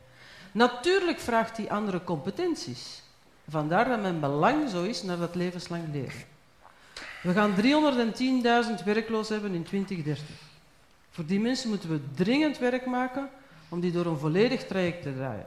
Natuurlijk 0.52 1.20
vraagt 1.20 1.56
die 1.56 1.72
andere 1.72 2.04
competenties. 2.04 3.04
Vandaar 3.50 3.90
dat 3.90 4.02
mijn 4.02 4.20
belang 4.20 4.70
zo 4.70 4.84
is 4.84 5.04
naar 5.04 5.18
dat 5.18 5.36
levenslang 5.36 5.84
leren. 5.92 6.32
We 7.24 7.34
gaan 7.34 7.56
310.000 8.80 8.84
werklozen 8.86 9.34
hebben 9.34 9.54
in 9.54 9.64
2030. 9.64 10.26
Voor 11.10 11.26
die 11.26 11.40
mensen 11.40 11.70
moeten 11.70 11.90
we 11.90 12.00
dringend 12.16 12.58
werk 12.58 12.86
maken 12.86 13.30
om 13.70 13.80
die 13.80 13.92
door 13.92 14.06
een 14.06 14.18
volledig 14.18 14.66
traject 14.66 15.02
te 15.02 15.16
draaien. 15.16 15.46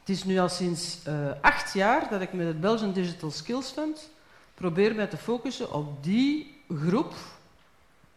Het 0.00 0.08
is 0.08 0.24
nu 0.24 0.38
al 0.38 0.48
sinds 0.48 0.98
eh, 1.04 1.14
acht 1.40 1.72
jaar 1.72 2.08
dat 2.10 2.20
ik 2.20 2.32
met 2.32 2.46
het 2.46 2.60
Belgian 2.60 2.92
Digital 2.92 3.30
Skills 3.30 3.70
Fund 3.70 4.10
probeer 4.54 4.94
mij 4.94 5.06
te 5.06 5.16
focussen 5.16 5.72
op 5.72 6.04
die 6.04 6.54
groep 6.68 7.14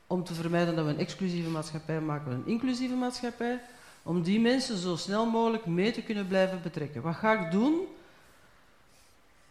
om 0.07 0.23
te 0.23 0.33
vermijden 0.33 0.75
dat 0.75 0.85
we 0.85 0.91
een 0.91 0.99
exclusieve 0.99 1.49
maatschappij 1.49 1.99
maken, 1.99 2.31
een 2.31 2.47
inclusieve 2.47 2.95
maatschappij, 2.95 3.59
om 4.03 4.21
die 4.21 4.39
mensen 4.39 4.77
zo 4.77 4.95
snel 4.95 5.25
mogelijk 5.25 5.65
mee 5.65 5.91
te 5.91 6.01
kunnen 6.01 6.27
blijven 6.27 6.61
betrekken. 6.61 7.01
Wat 7.01 7.15
ga 7.15 7.45
ik 7.45 7.51
doen 7.51 7.81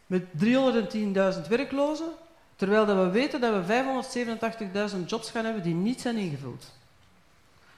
met 0.05 0.23
310.000 0.23 1.47
werklozen, 1.49 2.11
terwijl 2.55 2.85
dat 2.85 2.95
we 2.95 3.09
weten 3.09 3.41
dat 3.41 3.65
we 3.65 4.91
587.000 4.95 5.05
jobs 5.05 5.29
gaan 5.29 5.45
hebben 5.45 5.63
die 5.63 5.73
niet 5.73 6.01
zijn 6.01 6.17
ingevuld? 6.17 6.71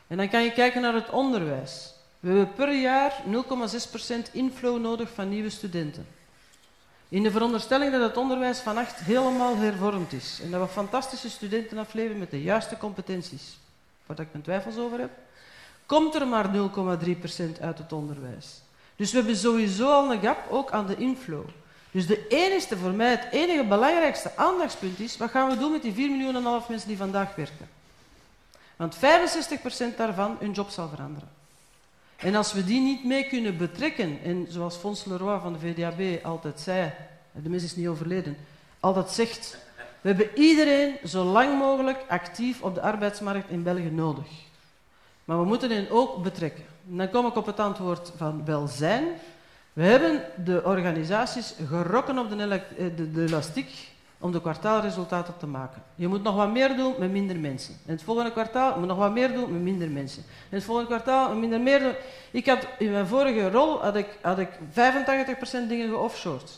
En 0.07 0.17
dan 0.17 0.29
kan 0.29 0.43
je 0.43 0.51
kijken 0.51 0.81
naar 0.81 0.93
het 0.93 1.09
onderwijs. 1.09 1.93
We 2.19 2.27
hebben 2.27 2.53
per 2.53 2.73
jaar 2.73 3.13
0,6% 4.27 4.31
inflow 4.31 4.81
nodig 4.81 5.09
van 5.13 5.29
nieuwe 5.29 5.49
studenten. 5.49 6.07
In 7.09 7.23
de 7.23 7.31
veronderstelling 7.31 7.91
dat 7.91 8.01
het 8.01 8.17
onderwijs 8.17 8.59
vannacht 8.59 8.99
helemaal 8.99 9.57
hervormd 9.57 10.13
is 10.13 10.39
en 10.43 10.51
dat 10.51 10.61
we 10.61 10.67
fantastische 10.67 11.29
studenten 11.29 11.77
afleveren 11.77 12.19
met 12.19 12.31
de 12.31 12.41
juiste 12.41 12.77
competenties, 12.77 13.57
waar 14.05 14.19
ik 14.19 14.27
mijn 14.31 14.43
twijfels 14.43 14.77
over 14.77 14.99
heb, 14.99 15.11
komt 15.85 16.15
er 16.15 16.27
maar 16.27 16.49
0,3% 16.53 17.61
uit 17.61 17.77
het 17.77 17.93
onderwijs. 17.93 18.61
Dus 18.95 19.11
we 19.11 19.17
hebben 19.17 19.35
sowieso 19.35 19.91
al 19.91 20.11
een 20.11 20.21
gap, 20.21 20.51
ook 20.51 20.71
aan 20.71 20.87
de 20.87 20.95
inflow. 20.95 21.45
Dus 21.95 22.07
de 22.07 22.27
enige, 22.27 22.77
voor 22.77 22.91
mij 22.91 23.09
het 23.09 23.27
enige 23.31 23.63
belangrijkste 23.63 24.31
aandachtspunt 24.35 24.99
is, 24.99 25.17
wat 25.17 25.29
gaan 25.29 25.49
we 25.49 25.57
doen 25.57 25.71
met 25.71 25.81
die 25.81 25.93
4 25.93 26.09
miljoen 26.09 26.35
en 26.35 26.43
half 26.43 26.69
mensen 26.69 26.87
die 26.87 26.97
vandaag 26.97 27.35
werken? 27.35 27.69
Want 28.75 28.95
65% 28.95 28.99
daarvan 29.97 30.37
hun 30.39 30.51
job 30.51 30.69
zal 30.69 30.89
veranderen. 30.89 31.29
En 32.15 32.35
als 32.35 32.53
we 32.53 32.63
die 32.63 32.79
niet 32.81 33.05
mee 33.05 33.27
kunnen 33.27 33.57
betrekken, 33.57 34.19
en 34.23 34.45
zoals 34.49 34.75
Fons 34.75 35.05
Leroy 35.05 35.39
van 35.39 35.53
de 35.53 35.59
VDAB 35.59 36.25
altijd 36.25 36.59
zei, 36.59 36.91
de 37.31 37.49
mens 37.49 37.63
is 37.63 37.75
niet 37.75 37.87
overleden, 37.87 38.37
altijd 38.79 39.09
zegt, 39.09 39.57
we 40.01 40.07
hebben 40.07 40.37
iedereen 40.37 40.95
zo 41.05 41.23
lang 41.23 41.57
mogelijk 41.57 42.03
actief 42.07 42.61
op 42.61 42.75
de 42.75 42.81
arbeidsmarkt 42.81 43.49
in 43.49 43.63
België 43.63 43.91
nodig. 43.91 44.27
Maar 45.25 45.39
we 45.39 45.45
moeten 45.45 45.71
hen 45.71 45.89
ook 45.89 46.23
betrekken. 46.23 46.65
En 46.89 46.97
dan 46.97 47.09
kom 47.09 47.25
ik 47.25 47.35
op 47.35 47.45
het 47.45 47.59
antwoord 47.59 48.11
van 48.17 48.45
welzijn. 48.45 49.05
We 49.75 49.83
hebben 49.83 50.23
de 50.45 50.63
organisaties 50.63 51.53
gerokken 51.67 52.17
op 52.17 52.29
de, 52.29 52.61
de, 52.95 53.11
de 53.11 53.23
elastiek 53.23 53.69
om 54.19 54.31
de 54.31 54.41
kwartaalresultaten 54.41 55.37
te 55.37 55.47
maken. 55.47 55.83
Je 55.95 56.07
moet 56.07 56.23
nog 56.23 56.35
wat 56.35 56.51
meer 56.51 56.75
doen 56.75 56.95
met 56.99 57.11
minder 57.11 57.35
mensen. 57.35 57.73
En 57.85 57.91
het 57.91 58.03
volgende 58.03 58.31
kwartaal 58.31 58.79
moet 58.79 58.87
nog 58.87 58.97
wat 58.97 59.13
meer 59.13 59.33
doen 59.33 59.51
met 59.51 59.61
minder 59.61 59.89
mensen. 59.89 60.23
En 60.49 60.55
het 60.55 60.63
volgende 60.63 60.89
kwartaal 60.89 61.35
minder 61.35 61.61
meer 61.61 61.79
doen. 61.79 61.93
Ik 62.31 62.45
had 62.45 62.67
in 62.77 62.91
mijn 62.91 63.07
vorige 63.07 63.49
rol 63.49 63.81
had 63.81 63.95
ik, 63.95 64.07
had 64.21 64.39
ik 64.39 64.49
85% 64.49 64.51
dingen 65.67 65.89
geoffshored. 65.89 66.51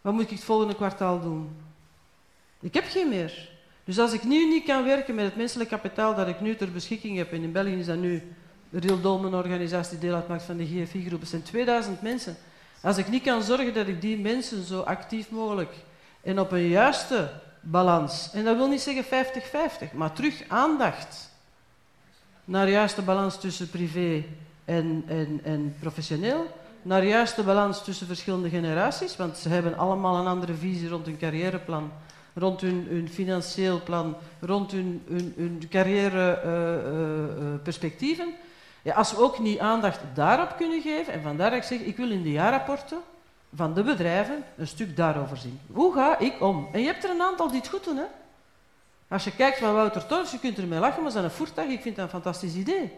Wat 0.00 0.12
moet 0.12 0.22
ik 0.22 0.30
het 0.30 0.44
volgende 0.44 0.74
kwartaal 0.74 1.20
doen? 1.20 1.56
Ik 2.60 2.74
heb 2.74 2.84
geen 2.88 3.08
meer. 3.08 3.50
Dus 3.84 3.98
als 3.98 4.12
ik 4.12 4.24
nu 4.24 4.48
niet 4.48 4.64
kan 4.64 4.84
werken 4.84 5.14
met 5.14 5.24
het 5.24 5.36
menselijk 5.36 5.70
kapitaal 5.70 6.14
dat 6.14 6.28
ik 6.28 6.40
nu 6.40 6.56
ter 6.56 6.72
beschikking 6.72 7.16
heb, 7.16 7.32
en 7.32 7.42
in 7.42 7.52
België 7.52 7.78
is 7.78 7.86
dat 7.86 7.98
nu 7.98 8.22
de 8.72 8.78
Real 8.78 9.00
Dolmen 9.00 9.34
organisatie 9.34 9.98
deel 9.98 10.14
uitmaakt 10.14 10.42
van 10.42 10.56
de 10.56 10.66
GFI-groep, 10.66 11.20
het 11.20 11.28
zijn 11.28 11.42
2000 11.42 12.02
mensen. 12.02 12.36
Als 12.82 12.96
ik 12.96 13.08
niet 13.08 13.22
kan 13.22 13.42
zorgen 13.42 13.74
dat 13.74 13.86
ik 13.86 14.00
die 14.00 14.18
mensen 14.18 14.64
zo 14.64 14.80
actief 14.80 15.30
mogelijk 15.30 15.74
en 16.22 16.40
op 16.40 16.52
een 16.52 16.68
juiste 16.68 17.30
balans, 17.60 18.30
en 18.32 18.44
dat 18.44 18.56
wil 18.56 18.68
niet 18.68 18.80
zeggen 18.80 19.04
50-50, 19.90 19.92
maar 19.92 20.12
terug 20.12 20.42
aandacht 20.48 21.30
naar 22.44 22.68
juiste 22.68 23.02
balans 23.02 23.40
tussen 23.40 23.70
privé 23.70 24.24
en, 24.64 25.04
en, 25.06 25.40
en 25.44 25.74
professioneel, 25.80 26.46
naar 26.82 27.04
juiste 27.04 27.42
balans 27.42 27.84
tussen 27.84 28.06
verschillende 28.06 28.48
generaties, 28.48 29.16
want 29.16 29.38
ze 29.38 29.48
hebben 29.48 29.76
allemaal 29.76 30.16
een 30.16 30.26
andere 30.26 30.54
visie 30.54 30.88
rond 30.88 31.06
hun 31.06 31.18
carrièreplan, 31.18 31.92
rond 32.34 32.60
hun, 32.60 32.86
hun 32.88 33.08
financieel 33.08 33.82
plan, 33.82 34.16
rond 34.40 34.72
hun, 34.72 35.02
hun, 35.08 35.32
hun 35.36 35.62
carrièreperspectieven. 35.68 38.26
Uh, 38.26 38.32
uh, 38.32 38.38
ja, 38.82 38.94
als 38.94 39.10
we 39.10 39.22
ook 39.22 39.38
niet 39.38 39.58
aandacht 39.58 40.00
daarop 40.14 40.56
kunnen 40.56 40.82
geven, 40.82 41.12
en 41.12 41.22
vandaar 41.22 41.50
dat 41.50 41.58
ik 41.58 41.64
zeg, 41.64 41.78
ik 41.78 41.96
wil 41.96 42.10
in 42.10 42.22
de 42.22 42.32
jaarrapporten 42.32 42.98
van 43.54 43.74
de 43.74 43.82
bedrijven 43.82 44.44
een 44.56 44.66
stuk 44.66 44.96
daarover 44.96 45.36
zien. 45.36 45.60
Hoe 45.72 45.94
ga 45.94 46.18
ik 46.18 46.40
om? 46.40 46.68
En 46.72 46.80
je 46.80 46.86
hebt 46.86 47.04
er 47.04 47.10
een 47.10 47.22
aantal 47.22 47.48
die 47.48 47.60
het 47.60 47.68
goed 47.68 47.84
doen. 47.84 47.96
Hè? 47.96 48.04
Als 49.08 49.24
je 49.24 49.34
kijkt 49.36 49.58
van 49.58 49.74
Wouter 49.74 50.06
Torfs, 50.06 50.30
je 50.32 50.38
kunt 50.38 50.58
ermee 50.58 50.78
lachen, 50.78 51.02
maar 51.02 51.12
is 51.16 51.22
een 51.22 51.30
voertuig, 51.30 51.70
ik 51.70 51.82
vind 51.82 51.96
dat 51.96 52.04
een 52.04 52.10
fantastisch 52.10 52.54
idee. 52.54 52.92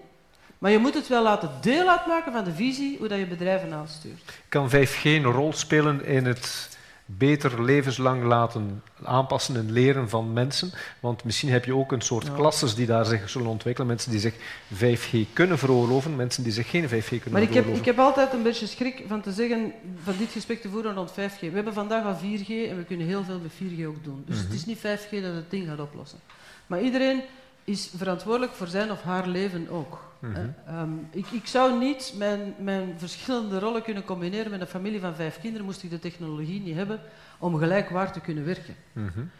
Maar 0.58 0.70
je 0.70 0.78
moet 0.78 0.94
het 0.94 1.08
wel 1.08 1.22
laten 1.22 1.50
deel 1.60 1.88
uitmaken 1.88 2.32
van 2.32 2.44
de 2.44 2.52
visie 2.52 2.98
hoe 2.98 3.08
dat 3.08 3.18
je 3.18 3.26
bedrijven 3.26 3.72
aanstuurt. 3.72 4.32
Kan 4.48 4.70
5G 4.70 5.02
een 5.02 5.22
rol 5.22 5.52
spelen 5.52 6.04
in 6.04 6.26
het 6.26 6.78
beter 7.18 7.62
levenslang 7.62 8.22
laten 8.22 8.82
aanpassen 9.02 9.56
en 9.56 9.72
leren 9.72 10.08
van 10.08 10.32
mensen. 10.32 10.72
Want 11.00 11.24
misschien 11.24 11.50
heb 11.50 11.64
je 11.64 11.74
ook 11.74 11.92
een 11.92 12.00
soort 12.00 12.26
ja. 12.26 12.32
klasses 12.34 12.74
die 12.74 12.86
daar 12.86 13.04
zich 13.04 13.30
zullen 13.30 13.48
ontwikkelen. 13.48 13.88
Mensen 13.88 14.10
die 14.10 14.20
zich 14.20 14.34
5G 14.74 15.32
kunnen 15.32 15.58
veroorloven, 15.58 16.16
mensen 16.16 16.42
die 16.42 16.52
zich 16.52 16.70
geen 16.70 16.84
5G 16.84 16.88
kunnen 16.88 17.02
maar 17.08 17.42
ik 17.42 17.48
veroorloven. 17.48 17.70
Maar 17.70 17.78
ik 17.78 17.84
heb 17.84 17.98
altijd 17.98 18.32
een 18.32 18.42
beetje 18.42 18.66
schrik 18.66 19.04
van 19.08 19.20
te 19.20 19.32
zeggen, 19.32 19.72
van 20.02 20.14
dit 20.18 20.30
gesprek 20.30 20.60
te 20.60 20.68
voeren 20.68 20.94
rond 20.94 21.10
5G. 21.10 21.40
We 21.40 21.50
hebben 21.50 21.74
vandaag 21.74 22.04
al 22.04 22.16
4G 22.16 22.48
en 22.48 22.76
we 22.76 22.84
kunnen 22.86 23.06
heel 23.06 23.24
veel 23.24 23.38
met 23.38 23.52
4G 23.52 23.86
ook 23.86 24.04
doen. 24.04 24.22
Dus 24.26 24.36
mm 24.36 24.42
-hmm. 24.42 24.50
het 24.50 24.58
is 24.58 24.64
niet 24.64 24.78
5G 24.78 25.22
dat 25.22 25.34
het 25.34 25.50
ding 25.50 25.68
gaat 25.68 25.80
oplossen. 25.80 26.18
Maar 26.66 26.80
iedereen 26.80 27.22
is 27.64 27.90
verantwoordelijk 27.96 28.52
voor 28.52 28.66
zijn 28.66 28.90
of 28.90 29.02
haar 29.02 29.28
leven 29.28 29.68
ook. 29.70 29.98
Mm 30.24 30.34
-hmm. 30.34 30.78
um, 30.78 31.08
ik, 31.10 31.26
ik, 31.30 31.46
zou 31.46 31.78
niet 31.78 32.14
mijn, 32.16 32.54
mijn, 32.58 32.94
verschillende 32.96 33.58
rollen 33.58 33.82
kunnen 33.82 34.04
combineren 34.04 34.50
met 34.50 34.60
een 34.60 34.66
familie 34.66 35.00
van 35.00 35.14
vijf 35.14 35.40
kinderen, 35.40 35.66
moest 35.66 35.82
ik 35.82 35.90
de 35.90 35.98
technologie 35.98 36.60
niet 36.60 36.74
hebben 36.74 37.00
om 37.38 37.56
gelijkwaard 37.56 38.12
te 38.12 38.20
kunnen 38.20 38.44
werken. 38.44 38.74
Mm 38.92 39.10
-hmm. 39.14 39.30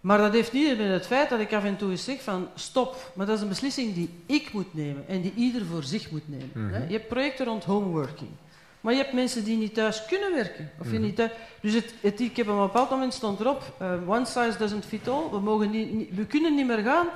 Maar 0.00 0.18
dat 0.18 0.32
heeft 0.32 0.52
niet 0.52 0.78
met 0.78 0.88
het 0.88 1.06
feit 1.06 1.28
dat 1.28 1.40
ik 1.40 1.52
af 1.52 1.64
en 1.64 1.76
toe 1.76 1.90
eens 1.90 2.04
zeg 2.04 2.22
van 2.22 2.48
stop. 2.54 3.12
Maar 3.14 3.26
dat 3.26 3.36
is 3.36 3.42
een 3.42 3.48
beslissing 3.48 3.94
die 3.94 4.10
ik 4.26 4.52
moet 4.52 4.74
nemen 4.74 5.08
en 5.08 5.20
die 5.20 5.32
ieder 5.36 5.64
voor 5.64 5.82
zich 5.82 6.10
moet 6.10 6.28
nemen. 6.28 6.50
Mm 6.54 6.72
-hmm. 6.72 6.86
Je 6.86 6.92
hebt 6.92 7.08
projecten 7.08 7.46
rond 7.46 7.64
homeworking. 7.64 8.30
Maar 8.80 8.92
je 8.92 8.98
hebt 8.98 9.12
mensen 9.12 9.44
die 9.44 9.56
niet 9.56 9.74
thuis 9.74 10.04
kunnen 10.04 10.34
werken. 10.34 10.70
Of 10.80 10.92
je 10.92 10.98
niet 10.98 11.16
thuis... 11.16 11.30
Dus 11.60 11.74
het, 11.74 11.94
het, 12.00 12.20
ik 12.20 12.36
heb 12.36 12.48
op 12.48 12.54
een 12.54 12.60
bepaald 12.60 12.90
moment 12.90 13.14
stond 13.14 13.40
erop, 13.40 13.76
uh, 13.82 14.08
one 14.08 14.24
size 14.24 14.58
doesn't 14.58 14.84
fit 14.84 15.08
all. 15.08 15.30
We, 15.30 15.40
mogen 15.40 15.70
niet, 15.70 15.92
niet, 15.92 16.14
we 16.14 16.26
kunnen 16.26 16.54
niet 16.54 16.66
meer 16.66 16.82
gaan. 16.82 17.06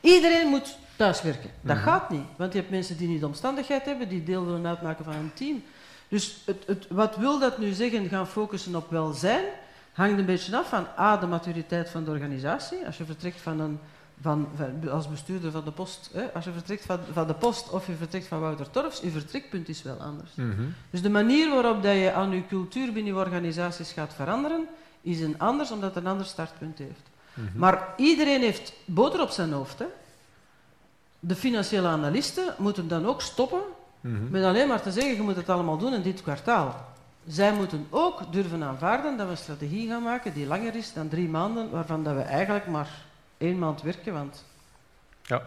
Iedereen 0.00 0.48
moet 0.48 0.78
thuiswerken. 0.96 1.50
Dat 1.60 1.76
Mhm. 1.76 1.84
gaat 1.84 2.10
niet, 2.10 2.24
want 2.36 2.52
je 2.52 2.58
hebt 2.58 2.70
mensen 2.70 2.96
die 2.96 3.08
niet 3.08 3.20
de 3.20 3.26
omstandigheid 3.26 3.84
hebben, 3.84 4.08
die 4.08 4.22
deel 4.22 4.44
willen 4.44 4.66
uitmaken 4.66 5.04
van 5.04 5.14
een 5.14 5.30
team. 5.34 5.62
Dus 6.08 6.42
het, 6.44 6.62
het, 6.66 6.86
wat 6.90 7.16
wil 7.16 7.38
dat 7.38 7.58
nu 7.58 7.72
zeggen, 7.72 8.08
gaan 8.08 8.26
focussen 8.26 8.76
op 8.76 8.90
welzijn, 8.90 9.44
hangt 9.92 10.18
een 10.18 10.24
beetje 10.26 10.56
af 10.56 10.68
van 10.68 10.86
A, 10.98 11.16
de 11.16 11.26
maturiteit 11.26 11.90
van 11.90 12.04
de 12.04 12.10
organisatie. 12.10 12.86
Als 12.86 12.96
je 12.96 13.04
vertrekt 13.04 13.40
van 13.40 13.60
een, 13.60 13.78
van, 14.20 14.48
van- 14.56 14.90
als 14.90 15.08
bestuurder 15.10 15.50
van 15.50 15.64
de 15.64 15.70
post, 15.70 16.10
hè, 16.12 16.32
als 16.32 16.44
je 16.44 16.52
vertrekt 16.52 16.84
van, 16.84 16.98
van 17.12 17.26
de 17.26 17.34
post 17.34 17.70
of 17.70 17.86
je 17.86 17.94
vertrekt 17.94 18.26
van 18.26 18.40
Wouter 18.40 18.70
Torfs, 18.70 19.00
je 19.00 19.10
vertrekpunt 19.10 19.68
is 19.68 19.82
wel 19.82 19.96
anders. 19.96 20.30
Mhm. 20.34 20.62
Dus 20.90 21.02
de 21.02 21.10
manier 21.10 21.50
waarop 21.50 21.82
dat 21.82 21.94
je 21.94 22.12
aan 22.12 22.30
je 22.30 22.46
cultuur 22.46 22.92
binnen 22.92 23.14
je 23.14 23.18
organisaties 23.20 23.92
gaat 23.92 24.14
veranderen, 24.14 24.66
is 25.00 25.20
een 25.20 25.38
anders, 25.38 25.70
omdat 25.70 25.94
het 25.94 26.04
een 26.04 26.10
ander 26.10 26.26
startpunt 26.26 26.78
heeft. 26.78 27.02
Mhm. 27.34 27.58
Maar 27.58 27.88
iedereen 27.96 28.40
heeft 28.40 28.72
boter 28.84 29.20
op 29.20 29.30
zijn 29.30 29.52
hoofd. 29.52 29.78
Hè? 29.78 29.86
De 31.20 31.36
financiële 31.36 31.88
analisten 31.88 32.54
moeten 32.58 32.88
dan 32.88 33.06
ook 33.06 33.20
stoppen 33.20 33.60
Mhm. 34.00 34.30
met 34.30 34.44
alleen 34.44 34.68
maar 34.68 34.82
te 34.82 34.92
zeggen, 34.92 35.14
je 35.14 35.22
moet 35.22 35.36
het 35.36 35.48
allemaal 35.48 35.76
doen 35.78 35.94
in 35.94 36.02
dit 36.02 36.22
kwartaal. 36.22 36.84
Zij 37.26 37.52
moeten 37.52 37.86
ook 37.90 38.32
durven 38.32 38.62
aanvaarden 38.64 39.16
dat 39.16 39.26
we 39.26 39.32
een 39.32 39.38
strategie 39.38 39.88
gaan 39.88 40.02
maken 40.02 40.32
die 40.34 40.46
langer 40.46 40.74
is 40.74 40.92
dan 40.92 41.08
drie 41.08 41.28
maanden, 41.28 41.70
waarvan 41.70 42.02
dat 42.04 42.14
we 42.14 42.20
eigenlijk 42.20 42.66
maar 42.66 42.90
één 43.38 43.58
maand 43.58 43.82
werken, 43.82 44.12
want 44.12 44.44
Ja. 45.22 45.42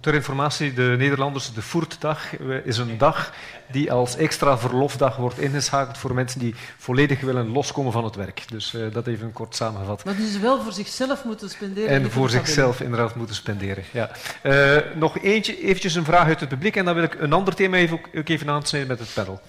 Ter 0.00 0.14
informatie, 0.14 0.72
de 0.72 0.94
Nederlanders, 0.98 1.52
de 1.52 1.62
Voertdag 1.62 2.36
eh, 2.36 2.66
is 2.66 2.78
een 2.78 2.98
dag 2.98 3.32
die 3.70 3.92
als 3.92 4.16
extra 4.16 4.58
verlofdag 4.58 5.16
wordt 5.16 5.38
ingeschakeld 5.38 5.98
voor 5.98 6.14
mensen 6.14 6.40
die 6.40 6.54
volledig 6.76 7.20
willen 7.20 7.48
loskomen 7.48 7.92
van 7.92 8.04
het 8.04 8.14
werk. 8.14 8.44
Dus 8.48 8.74
eh, 8.74 8.92
dat 8.92 9.06
even 9.06 9.32
kort 9.32 9.54
samengevat. 9.54 10.04
maar 10.04 10.16
die 10.16 10.30
ze 10.30 10.38
wel 10.38 10.62
voor 10.62 10.72
zichzelf 10.72 11.24
moeten 11.24 11.50
spenderen. 11.50 11.88
En 11.88 12.10
voor 12.10 12.30
zichzelf 12.30 12.80
inderdaad 12.80 13.14
moeten 13.14 13.36
spenderen. 13.36 13.84
Ja. 13.92 14.10
Eh, 14.42 14.76
nog 14.94 15.18
eentje, 15.18 15.62
eventjes 15.62 15.94
een 15.94 16.04
vraag 16.04 16.26
uit 16.26 16.40
het 16.40 16.48
publiek 16.48 16.76
en 16.76 16.84
dan 16.84 16.94
wil 16.94 17.04
ik 17.04 17.14
een 17.14 17.32
ander 17.32 17.54
thema 17.54 17.76
even, 17.76 18.00
ook 18.14 18.28
even 18.28 18.50
aansnijden 18.50 18.90
met 18.90 18.98
het 18.98 19.14
panel. 19.14 19.40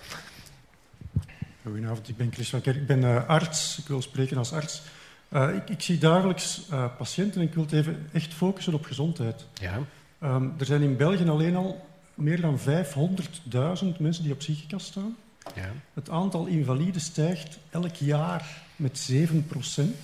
Goedenavond, 1.64 2.10
ik 2.10 2.18
ben 2.18 2.32
Chris 2.32 2.50
van 2.50 2.62
Kerk. 2.62 2.76
Ik 2.76 2.88
ben 2.88 3.04
eh, 3.04 3.28
arts, 3.28 3.78
ik 3.78 3.88
wil 3.88 4.02
spreken 4.02 4.38
als 4.38 4.54
arts. 4.54 4.82
Eh, 5.30 5.56
ik, 5.56 5.70
ik 5.70 5.82
zie 5.82 5.98
dagelijks 5.98 6.62
eh, 6.70 6.86
patiënten 6.98 7.42
en 7.42 7.48
ik 7.48 7.54
wil 7.54 7.64
het 7.64 7.74
even 7.74 8.10
echt 8.14 8.34
focussen 8.34 8.74
op 8.74 8.86
gezondheid. 8.86 9.46
Ja. 9.54 9.80
Ehm, 10.20 10.48
er 10.58 10.66
zijn 10.66 10.82
in 10.82 10.98
België 10.98 11.30
alleen 11.30 11.56
al 11.56 11.88
meer 12.14 12.42
dan 12.42 12.60
500.000 12.60 14.00
mensen 14.00 14.24
die 14.24 14.32
op 14.32 14.38
psychica 14.38 14.78
staan. 14.78 15.16
Ja. 15.56 15.70
Het 15.94 16.10
aantal 16.10 16.46
invaliden 16.46 17.02
stijgt 17.02 17.58
elk 17.70 17.96
jaar 17.96 18.62
met 18.76 18.98
7 18.98 19.46
procent. 19.48 19.96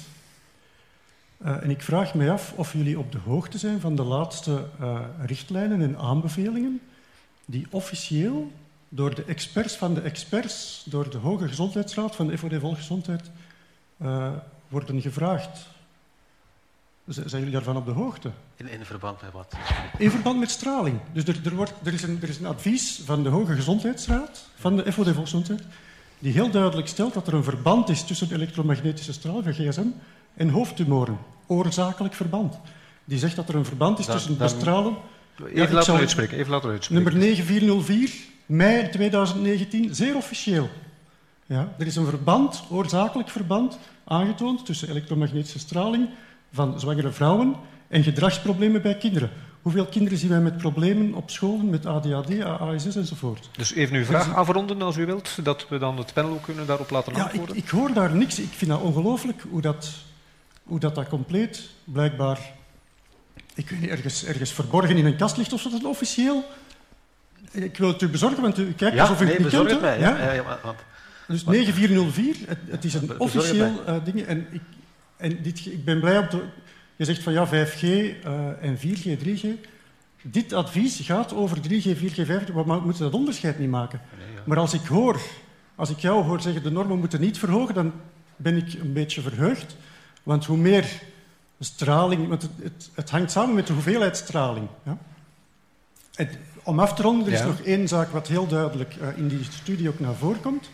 Eh, 1.38 1.64
en 1.64 1.70
ik 1.70 1.82
vraag 1.82 2.14
mij 2.14 2.32
af 2.32 2.54
of 2.56 2.74
jullie 2.74 3.00
op 3.00 3.12
de 3.12 3.18
hoogte 3.18 3.58
zijn 3.58 3.80
van 3.80 3.96
de 3.96 4.04
laatste 4.04 4.66
eh, 4.80 5.00
richtlijnen 5.26 5.82
en 5.82 5.98
aanbevelingen 5.98 6.82
die 7.46 7.68
officieel 7.70 8.52
door 8.90 9.16
de 9.16 9.24
experts 9.24 9.76
van 9.76 9.94
de 9.94 10.02
experts, 10.02 10.84
door 10.90 11.10
de 11.10 11.18
Hoge 11.18 11.48
Gezondheidsraad 11.48 12.16
van 12.16 12.28
de 12.28 12.38
FOD 12.38 12.54
Volksgezondheid, 12.60 13.32
eh, 13.98 14.32
worden 14.68 15.02
gevraagd. 15.02 15.68
Z- 17.08 17.18
Zijn 17.26 17.42
jullie 17.42 17.52
daarvan 17.52 17.78
op 17.78 17.86
de 17.86 17.92
hoogte? 17.92 18.32
In, 18.64 18.80
in 18.80 18.86
verband 18.86 19.22
met 19.22 19.32
wat? 19.32 19.54
In 19.98 20.12
verband 20.12 20.40
met 20.40 20.50
straling. 20.50 21.00
Dus 21.14 21.24
er, 21.26 21.36
er, 21.46 21.56
wordt, 21.56 21.74
er, 21.84 21.94
is 21.94 22.04
een, 22.04 22.20
er 22.22 22.30
is 22.30 22.40
een 22.40 22.46
advies 22.46 23.02
van 23.06 23.24
de 23.24 23.30
Hoge 23.30 23.54
Gezondheidsraad, 23.56 24.50
van 24.56 24.76
de 24.76 24.92
FOD 24.92 25.06
Volksgezondheid, 25.06 25.62
die 26.20 26.34
heel 26.34 26.50
duidelijk 26.50 26.88
stelt 26.88 27.14
dat 27.14 27.28
er 27.28 27.34
een 27.34 27.44
verband 27.44 27.90
is 27.90 28.04
tussen 28.04 28.28
de 28.30 28.36
elektromagnetische 28.36 29.14
straling 29.14 29.44
van 29.44 29.54
gsm 29.54 29.86
en 30.36 30.50
hoofdtumoren. 30.50 31.18
Oorzakelijk 31.48 32.14
verband. 32.14 32.60
Die 33.06 33.18
zegt 33.20 33.36
dat 33.36 33.50
er 33.50 33.56
een 33.56 33.66
verband 33.66 34.00
is 34.00 34.06
Dan- 34.06 34.16
tussen 34.16 34.38
dan- 34.38 34.48
bestralen... 34.48 34.96
Even 35.46 35.56
Ja, 35.56 35.62
laten 35.68 35.84
zal- 35.84 35.96
uitspreken. 35.98 36.38
Even 36.38 36.52
laten 36.52 36.70
uitspreken. 36.70 37.04
Nummer 37.04 37.22
9404, 37.22 38.12
mei 38.46 38.90
2019, 38.90 39.96
zeer 39.96 40.16
officieel. 40.16 40.70
Ja, 41.46 41.74
er 41.78 41.86
is 41.86 41.96
een 41.96 42.06
verband, 42.06 42.64
oorzakelijk 42.70 43.30
verband, 43.30 43.78
aangetoond 44.04 44.66
tussen 44.66 44.90
elektromagnetische 44.90 45.60
straling 45.60 46.10
van 46.52 46.80
zwangere 46.80 47.12
vrouwen 47.12 47.56
en 47.94 48.04
gedragsproblemen 48.04 48.82
bij 48.82 48.98
kinderen. 48.98 49.30
Hoeveel 49.62 49.86
kinderen 49.86 50.18
zien 50.18 50.30
wij 50.30 50.40
met 50.40 50.58
problemen 50.58 51.14
op 51.14 51.30
scholen, 51.30 51.70
met 51.70 51.86
ADHD, 51.86 52.44
ASS 52.44 52.96
enzovoort? 52.96 53.50
Dus 53.58 53.74
even 53.74 53.96
uw 53.96 54.06
vraag 54.06 54.36
afronden 54.36 54.82
als 54.82 54.98
u 54.98 55.06
wilt, 55.06 55.38
dat 55.44 55.66
we 55.70 55.78
dan 55.78 55.98
het 55.98 56.14
panel 56.14 56.32
ook 56.32 56.44
kunnen 56.44 56.68
daarop 56.68 56.90
laten 56.90 57.16
ja, 57.16 57.24
antwoorden. 57.24 57.56
Ik, 57.56 57.64
ik 57.64 57.70
hoor 57.70 57.94
daar 57.94 58.16
niks. 58.16 58.40
Ik 58.40 58.52
vind 58.52 58.72
dat 58.72 58.82
ongelooflijk 58.82 59.44
hoe 59.50 59.62
dat, 59.62 59.92
hoe 60.64 60.80
dat, 60.80 60.96
dat 60.96 61.08
compleet 61.08 61.70
blijkbaar 61.84 62.40
ik 63.56 63.70
weet 63.70 63.80
niet, 63.80 63.90
ergens, 63.90 64.26
ergens 64.26 64.54
verborgen 64.54 64.98
in 64.98 65.06
een 65.06 65.16
kast 65.16 65.38
ligt 65.38 65.54
of 65.54 65.62
zo. 65.62 65.70
Dat 65.70 65.80
is 65.80 65.86
officieel. 65.86 66.44
Ik 67.52 67.78
wil 67.78 67.88
het 67.88 68.02
u 68.02 68.10
bezorgen, 68.10 68.42
want 68.42 68.58
u 68.58 68.74
kijkt 68.74 68.96
Ja, 68.96 69.02
alsof 69.02 69.22
u 69.22 69.24
nee, 69.24 69.34
het 69.34 69.44
niet 69.44 69.52
kent. 69.52 69.70
het 69.70 69.80
hè? 69.80 69.86
mij. 69.86 70.00
Ja, 70.00 70.24
Ja? 70.24 70.32
ja, 70.32 70.76
Dus 71.28 71.44
9404, 71.44 72.36
het, 72.48 72.58
het 72.68 72.84
is 72.84 72.94
een 72.94 73.20
officieel 73.20 73.86
eh, 73.86 73.96
ding. 74.04 74.22
En, 74.22 74.48
ik, 74.52 74.62
en 75.18 75.42
dit, 75.42 75.66
ik 75.66 75.86
ben 75.86 76.00
blij 76.00 76.18
op 76.18 76.32
de... 76.32 76.44
Je 77.04 77.10
zegt 77.14 77.24
van 77.24 77.34
ja, 77.34 77.48
5G 77.48 77.82
eh, 77.82 78.64
en 78.64 78.78
4G, 78.78 79.24
3G. 79.24 79.48
Dit 80.22 80.54
advies 80.54 81.00
gaat 81.00 81.34
over 81.34 81.58
3G, 81.58 81.86
4G, 81.98 82.26
5G. 82.26 82.54
We 82.54 82.64
ma- 82.66 82.80
moeten 82.80 83.04
dat 83.04 83.14
onderscheid 83.14 83.60
niet 83.60 83.70
maken. 83.70 84.02
Maar 84.46 84.58
als 84.58 84.74
ik 84.74 84.86
hoor, 84.86 85.22
als 85.76 85.90
ik 85.90 86.00
jou 86.00 86.24
hoor 86.24 86.42
zeggen 86.42 86.64
de 86.64 86.72
normen 86.72 87.00
moeten 87.00 87.22
niet 87.22 87.38
verhogen, 87.38 87.74
dan 87.76 87.92
ben 88.36 88.58
ik 88.58 88.74
een 88.74 88.94
beetje 88.94 89.22
verheugd. 89.22 89.76
Want 90.24 90.46
hoe 90.46 90.58
meer 90.58 91.02
straling... 91.60 92.28
Want 92.28 92.42
het, 92.42 92.52
het, 92.64 92.90
het 92.94 93.10
hangt 93.10 93.32
samen 93.32 93.56
met 93.56 93.68
de 93.68 93.74
hoeveelheid 93.74 94.18
straling. 94.18 94.68
Ja? 94.84 94.98
En 96.16 96.30
om 96.64 96.80
af 96.80 96.94
te 96.94 97.02
ronden, 97.02 97.28
er 97.28 97.34
is 97.34 97.40
Ja. 97.40 97.46
nog 97.46 97.62
één 97.62 97.88
zaak 97.88 98.10
wat 98.12 98.28
heel 98.28 98.48
duidelijk 98.48 98.96
eh, 98.96 99.18
in 99.18 99.28
die 99.28 99.44
studie 99.44 99.90
ook 99.90 100.00
naar 100.00 100.16
voren 100.16 100.42
komt. 100.42 100.70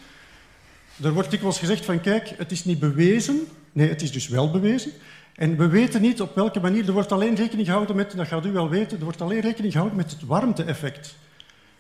Er 1.03 1.13
wordt 1.13 1.31
dikwijls 1.31 1.59
gezegd 1.59 1.85
van 1.85 2.01
kijk, 2.01 2.33
het 2.37 2.51
is 2.51 2.65
niet 2.65 2.79
bewezen. 2.79 3.39
Nee, 3.71 3.89
het 3.89 4.01
is 4.01 4.11
dus 4.11 4.27
wel 4.27 4.51
bewezen. 4.51 4.91
En 5.39 5.57
we 5.57 5.67
weten 5.67 6.01
niet 6.01 6.21
op 6.21 6.35
welke 6.35 6.59
manier. 6.59 6.87
Er 6.87 6.93
wordt 6.93 7.11
alleen 7.11 7.35
rekening 7.35 7.67
gehouden 7.67 7.95
met, 7.95 8.11
dat 8.15 8.27
gaat 8.27 8.45
u 8.45 8.51
wel 8.51 8.69
weten, 8.69 8.97
er 8.97 9.03
wordt 9.03 9.21
alleen 9.21 9.39
rekening 9.39 9.71
gehouden 9.71 9.97
met 9.97 10.11
het 10.11 10.25
warmte-effect. 10.25 11.15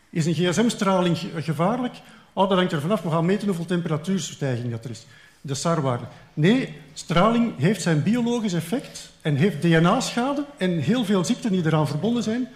Is 0.09 0.25
een 0.25 0.33
gsm-straling 0.33 1.17
ge- 1.17 1.41
gevaarlijk? 1.41 1.93
Oh, 2.33 2.49
dat 2.49 2.57
hangt 2.57 2.71
er 2.71 2.81
vanaf. 2.81 3.01
We 3.01 3.09
gaan 3.09 3.25
meten 3.25 3.47
hoeveel 3.47 3.65
temperatuurstijging 3.65 4.71
dat 4.71 4.83
er 4.83 4.89
is. 4.89 5.05
De 5.41 5.53
SAR-waarde. 5.53 6.03
Nee, 6.33 6.77
straling 6.93 7.57
heeft 7.57 7.81
zijn 7.81 8.03
biologisch 8.03 8.53
effect 8.53 9.09
en 9.21 9.35
heeft 9.35 9.61
DNA-schade 9.61 10.45
en 10.57 10.77
heel 10.77 11.05
veel 11.05 11.25
ziekten 11.25 11.51
die 11.51 11.65
eraan 11.65 11.87
verbonden 11.87 12.23
zijn 12.23 12.47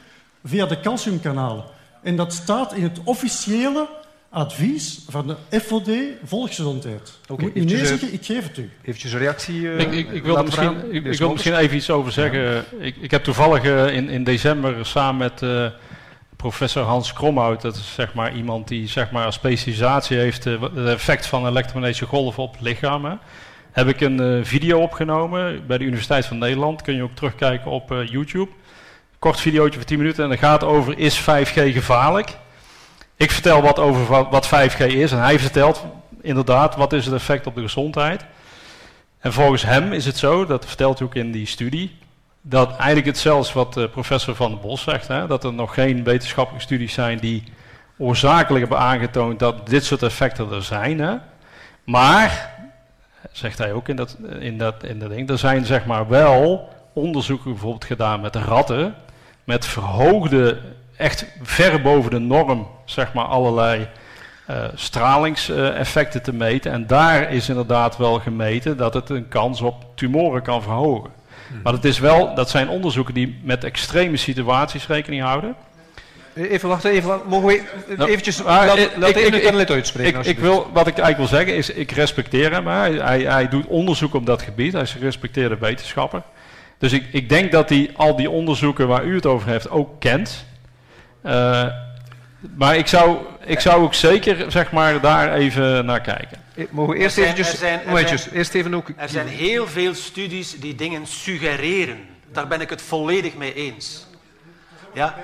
via 0.44 0.66
de 0.66 0.80
calciumkanalen. 0.80 1.64
En 2.02 2.16
dat 2.16 2.34
staat 2.34 2.74
in 2.74 2.84
het 2.84 3.00
officiële 3.04 3.88
advies 4.34 5.00
van 5.10 5.28
de 5.28 5.60
FOD 5.60 5.90
Volksgezondheid. 6.24 7.20
Oké, 7.28 7.42
Je 7.42 7.52
moet 7.56 7.66
nee 7.66 7.82
eh, 7.82 7.86
zeggen, 7.86 8.14
ik 8.14 8.26
geef 8.26 8.48
het 8.48 8.58
u. 8.58 8.70
Eventjes 8.82 9.14
een 9.14 9.20
reactie 9.20 9.72
eh, 9.72 9.80
Ik, 9.80 9.92
ik, 9.92 10.12
ik 10.12 10.24
wil 10.24 10.38
er 10.38 10.44
misschien, 10.44 10.94
ik, 10.94 11.04
wil 11.18 11.28
er 11.28 11.34
misschien 11.34 11.56
even 11.56 11.78
iets 11.78 11.90
over 11.90 12.12
zeggen. 12.12 12.66
Ik, 12.80 12.96
ik 12.96 13.12
heb 13.12 13.24
toevallig 13.24 13.64
eh, 13.64 13.96
in, 13.96 14.10
in 14.10 14.24
december 14.24 14.86
samen 14.86 15.18
met 15.18 15.42
eh, 15.42 15.66
professor 16.44 16.84
Hans 16.84 17.14
Kromhout, 17.14 17.62
dat 17.62 17.76
is 17.76 17.94
zeg 17.94 18.14
maar 18.14 18.36
iemand 18.36 18.68
die 18.68 18.88
zeg 18.88 19.12
maar 19.12 19.26
een 19.26 19.34
specialisatie 19.34 20.18
heeft, 20.18 20.46
eh, 20.46 20.62
het 20.62 20.88
effect 20.88 21.26
van 21.26 21.48
elektromagnetische 21.48 22.06
golven 22.06 22.44
op 22.44 22.52
het 22.52 22.62
lichaam, 22.62 23.06
hè, 23.06 23.14
heb 23.72 23.88
ik 23.88 24.02
een 24.02 24.20
eh, 24.20 24.46
video 24.46 24.80
opgenomen 24.80 25.68
bij 25.68 25.78
de 25.78 25.84
Universiteit 25.84 26.26
van 26.26 26.38
Nederland. 26.38 26.82
Kun 26.82 26.96
je 26.96 27.04
ook 27.04 27.16
terugkijken 27.16 27.72
op 27.72 27.92
eh, 27.92 28.08
YouTube. 28.08 28.52
Kort 29.20 29.40
videootje 29.40 29.80
van 29.80 29.88
10 29.88 29.98
minuten 29.98 30.24
en 30.24 30.30
dat 30.30 30.40
gaat 30.40 30.64
over 30.64 30.98
is 30.98 31.22
5G 31.22 31.74
gevaarlijk? 31.74 32.38
Ik 33.16 33.32
vertel 33.32 33.62
wat 33.62 33.80
over 33.80 34.06
wa- 34.06 34.30
wat 34.30 34.48
5G 34.48 34.80
is 34.80 35.12
en 35.12 35.20
hij 35.22 35.40
vertelt 35.40 35.86
inderdaad 36.22 36.76
wat 36.76 36.94
is 36.94 37.06
het 37.06 37.14
effect 37.14 37.48
op 37.48 37.56
de 37.56 37.62
gezondheid. 37.62 38.26
En 39.20 39.34
volgens 39.34 39.64
hem 39.64 39.94
is 39.94 40.06
het 40.06 40.18
zo, 40.18 40.46
dat 40.46 40.66
vertelt 40.66 40.98
hij 40.98 41.08
ook 41.08 41.16
in 41.16 41.32
die 41.32 41.46
studie, 41.46 41.98
dat 42.42 42.76
eigenlijk 42.76 43.06
hetzelfde 43.06 43.48
is 43.48 43.54
wat 43.54 43.78
eh, 43.78 43.90
professor 43.92 44.36
Van 44.36 44.52
der 44.52 44.60
Bos 44.60 44.82
zegt, 44.82 45.08
hè, 45.08 45.28
dat 45.28 45.44
er 45.44 45.54
nog 45.54 45.74
geen 45.74 46.04
wetenschappelijke 46.04 46.66
studies 46.66 46.94
zijn 46.94 47.18
die 47.20 47.44
oorzakelijk 47.98 48.60
hebben 48.60 48.86
aangetoond 48.86 49.40
dat 49.40 49.68
dit 49.68 49.86
soort 49.86 50.04
effecten 50.04 50.52
er 50.52 50.64
zijn. 50.64 51.00
Hè. 51.00 51.16
Maar, 51.84 52.54
zegt 53.32 53.58
hij 53.58 53.74
ook 53.74 53.88
in 53.88 53.96
dat, 53.96 54.18
in, 54.40 54.58
dat, 54.58 54.84
in 54.84 55.00
dat 55.00 55.10
ding, 55.10 55.30
er 55.30 55.38
zijn 55.38 55.66
zeg 55.66 55.86
maar 55.86 56.08
wel 56.08 56.70
onderzoeken 56.94 57.52
bijvoorbeeld 57.52 57.86
gedaan 57.86 58.22
met 58.22 58.36
ratten, 58.36 58.96
met 59.44 59.66
verhoogde, 59.66 60.60
echt 60.98 61.26
ver 61.42 61.82
boven 61.82 62.12
de 62.12 62.20
norm, 62.20 62.68
zeg 62.86 63.14
maar 63.14 63.26
allerlei 63.26 63.88
eh, 64.48 64.64
stralingseffecten 64.76 66.22
te 66.24 66.34
meten. 66.34 66.72
En 66.72 66.88
daar 66.88 67.32
is 67.32 67.50
inderdaad 67.50 67.98
wel 67.98 68.20
gemeten 68.20 68.78
dat 68.78 68.94
het 68.94 69.10
een 69.10 69.28
kans 69.28 69.62
op 69.62 69.86
tumoren 69.96 70.42
kan 70.42 70.62
verhogen. 70.62 71.12
Maar 71.64 71.74
het 71.74 71.86
is 71.86 72.00
wel, 72.00 72.36
dat 72.36 72.50
zijn 72.50 72.70
onderzoeken 72.70 73.14
die 73.14 73.40
met 73.44 73.64
extreme 73.64 74.18
situaties 74.18 74.88
rekening 74.88 75.22
houden. 75.22 75.56
Even 76.36 76.70
wachten, 76.70 76.92
even, 76.92 77.10
wachten. 77.10 77.30
mogen 77.30 77.48
we 77.48 77.64
Nou, 77.98 78.10
eventjes, 78.10 78.44
maar 78.44 78.66
laat, 78.66 78.78
ik- 78.78 78.92
laat 78.98 79.70
uitspreken. 79.70 80.24
Ik, 80.26 80.40
wil, 80.40 80.70
wat 80.74 80.88
ik 80.88 80.98
eigenlijk 80.98 81.18
wil 81.18 81.40
zeggen 81.40 81.56
is, 81.58 81.70
ik 81.70 81.92
respecteer 81.92 82.52
hem. 82.52 82.68
Hij, 82.68 82.92
hij, 82.94 83.22
hij 83.22 83.50
doet 83.50 83.66
onderzoek 83.66 84.14
op 84.14 84.26
dat 84.26 84.42
gebied. 84.42 84.74
Hij 84.74 84.82
is 84.82 84.92
een 84.94 84.98
gerespecteerde 84.98 85.58
wetenschapper. 85.58 86.22
Dus 86.78 86.92
ik, 86.92 87.04
ik 87.12 87.30
denk 87.30 87.52
dat 87.52 87.70
hij 87.70 87.90
al 87.96 88.16
die 88.16 88.30
onderzoeken 88.30 88.88
waar 88.88 89.04
u 89.04 89.16
het 89.16 89.26
over 89.26 89.48
heeft 89.50 89.70
ook 89.70 90.00
kent. 90.00 90.46
Eh, 91.24 91.68
maar 92.56 92.78
ik 92.78 92.88
zou, 92.88 93.18
ik 93.46 93.60
zou 93.60 93.84
ook 93.84 93.94
zeker 93.94 94.52
zeg 94.52 94.72
maar, 94.72 95.02
daar 95.02 95.34
even 95.34 95.86
naar 95.86 96.02
kijken. 96.02 96.38
Mogen 96.70 96.94
we 96.94 97.00
eerst 97.00 97.18
Er 97.18 97.24
zijn- 97.24 97.34
eventjes, 97.36 97.52
er 97.52 97.58
zijn- 97.68 97.80
er 97.80 97.88
momentjes, 97.88 98.22
zijn- 98.24 98.36
eerst 98.36 98.54
even 98.54 98.74
ook... 98.74 98.88
Er 98.98 99.10
zijn 99.10 99.28
heel 99.28 99.68
veel 99.68 99.94
studies 99.94 100.60
die 100.60 100.76
dingen 100.76 101.08
suggereren. 101.08 101.98
Daar 102.32 102.48
ben 102.48 102.62
ik 102.62 102.70
het 102.70 102.82
volledig 102.82 103.36
mee 103.36 103.54
eens. 103.54 104.06
Ja, 104.94 105.18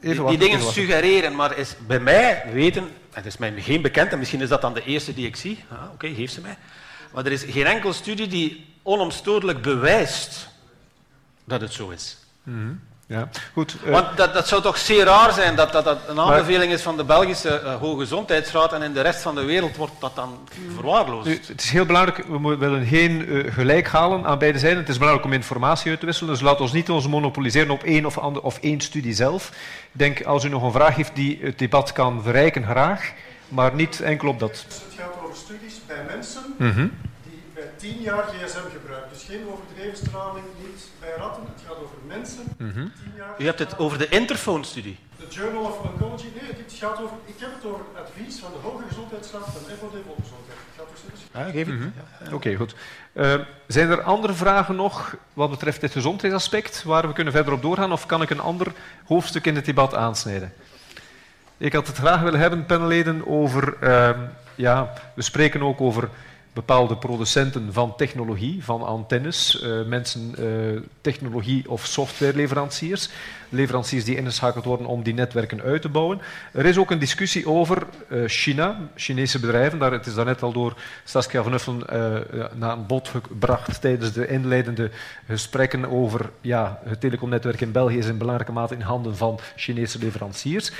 die, 0.00 0.38
dingen 0.38 0.62
suggereren, 0.62 1.34
maar 1.34 1.58
is 1.58 1.74
bij 1.86 2.00
mij 2.00 2.42
weten, 2.52 2.88
het 3.12 3.26
is 3.26 3.36
mij 3.36 3.52
geen 3.56 3.82
bekend 3.82 4.12
en 4.12 4.18
misschien 4.18 4.40
is 4.40 4.48
dat 4.48 4.60
dan 4.60 4.74
de 4.74 4.84
eerste 4.84 5.14
die 5.14 5.26
ik 5.26 5.36
zie. 5.36 5.64
Ah, 5.68 5.78
Oké, 5.92 6.08
geef 6.14 6.30
ze 6.30 6.40
mij. 6.40 6.56
Maar 7.12 7.24
er 7.26 7.32
is 7.32 7.44
geen 7.48 7.66
enkele 7.66 7.92
studie 7.92 8.26
die 8.26 8.66
onomstotelijk 8.82 9.62
bewijst 9.62 10.48
dat 11.44 11.60
het 11.60 11.72
zo 11.72 11.88
is. 11.90 12.16
Mhm. 12.42 12.72
Ja, 13.12 13.28
goed. 13.52 13.76
eh, 13.84 13.90
Want 13.92 14.16
dat, 14.16 14.34
dat 14.34 14.48
zou 14.48 14.62
toch 14.62 14.78
zeer 14.78 15.04
raar 15.04 15.32
zijn 15.32 15.56
dat 15.56 15.72
dat, 15.72 15.84
dat 15.84 15.98
een 16.08 16.20
aanbeveling 16.20 16.72
is 16.72 16.82
van 16.82 16.96
de 16.96 17.04
Belgische 17.04 17.48
eh, 17.60 17.74
Hoge 17.74 17.98
Gezondheidsraad 18.00 18.72
en 18.72 18.82
in 18.82 18.92
de 18.92 19.00
rest 19.00 19.22
van 19.22 19.34
de 19.34 19.44
wereld 19.44 19.76
wordt 19.76 19.92
dat 19.98 20.16
dan 20.16 20.38
verwaarloosd. 20.74 21.26
Nu, 21.26 21.40
het 21.46 21.62
is 21.62 21.70
heel 21.70 21.84
belangrijk, 21.86 22.24
we 22.28 22.56
willen 22.56 22.86
geen 22.86 23.28
eh, 23.28 23.52
gelijk 23.52 23.88
halen 23.88 24.24
aan 24.24 24.38
beide 24.38 24.58
zijden. 24.58 24.78
Het 24.78 24.88
is 24.88 24.98
belangrijk 24.98 25.26
om 25.26 25.32
informatie 25.32 25.90
uit 25.90 26.00
te 26.00 26.06
wisselen, 26.06 26.32
dus 26.32 26.42
laat 26.42 26.60
ons 26.60 26.72
niet 26.72 26.90
ons 26.90 27.08
monopoliseren 27.08 27.70
op 27.70 27.82
één 27.82 28.06
of, 28.06 28.18
ander, 28.18 28.42
of 28.42 28.58
één 28.60 28.80
studie 28.80 29.14
zelf. 29.14 29.48
Ik 29.92 29.98
denk, 29.98 30.22
als 30.24 30.44
u 30.44 30.48
nog 30.48 30.62
een 30.62 30.72
vraag 30.72 30.94
heeft 30.96 31.14
die 31.14 31.38
het 31.42 31.58
debat 31.58 31.92
kan 31.92 32.22
verrijken, 32.22 32.64
graag, 32.64 33.12
maar 33.48 33.74
niet 33.74 34.00
enkel 34.00 34.28
op 34.28 34.38
dat. 34.38 34.50
Het 34.68 34.82
gaat 34.98 35.12
over 35.24 35.36
studies 35.36 35.74
bij 35.86 35.96
mensen 36.08 36.40
Mhm. 36.58 36.86
10 37.82 38.00
jaar 38.00 38.24
gsm 38.24 38.66
gebruiken. 38.78 39.10
Dus 39.12 39.22
geen 39.22 39.44
overdreven 39.52 39.96
straling, 40.06 40.44
niet 40.64 40.90
bij 41.00 41.14
ratten. 41.16 41.42
Het 41.54 41.62
gaat 41.66 41.78
over 41.84 41.96
mensen. 42.06 42.44
10 42.56 42.92
jaar. 43.16 43.34
U 43.38 43.44
hebt 43.44 43.58
het 43.58 43.78
over 43.78 43.98
de 43.98 44.08
Interphone-studie. 44.08 44.98
De 45.16 45.26
Journal 45.30 45.62
of 45.62 45.78
Oncology. 45.78 46.26
Nee, 46.40 46.52
dit 46.56 46.72
gaat 46.78 47.02
over, 47.02 47.16
ik 47.24 47.34
heb 47.38 47.50
het 47.54 47.64
over 47.70 47.84
het 47.92 48.04
advies 48.04 48.38
van 48.38 48.50
de 48.52 48.58
Hoge 48.68 48.82
Gezondheidsraad 48.88 49.44
van 49.44 49.62
FOD 49.78 49.94
Volksgezondheid. 50.06 50.58
Het 50.68 50.76
gaat 50.76 50.88
dus 50.92 51.02
niet 51.04 51.22
Ja, 51.32 51.50
geef 51.50 51.66
het. 51.66 51.78
Mhm. 51.78 52.34
Oké, 52.34 52.54
goed. 52.54 52.74
Eh, 53.12 53.34
zijn 53.66 53.90
er 53.90 54.02
andere 54.02 54.32
vragen 54.32 54.76
nog 54.76 55.16
wat 55.32 55.50
betreft 55.50 55.80
dit 55.80 55.92
gezondheidsaspect 55.92 56.82
waar 56.82 57.06
we 57.06 57.12
kunnen 57.12 57.32
verder 57.32 57.52
op 57.52 57.62
doorgaan 57.62 57.92
of 57.92 58.06
kan 58.06 58.22
ik 58.22 58.30
een 58.30 58.40
ander 58.40 58.72
hoofdstuk 59.04 59.46
in 59.46 59.56
het 59.56 59.64
debat 59.64 59.94
aansnijden? 59.94 60.52
Ik 61.56 61.72
had 61.72 61.86
het 61.86 61.96
graag 61.96 62.20
willen 62.20 62.40
hebben, 62.40 62.66
panelleden, 62.66 63.26
over... 63.26 63.76
ehm, 63.80 64.18
ja, 64.54 64.92
we 65.14 65.22
spreken 65.22 65.62
ook 65.62 65.80
over 65.80 66.08
bepaalde 66.52 66.96
producenten 66.96 67.72
van 67.72 67.96
technologie, 67.96 68.64
van 68.64 68.82
antennes, 68.82 69.60
eh, 69.60 69.82
mensen, 69.86 70.34
eh, 70.38 70.80
technologie- 71.00 71.68
of 71.68 71.86
softwareleveranciers, 71.86 73.08
leveranciers 73.48 74.04
die 74.04 74.16
ingeschakeld 74.16 74.64
worden 74.64 74.86
om 74.86 75.02
die 75.02 75.14
netwerken 75.14 75.62
uit 75.62 75.82
te 75.82 75.88
bouwen. 75.88 76.20
Er 76.52 76.66
is 76.66 76.78
ook 76.78 76.90
een 76.90 76.98
discussie 76.98 77.46
over 77.46 77.86
eh, 78.08 78.22
China, 78.26 78.88
Chinese 78.94 79.40
bedrijven. 79.40 79.78
Daar, 79.78 79.92
het 79.92 80.06
is 80.06 80.14
daarnet 80.14 80.42
al 80.42 80.52
door 80.52 80.76
Saskia 81.04 81.42
van 81.42 81.52
Uffelen 81.52 81.84
naar 82.54 82.72
een 82.72 82.86
bod 82.86 83.08
gebracht 83.08 83.80
tijdens 83.80 84.12
de 84.12 84.26
inleidende 84.26 84.90
gesprekken 85.26 85.90
over 85.90 86.30
ja, 86.40 86.80
het 86.84 87.00
telecomnetwerk 87.00 87.60
in 87.60 87.72
België 87.72 87.98
is 87.98 88.06
in 88.06 88.18
belangrijke 88.18 88.52
mate 88.52 88.74
in 88.74 88.80
handen 88.80 89.16
van 89.16 89.40
Chinese 89.56 89.98
leveranciers. 89.98 90.72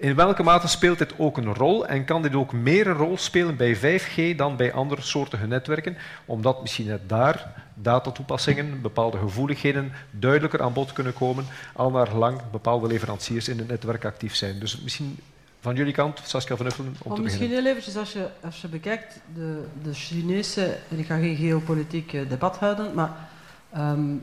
In 0.00 0.14
welke 0.14 0.42
mate 0.42 0.68
speelt 0.68 0.98
dit 0.98 1.12
ook 1.16 1.36
een 1.36 1.54
rol 1.54 1.86
en 1.86 2.04
kan 2.04 2.22
dit 2.22 2.34
ook 2.34 2.52
meer 2.52 2.86
een 2.86 2.96
rol 2.96 3.18
spelen 3.18 3.56
bij 3.56 3.76
5G 3.76 4.36
dan 4.36 4.56
bij 4.56 4.72
andere 4.72 5.02
soorten 5.02 5.48
netwerken, 5.48 5.96
omdat 6.24 6.60
misschien 6.60 6.86
net 6.86 7.08
daar 7.08 7.64
datatoepassingen, 7.74 8.80
bepaalde 8.80 9.18
gevoeligheden 9.18 9.92
duidelijker 10.10 10.62
aan 10.62 10.72
bod 10.72 10.92
kunnen 10.92 11.12
komen, 11.12 11.44
al 11.72 11.90
naar 11.90 12.06
gelang 12.06 12.40
bepaalde 12.50 12.86
leveranciers 12.86 13.48
in 13.48 13.58
het 13.58 13.68
netwerk 13.68 14.04
actief 14.04 14.34
zijn. 14.34 14.58
Dus 14.58 14.80
misschien 14.80 15.18
van 15.60 15.74
jullie 15.74 15.92
kant, 15.92 16.20
Saskia 16.24 16.56
van 16.56 16.66
Uffelen, 16.66 16.96
om 17.02 17.14
te 17.14 17.20
misschien 17.20 17.48
beginnen. 17.48 17.64
heel 17.64 17.76
eventjes, 17.76 17.96
als 17.96 18.12
je, 18.12 18.28
als 18.40 18.60
je 18.60 18.68
bekijkt 18.68 19.20
de, 19.34 19.64
de 19.82 19.94
Chinese, 19.94 20.76
en 20.90 20.98
ik 20.98 21.06
ga 21.06 21.18
geen 21.18 21.36
geopolitiek 21.36 22.12
eh, 22.12 22.28
debat 22.28 22.56
houden, 22.56 22.94
maar 22.94 23.28
ehm, 23.72 24.14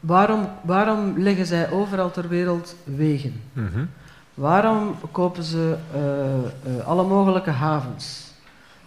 waarom, 0.00 0.48
waarom 0.62 1.18
leggen 1.18 1.46
zij 1.46 1.70
overal 1.70 2.10
ter 2.10 2.28
wereld 2.28 2.76
wegen? 2.84 3.42
Mhm. 3.52 3.84
Waarom 4.34 4.96
kopen 5.12 5.42
ze 5.42 5.76
eh, 5.94 6.34
eh, 6.78 6.86
alle 6.86 7.02
mogelijke 7.02 7.50
havens? 7.50 8.22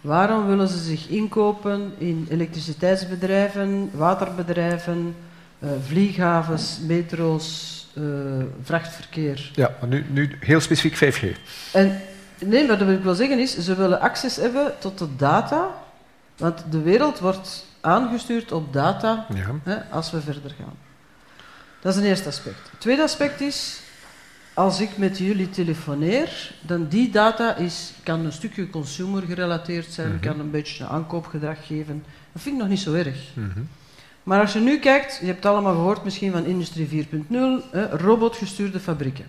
Waarom 0.00 0.46
willen 0.46 0.68
ze 0.68 0.78
zich 0.78 1.08
inkopen 1.08 1.92
in 1.98 2.26
elektriciteitsbedrijven, 2.30 3.90
waterbedrijven, 3.92 5.16
eh, 5.58 5.68
vlieghavens, 5.86 6.78
metro's, 6.86 7.76
vrachtverkeer? 8.62 9.50
Ja, 9.54 9.74
maar 9.80 9.88
nu, 9.88 10.06
nu 10.10 10.36
heel 10.40 10.60
specifiek 10.60 10.96
5G. 10.96 11.36
En 11.72 12.00
nee, 12.44 12.66
wat 12.66 12.80
ik 12.80 13.02
wil 13.02 13.14
zeggen 13.14 13.38
is, 13.38 13.58
ze 13.58 13.74
willen 13.74 14.00
access 14.00 14.36
hebben 14.36 14.72
tot 14.78 14.98
de 14.98 15.16
data, 15.16 15.68
want 16.36 16.64
de 16.70 16.80
wereld 16.82 17.18
wordt 17.18 17.66
aangestuurd 17.80 18.52
op 18.52 18.72
data 18.72 19.26
Ja. 19.34 19.54
hè, 19.62 19.76
als 19.90 20.10
we 20.10 20.20
verder 20.20 20.54
gaan. 20.58 20.76
Dat 21.80 21.94
is 21.94 22.00
een 22.00 22.06
eerste 22.06 22.28
aspect. 22.28 22.70
Het 22.70 22.80
tweede 22.80 23.02
aspect 23.02 23.40
is, 23.40 23.80
als 24.58 24.80
ik 24.80 24.96
met 24.96 25.18
jullie 25.18 25.50
telefoneer, 25.50 26.52
dan 26.60 26.86
die 26.88 27.10
data 27.10 27.56
is, 27.56 27.92
kan 28.02 28.24
een 28.24 28.32
stukje 28.32 28.70
consumer 28.70 29.22
gerelateerd 29.22 29.92
zijn, 29.92 30.08
Mhm. 30.12 30.20
kan 30.20 30.40
een 30.40 30.50
beetje 30.50 30.84
een 30.84 30.90
aankoopgedrag 30.90 31.66
geven. 31.66 32.04
Dat 32.32 32.42
vind 32.42 32.54
ik 32.54 32.60
nog 32.60 32.70
niet 32.70 32.80
zo 32.80 32.92
erg. 32.92 33.18
Mhm. 33.34 33.60
Maar 34.22 34.40
als 34.40 34.52
je 34.52 34.58
nu 34.60 34.78
kijkt, 34.78 35.18
je 35.20 35.26
hebt 35.26 35.42
het 35.42 35.52
allemaal 35.52 35.74
gehoord 35.74 36.04
misschien 36.04 36.32
van 36.32 36.44
Industrie 36.44 36.86
4.0, 36.86 37.62
hè, 37.70 37.88
robotgestuurde 37.90 38.80
fabrieken. 38.80 39.24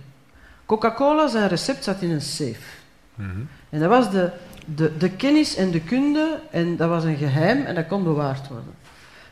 Coca-Cola, 0.65 1.27
zijn 1.27 1.47
recept 1.47 1.84
zat 1.84 2.01
in 2.01 2.11
een 2.11 2.22
safe. 2.22 2.69
Mhm. 3.15 3.30
En 3.69 3.80
dat 3.80 3.89
was 3.89 4.11
de, 4.11 4.31
de, 4.76 4.97
de 4.97 5.10
kennis 5.10 5.56
en 5.56 5.72
de 5.72 5.81
kunde, 5.81 6.39
en 6.51 6.76
dat 6.76 6.89
was 6.89 7.03
een 7.03 7.18
geheim 7.18 7.65
en 7.65 7.76
dat 7.76 7.88
kon 7.88 8.03
bewaard 8.03 8.47
worden. 8.47 8.73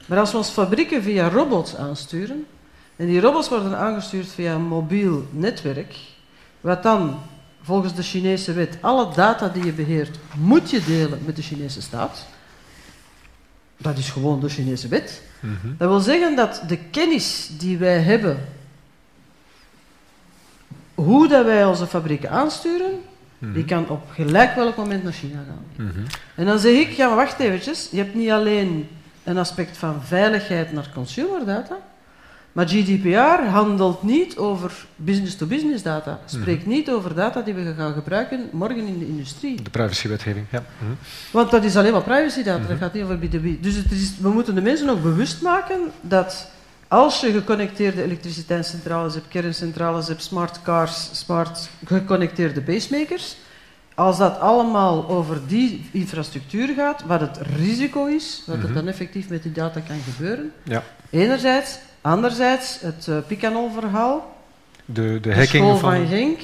Maar 0.05 0.19
als 0.19 0.31
we 0.31 0.37
ons 0.37 0.49
fabrieken 0.49 1.03
via 1.03 1.29
robots 1.29 1.75
aansturen, 1.75 2.45
en 2.97 3.05
die 3.07 3.21
robots 3.21 3.49
worden 3.49 3.77
aangestuurd 3.77 4.27
via 4.27 4.53
een 4.53 4.67
mobiel 4.67 5.27
netwerk, 5.31 5.95
wat 6.61 6.83
dan 6.83 7.19
volgens 7.61 7.95
de 7.95 8.03
Chinese 8.03 8.53
wet 8.53 8.77
alle 8.81 9.13
data 9.15 9.47
die 9.47 9.65
je 9.65 9.71
beheert, 9.71 10.19
moet 10.37 10.69
je 10.69 10.83
delen 10.83 11.19
met 11.25 11.35
de 11.35 11.41
Chinese 11.41 11.81
staat. 11.81 12.25
Dat 13.77 13.97
is 13.97 14.09
gewoon 14.09 14.39
de 14.39 14.49
Chinese 14.49 14.87
wet. 14.87 15.21
Mhm. 15.39 15.67
Dat 15.77 15.89
wil 15.89 15.99
zeggen 15.99 16.35
dat 16.35 16.63
de 16.67 16.77
kennis 16.77 17.49
die 17.57 17.77
wij 17.77 17.99
hebben, 17.99 18.45
hoe 20.95 21.27
dat 21.27 21.45
wij 21.45 21.65
onze 21.65 21.87
fabrieken 21.87 22.29
aansturen, 22.29 23.01
die 23.39 23.65
kan 23.65 23.89
op 23.89 24.01
gelijk 24.11 24.55
welk 24.55 24.75
moment 24.75 25.03
naar 25.03 25.13
China 25.13 25.43
gaan. 25.47 25.87
Mhm. 25.87 25.99
En 26.35 26.45
dan 26.45 26.59
zeg 26.59 26.73
ik, 26.73 26.89
ja 26.89 27.07
maar 27.07 27.15
wacht 27.15 27.39
eventjes, 27.39 27.87
je 27.91 27.97
hebt 27.97 28.15
niet 28.15 28.29
alleen 28.29 28.89
een 29.23 29.37
aspect 29.37 29.77
van 29.77 30.03
veiligheid 30.03 30.71
naar 30.71 30.89
consumerdata, 30.93 31.77
maar 32.57 32.67
GDPR 32.67 33.43
handelt 33.49 34.03
niet 34.03 34.37
over 34.37 34.85
business-to-business 34.95 35.83
data, 35.83 36.19
spreekt 36.25 36.65
niet 36.65 36.89
over 36.91 37.15
data 37.15 37.41
die 37.41 37.53
we 37.53 37.73
gaan 37.77 37.93
gebruiken 37.93 38.49
morgen 38.51 38.87
in 38.87 38.99
de 38.99 39.07
industrie. 39.07 39.61
De 39.61 39.69
privacywetgeving, 39.69 40.45
ja. 40.51 40.63
Mhm. 40.79 40.91
Want 41.31 41.51
dat 41.51 41.63
is 41.63 41.75
alleen 41.77 41.91
maar 41.91 42.01
privacydata, 42.01 42.67
dat 42.67 42.77
gaat 42.77 42.93
niet 42.93 43.03
over 43.03 43.17
B2B. 43.17 43.59
Dus 43.61 43.75
het 43.75 43.91
is, 43.91 44.13
we 44.19 44.29
moeten 44.29 44.55
de 44.55 44.61
mensen 44.61 44.89
ook 44.89 45.01
bewust 45.01 45.41
maken 45.41 45.79
dat 46.01 46.49
als 46.87 47.19
je 47.21 47.31
geconnecteerde 47.31 48.03
elektriciteitscentrales 48.03 49.13
hebt, 49.13 49.27
kerncentrales 49.27 50.07
hebt, 50.07 50.23
smart 50.23 50.61
cars, 50.61 51.09
smart 51.11 51.69
geconnecteerde 51.85 52.61
pacemakers, 52.61 53.35
als 53.95 54.17
dat 54.17 54.39
allemaal 54.39 55.09
over 55.09 55.39
die 55.47 55.89
infrastructuur 55.91 56.67
gaat, 56.75 57.03
wat 57.05 57.19
het 57.21 57.37
risico 57.57 58.05
is, 58.05 58.43
wat 58.45 58.55
er 58.57 58.63
Mhm. 58.63 58.73
dan 58.73 58.87
effectief 58.87 59.29
met 59.29 59.43
die 59.43 59.51
data 59.51 59.79
kan 59.79 59.99
gebeuren, 60.15 60.51
Ja. 60.63 60.83
enerzijds. 61.09 61.77
Anderzijds, 62.11 62.77
het 62.81 63.07
uh, 63.09 63.17
Picanol-verhaal, 63.27 64.35
De, 64.85 65.19
de 65.21 65.33
hacking 65.35 65.65
van... 65.65 65.79
van 65.79 66.07
Genk, 66.07 66.39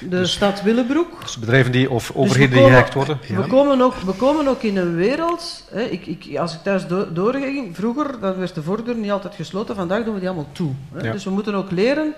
de 0.00 0.08
Dus- 0.08 0.32
stad 0.32 0.62
Willebroek. 0.62 1.20
Dus 1.22 1.38
bedrijven 1.38 1.72
die, 1.72 1.90
of 1.90 2.06
Dus 2.06 2.16
overheden 2.16 2.56
die 2.56 2.66
gehackt 2.66 2.94
worden. 2.94 3.18
We, 3.28 3.46
komen 3.46 3.80
ook, 3.80 3.94
we 3.94 4.12
komen 4.12 4.48
ook 4.48 4.62
in 4.62 4.76
een 4.76 4.94
wereld. 4.94 5.64
Hè, 5.70 5.82
ik, 5.82 6.06
ik, 6.06 6.36
als 6.38 6.54
ik 6.54 6.60
thuis 6.62 6.86
do- 6.86 7.12
doorging, 7.12 7.76
vroeger 7.76 8.20
dan 8.20 8.38
werd 8.38 8.54
de 8.54 8.62
voordeur 8.62 8.94
niet 8.96 9.10
altijd 9.10 9.34
gesloten, 9.34 9.74
vandaag 9.74 10.04
doen 10.04 10.14
we 10.14 10.20
die 10.20 10.28
allemaal 10.28 10.52
toe. 10.52 10.72
Hè. 10.92 11.06
Ja. 11.06 11.12
Dus 11.12 11.24
we 11.24 11.30
moeten 11.30 11.54
ook 11.54 11.70
leren 11.70 12.14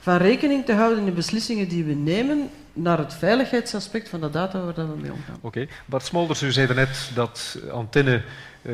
van 0.00 0.16
rekening 0.16 0.64
te 0.64 0.72
houden 0.72 0.98
in 0.98 1.04
de 1.04 1.10
beslissingen 1.10 1.68
die 1.68 1.84
we 1.84 1.94
nemen 1.94 2.50
naar 2.72 2.98
het 2.98 3.14
veiligheidsaspect 3.14 4.08
van 4.08 4.20
de 4.20 4.30
data 4.30 4.60
waar 4.60 4.74
we 4.74 4.82
mee 5.00 5.12
omgaan. 5.12 5.36
Oké. 5.40 5.66
Bart 5.86 6.04
Smolders, 6.04 6.42
u 6.42 6.52
zei 6.52 6.66
daarnet 6.66 7.10
dat 7.14 7.58
antenne, 7.72 8.14
eh, 8.14 8.22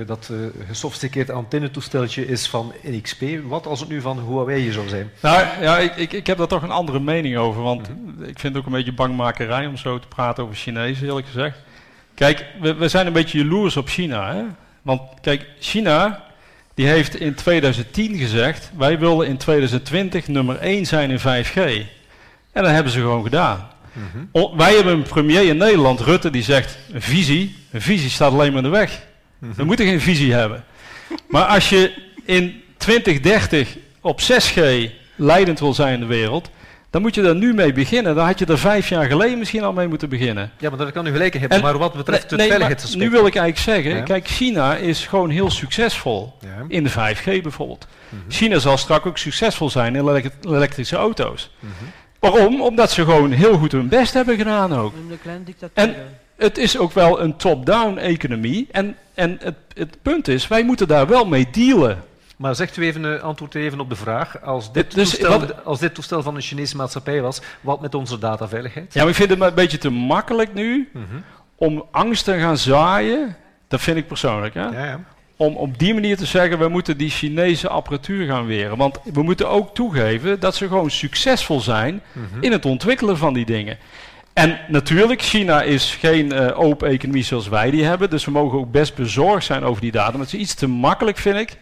dat 0.06 0.28
eh, 0.32 0.36
gesofisticeerd 0.68 1.30
antennetoestelletje 1.30 2.26
is 2.26 2.48
van 2.48 2.72
NXP. 2.82 3.22
Wat 3.44 3.66
als 3.66 3.80
het 3.80 3.88
nu 3.88 4.00
van 4.00 4.18
Huawei 4.28 4.72
zou 4.72 4.88
zijn? 4.88 5.10
Nou 5.22 5.44
ja, 5.60 5.78
ik, 5.78 5.96
ik, 5.96 6.12
ik 6.12 6.26
heb 6.26 6.38
daar 6.38 6.46
toch 6.46 6.62
een 6.62 6.70
andere 6.70 7.00
mening 7.00 7.36
over. 7.36 7.62
Want 7.62 7.88
ik 8.20 8.38
vind 8.38 8.42
het 8.42 8.56
ook 8.56 8.66
een 8.66 8.72
beetje 8.72 8.92
bangmakerij 8.92 9.66
om 9.66 9.76
zo 9.76 9.98
te 9.98 10.08
praten 10.08 10.42
over 10.44 10.56
Chinezen, 10.56 11.06
eerlijk 11.06 11.26
gezegd. 11.26 11.58
Kijk, 12.14 12.44
we, 12.60 12.74
we 12.74 12.88
zijn 12.88 13.06
een 13.06 13.12
beetje 13.12 13.38
jaloers 13.38 13.76
op 13.76 13.88
China. 13.88 14.34
Hè? 14.34 14.42
Want 14.82 15.00
kijk, 15.20 15.46
China 15.60 16.24
die 16.74 16.86
heeft 16.86 17.20
in 17.20 17.34
2010 17.34 18.16
gezegd: 18.16 18.70
wij 18.76 18.98
willen 18.98 19.26
in 19.26 19.36
2020 19.36 20.28
nummer 20.28 20.56
1 20.56 20.86
zijn 20.86 21.10
in 21.10 21.18
5G. 21.20 21.56
En 22.52 22.62
dat 22.62 22.72
hebben 22.72 22.92
ze 22.92 22.98
gewoon 22.98 23.22
gedaan. 23.22 23.68
O- 24.32 24.56
wij 24.56 24.74
hebben 24.74 24.92
een 24.92 25.02
premier 25.02 25.42
in 25.48 25.56
Nederland, 25.56 26.00
Rutte, 26.00 26.30
die 26.30 26.42
zegt: 26.42 26.78
een 26.92 27.02
visie. 27.02 27.56
Een 27.70 27.80
visie 27.80 28.10
staat 28.10 28.32
alleen 28.32 28.52
maar 28.52 28.64
in 28.64 28.70
de 28.70 28.76
weg. 28.76 29.06
We 29.38 29.64
moeten 29.64 29.86
geen 29.86 30.00
visie 30.00 30.32
hebben. 30.32 30.64
Maar 31.28 31.44
als 31.44 31.68
je 31.68 31.92
in 32.24 32.62
2030 32.76 33.76
op 34.00 34.20
6G 34.20 34.60
leidend 35.16 35.60
wil 35.60 35.74
zijn 35.74 35.94
in 35.94 36.00
de 36.00 36.06
wereld, 36.06 36.50
dan 36.90 37.02
moet 37.02 37.14
je 37.14 37.22
daar 37.22 37.34
nu 37.36 37.54
mee 37.54 37.72
beginnen. 37.72 38.14
Dan 38.14 38.26
had 38.26 38.38
je 38.38 38.46
er 38.46 38.58
vijf 38.58 38.88
jaar 38.88 39.04
geleden 39.04 39.38
misschien 39.38 39.62
al 39.62 39.72
mee 39.72 39.88
moeten 39.88 40.08
beginnen. 40.08 40.50
Ja, 40.58 40.68
maar 40.68 40.78
dat 40.78 40.92
kan 40.92 41.06
u 41.06 41.10
gelijk 41.10 41.32
hebben. 41.32 41.56
En- 41.58 41.62
maar 41.62 41.78
wat 41.78 41.92
betreft 41.92 42.30
Nee, 42.30 42.52
het 42.52 42.88
nee. 42.88 42.96
Nu 42.96 43.10
wil 43.10 43.26
ik 43.26 43.36
eigenlijk 43.36 43.58
zeggen, 43.58 43.96
Ja. 44.00 44.02
kijk, 44.02 44.28
China 44.28 44.76
is 44.76 45.06
gewoon 45.06 45.30
heel 45.30 45.50
succesvol 45.50 46.34
Ja. 46.40 46.64
in 46.68 46.82
de 46.84 46.90
5G 46.90 47.42
bijvoorbeeld. 47.42 47.86
Mhm. 48.08 48.20
China 48.30 48.58
zal 48.58 48.76
straks 48.76 49.04
ook 49.06 49.18
succesvol 49.18 49.70
zijn 49.70 49.94
in 49.96 50.08
elek- 50.08 50.30
elektrische 50.42 50.96
auto's. 50.96 51.50
Mhm. 51.60 51.72
Waarom? 52.18 52.60
Omdat 52.62 52.90
ze 52.90 53.04
gewoon 53.04 53.30
heel 53.30 53.58
goed 53.58 53.72
hun 53.72 53.88
best 53.88 54.14
hebben 54.14 54.36
gedaan 54.36 54.74
ook. 54.74 54.92
Een 55.10 55.18
kleine 55.22 55.44
dictatuur. 55.44 55.84
En 55.84 55.94
het 56.38 56.58
is 56.58 56.78
ook 56.78 56.92
wel 56.92 57.20
een 57.20 57.36
top-down 57.36 57.96
economie. 57.96 58.66
En, 58.70 58.96
en 59.14 59.38
het, 59.42 59.54
het 59.74 59.96
punt 60.02 60.28
is, 60.28 60.48
wij 60.48 60.62
moeten 60.64 60.88
daar 60.88 61.06
wel 61.06 61.26
mee 61.26 61.48
dealen. 61.52 62.02
Maar 62.36 62.54
zegt 62.54 62.76
u 62.76 62.82
even, 62.84 63.16
eh, 63.16 63.22
antwoord 63.22 63.54
even 63.54 63.80
op 63.80 63.88
de 63.88 63.96
vraag. 63.96 64.42
Als 64.42 64.72
dit, 64.72 64.94
Dus 64.94 65.10
toestel, 65.10 65.40
wat- 65.40 65.64
als 65.64 65.78
dit 65.78 65.94
toestel 65.94 66.22
van 66.22 66.34
een 66.34 66.40
Chinese 66.42 66.76
maatschappij 66.76 67.20
was, 67.20 67.40
wat 67.60 67.80
met 67.80 67.94
onze 67.94 68.18
dataveiligheid? 68.18 68.92
Ja, 68.94 69.00
maar 69.00 69.08
ik 69.10 69.16
vind 69.16 69.30
het 69.30 69.40
een 69.40 69.54
beetje 69.54 69.78
te 69.78 69.90
makkelijk 69.90 70.54
nu 70.54 70.88
Mhm. 70.92 71.04
om 71.56 71.84
angst 71.90 72.24
te 72.24 72.38
gaan 72.38 72.58
zaaien. 72.58 73.36
Dat 73.68 73.80
vind 73.80 73.96
ik 73.96 74.06
persoonlijk. 74.06 74.54
Hè? 74.54 74.62
Ja, 74.66 74.84
ja. 74.84 75.00
Om 75.36 75.56
op 75.56 75.78
die 75.78 75.94
manier 75.94 76.16
te 76.16 76.26
zeggen, 76.26 76.58
we 76.58 76.68
moeten 76.68 76.96
die 76.96 77.10
Chinese 77.10 77.68
apparatuur 77.68 78.26
gaan 78.26 78.46
weren. 78.46 78.76
Want 78.76 78.98
we 79.12 79.22
moeten 79.22 79.48
ook 79.48 79.74
toegeven 79.74 80.40
dat 80.40 80.54
ze 80.54 80.68
gewoon 80.68 80.90
succesvol 80.90 81.60
zijn 81.60 82.02
Mhm. 82.12 82.24
in 82.42 82.52
het 82.52 82.64
ontwikkelen 82.66 83.16
van 83.18 83.34
die 83.34 83.44
dingen. 83.46 83.78
En 84.38 84.58
natuurlijk, 84.68 85.22
China 85.22 85.62
is 85.62 85.96
geen 86.00 86.32
eh, 86.32 86.60
open 86.60 86.88
economie 86.88 87.22
zoals 87.24 87.48
wij 87.48 87.70
die 87.70 87.84
hebben. 87.84 88.10
Dus 88.10 88.24
we 88.24 88.30
mogen 88.30 88.58
ook 88.58 88.70
best 88.70 88.94
bezorgd 88.94 89.46
zijn 89.46 89.62
over 89.64 89.80
die 89.82 89.92
data. 89.92 90.10
Maar 90.10 90.20
het 90.20 90.32
is 90.34 90.40
iets 90.40 90.54
te 90.54 90.66
makkelijk, 90.68 91.16
vind 91.16 91.36
ik, 91.36 91.56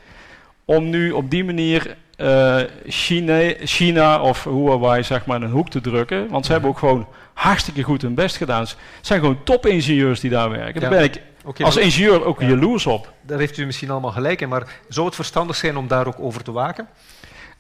om 0.65 0.91
nu 0.91 1.11
op 1.11 1.31
die 1.31 1.45
manier 1.45 1.97
eh, 2.17 2.57
China, 2.87 3.53
China 3.65 4.21
of 4.21 4.45
Huawei 4.45 5.03
zeg 5.03 5.27
maar 5.27 5.37
in 5.37 5.43
een 5.43 5.51
hoek 5.51 5.69
te 5.71 5.81
drukken. 5.81 6.29
Want 6.29 6.47
ze 6.47 6.53
hebben 6.53 6.71
ook 6.71 6.79
gewoon 6.79 7.07
hartstikke 7.35 7.83
goed 7.83 8.03
hun 8.03 8.15
best 8.15 8.37
gedaan. 8.37 8.67
Ze 8.67 8.75
zijn 9.01 9.21
gewoon 9.21 9.43
topingenieurs 9.45 10.21
die 10.21 10.31
daar 10.31 10.51
werken. 10.51 10.81
Daar 10.81 10.93
Ja. 10.93 10.97
ben 10.97 11.05
ik 11.05 11.65
als 11.65 11.77
ingenieur 11.77 12.25
ook 12.25 12.41
Ja. 12.41 12.49
jaloers 12.49 12.87
op. 12.87 13.13
Daar 13.23 13.39
heeft 13.39 13.59
u 13.59 13.67
misschien 13.67 13.91
allemaal 13.91 14.13
gelijk 14.13 14.41
in, 14.41 14.49
maar 14.49 14.67
zou 14.89 15.07
het 15.07 15.15
verstandig 15.15 15.57
zijn 15.57 15.77
om 15.77 15.87
daar 15.89 16.07
ook 16.07 16.21
over 16.21 16.43
te 16.43 16.53
waken? 16.53 16.89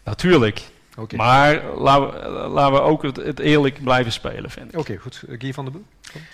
Natuurlijk. 0.05 0.62
Oké, 0.97 1.16
Maar 1.16 1.62
laten 1.64 2.10
we, 2.10 2.28
laten 2.48 2.73
we 2.73 2.81
ook 2.81 3.02
het, 3.02 3.16
het 3.16 3.39
eerlijk 3.39 3.82
blijven 3.82 4.12
spelen, 4.12 4.51
vind 4.51 4.73
ik. 4.73 4.78
Oké, 4.78 4.97
goed. 4.97 5.23
Guy 5.39 5.52
van 5.52 5.64
der 5.64 5.73
Boel? 5.73 5.85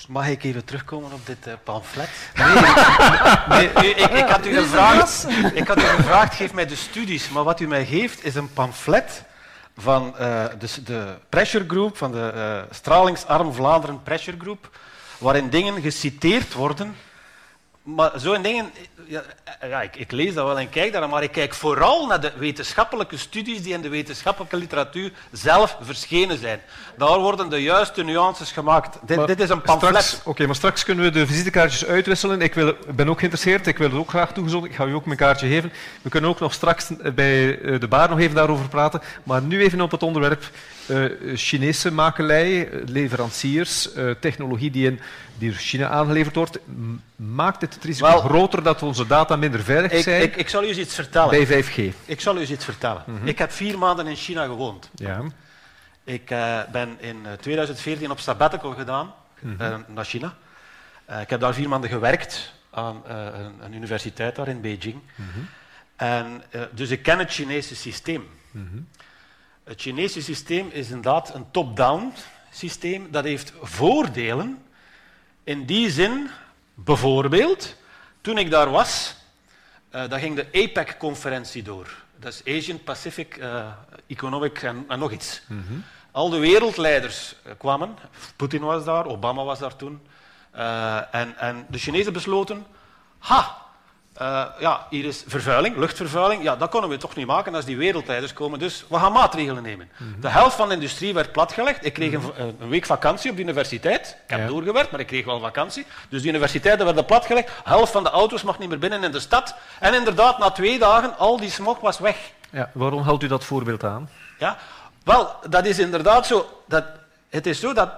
Mag 0.09 0.29
ik 0.29 0.45
even 0.45 0.65
terugkomen 0.65 1.13
op 1.13 1.27
dit 1.27 1.47
eh, 1.47 1.53
pamflet? 1.65 2.09
Nee, 3.49 3.71
nee, 3.75 3.95
u- 3.95 4.03
ik, 4.03 4.11
ik 4.11 4.29
had 4.29 4.47
u 4.47 4.55
gevraagd, 4.55 5.27
ik 5.55 5.67
had 5.69 5.79
u 5.79 5.81
gevraagd, 5.81 6.35
geef 6.35 6.53
mij 6.53 6.67
de 6.67 6.77
studies. 6.77 7.29
Maar 7.31 7.45
wat 7.45 7.61
u 7.61 7.67
mij 7.67 7.87
geeft, 7.87 8.25
is 8.25 8.35
een 8.35 8.53
pamflet 8.53 9.25
van 9.77 10.17
eh, 10.19 10.45
dus 10.59 10.79
de 10.85 11.15
pressure 11.29 11.65
group, 11.69 11.97
van 11.97 12.13
de 12.13 12.33
eh, 12.35 12.75
stralingsarm 12.75 13.53
Vlaanderen 13.53 14.03
pressure 14.03 14.37
group, 14.41 14.71
waarin 15.19 15.49
dingen 15.51 15.83
geciteerd 15.83 16.55
worden 16.55 16.95
maar 17.83 18.11
zo'n 18.15 18.43
dingen, 18.43 18.71
ja, 19.07 19.23
ja, 19.61 19.83
ik, 19.83 19.97
ik, 19.97 20.11
lees 20.11 20.35
dat 20.35 20.47
wel 20.47 20.59
en 20.59 20.71
kijk 20.71 20.93
daar, 20.93 21.09
maar 21.09 21.23
ik 21.23 21.33
kijk 21.33 21.55
vooral 21.55 22.07
naar 22.07 22.21
de 22.21 22.33
wetenschappelijke 22.37 23.17
studies 23.17 23.63
die 23.63 23.73
in 23.73 23.81
de 23.81 23.89
wetenschappelijke 23.89 24.57
literatuur 24.57 25.13
zelf 25.33 25.77
verschenen 25.81 26.39
zijn. 26.39 26.61
Daar 26.97 27.19
worden 27.19 27.51
de 27.51 27.63
juiste 27.63 28.03
nuances 28.03 28.53
gemaakt. 28.53 28.99
Dit, 29.07 29.27
dit 29.27 29.41
is 29.41 29.49
een 29.49 29.63
pamflet. 29.63 30.21
Oké, 30.25 30.47
maar 30.47 30.55
straks 30.55 30.85
kunnen 30.85 31.05
we 31.05 31.11
de 31.11 31.27
visitekaartjes 31.27 31.87
uitwisselen. 31.87 32.41
Ik 32.41 32.55
wil, 32.55 32.75
ben 32.95 33.09
ook 33.09 33.19
geïnteresseerd, 33.19 33.67
ik 33.67 33.79
wil 33.79 33.89
het 33.89 33.99
ook 33.99 34.09
graag 34.09 34.33
toegezonden. 34.33 34.71
Ik 34.71 34.77
ga 34.77 34.85
u 34.85 34.95
ook 34.95 35.07
mijn 35.07 35.19
kaartje 35.19 35.49
geven. 35.49 35.73
We 36.03 36.11
kunnen 36.11 36.31
ook 36.31 36.41
nog 36.41 36.53
straks 36.53 36.91
bij 37.15 37.61
eh, 37.61 37.81
de 37.81 37.89
bar 37.89 38.09
nog 38.09 38.19
even 38.19 38.35
daarover 38.35 38.69
praten. 38.69 39.03
Maar 39.23 39.43
nu 39.43 39.63
even 39.63 39.81
op 39.81 39.91
het 39.91 40.03
onderwerp 40.03 40.51
uh, 40.87 41.37
Chinese 41.37 41.91
makelij, 41.91 42.69
leveranciers, 42.87 43.97
uh, 43.97 44.11
technologie 44.21 44.71
die 44.71 44.87
in 44.87 45.01
die 45.39 45.51
door 45.51 45.59
China 45.59 45.89
aangeleverd 45.89 46.35
wordt, 46.35 46.59
maakt 47.17 47.61
het 47.61 47.75
het 47.75 47.85
risico 47.85 48.19
groter 48.19 48.63
dat 48.63 48.83
onze 48.83 49.07
data 49.07 49.37
minder 49.37 49.63
veilig 49.63 49.93
ik, 49.93 50.03
zijn? 50.03 50.23
Ik, 50.23 50.37
ik, 50.37 50.49
zal 50.49 50.65
u 50.65 50.69
iets 50.69 50.95
vertellen. 50.95 51.47
Bij 51.47 51.65
5G. 51.65 51.95
Ik 52.05 52.21
zal 52.21 52.37
u 52.37 52.41
eens 52.41 52.51
iets 52.51 52.65
vertellen. 52.65 53.03
Mm 53.07 53.17
-hmm. 53.17 53.27
Ik 53.27 53.39
heb 53.39 53.53
vier 53.53 53.79
maanden 53.79 54.07
in 54.07 54.17
China 54.17 54.45
gewoond. 54.45 54.91
Ja. 54.95 55.23
Ik 56.05 56.31
uh, 56.31 56.61
ben 56.73 56.97
in 57.01 57.27
2014 57.41 58.11
op 58.11 58.21
sabbatical 58.21 58.73
gedaan 58.73 59.15
mm 59.41 59.57
-hmm. 59.59 59.71
uh, 59.71 59.77
naar 59.95 60.05
China. 60.05 60.35
Ik 61.21 61.31
heb 61.31 61.41
daar 61.41 61.55
vier 61.55 61.69
maanden 61.69 61.91
gewerkt 61.91 62.53
aan 62.71 63.03
een, 63.07 63.55
een, 63.61 63.75
universiteit 63.75 64.37
daar 64.37 64.49
in 64.49 64.61
Beijing. 64.61 65.01
Mm 65.15 65.27
-hmm. 65.33 65.49
en, 65.97 66.43
dus 66.71 66.91
ik 66.91 67.03
ken 67.03 67.19
het 67.19 67.33
Chinese 67.33 67.77
systeem. 67.77 68.29
Het 69.65 69.81
Chinese 69.81 70.23
systeem 70.23 70.69
is 70.73 70.87
inderdaad 70.87 71.35
een 71.35 71.51
top-down 71.51 72.13
systeem. 72.51 73.11
Dat 73.11 73.25
heeft 73.25 73.53
voordelen 73.61 74.63
in 75.45 75.67
die 75.67 75.91
zin, 75.91 76.31
bijvoorbeeld, 76.75 77.77
toen 78.21 78.39
ik 78.39 78.51
daar 78.51 78.71
was, 78.71 79.15
uh, 79.95 80.09
dan 80.09 80.21
ging 80.21 80.37
de 80.37 80.47
APEC-conferentie 80.53 81.63
door. 81.63 81.95
Dat 82.17 82.33
is 82.33 82.57
Asian 82.57 82.83
Pacific 82.83 83.37
uh, 83.37 83.67
Economic 84.07 84.63
en, 84.63 84.85
en, 84.89 84.99
nog 84.99 85.11
iets. 85.11 85.43
Mm 85.47 85.65
-hmm. 85.67 85.85
Al 86.11 86.31
de 86.31 86.39
wereldleiders 86.39 87.35
kwamen. 87.59 87.97
Poetin 88.37 88.63
was 88.63 88.85
daar, 88.85 89.07
Obama 89.07 89.45
was 89.45 89.59
daar 89.59 89.77
toen. 89.77 90.01
En, 91.11 91.39
en, 91.39 91.67
de 91.69 91.79
Chinezen 91.79 92.13
besloten, 92.13 92.67
ha, 93.19 93.62
uh, 94.23 94.45
ja, 94.59 94.87
hier 94.91 95.05
is 95.05 95.25
vervuiling, 95.27 95.77
luchtvervuiling. 95.77 96.43
Ja, 96.43 96.57
dat 96.57 96.71
konden 96.71 96.91
we 96.91 96.97
toch 96.97 97.15
niet 97.15 97.27
maken 97.27 97.55
als 97.55 97.65
die 97.65 97.77
wereldleiders 97.77 98.33
komen. 98.33 98.59
Dus 98.59 98.85
we 98.89 98.99
gaan 98.99 99.13
maatregelen 99.13 99.63
nemen. 99.63 99.89
Mm 99.97 100.13
-hmm. 100.13 100.21
De 100.21 100.29
helft 100.29 100.57
van 100.57 100.69
de 100.69 100.75
industrie 100.75 101.15
werd 101.15 101.33
platgelegd. 101.33 101.85
Ik 101.85 101.93
kreeg 101.93 102.13
een, 102.13 102.23
een 102.37 102.69
week 102.69 102.87
vakantie 102.87 103.31
op 103.31 103.37
de 103.37 103.43
universiteit. 103.43 104.17
Ik 104.25 104.31
heb 104.31 104.39
ja. 104.39 104.47
doorgewerkt, 104.47 104.91
maar 104.91 105.01
ik 105.01 105.07
kreeg 105.07 105.25
wel 105.25 105.41
vakantie. 105.41 105.87
Dus 106.09 106.23
de 106.23 106.29
universiteiten 106.29 106.85
werden 106.85 107.05
platgelegd. 107.05 107.47
De 107.47 107.53
helft 107.65 107.93
van 107.93 108.03
de 108.03 108.11
auto's 108.11 108.43
mag 108.43 108.59
niet 108.59 108.69
meer 108.69 108.79
binnen 108.79 109.05
in 109.05 109.13
de 109.13 109.21
stad. 109.21 109.55
En 109.81 109.95
inderdaad, 109.95 110.39
na 110.39 110.51
twee 110.51 110.79
dagen, 110.79 111.19
al 111.19 111.37
die 111.37 111.51
smog 111.51 111.81
was 111.81 111.99
weg. 111.99 112.31
Ja, 112.51 112.71
waarom 112.73 113.03
houdt 113.03 113.23
u 113.23 113.27
dat 113.27 113.45
voorbeeld 113.45 113.85
aan? 113.85 114.11
Ja, 114.39 114.57
wel, 115.05 115.35
dat 115.49 115.67
is 115.67 115.79
inderdaad 115.79 116.27
zo. 116.27 116.63
Dat, 116.67 116.85
het 117.29 117.47
is 117.47 117.61
zo 117.61 117.73
dat 117.73 117.91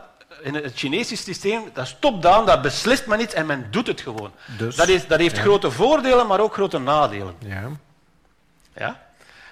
in 0.43 0.55
het 0.55 0.73
Chinese 0.75 1.17
systeem, 1.17 1.71
dat 1.73 1.85
is 1.85 1.97
top-down, 1.99 2.47
dat 2.47 2.63
beslist 2.63 3.07
men 3.07 3.21
iets 3.21 3.35
en 3.35 3.47
men 3.47 3.67
doet 3.71 3.87
het 3.87 4.01
gewoon. 4.01 4.33
Dus, 4.59 4.77
dat, 4.77 4.89
is, 4.89 5.07
dat 5.07 5.19
heeft 5.19 5.37
ja. 5.37 5.43
grote 5.43 5.71
voordelen, 5.71 6.27
maar 6.27 6.41
ook 6.41 6.53
grote 6.53 6.79
nadelen. 6.79 7.35
Ja. 7.39 7.69
Ja? 8.77 9.04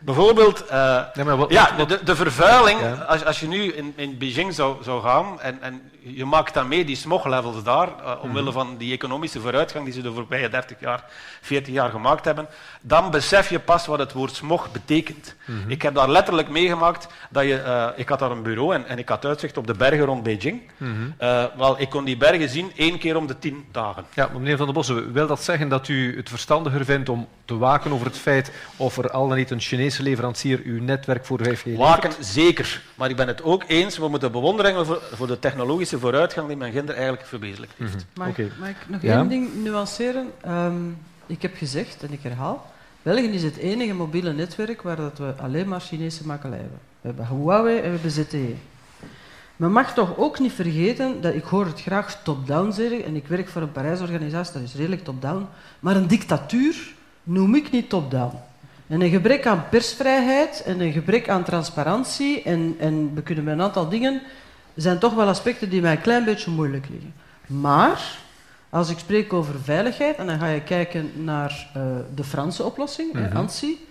Bijvoorbeeld, 0.05 0.65
uh, 0.71 1.03
nee, 1.15 1.25
wat, 1.25 1.51
ja, 1.51 1.77
wat, 1.77 1.89
de, 1.89 2.01
de, 2.05 2.17
vervuiling, 2.17 2.81
ja. 2.81 2.93
als, 2.93 3.25
als 3.25 3.41
je 3.41 3.49
nu 3.49 3.73
in, 3.73 3.93
in 3.97 4.19
Beijing 4.19 4.55
zou, 4.55 4.83
zou 4.85 5.03
gaan 5.03 5.41
en, 5.41 5.63
en 5.63 5.83
je 6.05 6.25
maakt 6.25 6.55
dan 6.55 6.69
mee 6.69 6.85
die 6.85 6.97
smoglevels 6.97 7.63
daar, 7.63 7.89
uh, 7.89 8.13
omwille 8.23 8.47
mm. 8.47 8.53
van 8.53 8.77
die 8.77 8.93
economische 8.93 9.41
vooruitgang 9.41 9.85
die 9.85 9.95
ze 9.95 10.03
de 10.03 10.13
voorbije 10.13 10.49
30 10.49 10.81
jaar, 10.81 11.05
40 11.41 11.75
jaar 11.75 11.91
gemaakt 11.91 12.25
hebben, 12.25 12.49
dan 12.81 13.11
besef 13.11 13.51
je 13.51 13.59
pas 13.59 13.87
wat 13.87 13.99
het 13.99 14.13
woord 14.13 14.35
smog 14.35 14.73
betekent. 14.73 15.35
Mhm. 15.45 15.57
Mm 15.57 15.63
-hmm. 15.63 15.71
Ik 15.71 15.83
heb 15.83 15.95
daar 15.95 16.11
letterlijk 16.11 16.49
meegemaakt 16.49 17.07
dat 17.31 17.43
je, 17.43 17.63
uh, 17.67 17.89
ik 17.97 18.09
had 18.09 18.19
daar 18.19 18.31
een 18.31 18.43
bureau 18.43 18.75
en, 18.75 18.87
en 18.87 18.99
ik 18.99 19.09
had 19.09 19.25
uitzicht 19.25 19.57
op 19.57 19.67
de 19.67 19.75
bergen 19.75 20.05
rond 20.05 20.23
Beijing. 20.23 20.61
Mhm. 20.77 20.91
Mm 20.91 21.15
-hmm. 21.19 21.49
wel, 21.57 21.81
ik 21.81 21.91
kon 21.91 22.05
die 22.05 22.17
bergen 22.17 22.49
zien 22.49 22.73
één 22.77 22.99
keer 22.99 23.17
om 23.17 23.27
de 23.27 23.39
tien 23.39 23.65
dagen. 23.73 24.05
Ja, 24.15 24.31
meneer 24.33 24.57
Van 24.57 24.67
der 24.67 24.75
Bossen, 24.75 25.13
wil 25.13 25.27
dat 25.27 25.43
zeggen 25.43 25.69
dat 25.69 25.89
u 25.89 26.17
het 26.17 26.29
verstandiger 26.29 26.85
vindt 26.85 27.09
om 27.09 27.29
te 27.45 27.59
waken 27.59 27.93
over 27.93 28.07
het 28.07 28.19
feit 28.19 28.53
of 28.77 28.97
er 28.97 29.11
al 29.11 29.29
dan 29.29 29.37
niet 29.37 29.51
een 29.51 29.61
Chinese 29.61 29.92
leverancier 29.99 30.61
uw 30.65 30.83
netwerk 30.83 31.25
voor 31.25 31.39
5G 31.41 31.45
levert? 31.45 31.77
Waken, 31.77 32.13
zeker. 32.21 32.83
Maar 32.95 33.11
ik 33.11 33.17
ben 33.17 33.27
het 33.27 33.43
ook 33.43 33.65
eens, 33.67 33.99
we 33.99 34.09
moeten 34.09 34.33
bewondering 34.33 34.87
voor, 34.87 35.03
voor 35.13 35.27
de 35.27 35.39
technologische 35.39 35.99
vooruitgang 35.99 36.49
die 36.49 36.57
men 36.57 36.73
ginder 36.73 36.95
eigenlijk 36.95 37.27
verwezenlijkt 37.27 37.75
heeft. 37.77 37.93
Mm 37.93 37.99
-hmm. 37.99 38.07
Mag, 38.15 38.29
okay. 38.29 38.51
mag, 38.59 38.69
ik 38.69 38.77
nog 38.87 39.03
ja? 39.03 39.19
één 39.19 39.29
ding 39.29 39.63
nuanceren? 39.63 40.31
Um, 40.49 40.99
ik 41.27 41.43
heb 41.43 41.57
gezegd, 41.57 42.03
en 42.03 42.13
ik 42.13 42.23
herhaal, 42.23 42.73
België 43.03 43.29
is 43.29 43.43
het 43.43 43.57
enige 43.57 43.95
mobiele 43.95 44.33
netwerk 44.33 44.83
waar 44.83 44.97
dat 44.97 45.19
we 45.19 45.35
alleen 45.37 45.69
maar 45.69 45.81
Chinese 45.81 46.27
makelij 46.27 46.59
hebben. 46.59 46.79
We 47.01 47.09
hebben 47.09 47.27
Huawei 47.27 47.77
en 47.77 47.83
we 47.83 47.89
hebben 47.89 48.11
ZTE. 48.11 48.55
Men 49.57 49.73
mag 49.73 49.95
toch 49.95 50.17
ook 50.17 50.39
niet 50.39 50.53
vergeten, 50.53 51.21
dat 51.21 51.35
ik 51.35 51.45
hoor 51.45 51.67
het 51.67 51.81
graag 51.81 52.23
top-down 52.23 52.73
zeggen, 52.73 53.05
en 53.05 53.17
ik 53.17 53.27
werk 53.27 53.49
voor 53.49 53.63
een 53.63 53.73
Parijsorganisatie, 53.73 54.53
dat 54.53 54.63
is 54.63 54.75
redelijk 54.75 55.05
top-down, 55.05 55.47
maar 55.81 55.97
een 55.97 56.07
dictatuur 56.07 56.95
noem 57.23 57.55
ik 57.55 57.71
niet 57.71 57.89
top-down. 57.89 58.37
En 58.87 59.01
een 59.01 59.11
gebrek 59.11 59.47
aan 59.47 59.69
persvrijheid 59.69 60.63
en 60.67 60.81
een 60.81 60.93
gebrek 60.93 61.29
aan 61.29 61.45
transparantie, 61.45 62.43
en, 62.43 62.77
en 62.79 63.15
we 63.15 63.23
kunnen 63.23 63.45
met 63.45 63.55
een 63.55 63.63
aantal 63.63 63.89
dingen, 63.89 64.23
zijn 64.75 64.99
toch 64.99 65.15
wel 65.15 65.29
aspecten 65.29 65.71
die 65.71 65.81
mij 65.81 65.93
een 65.93 66.01
klein 66.01 66.25
beetje 66.25 66.51
moeilijk 66.51 66.87
liggen. 66.91 67.15
Maar, 67.47 68.19
als 68.71 68.91
ik 68.91 68.99
spreek 68.99 69.33
over 69.33 69.55
veiligheid, 69.63 70.17
en 70.17 70.27
dan 70.27 70.39
ga 70.39 70.47
je 70.47 70.63
kijken 70.63 71.11
naar 71.15 71.67
uh, 71.77 71.83
de 72.15 72.25
Franse 72.25 72.65
oplossing, 72.65 73.13
mm 73.13 73.25
-hmm. 73.25 73.37
ANSI, 73.37 73.87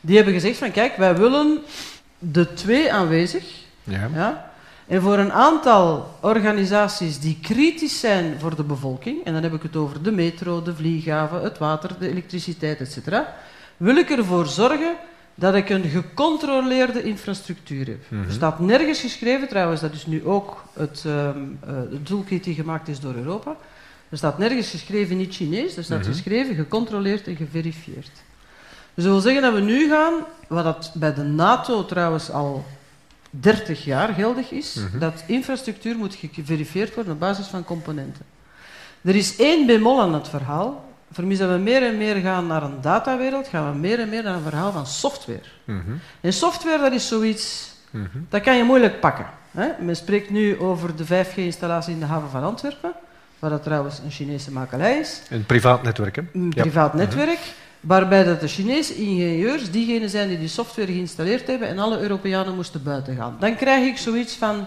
die 0.00 0.16
hebben 0.16 0.34
gezegd 0.34 0.58
van 0.58 0.70
kijk, 0.70 0.96
wij 0.96 1.16
willen 1.16 1.58
de 2.18 2.54
twee 2.54 2.92
aanwezig. 2.92 3.44
Ja. 3.82 4.08
Ja, 4.14 4.52
en 4.86 5.02
voor 5.02 5.18
een 5.18 5.32
aantal 5.32 6.16
organisaties 6.20 7.20
die 7.20 7.38
kritisch 7.42 8.00
zijn 8.00 8.34
voor 8.38 8.56
de 8.56 8.64
bevolking, 8.64 9.24
en 9.24 9.32
dan 9.32 9.42
heb 9.42 9.54
ik 9.54 9.62
het 9.62 9.76
over 9.76 10.02
de 10.02 10.12
metro, 10.12 10.62
de 10.62 10.74
vlieghaven, 10.74 11.42
het 11.42 11.58
water, 11.58 11.90
de 11.98 12.08
elektriciteit, 12.08 12.80
etc., 12.80 13.22
wil 13.76 13.96
ik 13.96 14.10
ervoor 14.10 14.46
zorgen 14.46 14.94
dat 15.34 15.54
ik 15.54 15.68
een 15.68 15.84
gecontroleerde 15.84 17.02
infrastructuur 17.02 17.86
heb. 17.86 18.04
Mhm. 18.08 18.24
Er 18.26 18.32
staat 18.32 18.58
nergens 18.58 19.00
geschreven, 19.00 19.48
trouwens, 19.48 19.80
dat 19.80 19.92
is 19.92 20.06
nu 20.06 20.26
ook 20.26 20.64
het, 20.72 21.04
um, 21.06 21.58
uh, 21.68 21.98
toolkit 22.02 22.44
die 22.44 22.54
gemaakt 22.54 22.88
is 22.88 23.00
door 23.00 23.14
Europa. 23.14 23.56
Er 24.08 24.16
staat 24.16 24.38
nergens 24.38 24.70
geschreven 24.70 25.16
niet 25.16 25.34
Chinees, 25.34 25.76
er 25.76 25.84
staat 25.84 26.00
Mhm. 26.00 26.08
geschreven 26.10 26.54
gecontroleerd 26.54 27.26
en 27.26 27.36
geverifieerd. 27.36 28.10
Dus 28.94 29.04
dat 29.04 29.12
wil 29.12 29.20
zeggen 29.20 29.42
dat 29.42 29.54
we 29.54 29.60
nu 29.60 29.88
gaan, 29.88 30.12
wat 30.48 30.64
dat 30.64 30.92
bij 30.94 31.14
de 31.14 31.22
NATO 31.22 31.84
trouwens 31.84 32.30
al 32.30 32.64
30 33.30 33.84
jaar 33.84 34.08
geldig 34.14 34.50
is, 34.50 34.74
Mhm. 34.74 34.98
dat 34.98 35.24
infrastructuur 35.26 35.96
moet 35.96 36.18
geverifieerd 36.32 36.94
worden 36.94 37.12
op 37.12 37.20
basis 37.20 37.46
van 37.46 37.64
componenten. 37.64 38.24
Er 39.02 39.14
is 39.14 39.36
één 39.36 39.66
bemol 39.66 40.00
aan 40.00 40.14
het 40.14 40.28
verhaal. 40.28 40.84
Vermis 41.14 41.38
dat 41.38 41.50
we 41.50 41.56
meer 41.56 41.82
en 41.82 41.96
meer 41.96 42.14
gaan 42.16 42.46
naar 42.46 42.62
een 42.62 42.80
datawereld, 42.80 43.48
gaan 43.48 43.72
we 43.72 43.78
meer 43.78 44.00
en 44.00 44.08
meer 44.08 44.22
naar 44.22 44.34
een 44.34 44.42
verhaal 44.42 44.72
van 44.72 44.86
software. 44.86 45.40
Mhm. 45.64 45.80
En 46.20 46.32
software, 46.32 46.78
dat 46.78 46.92
is 46.92 47.08
zoiets, 47.08 47.72
Mhm. 47.90 48.06
dat 48.28 48.40
kan 48.40 48.56
je 48.56 48.64
moeilijk 48.64 49.00
pakken. 49.00 49.26
Hè? 49.50 49.68
Men 49.80 49.96
spreekt 49.96 50.30
nu 50.30 50.58
over 50.58 50.96
de 50.96 51.04
5G-installatie 51.04 51.92
in 51.92 52.00
de 52.00 52.06
haven 52.06 52.30
van 52.30 52.42
Antwerpen, 52.42 52.92
waar 53.38 53.50
dat 53.50 53.62
trouwens 53.62 53.98
een 54.04 54.10
Chinese 54.10 54.50
makelij 54.52 54.98
is. 54.98 55.22
Een 55.30 55.46
privaat 55.46 55.82
netwerk, 55.82 56.16
hè? 56.16 56.22
Een 56.32 56.52
Ja. 56.54 56.62
privaat 56.62 56.94
netwerk, 56.94 57.38
waarbij 57.80 58.24
dat 58.24 58.40
de 58.40 58.48
Chinese 58.48 58.94
ingenieurs 58.94 59.70
diegenen 59.70 60.08
zijn 60.10 60.28
die 60.28 60.38
die 60.38 60.48
software 60.48 60.92
geïnstalleerd 60.92 61.46
hebben 61.46 61.68
en 61.68 61.78
alle 61.78 61.98
Europeanen 62.00 62.54
moesten 62.54 62.82
buiten 62.82 63.16
gaan. 63.16 63.36
Dan 63.38 63.56
krijg 63.56 63.86
ik 63.86 63.96
zoiets 63.98 64.34
van, 64.36 64.66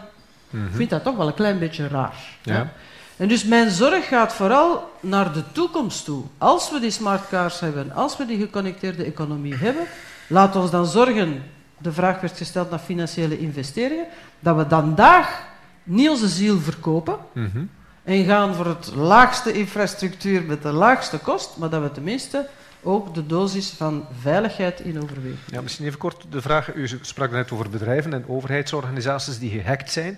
Mhm. 0.50 0.66
ik 0.66 0.72
vind 0.76 0.90
dat 0.90 1.04
toch 1.04 1.16
wel 1.18 1.28
een 1.28 1.34
klein 1.34 1.60
beetje 1.60 1.88
raar. 1.88 2.16
Ja. 2.42 2.72
En 3.18 3.28
dus 3.28 3.44
mijn 3.44 3.70
zorg 3.70 4.08
gaat 4.08 4.34
vooral 4.34 4.92
naar 5.00 5.34
de 5.34 5.44
toekomst 5.52 6.06
toe. 6.06 6.24
Als 6.38 6.72
we 6.72 6.80
die 6.80 6.92
smart 6.92 7.28
cars 7.30 7.60
hebben, 7.60 7.92
als 7.92 8.18
we 8.18 8.26
die 8.26 8.38
geconnecteerde 8.38 9.04
economie 9.04 9.56
hebben, 9.56 9.84
laat 10.28 10.56
ons 10.56 10.72
dan 10.72 10.86
zorgen, 10.86 11.44
de 11.78 11.92
vraag 11.92 12.22
werd 12.22 12.38
gesteld 12.38 12.70
naar 12.70 12.80
financiële 12.80 13.40
investeringen, 13.40 14.06
dat 14.40 14.56
we 14.56 14.66
vandaag 14.70 15.44
niet 15.84 16.10
onze 16.10 16.28
ziel 16.28 16.60
verkopen 16.60 17.18
Mhm. 17.34 17.64
en 18.04 18.26
gaan 18.26 18.54
voor 18.56 18.66
het 18.66 18.92
laagste 18.96 19.52
infrastructuur 19.52 20.44
met 20.44 20.62
de 20.62 20.72
laagste 20.72 21.18
kost, 21.18 21.58
maar 21.58 21.70
dat 21.70 21.82
we 21.82 21.92
tenminste 21.92 22.48
ook 22.84 23.14
de 23.14 23.26
dosis 23.26 23.70
van 23.70 24.06
veiligheid 24.22 24.80
in 24.80 25.02
overwegen. 25.04 25.40
Ja, 25.46 25.62
misschien 25.62 25.86
even 25.86 25.98
kort 26.00 26.26
de 26.30 26.42
vraag. 26.42 26.74
U 26.76 26.88
sprak 27.02 27.32
net 27.32 27.52
over 27.52 27.70
bedrijven 27.70 28.14
en 28.14 28.26
overheidsorganisaties 28.28 29.40
die 29.40 29.50
gehackt 29.62 29.92
zijn. 29.92 30.18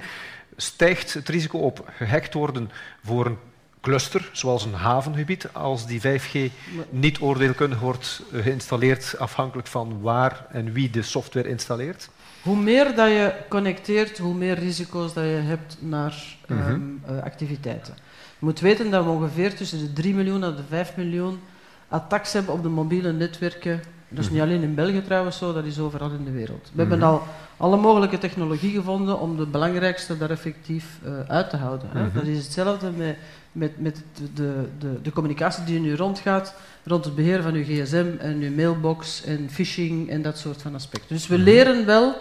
Stijgt 0.62 1.14
het 1.14 1.30
risico 1.30 1.58
op 1.58 1.90
gehackt 1.98 2.34
worden 2.34 2.72
voor 3.06 3.26
een 3.26 3.38
cluster, 3.82 4.30
zoals 4.32 4.66
een 4.66 4.74
havengebied, 4.74 5.48
als 5.54 5.86
die 5.88 6.02
5G 6.02 6.52
niet 6.90 7.22
oordeelkundig 7.22 7.80
wordt 7.80 8.22
eh, 8.34 8.42
geïnstalleerd 8.42 9.16
afhankelijk 9.18 9.68
van 9.68 10.02
waar 10.02 10.46
en 10.52 10.72
wie 10.74 10.90
de 10.90 11.02
software 11.02 11.50
installeert? 11.50 12.10
hoe 12.42 12.56
meer 12.58 12.96
dat 12.96 13.08
je 13.08 13.34
connecteert, 13.50 14.18
hoe 14.18 14.34
meer 14.34 14.60
risico's 14.60 15.14
dat 15.14 15.24
je 15.24 15.30
hebt 15.30 15.78
naar 15.80 16.38
Mhm. 16.48 16.60
ehm, 16.62 16.82
eh, 17.18 17.24
activiteiten. 17.24 17.94
Je 18.40 18.46
moet 18.46 18.60
weten 18.60 18.90
dat 18.90 19.04
we 19.04 19.10
ongeveer 19.10 19.56
tussen 19.56 19.80
de 19.80 19.94
3 19.94 20.14
miljoen 20.16 20.44
en 20.44 20.56
de 20.56 20.64
5 20.70 20.96
miljoen 20.96 21.40
attacks 21.88 22.34
hebben 22.34 22.54
op 22.54 22.64
de 22.64 22.70
mobiele 22.70 23.12
netwerken. 23.14 23.82
Dat 24.10 24.24
is 24.24 24.30
niet 24.30 24.42
alleen 24.42 24.62
in 24.62 24.76
België 24.76 25.02
trouwens 25.04 25.38
zo, 25.38 25.54
dat 25.54 25.66
is 25.66 25.80
overal 25.80 26.10
in 26.12 26.24
de 26.24 26.32
wereld. 26.32 26.70
We 26.74 26.80
hebben 26.80 26.98
Mhm. 26.98 27.08
al 27.08 27.24
alle 27.58 27.78
mogelijke 27.78 28.18
technologie 28.18 28.72
gevonden 28.72 29.20
om 29.20 29.38
de 29.38 29.46
belangrijkste 29.46 30.18
daar 30.18 30.30
effectief 30.30 30.86
eh, 31.04 31.12
uit 31.28 31.50
te 31.50 31.58
houden. 31.58 31.88
Hè. 31.94 32.04
Mhm. 32.06 32.14
Dat 32.16 32.24
is 32.26 32.38
hetzelfde 32.44 32.92
met, 32.92 33.16
met, 33.52 33.80
met 33.80 34.04
de, 34.34 34.68
de, 34.80 35.02
de, 35.02 35.12
communicatie 35.12 35.64
die 35.64 35.80
nu 35.80 35.96
rondgaat, 35.96 36.54
rond 36.84 37.06
het 37.06 37.16
beheer 37.16 37.42
van 37.42 37.54
uw 37.54 37.64
gsm 37.64 38.06
en 38.20 38.42
uw 38.42 38.56
mailbox 38.56 39.24
en 39.24 39.48
phishing 39.50 40.10
en 40.10 40.22
dat 40.22 40.38
soort 40.38 40.62
van 40.62 40.76
aspecten. 40.76 41.16
Dus 41.16 41.28
we 41.28 41.36
Mhm. 41.36 41.44
leren 41.44 41.86
wel 41.86 42.16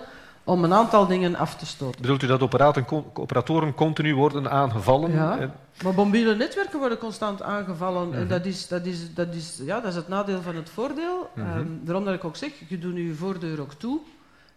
om 0.49 0.65
een 0.65 0.73
aantal 0.75 1.07
dingen 1.07 1.37
af 1.37 1.57
te 1.57 1.67
stoten. 1.67 2.01
Bedoelt 2.01 2.23
u 2.23 2.27
dat 2.27 2.43
operatoren 3.15 3.75
continu 3.75 4.15
worden 4.15 4.51
aangevallen? 4.51 5.13
Ja. 5.13 5.51
Maar 5.83 5.95
mobiele 5.95 6.35
netwerken 6.37 6.79
worden 6.79 6.99
constant 6.99 7.43
aangevallen. 7.43 8.13
En 8.15 8.19
Mhm. 8.21 8.29
dat 8.29 8.45
is, 8.47 8.69
dat, 8.69 8.87
is, 8.87 9.15
dat, 9.15 9.35
is, 9.35 9.61
ja, 9.65 9.81
dat 9.81 9.91
is 9.91 9.97
het 9.97 10.09
nadeel 10.09 10.43
van 10.43 10.57
het 10.57 10.71
voordeel. 10.71 11.31
Mhm. 11.35 11.47
Ehm, 11.47 11.67
daarom 11.81 12.05
dat 12.05 12.15
ik 12.15 12.25
ook 12.25 12.37
zeg, 12.37 12.51
je 12.69 12.79
doet 12.79 12.95
nu 12.95 13.07
je 13.09 13.15
voordeur 13.15 13.61
ook 13.61 13.73
toe. 13.73 13.99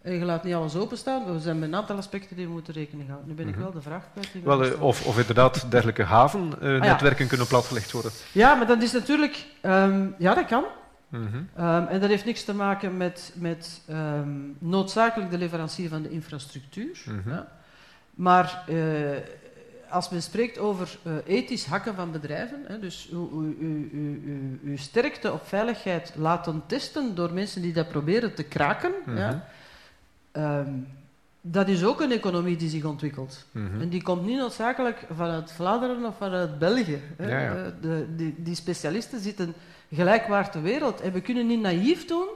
En 0.02 0.14
je 0.14 0.26
laat 0.26 0.44
niet 0.44 0.54
alles 0.54 0.76
openstaan. 0.76 1.34
We 1.34 1.40
zijn 1.40 1.60
met 1.60 1.70
een 1.70 1.76
aantal 1.76 1.98
aspecten 1.98 2.36
die 2.36 2.46
we 2.46 2.52
moeten 2.52 2.74
rekening 2.74 3.08
houden. 3.10 3.30
Nu 3.30 3.36
ben 3.36 3.48
ik 3.48 3.54
Mhm. 3.56 3.64
wel 3.64 3.72
de 3.72 3.82
vraag 3.82 4.04
kwijt. 4.14 4.44
Wel, 4.44 4.64
eh, 4.64 4.82
of, 4.82 5.06
of 5.06 5.20
inderdaad 5.20 5.66
dergelijke 5.72 6.04
havennetwerken 6.04 7.24
ja. 7.24 7.30
kunnen 7.30 7.48
platgelegd 7.48 7.92
worden. 7.92 8.12
Ja, 8.32 8.56
maar 8.56 8.68
dat 8.68 8.82
is 8.82 8.92
natuurlijk... 8.92 9.46
ehm, 9.62 10.08
ja, 10.18 10.34
dat 10.34 10.46
kan. 10.46 10.64
Mhm. 11.12 11.38
Ehm, 11.56 11.86
en 11.88 12.00
dat 12.00 12.10
heeft 12.10 12.26
niks 12.26 12.44
te 12.44 12.54
maken 12.54 12.98
met, 12.98 13.34
met 13.36 13.82
ehm, 13.88 14.30
noodzakelijk 14.60 15.32
de 15.32 15.38
leverancier 15.38 15.90
van 15.90 16.02
de 16.02 16.10
infrastructuur. 16.10 17.04
Mhm. 17.06 17.30
ja. 17.30 17.48
Maar 18.14 18.64
eh, 18.68 18.76
als 19.90 20.10
men 20.10 20.22
spreekt 20.22 20.58
over 20.58 20.98
eh, 21.04 21.14
ethisch 21.26 21.66
hakken 21.66 21.96
van 21.96 22.12
bedrijven, 22.12 22.64
hè, 22.68 22.80
dus 22.80 23.10
uw, 23.12 23.30
uw, 23.34 23.56
uw, 23.60 23.90
uw, 23.94 24.20
uw- 24.26 24.60
uw 24.64 24.78
sterkte 24.78 25.32
op 25.32 25.48
veiligheid 25.48 26.14
laten 26.18 26.64
testen 26.66 27.16
door 27.16 27.34
mensen 27.34 27.62
die 27.62 27.74
dat 27.74 27.88
proberen 27.90 28.34
te 28.34 28.44
kraken, 28.44 28.92
Mhm. 29.06 29.18
ja, 29.18 29.48
ehm, 30.32 30.74
dat 31.42 31.68
is 31.68 31.84
ook 31.84 32.02
een 32.02 32.12
economie 32.12 32.56
die 32.58 32.70
zich 32.70 32.84
ontwikkelt. 32.84 33.46
Mhm. 33.52 33.82
En 33.82 33.90
die 33.90 34.04
komt 34.04 34.26
niet 34.26 34.38
noodzakelijk 34.38 35.06
vanuit 35.16 35.52
Vlaanderen 35.52 36.06
of 36.06 36.18
vanuit 36.18 36.60
België. 36.60 37.02
hè. 37.18 37.30
Ja, 37.30 37.40
ja. 37.40 37.56
Eh, 37.66 37.72
De, 37.82 38.06
die, 38.16 38.36
die 38.38 38.56
specialisten 38.56 39.20
zitten 39.20 39.54
gelijkwaardig 39.92 40.52
ter 40.52 40.62
wereld. 40.62 41.02
En 41.02 41.12
we 41.14 41.22
kunnen 41.22 41.48
niet 41.48 41.62
naïef 41.62 42.06
doen 42.06 42.28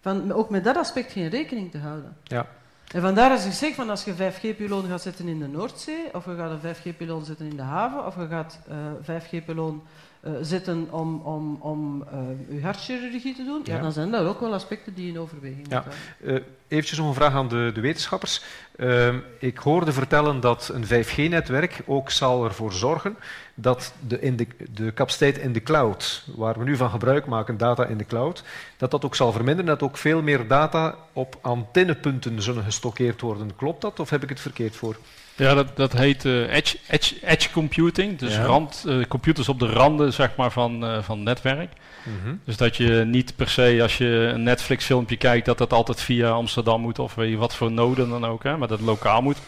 van 0.00 0.32
ook 0.32 0.50
met 0.50 0.64
dat 0.64 0.76
aspect 0.76 1.12
geen 1.12 1.28
rekening 1.28 1.70
te 1.70 1.78
houden. 1.78 2.16
Ja. 2.22 2.46
En 2.92 3.00
vandaar 3.00 3.44
ik 3.44 3.52
zeg 3.52 3.74
van 3.74 3.90
als 3.90 4.04
je 4.04 4.14
5G-pyloon 4.14 4.88
gaat 4.88 5.02
zetten 5.02 5.28
in 5.28 5.38
de 5.38 5.46
Noordzee, 5.46 6.14
of 6.14 6.24
je 6.24 6.36
gaat 6.36 6.50
een 6.50 6.74
5G-pyloon 6.74 7.24
zetten 7.24 7.46
in 7.46 7.56
de 7.56 7.62
haven, 7.62 8.06
of 8.06 8.16
je 8.16 8.26
gaat 8.28 8.58
eh 8.68 8.76
5G-pyloon 9.20 9.82
eh, 10.20 10.32
zetten 10.40 10.88
om, 10.90 11.20
om, 11.20 11.56
om 11.60 12.04
eh, 12.12 12.56
je 12.56 12.62
hartchirurgie 12.62 13.34
te 13.34 13.44
doen, 13.44 13.60
ja. 13.64 13.74
Ja. 13.74 13.80
dan 13.82 13.92
zijn 13.92 14.10
dat 14.10 14.26
ook 14.26 14.40
wel 14.40 14.52
aspecten 14.52 14.94
die 14.94 15.08
in 15.08 15.18
overweging 15.18 15.66
Ja. 15.70 15.84
moeten 15.84 16.44
eventjes 16.68 16.98
nog 16.98 17.08
een 17.08 17.14
vraag 17.14 17.34
aan 17.34 17.48
de, 17.48 17.70
de 17.74 17.80
wetenschappers. 17.80 18.42
Ehm, 18.76 19.18
ik 19.38 19.58
hoorde 19.58 19.92
vertellen 19.92 20.40
dat 20.40 20.70
een 20.72 20.84
5G-netwerk 20.86 21.82
ook 21.86 22.10
zal 22.10 22.44
ervoor 22.44 22.72
zorgen 22.72 23.16
dat 23.54 23.92
de, 24.08 24.20
in 24.20 24.36
de, 24.36 24.46
de 24.74 24.94
capaciteit 24.94 25.38
in 25.38 25.52
de 25.52 25.62
cloud, 25.62 26.24
waar 26.34 26.58
we 26.58 26.64
nu 26.64 26.76
van 26.76 26.90
gebruik 26.90 27.26
maken, 27.26 27.56
data 27.56 27.84
in 27.84 27.98
de 27.98 28.06
cloud, 28.06 28.42
dat 28.76 28.90
dat 28.90 29.04
ook 29.04 29.14
zal 29.14 29.32
verminderen, 29.32 29.70
dat 29.70 29.82
ook 29.82 29.96
veel 29.96 30.22
meer 30.22 30.46
data 30.48 30.94
op 31.12 31.38
antennepunten 31.40 32.42
zullen 32.42 32.64
gestockeerd 32.64 33.20
worden. 33.20 33.56
Klopt 33.56 33.80
dat 33.80 34.00
of 34.00 34.10
heb 34.10 34.22
ik 34.22 34.28
het 34.28 34.40
verkeerd 34.40 34.76
voor? 34.76 34.96
Ja, 35.36 35.54
dat, 35.54 35.76
dat 35.76 35.92
heet 35.92 36.24
eh, 36.24 36.54
edge, 36.54 36.78
edge, 36.88 37.14
edge 37.26 37.50
computing. 37.50 38.18
Dus 38.18 38.34
Ja. 38.34 38.44
rand, 38.44 38.84
eh, 38.86 38.96
computers 39.08 39.48
op 39.48 39.58
de 39.58 39.66
randen 39.66 40.12
zeg 40.12 40.36
maar, 40.36 40.50
van, 40.50 40.84
eh, 40.84 41.02
van 41.02 41.22
netwerk. 41.22 41.72
Mhm. 42.02 42.34
Dus 42.44 42.56
dat 42.56 42.76
je 42.76 43.04
niet 43.06 43.36
per 43.36 43.48
se 43.48 43.78
als 43.82 43.98
je 43.98 44.30
een 44.34 44.42
Netflix 44.42 44.84
filmpje 44.84 45.16
kijkt, 45.16 45.46
dat 45.46 45.58
dat 45.58 45.72
altijd 45.72 46.00
via 46.00 46.30
Amsterdam 46.30 46.80
moet 46.80 46.98
of 46.98 47.14
weet 47.14 47.30
je 47.30 47.36
wat 47.36 47.54
voor 47.54 47.72
noden 47.72 48.08
dan 48.08 48.26
ook, 48.26 48.42
hè, 48.42 48.56
maar 48.56 48.68
dat 48.68 48.78
het 48.78 48.86
lokaal 48.86 49.22
moet. 49.22 49.38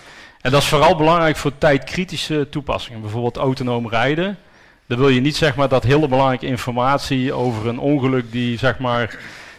En 0.45 0.51
dat 0.51 0.63
is 0.63 0.69
vooral 0.69 0.97
belangrijk 0.97 1.37
voor 1.37 1.59
tijdkritische 1.59 2.49
toepassingen. 2.51 3.01
Bijvoorbeeld 3.01 3.37
autonoom 3.37 3.89
rijden. 3.89 4.39
Dan 4.87 4.99
wil 4.99 5.09
je 5.09 5.21
niet 5.21 5.37
zeg 5.37 5.57
maar 5.57 5.69
dat 5.69 5.83
hele 5.83 6.09
belangrijke 6.09 6.47
informatie 6.47 7.33
over 7.33 7.69
een 7.69 7.79
ongeluk 7.79 8.33
die 8.33 8.59
zeg 8.59 8.79
maar 8.79 9.19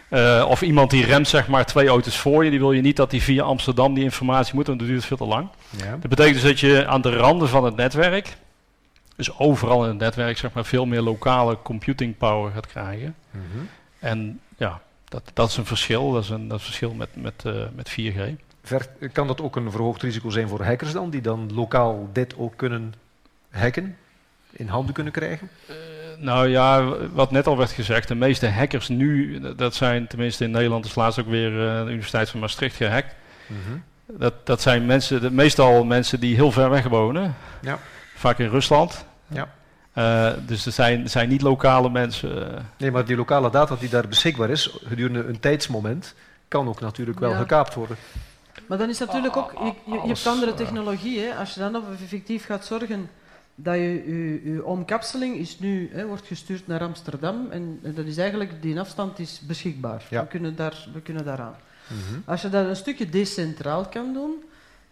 eh, 0.09 0.45
of 0.49 0.61
iemand 0.61 0.89
die 0.89 1.05
remt 1.05 1.27
zeg 1.27 1.47
maar 1.47 1.65
twee 1.65 1.87
auto's 1.87 2.17
voor 2.17 2.43
je, 2.43 2.49
die 2.49 2.59
wil 2.59 2.71
je 2.71 2.81
niet 2.81 2.95
dat 2.95 3.09
die 3.09 3.21
via 3.21 3.43
Amsterdam 3.43 3.93
die 3.93 4.03
informatie 4.03 4.55
moet, 4.55 4.67
want 4.67 4.79
dat 4.79 4.87
duurt 4.87 5.05
veel 5.05 5.17
te 5.17 5.25
lang. 5.25 5.47
Ja. 5.77 5.91
Dat 5.91 6.09
betekent 6.09 6.33
dus 6.33 6.43
dat 6.43 6.59
je 6.59 6.87
aan 6.87 7.01
de 7.01 7.15
randen 7.15 7.49
van 7.49 7.63
het 7.63 7.75
netwerk, 7.75 8.37
dus 9.15 9.39
overal 9.39 9.83
in 9.83 9.89
het 9.89 9.99
netwerk, 9.99 10.37
zeg 10.37 10.53
maar, 10.53 10.65
veel 10.65 10.85
meer 10.85 11.01
lokale 11.01 11.57
computing 11.63 12.17
power 12.17 12.51
gaat 12.51 12.67
krijgen. 12.67 13.15
Mhm. 13.31 13.65
En 13.99 14.39
ja, 14.57 14.81
dat, 15.05 15.31
dat 15.33 15.49
is 15.49 15.57
een 15.57 15.65
verschil. 15.65 16.11
Dat 16.11 16.23
is 16.23 16.29
een, 16.29 16.47
dat 16.47 16.59
is 16.59 16.65
verschil 16.65 16.93
met, 16.93 17.09
met, 17.13 17.45
eh, 17.45 17.53
met 17.75 17.89
4G. 17.89 18.43
Kan 19.11 19.27
dat 19.27 19.41
ook 19.41 19.55
een 19.55 19.71
verhoogd 19.71 20.01
risico 20.01 20.29
zijn 20.29 20.47
voor 20.47 20.63
hackers 20.63 20.91
dan, 20.91 21.09
die 21.09 21.21
dan 21.21 21.51
lokaal 21.53 22.09
dit 22.13 22.37
ook 22.37 22.53
kunnen 22.55 22.93
hacken, 23.49 23.97
in 24.51 24.67
handen 24.67 24.93
kunnen 24.93 25.13
krijgen? 25.13 25.49
Nou 26.17 26.47
ja, 26.47 26.83
wat 27.13 27.31
net 27.31 27.47
al 27.47 27.57
werd 27.57 27.71
gezegd, 27.71 28.07
de 28.07 28.15
meeste 28.15 28.47
hackers 28.49 28.87
nu, 28.87 29.39
dat 29.55 29.75
zijn 29.75 30.07
tenminste 30.07 30.43
in 30.43 30.51
Nederland, 30.51 30.85
is 30.85 30.95
laatst 30.95 31.19
ook 31.19 31.27
weer 31.27 31.67
eh, 31.67 31.77
de 31.83 31.89
Universiteit 31.89 32.29
van 32.29 32.39
Maastricht 32.39 32.75
gehackt. 32.75 33.15
Mhm. 33.47 33.77
Dat, 34.19 34.33
dat 34.43 34.61
zijn 34.61 34.85
mensen, 34.85 35.21
de, 35.21 35.31
meestal 35.31 35.83
mensen 35.83 36.19
die 36.19 36.35
heel 36.35 36.51
ver 36.51 36.69
weg 36.69 36.87
wonen. 36.87 37.35
Ja. 37.61 37.79
Vaak 38.15 38.39
in 38.39 38.49
Rusland. 38.49 39.05
Ja. 39.27 39.47
Eh, 39.93 40.31
dus 40.45 40.65
er 40.65 40.71
zijn, 40.71 41.09
zijn 41.09 41.29
niet 41.29 41.41
lokale 41.41 41.89
mensen. 41.89 42.55
eh. 42.57 42.61
Nee, 42.77 42.91
maar 42.91 43.05
die 43.05 43.15
lokale 43.15 43.49
data 43.49 43.75
die 43.79 43.89
daar 43.89 44.07
beschikbaar 44.07 44.49
is, 44.49 44.77
gedurende 44.85 45.23
een 45.27 45.39
tijdsmoment, 45.39 46.15
kan 46.47 46.67
ook 46.67 46.81
natuurlijk 46.81 47.19
wel 47.19 47.31
Ja. 47.31 47.37
gekaapt 47.37 47.73
worden. 47.73 47.97
Maar 48.67 48.77
dan 48.77 48.89
is 48.89 48.99
natuurlijk 48.99 49.37
ook, 49.37 49.51
je, 49.51 49.91
je, 49.91 50.07
hebt 50.07 50.27
andere 50.27 50.51
eh. 50.51 50.57
technologie. 50.57 51.19
Hè. 51.19 51.35
Als 51.35 51.53
je 51.53 51.59
dan 51.59 51.75
op 51.75 51.83
effectief 51.91 52.45
gaat 52.45 52.65
zorgen 52.65 53.09
dat 53.55 53.75
je, 53.75 54.03
je, 54.05 54.53
je 54.53 54.65
omkapseling 54.65 55.35
is 55.35 55.59
nu, 55.59 55.89
hè, 55.91 56.05
wordt 56.05 56.27
gestuurd 56.27 56.67
naar 56.67 56.81
Amsterdam 56.81 57.47
en, 57.51 57.79
en 57.83 57.93
dat 57.93 58.05
is 58.05 58.17
eigenlijk, 58.17 58.61
die 58.61 58.79
afstand 58.79 59.19
is 59.19 59.41
beschikbaar. 59.47 60.03
Ja. 60.09 60.21
We, 60.21 60.27
kunnen 60.27 60.55
daar, 60.55 60.87
we 60.93 61.01
kunnen 61.01 61.25
daaraan. 61.25 61.55
Mhm. 61.87 62.19
Als 62.25 62.41
je 62.41 62.49
dat 62.49 62.67
een 62.67 62.75
stukje 62.75 63.09
decentraal 63.09 63.85
kan 63.85 64.13
doen, 64.13 64.43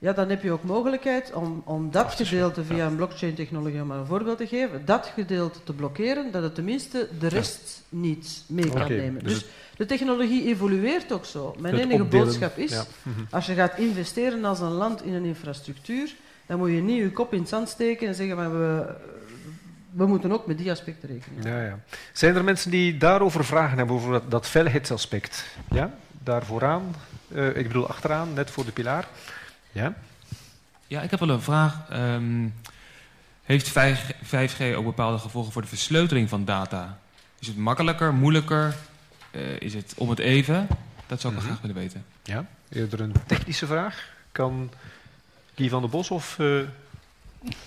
ja, 0.04 0.14
dan 0.14 0.30
heb 0.30 0.44
je 0.44 0.52
ook 0.52 0.64
mogelijkheid 0.64 1.34
om, 1.34 1.62
om 1.66 1.92
dat 1.92 2.14
gedeelte 2.14 2.64
via 2.64 2.86
een 2.86 2.96
blockchain-technologie, 2.96 3.82
om 3.82 3.88
maar 3.88 3.98
een 3.98 4.06
voorbeeld 4.06 4.38
te 4.38 4.48
geven, 4.48 4.86
dat 4.86 5.12
gedeelte 5.14 5.64
te 5.64 5.74
blokkeren, 5.74 6.32
dat 6.32 6.44
het 6.44 6.56
tenminste 6.56 7.08
de 7.20 7.28
rest 7.28 7.84
niet 7.90 8.44
mee 8.48 8.70
kan 8.70 8.82
Oké, 8.82 8.94
nemen. 8.94 9.24
dus 9.24 9.34
Dus 9.34 9.46
de 9.78 9.86
technologie 9.86 10.48
evolueert 10.48 11.12
ook 11.12 11.26
zo. 11.26 11.56
Mijn 11.60 11.76
enige 11.76 12.04
opdelen, 12.04 12.26
boodschap 12.26 12.58
is, 12.58 12.72
ja. 12.72 12.84
Mhm. 13.02 13.20
als 13.30 13.46
je 13.46 13.54
gaat 13.54 13.78
investeren 13.78 14.46
als 14.46 14.60
een 14.60 14.72
land 14.72 15.04
in 15.04 15.14
een 15.14 15.26
infrastructuur, 15.26 16.16
dan 16.46 16.58
moet 16.58 16.70
je 16.70 16.82
niet 16.82 16.98
je 16.98 17.12
kop 17.12 17.34
in 17.34 17.40
het 17.40 17.50
zand 17.50 17.70
steken 17.70 18.08
en 18.08 18.16
zeggen 18.16 18.36
van 18.36 18.52
we, 18.60 18.86
we 19.92 20.06
moeten 20.06 20.32
ook 20.32 20.48
met 20.48 20.58
die 20.58 20.72
aspecten 20.72 21.10
rekenen. 21.10 21.54
Ja, 21.54 21.66
ja. 21.66 21.80
Zijn 22.14 22.36
er 22.36 22.44
mensen 22.44 22.72
die 22.72 22.98
daarover 22.98 23.46
vragen 23.46 23.78
hebben, 23.78 23.96
over 23.96 24.12
dat, 24.12 24.32
dat 24.32 24.48
veiligheidsaspect? 24.48 25.46
Ja, 25.70 25.94
daar 26.24 26.46
vooraan, 26.46 26.96
eh, 27.34 27.48
ik 27.48 27.68
bedoel 27.68 27.88
achteraan, 27.88 28.34
net 28.34 28.52
voor 28.52 28.66
de 28.66 28.72
pilaar. 28.72 29.08
Ja? 29.74 29.94
Ja, 30.88 31.02
ik 31.02 31.12
heb 31.12 31.20
wel 31.20 31.30
een 31.30 31.42
vraag. 31.42 31.76
Ehm, 31.90 32.48
heeft 33.44 33.70
5G, 33.70 34.12
5G 34.24 34.76
ook 34.76 34.84
bepaalde 34.86 35.18
gevolgen 35.18 35.52
voor 35.52 35.62
de 35.62 35.68
versleuteling 35.68 36.30
van 36.30 36.46
data? 36.46 36.98
Is 37.40 37.48
het 37.48 37.58
makkelijker, 37.58 38.14
moeilijker? 38.14 38.76
Eh, 39.32 39.60
is 39.60 39.74
het 39.74 39.94
om 39.98 40.10
het 40.10 40.20
even? 40.20 40.68
Dat 41.08 41.22
zou 41.22 41.34
ik 41.34 41.40
Mhm. 41.40 41.48
graag 41.50 41.62
willen 41.62 41.76
weten. 41.76 42.06
Ja, 42.24 42.46
eerder 42.70 43.00
een 43.00 43.14
technische 43.28 43.66
vraag. 43.66 44.10
Kan 44.32 44.72
Guy 45.56 45.70
van 45.70 45.82
der 45.82 45.90
Bos 45.90 46.12
of 46.12 46.40
eh 46.40 46.48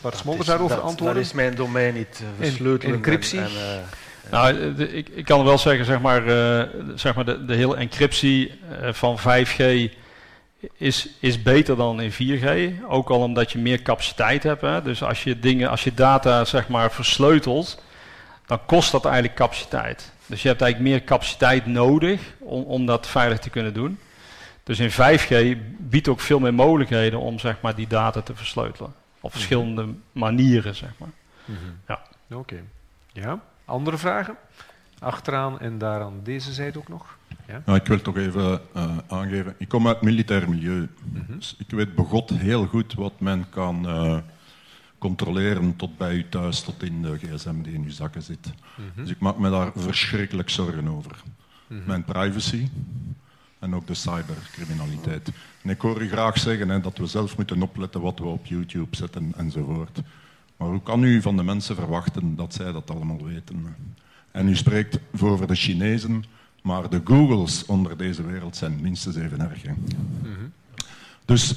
Bart 0.01 0.17
Smolders 0.17 0.47
daarover 0.49 0.77
dat, 0.77 0.85
antwoorden? 0.85 1.17
Dat 1.17 1.25
is 1.25 1.33
mijn 1.33 1.55
domein 1.55 1.95
niet. 1.95 2.21
eh, 2.23 2.27
En- 2.29 2.35
versleutelen 2.37 2.95
en- 2.95 3.01
encryptie? 3.03 3.41
En, 3.41 3.47
eh, 3.47 4.31
Nou, 4.31 4.61
eh, 4.71 4.77
de- 4.77 4.93
ik, 4.93 5.09
ik 5.09 5.25
kan 5.25 5.45
wel 5.45 5.59
zeggen, 5.59 5.85
zeg 5.85 6.01
maar, 6.01 6.27
eh, 6.27 6.69
zeg 6.95 7.15
maar 7.15 7.25
de, 7.25 7.45
de 7.45 7.55
hele 7.55 7.77
encryptie 7.77 8.61
eh, 8.81 8.93
van 8.93 9.19
5G 9.19 9.91
is, 10.73 11.09
is 11.21 11.43
beter 11.43 11.77
dan 11.77 12.01
in 12.01 12.13
4G. 12.13 12.73
Ook 12.89 13.11
al 13.11 13.21
omdat 13.21 13.53
je 13.53 13.59
meer 13.59 13.83
capaciteit 13.83 14.43
hebt. 14.43 14.61
Hè. 14.61 14.83
Dus 14.83 15.03
als 15.03 15.25
je 15.25 15.39
dingen, 15.39 15.71
als 15.71 15.85
je 15.85 15.95
data 15.95 16.45
zeg 16.45 16.69
maar 16.69 16.93
versleutelt, 16.93 17.83
dan 18.47 18.67
kost 18.67 18.93
dat 18.93 19.05
eigenlijk 19.05 19.35
capaciteit. 19.35 20.13
Dus 20.27 20.43
je 20.43 20.49
hebt 20.49 20.61
eigenlijk 20.61 20.93
meer 20.93 21.05
capaciteit 21.05 21.67
nodig 21.67 22.21
om, 22.39 22.63
om 22.63 22.87
dat 22.87 23.07
veilig 23.07 23.39
te 23.39 23.51
kunnen 23.51 23.75
doen. 23.75 23.99
Dus 24.63 24.79
in 24.79 24.91
5G 24.91 25.59
biedt 25.79 26.09
ook 26.09 26.21
veel 26.21 26.39
meer 26.39 26.55
mogelijkheden 26.55 27.21
om 27.21 27.39
zeg 27.39 27.61
maar, 27.61 27.75
die 27.75 27.87
data 27.87 28.21
te 28.23 28.35
versleutelen. 28.35 28.95
Op 29.21 29.33
verschillende 29.33 29.87
manieren, 30.13 30.75
zeg 30.75 30.91
maar. 30.97 31.09
Mhm. 31.45 31.59
Ja. 31.87 32.03
Oké. 32.37 32.63
Ja, 33.13 33.41
andere 33.65 33.97
vragen? 33.97 34.37
achteraan 34.99 35.61
en 35.61 35.79
daar 35.79 36.01
aan 36.01 36.21
deze 36.23 36.53
zijde 36.53 36.79
ook 36.79 36.89
nog. 36.89 37.17
Ja? 37.47 37.63
Nou, 37.67 37.79
ik 37.79 37.87
wil 37.87 38.01
toch 38.01 38.17
even 38.17 38.61
uh, 38.77 38.97
aangeven. 39.09 39.55
Ik 39.59 39.69
kom 39.69 39.87
uit 39.87 39.97
het 39.97 40.05
militair 40.05 40.49
milieu. 40.49 40.89
Mhm. 41.13 41.37
dus 41.37 41.55
ik 41.59 41.71
weet 41.71 41.95
begot 41.95 42.31
heel 42.31 42.67
goed 42.67 42.95
wat 42.95 43.21
men 43.21 43.49
kan 43.49 43.87
uh, 43.87 44.19
controleren 44.99 45.77
tot 45.77 45.97
bij 45.97 46.15
u 46.15 46.29
thuis, 46.29 46.61
tot 46.61 46.83
in 46.83 47.03
de 47.03 47.19
gsm 47.19 47.63
die 47.63 47.75
in 47.75 47.85
uw 47.85 47.91
zakken 47.91 48.23
zit. 48.23 48.53
Mhm. 48.77 49.03
Dus 49.03 49.11
ik 49.11 49.19
maak 49.19 49.39
me 49.39 49.51
daar 49.51 49.73
verschrikkelijk 49.75 50.51
zorgen 50.51 50.89
over. 50.89 51.17
Mhm. 51.67 51.81
Mijn 51.87 52.05
privacy 52.05 52.69
en 53.59 53.75
ook 53.75 53.87
de 53.87 53.95
cybercriminaliteit. 53.95 55.31
En 55.63 55.71
ik 55.71 55.81
hoor 55.81 56.03
u 56.03 56.09
graag 56.09 56.39
zeggen 56.39 56.69
hè, 56.69 56.81
dat 56.81 56.99
we 56.99 57.07
zelf 57.07 57.37
moeten 57.37 57.63
opletten 57.63 58.01
wat 58.01 58.19
we 58.19 58.25
op 58.25 58.47
YouTube 58.47 58.97
zetten 58.97 59.33
enzovoort. 59.37 60.01
Maar 60.57 60.69
hoe 60.69 60.83
kan 60.83 61.03
u 61.03 61.23
van 61.23 61.37
de 61.37 61.43
mensen 61.43 61.75
verwachten 61.75 62.37
dat 62.37 62.55
zij 62.55 62.73
dat 62.73 62.91
allemaal 62.91 63.25
weten? 63.25 63.77
En 64.31 64.49
u 64.49 64.57
spreekt 64.57 64.99
voor 65.13 65.47
de 65.47 65.55
Chinezen, 65.55 66.25
maar 66.67 66.89
de 66.91 67.01
Googles 67.05 67.67
onder 67.67 67.97
deze 67.97 68.27
wereld 68.27 68.57
zijn 68.57 68.81
minstens 68.81 69.17
even 69.17 69.41
erg. 69.41 69.63
Hè? 69.63 69.73
Dus 71.25 71.55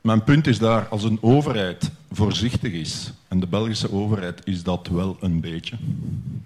mijn 0.00 0.24
punt 0.24 0.46
is 0.46 0.58
daar, 0.58 0.88
als 0.88 1.02
een 1.04 1.18
overheid 1.22 1.90
voorzichtig 2.10 2.72
is, 2.72 3.12
en 3.28 3.40
de 3.40 3.46
Belgische 3.46 3.92
overheid 3.92 4.40
is 4.44 4.62
dat 4.62 4.88
wel 4.88 5.16
een 5.20 5.40
beetje, 5.40 5.76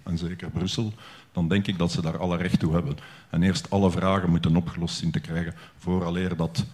en 0.02 0.19
zeker 0.19 0.51
Brussel, 0.51 0.93
dan 1.32 1.48
denk 1.48 1.66
ik 1.66 1.78
dat 1.78 1.93
ze 1.93 2.02
daar 2.02 2.19
alle 2.19 2.36
recht 2.36 2.59
toe 2.59 2.73
hebben. 2.73 2.97
En 3.31 3.43
eerst 3.43 3.70
alle 3.70 3.90
vragen 3.90 4.31
moeten 4.31 4.56
opgelost 4.56 4.97
zien 4.97 5.10
te 5.10 5.20
krijgen, 5.20 5.55
vooraleer 5.78 6.36
dat 6.36 6.65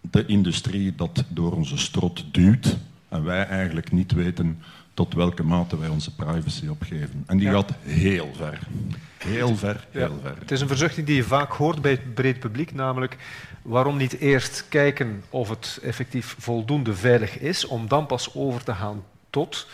de 0.00 0.26
industrie 0.26 0.94
dat 0.94 1.24
door 1.28 1.52
onze 1.52 1.76
strot 1.76 2.24
duwt, 2.30 2.76
en 3.08 3.24
wij 3.24 3.46
eigenlijk 3.46 3.92
niet 3.92 4.12
weten 4.12 4.58
tot 4.94 5.14
welke 5.14 5.42
mate 5.42 5.78
wij 5.78 5.88
onze 5.88 6.14
privacy 6.14 6.66
opgeven. 6.66 7.24
En 7.26 7.36
die 7.36 7.46
Ja. 7.46 7.52
gaat 7.52 7.72
heel 7.82 8.30
ver. 8.36 8.58
Heel 9.24 9.56
ver, 9.56 9.86
heel 9.90 10.02
Ja, 10.02 10.10
ver. 10.22 10.34
Het 10.38 10.50
is 10.50 10.60
een 10.60 10.68
verzuchting 10.68 11.06
die 11.06 11.16
je 11.16 11.22
vaak 11.24 11.52
hoort 11.52 11.82
bij 11.82 11.90
het 11.90 12.14
breed 12.14 12.40
publiek, 12.40 12.74
namelijk 12.74 13.16
waarom 13.62 13.96
niet 13.96 14.18
eerst 14.18 14.64
kijken 14.68 15.24
of 15.30 15.48
het 15.48 15.78
effectief 15.82 16.36
voldoende 16.38 16.94
veilig 16.94 17.38
is, 17.38 17.66
om 17.66 17.88
dan 17.88 18.06
pas 18.06 18.34
over 18.34 18.64
te 18.64 18.74
gaan 18.74 19.04
tot. 19.30 19.66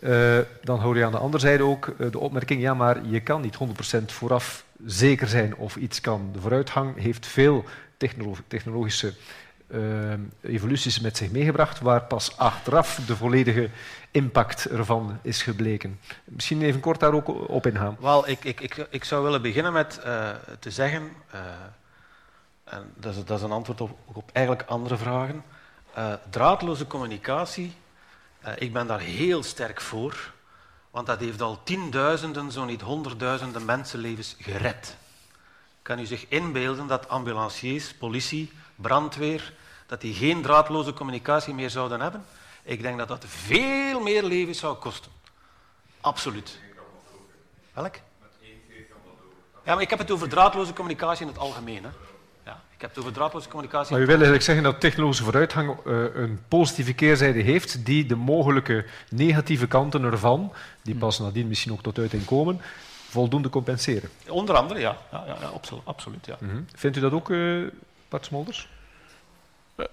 Eh, 0.00 0.38
dan 0.62 0.80
hoor 0.80 0.96
je 0.96 1.04
aan 1.04 1.12
de 1.12 1.18
andere 1.18 1.42
zijde 1.42 1.62
ook 1.62 1.94
eh, 1.98 2.10
de 2.10 2.18
opmerking, 2.18 2.60
ja, 2.60 2.74
maar 2.74 3.06
je 3.06 3.20
kan 3.20 3.40
niet 3.40 3.56
100% 3.56 4.12
vooraf 4.12 4.64
zeker 4.86 5.28
zijn 5.28 5.56
of 5.56 5.76
iets 5.76 6.00
kan. 6.00 6.30
De 6.32 6.40
vooruitgang 6.40 7.00
heeft 7.02 7.26
veel 7.26 7.64
technolo- 7.96 8.36
technologische 8.46 9.12
eh, 9.66 10.12
evoluties 10.40 11.00
met 11.00 11.16
zich 11.16 11.30
meegebracht, 11.30 11.80
waar 11.80 12.02
pas 12.02 12.36
achteraf 12.36 13.00
de 13.06 13.16
volledige 13.16 13.70
impact 14.10 14.64
ervan 14.64 15.18
is 15.22 15.42
gebleken. 15.42 16.00
Misschien 16.24 16.62
even 16.62 16.80
kort 16.80 17.00
daar 17.00 17.12
ook 17.12 17.48
op 17.48 17.66
ingaan. 17.66 17.96
Wel, 18.00 18.28
ik, 18.28 18.44
ik, 18.44 18.60
ik, 18.60 18.86
ik 18.90 19.04
zou 19.04 19.22
willen 19.22 19.42
beginnen 19.42 19.72
met 19.72 19.98
eh, 19.98 20.30
te 20.58 20.70
zeggen, 20.70 21.10
eh, 21.30 21.40
en 22.64 22.92
dat 22.94 23.14
is, 23.14 23.24
dat 23.24 23.38
is 23.38 23.44
een 23.44 23.50
antwoord 23.50 23.80
op, 23.80 23.98
op 24.04 24.30
eigenlijk 24.32 24.68
andere 24.68 24.96
vragen. 24.96 25.42
Draadloze 26.30 26.86
communicatie, 26.86 27.72
ik 28.56 28.72
ben 28.72 28.86
daar 28.86 29.00
heel 29.00 29.42
sterk 29.42 29.80
voor, 29.80 30.32
want 30.90 31.06
dat 31.06 31.20
heeft 31.20 31.42
al 31.42 31.62
tienduizenden, 31.62 32.52
zo 32.52 32.64
niet 32.64 32.80
honderdduizenden 32.80 33.64
mensenlevens 33.64 34.36
gered. 34.38 34.96
Kan 35.82 35.98
u 35.98 36.06
zich 36.06 36.26
inbeelden 36.28 36.86
dat 36.86 37.08
ambulanciers, 37.08 37.94
politie, 37.94 38.52
brandweer, 38.76 39.52
dat 39.86 40.00
die 40.00 40.14
geen 40.14 40.42
draadloze 40.42 40.92
communicatie 40.92 41.54
meer 41.54 41.70
zouden 41.70 42.00
hebben? 42.00 42.24
Ik 42.62 42.82
denk 42.82 42.98
dat 42.98 43.08
dat 43.08 43.24
veel 43.28 44.00
meer 44.00 44.22
levens 44.22 44.58
zou 44.58 44.76
kosten. 44.76 45.10
Absoluut. 46.00 46.58
Welk? 47.72 47.94
Ja, 49.64 49.74
maar 49.74 49.82
ik 49.82 49.90
heb 49.90 49.98
het 49.98 50.10
over 50.10 50.28
draadloze 50.28 50.72
communicatie 50.72 51.22
in 51.22 51.32
het 51.32 51.38
algemeen. 51.40 51.84
Hè. 51.84 51.90
Ja, 52.44 52.60
ik 52.74 52.80
heb 52.80 52.90
het 52.90 52.98
over 52.98 53.12
draadloze 53.12 53.48
communicatie. 53.48 53.92
Maar 53.92 54.00
u 54.00 54.04
wil 54.04 54.14
eigenlijk 54.14 54.44
zeggen 54.44 54.64
dat 54.64 54.80
technologische 54.80 55.24
vooruitgang 55.24 55.70
eh, 55.70 55.94
een 56.14 56.40
positieve 56.48 56.92
keerzijde 56.92 57.40
heeft 57.40 57.84
die 57.84 58.06
de 58.06 58.14
mogelijke 58.14 58.84
negatieve 59.08 59.66
kanten 59.66 60.04
ervan, 60.04 60.52
die 60.82 60.94
pas 60.94 61.18
nadien 61.18 61.48
misschien 61.48 61.72
ook 61.72 61.82
tot 61.82 61.98
uiting 61.98 62.24
komen, 62.24 62.60
voldoende 63.08 63.48
compenseren. 63.48 64.10
Onder 64.28 64.56
andere, 64.56 64.80
ja. 64.80 64.96
ja, 65.12 65.24
ja, 65.26 65.36
ja 65.40 65.46
absolu- 65.46 65.80
absoluut. 65.84 66.26
Ja. 66.26 66.36
Mhm. 66.40 66.60
Vindt 66.74 66.96
u 66.96 67.00
dat 67.00 67.12
ook, 67.12 67.30
eh 67.30 67.62
Bart 68.08 68.24
Smolders? 68.24 68.68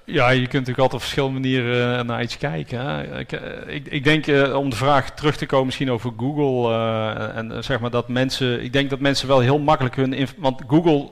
Ja, 0.05 0.29
je 0.29 0.39
kunt 0.39 0.51
natuurlijk 0.53 0.79
altijd 0.79 0.93
op 0.93 1.01
verschillende 1.01 1.39
manieren 1.39 1.97
eh, 1.99 2.05
naar 2.05 2.21
iets 2.21 2.37
kijken. 2.37 2.79
Hè. 2.79 3.19
Ik, 3.19 3.31
eh, 3.31 3.75
ik, 3.75 3.87
ik 3.87 4.03
denk, 4.03 4.27
eh, 4.27 4.55
om 4.55 4.69
de 4.69 4.75
vraag 4.75 5.11
terug 5.11 5.37
te 5.37 5.45
komen 5.45 5.65
misschien 5.65 5.91
over 5.91 6.11
Google, 6.17 6.73
eh, 6.73 7.37
en 7.37 7.51
eh, 7.51 7.61
zeg 7.61 7.79
maar 7.79 7.89
dat 7.89 8.07
mensen, 8.07 8.63
ik 8.63 8.73
denk 8.73 8.89
dat 8.89 8.99
mensen 8.99 9.27
wel 9.27 9.39
heel 9.39 9.59
makkelijk 9.59 9.95
hun, 9.95 10.27
want 10.37 10.61
Google 10.67 11.09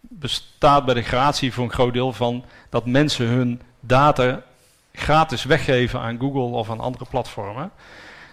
bestaat 0.00 0.84
bij 0.84 0.94
de 0.94 1.02
gratie 1.02 1.52
voor 1.52 1.64
een 1.64 1.72
groot 1.72 1.92
deel 1.92 2.12
van 2.12 2.44
dat 2.68 2.86
mensen 2.86 3.26
hun 3.26 3.60
data 3.80 4.42
gratis 4.92 5.44
weggeven 5.44 6.00
aan 6.00 6.18
Google 6.18 6.56
of 6.56 6.70
aan 6.70 6.80
andere 6.80 7.04
platformen. 7.10 7.70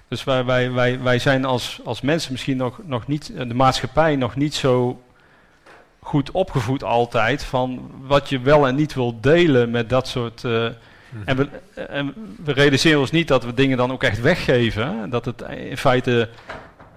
Dus 0.07 0.23
wij, 0.23 0.45
wij, 0.45 0.71
wij, 0.71 1.01
wij 1.01 1.19
zijn 1.19 1.45
als, 1.45 1.79
als 1.83 2.01
mensen 2.01 2.31
misschien 2.31 2.57
nog, 2.57 2.79
nog 2.83 3.07
niet, 3.07 3.31
de 3.35 3.53
maatschappij 3.53 4.15
nog 4.15 4.35
niet 4.35 4.55
zo 4.55 5.01
goed 6.07 6.31
opgevoed 6.31 6.83
altijd 6.83 7.43
van 7.43 7.91
wat 8.01 8.29
je 8.29 8.39
wel 8.39 8.67
en 8.67 8.75
niet 8.75 8.93
wil 8.93 9.17
delen 9.21 9.69
met 9.69 9.89
dat 9.89 10.07
soort. 10.07 10.43
eh, 10.43 10.65
en, 11.25 11.37
we, 11.37 11.47
en 11.87 12.13
we 12.43 12.51
realiseren 12.51 12.99
ons 12.99 13.11
niet 13.11 13.27
dat 13.27 13.43
we 13.43 13.53
dingen 13.53 13.77
dan 13.77 13.91
ook 13.91 14.03
echt 14.03 14.21
weggeven. 14.21 15.09
Dat 15.09 15.25
het 15.25 15.41
in 15.41 15.77
feite 15.77 16.29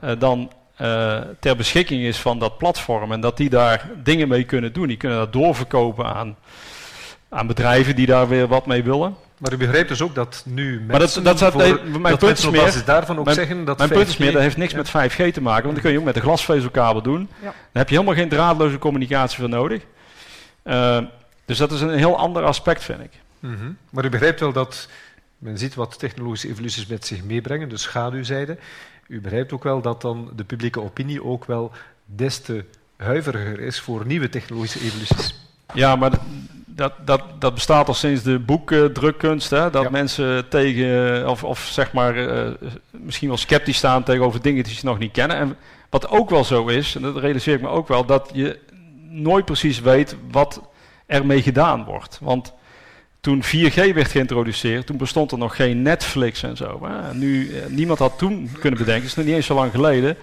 eh, 0.01 0.11
dan 0.19 0.53
eh, 0.77 1.20
ter 1.41 1.57
beschikking 1.57 2.03
is 2.03 2.19
van 2.19 2.39
dat 2.39 2.59
platform 2.59 3.12
en 3.12 3.20
dat 3.20 3.37
die 3.37 3.51
daar 3.51 3.91
dingen 4.03 4.28
mee 4.28 4.45
kunnen 4.45 4.73
doen. 4.73 4.87
Die 4.87 4.97
kunnen 4.97 5.19
dat 5.19 5.32
doorverkopen 5.32 6.07
aan, 6.15 6.37
aan 7.28 7.47
bedrijven 7.47 7.97
die 7.97 8.07
daar 8.07 8.28
weer 8.28 8.47
wat 8.47 8.66
mee 8.66 8.82
willen. 8.82 9.15
Maar 9.40 9.52
u 9.52 9.56
begrijpt 9.56 9.88
dus 9.88 10.02
ook 10.02 10.14
dat 10.14 10.42
nu 10.46 10.64
mensen 10.64 10.86
Maar 10.86 10.98
dat, 10.98 11.52
voor- 11.52 11.62
nee, 11.62 11.74
mijn 11.74 12.02
dat 12.02 12.18
punt 12.18 12.44
op 12.46 12.86
daarvan 12.86 13.18
ook 13.18 13.24
mijn, 13.24 13.36
zeggen 13.36 13.64
dat 13.64 13.78
mijn 13.78 13.90
punt 13.90 14.08
is 14.08 14.14
5G 14.14 14.18
meer, 14.18 14.32
dat 14.32 14.42
heeft 14.42 14.56
niks 14.56 14.72
Ja. 14.72 14.76
met 14.78 14.88
5G 14.88 15.32
te 15.32 15.40
maken, 15.40 15.62
want 15.62 15.74
dat 15.74 15.82
kun 15.84 15.92
je 15.92 15.98
ook 15.98 16.04
met 16.04 16.16
een 16.16 16.22
glasvezelkabel 16.22 17.02
doen. 17.02 17.28
Ja. 17.38 17.44
Dan 17.44 17.52
heb 17.72 17.88
je 17.88 17.94
helemaal 17.94 18.14
geen 18.16 18.28
draadloze 18.28 18.78
communicatie 18.78 19.38
voor 19.40 19.48
nodig. 19.48 19.82
Eh, 20.62 20.98
dus 21.44 21.58
dat 21.58 21.72
is 21.72 21.80
een 21.80 21.90
heel 21.94 22.18
ander 22.18 22.42
aspect, 22.44 22.84
vind 22.84 23.00
ik. 23.00 23.10
Mhm. 23.38 23.70
Maar 23.90 24.04
u 24.04 24.08
begrijpt 24.08 24.40
wel 24.40 24.52
dat 24.52 24.88
men 25.38 25.58
ziet 25.58 25.74
wat 25.74 25.98
technologische 25.98 26.48
evoluties 26.48 26.86
met 26.86 27.06
zich 27.06 27.24
meebrengen, 27.24 27.68
de 27.68 27.76
schaduwzijde. 27.76 28.56
U 29.08 29.20
begrijpt 29.20 29.52
ook 29.52 29.62
wel 29.64 29.80
dat 29.80 30.00
dan 30.00 30.30
de 30.36 30.44
publieke 30.44 30.80
opinie 30.80 31.24
ook 31.24 31.44
wel 31.44 31.72
des 32.04 32.38
te 32.38 32.64
huiveriger 32.96 33.60
is 33.60 33.80
voor 33.80 34.06
nieuwe 34.06 34.28
technologische 34.28 34.80
evoluties. 34.80 35.34
Ja, 35.74 35.96
maar 35.96 36.12
dat, 36.74 36.92
dat, 37.05 37.22
dat 37.38 37.55
bestaat 37.55 37.88
al 37.88 37.94
sinds 37.94 38.22
de 38.22 38.38
boekdrukkunst. 38.38 39.51
Hè? 39.51 39.70
Dat 39.70 39.90
mensen 39.90 40.48
tegen, 40.48 41.28
of, 41.28 41.44
of 41.44 41.68
zeg 41.72 41.92
maar, 41.92 42.16
eh, 42.16 42.51
misschien 42.90 43.28
wel 43.28 43.36
sceptisch 43.36 43.76
staan 43.76 44.02
tegenover 44.02 44.42
dingen 44.42 44.64
die 44.64 44.74
ze 44.74 44.86
nog 44.86 44.98
niet 44.98 45.12
kennen. 45.12 45.36
En 45.36 45.56
wat 45.90 46.09
ook 46.09 46.30
wel 46.30 46.44
zo 46.44 46.66
is, 46.66 46.94
en 46.94 47.02
dat 47.02 47.16
realiseer 47.16 47.55
ik 47.55 47.60
me 47.60 47.68
ook 47.68 47.88
wel, 47.88 48.05
dat 48.05 48.30
je 48.32 48.59
nooit 49.09 49.44
precies 49.44 49.80
weet 49.80 50.16
wat 50.30 50.62
ermee 51.06 51.42
gedaan 51.42 51.84
wordt. 51.84 52.18
Want 52.20 52.52
toen 53.20 53.42
4G 53.42 53.74
werd 53.94 54.10
geïntroduceerd, 54.10 54.86
toen 54.86 54.97
bestond 54.97 55.32
er 55.32 55.38
nog 55.38 55.56
geen 55.56 55.82
Netflix 55.82 56.42
en 56.42 56.56
zo. 56.56 56.80
Hè? 56.82 57.14
Nu, 57.14 57.55
eh, 57.55 57.66
niemand 57.66 57.98
had 57.98 58.18
toen 58.18 58.51
kunnen 58.60 58.78
bedenken, 58.78 59.02
het 59.02 59.10
is 59.10 59.14
nog 59.14 59.26
niet 59.26 59.34
eens 59.34 59.47
zo 59.47 59.55
lang 59.55 59.70
geleden, 59.70 60.16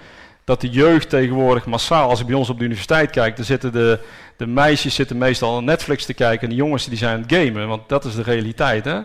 dat 0.47 0.61
de 0.61 0.69
jeugd 0.69 1.09
tegenwoordig 1.09 1.65
massaal, 1.65 2.09
als 2.09 2.19
ik 2.19 2.25
bij 2.25 2.35
ons 2.35 2.49
op 2.49 2.57
de 2.57 2.63
universiteit 2.63 3.09
kijk, 3.09 3.35
dan 3.35 3.45
zitten 3.45 3.71
de, 3.71 3.99
de 4.37 4.47
meisjes 4.47 4.95
zitten 4.95 5.17
meestal 5.17 5.57
aan 5.57 5.65
Netflix 5.65 6.05
te 6.05 6.13
kijken 6.13 6.43
en 6.43 6.49
de 6.49 6.55
jongens 6.55 6.85
die 6.85 6.97
zijn 6.97 7.13
aan 7.13 7.21
het 7.21 7.33
gamen, 7.33 7.67
want 7.67 7.89
dat 7.89 8.05
is 8.05 8.15
de 8.15 8.21
realiteit. 8.21 8.85
Hè? 8.85 8.99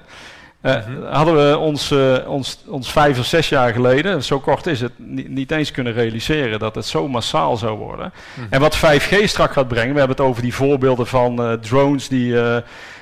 Eh, 0.60 0.76
Hadden 1.10 1.34
we 1.34 1.58
ons, 1.58 1.90
eh, 1.90 2.16
ons, 2.26 2.64
ons 2.66 2.92
vijf 2.92 3.18
of 3.18 3.26
zes 3.26 3.48
jaar 3.48 3.72
geleden, 3.72 4.22
zo 4.22 4.40
kort 4.40 4.66
is 4.66 4.80
het, 4.80 4.92
niet, 4.96 5.28
niet 5.28 5.50
eens 5.50 5.70
kunnen 5.70 5.92
realiseren 5.92 6.58
dat 6.58 6.74
het 6.74 6.86
zo 6.86 7.08
massaal 7.08 7.56
zou 7.56 7.78
worden. 7.78 8.12
Mhm. 8.34 8.46
En 8.50 8.60
wat 8.60 8.76
5G 8.76 9.28
straks 9.28 9.52
gaat 9.52 9.68
brengen, 9.68 9.92
we 9.92 9.98
hebben 9.98 10.16
het 10.16 10.26
over 10.26 10.42
die 10.42 10.54
voorbeelden 10.54 11.06
van 11.06 11.42
eh, 11.42 11.52
drones 11.52 12.08
die, 12.08 12.34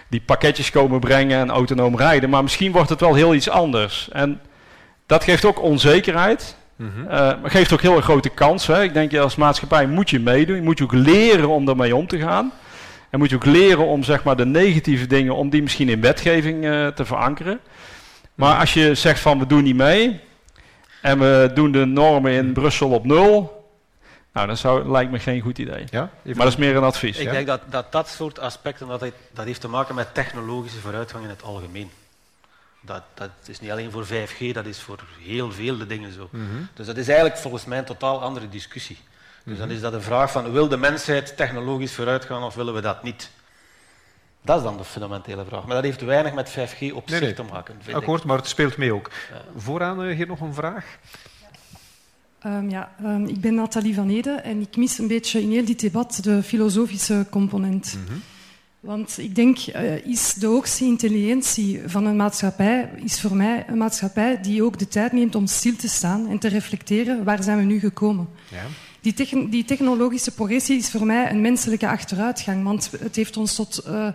die 0.08 0.22
pakketjes 0.26 0.70
komen 0.70 1.00
brengen 1.00 1.38
en 1.38 1.50
autonoom 1.50 1.96
rijden, 1.96 2.30
maar 2.30 2.42
misschien 2.42 2.72
wordt 2.72 2.90
het 2.90 3.00
wel 3.00 3.14
heel 3.14 3.34
iets 3.34 3.50
anders. 3.50 4.08
En 4.12 4.40
dat 5.06 5.24
geeft 5.24 5.44
ook 5.44 5.62
onzekerheid. 5.62 6.58
Mhm. 6.80 7.00
Eh, 7.08 7.40
maar 7.40 7.50
geeft 7.50 7.72
ook 7.72 7.80
heel 7.80 7.96
erg 7.96 8.04
grote 8.04 8.28
kansen. 8.28 8.74
Hè. 8.74 8.82
Ik 8.82 8.94
denk, 8.94 9.10
je 9.10 9.20
als 9.20 9.36
maatschappij 9.36 9.86
moet 9.86 10.10
je 10.10 10.20
meedoen. 10.20 10.56
Je 10.56 10.62
moet 10.62 10.82
ook 10.82 10.92
leren 10.92 11.48
om 11.48 11.64
daarmee 11.64 11.96
om 11.96 12.06
te 12.06 12.18
gaan. 12.18 12.52
En 13.10 13.18
moet 13.18 13.30
je 13.30 13.36
ook 13.36 13.44
leren 13.44 13.86
om 13.86 14.02
zeg 14.02 14.22
maar, 14.22 14.36
de 14.36 14.46
negatieve 14.46 15.06
dingen, 15.06 15.34
om 15.34 15.50
die 15.50 15.62
misschien 15.62 15.88
in 15.88 16.00
wetgeving 16.00 16.64
eh, 16.64 16.86
te 16.86 17.04
verankeren. 17.04 17.60
Maar 18.34 18.58
als 18.58 18.74
je 18.74 18.94
zegt 18.94 19.20
van 19.20 19.38
we 19.38 19.46
doen 19.46 19.62
niet 19.62 19.76
mee 19.76 20.20
en 21.02 21.18
we 21.18 21.50
doen 21.54 21.72
de 21.72 21.84
normen 21.84 22.32
in 22.32 22.52
Brussel 22.52 22.90
op 22.90 23.04
nul, 23.04 23.64
nou 24.32 24.46
dat 24.46 24.58
zou, 24.58 24.90
lijkt 24.90 25.10
me 25.10 25.18
geen 25.18 25.40
goed 25.40 25.58
idee. 25.58 25.84
Ja? 25.90 26.10
Maar 26.24 26.34
dat 26.34 26.46
is 26.46 26.56
meer 26.56 26.76
een 26.76 26.82
advies. 26.82 27.18
Ik 27.18 27.30
denk 27.30 27.46
dat, 27.46 27.60
dat 27.70 27.92
dat 27.92 28.08
soort 28.08 28.38
aspecten, 28.38 28.88
dat, 28.88 29.00
heeft- 29.00 29.14
dat 29.34 29.44
heeft 29.44 29.60
te 29.60 29.68
maken 29.68 29.94
met 29.94 30.14
technologische 30.14 30.78
vooruitgang 30.80 31.24
in 31.24 31.30
het 31.30 31.42
algemeen. 31.42 31.90
Dat, 32.80 33.02
dat 33.14 33.30
is 33.46 33.60
niet 33.60 33.70
alleen 33.70 33.90
voor 33.90 34.06
5G, 34.06 34.52
dat 34.52 34.66
is 34.66 34.80
voor 34.80 35.04
heel 35.20 35.52
veel 35.52 35.78
de 35.78 35.86
dingen 35.86 36.12
zo. 36.12 36.28
Mhm. 36.32 36.44
Dus 36.74 36.86
dat 36.86 36.96
is 36.96 37.08
eigenlijk 37.08 37.38
volgens 37.38 37.64
mij 37.64 37.78
een 37.78 37.84
totaal 37.84 38.22
andere 38.22 38.48
discussie. 38.48 38.98
Dus 39.44 39.58
dan 39.58 39.70
is 39.70 39.80
dat 39.80 39.92
een 39.92 40.02
vraag 40.02 40.30
van, 40.30 40.52
wil 40.52 40.68
de 40.68 40.76
mensheid 40.76 41.36
technologisch 41.36 41.94
vooruitgaan 41.94 42.42
of 42.42 42.54
willen 42.54 42.74
we 42.74 42.80
dat 42.80 43.02
niet? 43.02 43.30
Dat 44.42 44.56
is 44.56 44.62
dan 44.62 44.76
de 44.76 44.84
fundamentele 44.84 45.44
vraag. 45.44 45.66
Maar 45.66 45.74
dat 45.74 45.84
heeft 45.84 46.00
weinig 46.00 46.32
met 46.34 46.50
5G 46.50 46.92
op 46.92 47.06
Nee, 47.08 47.18
zich 47.18 47.20
nee. 47.20 47.34
te 47.34 47.42
maken. 47.42 47.74
vind 47.80 47.96
Akkoord, 47.96 48.20
ik. 48.20 48.26
maar 48.26 48.36
het 48.36 48.46
speelt 48.46 48.76
mee 48.76 48.94
ook. 48.94 49.10
Vooraan 49.56 50.02
eh, 50.02 50.16
hier 50.16 50.26
nog 50.26 50.40
een 50.40 50.54
vraag. 50.54 50.84
Ehm, 52.40 52.68
ja, 52.70 52.92
ehm, 52.98 53.24
ik 53.24 53.40
ben 53.40 53.54
Nathalie 53.54 53.94
van 53.94 54.08
Ede 54.10 54.30
en 54.30 54.60
ik 54.60 54.76
mis 54.76 54.98
een 54.98 55.06
beetje 55.08 55.42
in 55.42 55.50
heel 55.50 55.64
dit 55.64 55.80
debat 55.80 56.18
de 56.22 56.42
filosofische 56.42 57.26
component. 57.30 57.98
Want 58.80 59.18
ik 59.18 59.34
denk, 59.34 59.58
eh, 59.58 60.06
is 60.06 60.34
de 60.34 60.46
hoogste 60.46 60.84
intelligentie 60.84 61.80
van 61.86 62.06
een 62.06 62.16
maatschappij, 62.16 62.90
is 62.96 63.20
voor 63.20 63.36
mij 63.36 63.64
een 63.68 63.78
maatschappij 63.78 64.40
die 64.40 64.62
ook 64.62 64.78
de 64.78 64.88
tijd 64.88 65.12
neemt 65.12 65.34
om 65.34 65.46
stil 65.46 65.76
te 65.76 65.88
staan 65.88 66.28
en 66.28 66.38
te 66.38 66.48
reflecteren, 66.48 67.24
waar 67.24 67.42
zijn 67.42 67.58
we 67.58 67.64
nu 67.64 67.78
gekomen? 67.78 68.28
Ja. 68.48 68.62
Die, 69.00 69.48
die 69.48 69.64
technologische 69.64 70.30
progressie 70.30 70.78
is 70.78 70.90
voor 70.90 71.06
mij 71.06 71.30
een 71.30 71.40
menselijke 71.40 71.88
achteruitgang, 71.88 72.64
want 72.64 72.90
het 73.00 73.16
heeft 73.16 73.36
ons 73.36 73.54
tot 73.54 73.78
eh, 73.78 74.08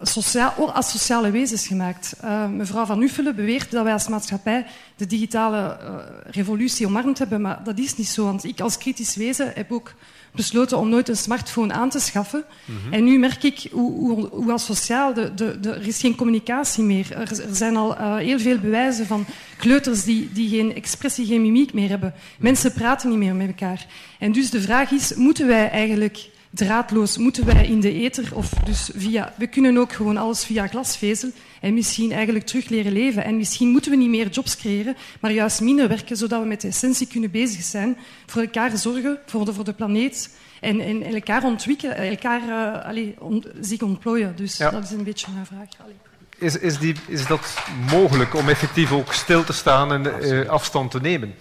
sociaal, 0.00 0.72
asociale 0.72 1.30
wezens 1.30 1.66
gemaakt. 1.66 2.14
Eh, 2.20 2.48
mevrouw 2.48 2.84
Van 2.84 3.02
Uffelen 3.02 3.36
beweert 3.36 3.70
dat 3.70 3.84
wij 3.84 3.92
als 3.92 4.08
maatschappij 4.08 4.66
de 4.96 5.06
digitale 5.06 5.78
revolutie 6.24 6.86
omarmd 6.86 7.18
hebben, 7.18 7.40
maar 7.40 7.64
dat 7.64 7.78
is 7.78 7.96
niet 7.96 8.08
zo. 8.08 8.24
Want 8.24 8.44
ik 8.44 8.60
als 8.60 8.78
kritisch 8.78 9.16
wezen 9.16 9.52
heb 9.54 9.72
ook 9.72 9.94
besloten 10.34 10.78
om 10.78 10.88
nooit 10.88 11.08
een 11.08 11.16
smartphone 11.16 11.72
aan 11.72 11.90
te 11.90 12.00
schaffen. 12.00 12.44
Mhm. 12.64 12.92
En 12.92 13.04
nu 13.04 13.18
merk 13.18 13.42
ik 13.42 13.66
hoe, 13.70 13.92
hoe, 13.92 14.28
hoe 14.28 14.52
asociaal, 14.52 15.14
de, 15.14 15.34
de, 15.34 15.60
de, 15.60 15.70
er 15.70 15.86
is 15.86 16.00
geen 16.00 16.14
communicatie 16.14 16.84
meer. 16.84 17.12
Er, 17.12 17.30
er 17.48 17.54
zijn 17.54 17.76
al 17.76 17.96
eh, 17.96 18.16
heel 18.16 18.38
veel 18.38 18.58
bewijzen 18.58 19.06
van 19.06 19.26
kleuters 19.58 20.04
die, 20.04 20.32
die 20.32 20.48
geen 20.48 20.74
expressie, 20.74 21.26
geen 21.26 21.42
mimiek 21.42 21.72
meer 21.72 21.88
hebben. 21.88 22.14
Mensen 22.38 22.72
praten 22.72 23.08
niet 23.08 23.18
meer 23.18 23.34
met 23.34 23.46
elkaar. 23.46 23.86
En 24.18 24.32
dus 24.32 24.50
de 24.50 24.60
vraag 24.60 24.90
is, 24.90 25.14
moeten 25.14 25.46
wij 25.46 25.70
eigenlijk 25.70 26.30
draadloos, 26.50 27.16
moeten 27.16 27.46
wij 27.46 27.66
in 27.66 27.80
de 27.80 27.92
ether 27.92 28.28
of 28.34 28.48
dus 28.64 28.90
via... 28.94 29.32
We 29.36 29.46
kunnen 29.46 29.78
ook 29.78 29.92
gewoon 29.92 30.16
alles 30.16 30.44
via 30.44 30.66
glasvezel 30.66 31.30
en 31.62 31.74
misschien 31.74 32.12
eigenlijk 32.12 32.46
terug 32.46 32.68
leren 32.68 32.92
leven. 32.92 33.24
En 33.24 33.36
misschien 33.36 33.68
moeten 33.68 33.90
we 33.90 33.96
niet 33.96 34.08
meer 34.08 34.28
jobs 34.28 34.56
creëren, 34.56 34.96
maar 35.20 35.30
juist 35.32 35.60
minder 35.60 35.88
werken, 35.88 36.16
zodat 36.16 36.40
we 36.42 36.46
met 36.48 36.60
de 36.60 36.68
essentie 36.68 37.06
kunnen 37.06 37.30
bezig 37.30 37.62
zijn, 37.62 37.96
voor 38.26 38.42
elkaar 38.42 38.76
zorgen, 38.76 39.18
voor 39.26 39.44
de, 39.44 39.52
voor 39.52 39.64
de 39.64 39.72
planeet 39.72 40.36
en, 40.60 40.80
en 40.80 41.02
elkaar 41.02 41.44
ontwikkelen, 41.44 41.96
elkaar 41.96 42.40
eh, 42.42 42.88
allee, 42.88 43.14
on- 43.18 43.44
zich 43.60 43.80
ontplooien. 43.82 44.36
Dus 44.36 44.56
Ja. 44.56 44.70
dat 44.70 44.82
is 44.84 44.90
een 44.90 45.04
beetje 45.04 45.26
mijn 45.32 45.46
vraag. 45.46 45.68
Allee. 45.82 45.96
Is, 46.38 46.58
is, 46.58 46.78
die, 46.78 46.94
is 47.06 47.26
dat 47.26 47.54
mogelijk 47.90 48.34
om 48.34 48.48
effectief 48.48 48.92
ook 48.92 49.12
stil 49.12 49.44
te 49.44 49.52
staan 49.52 49.92
en 49.92 50.20
eh, 50.22 50.48
afstand 50.48 50.90
te 50.90 51.00
nemen? 51.00 51.34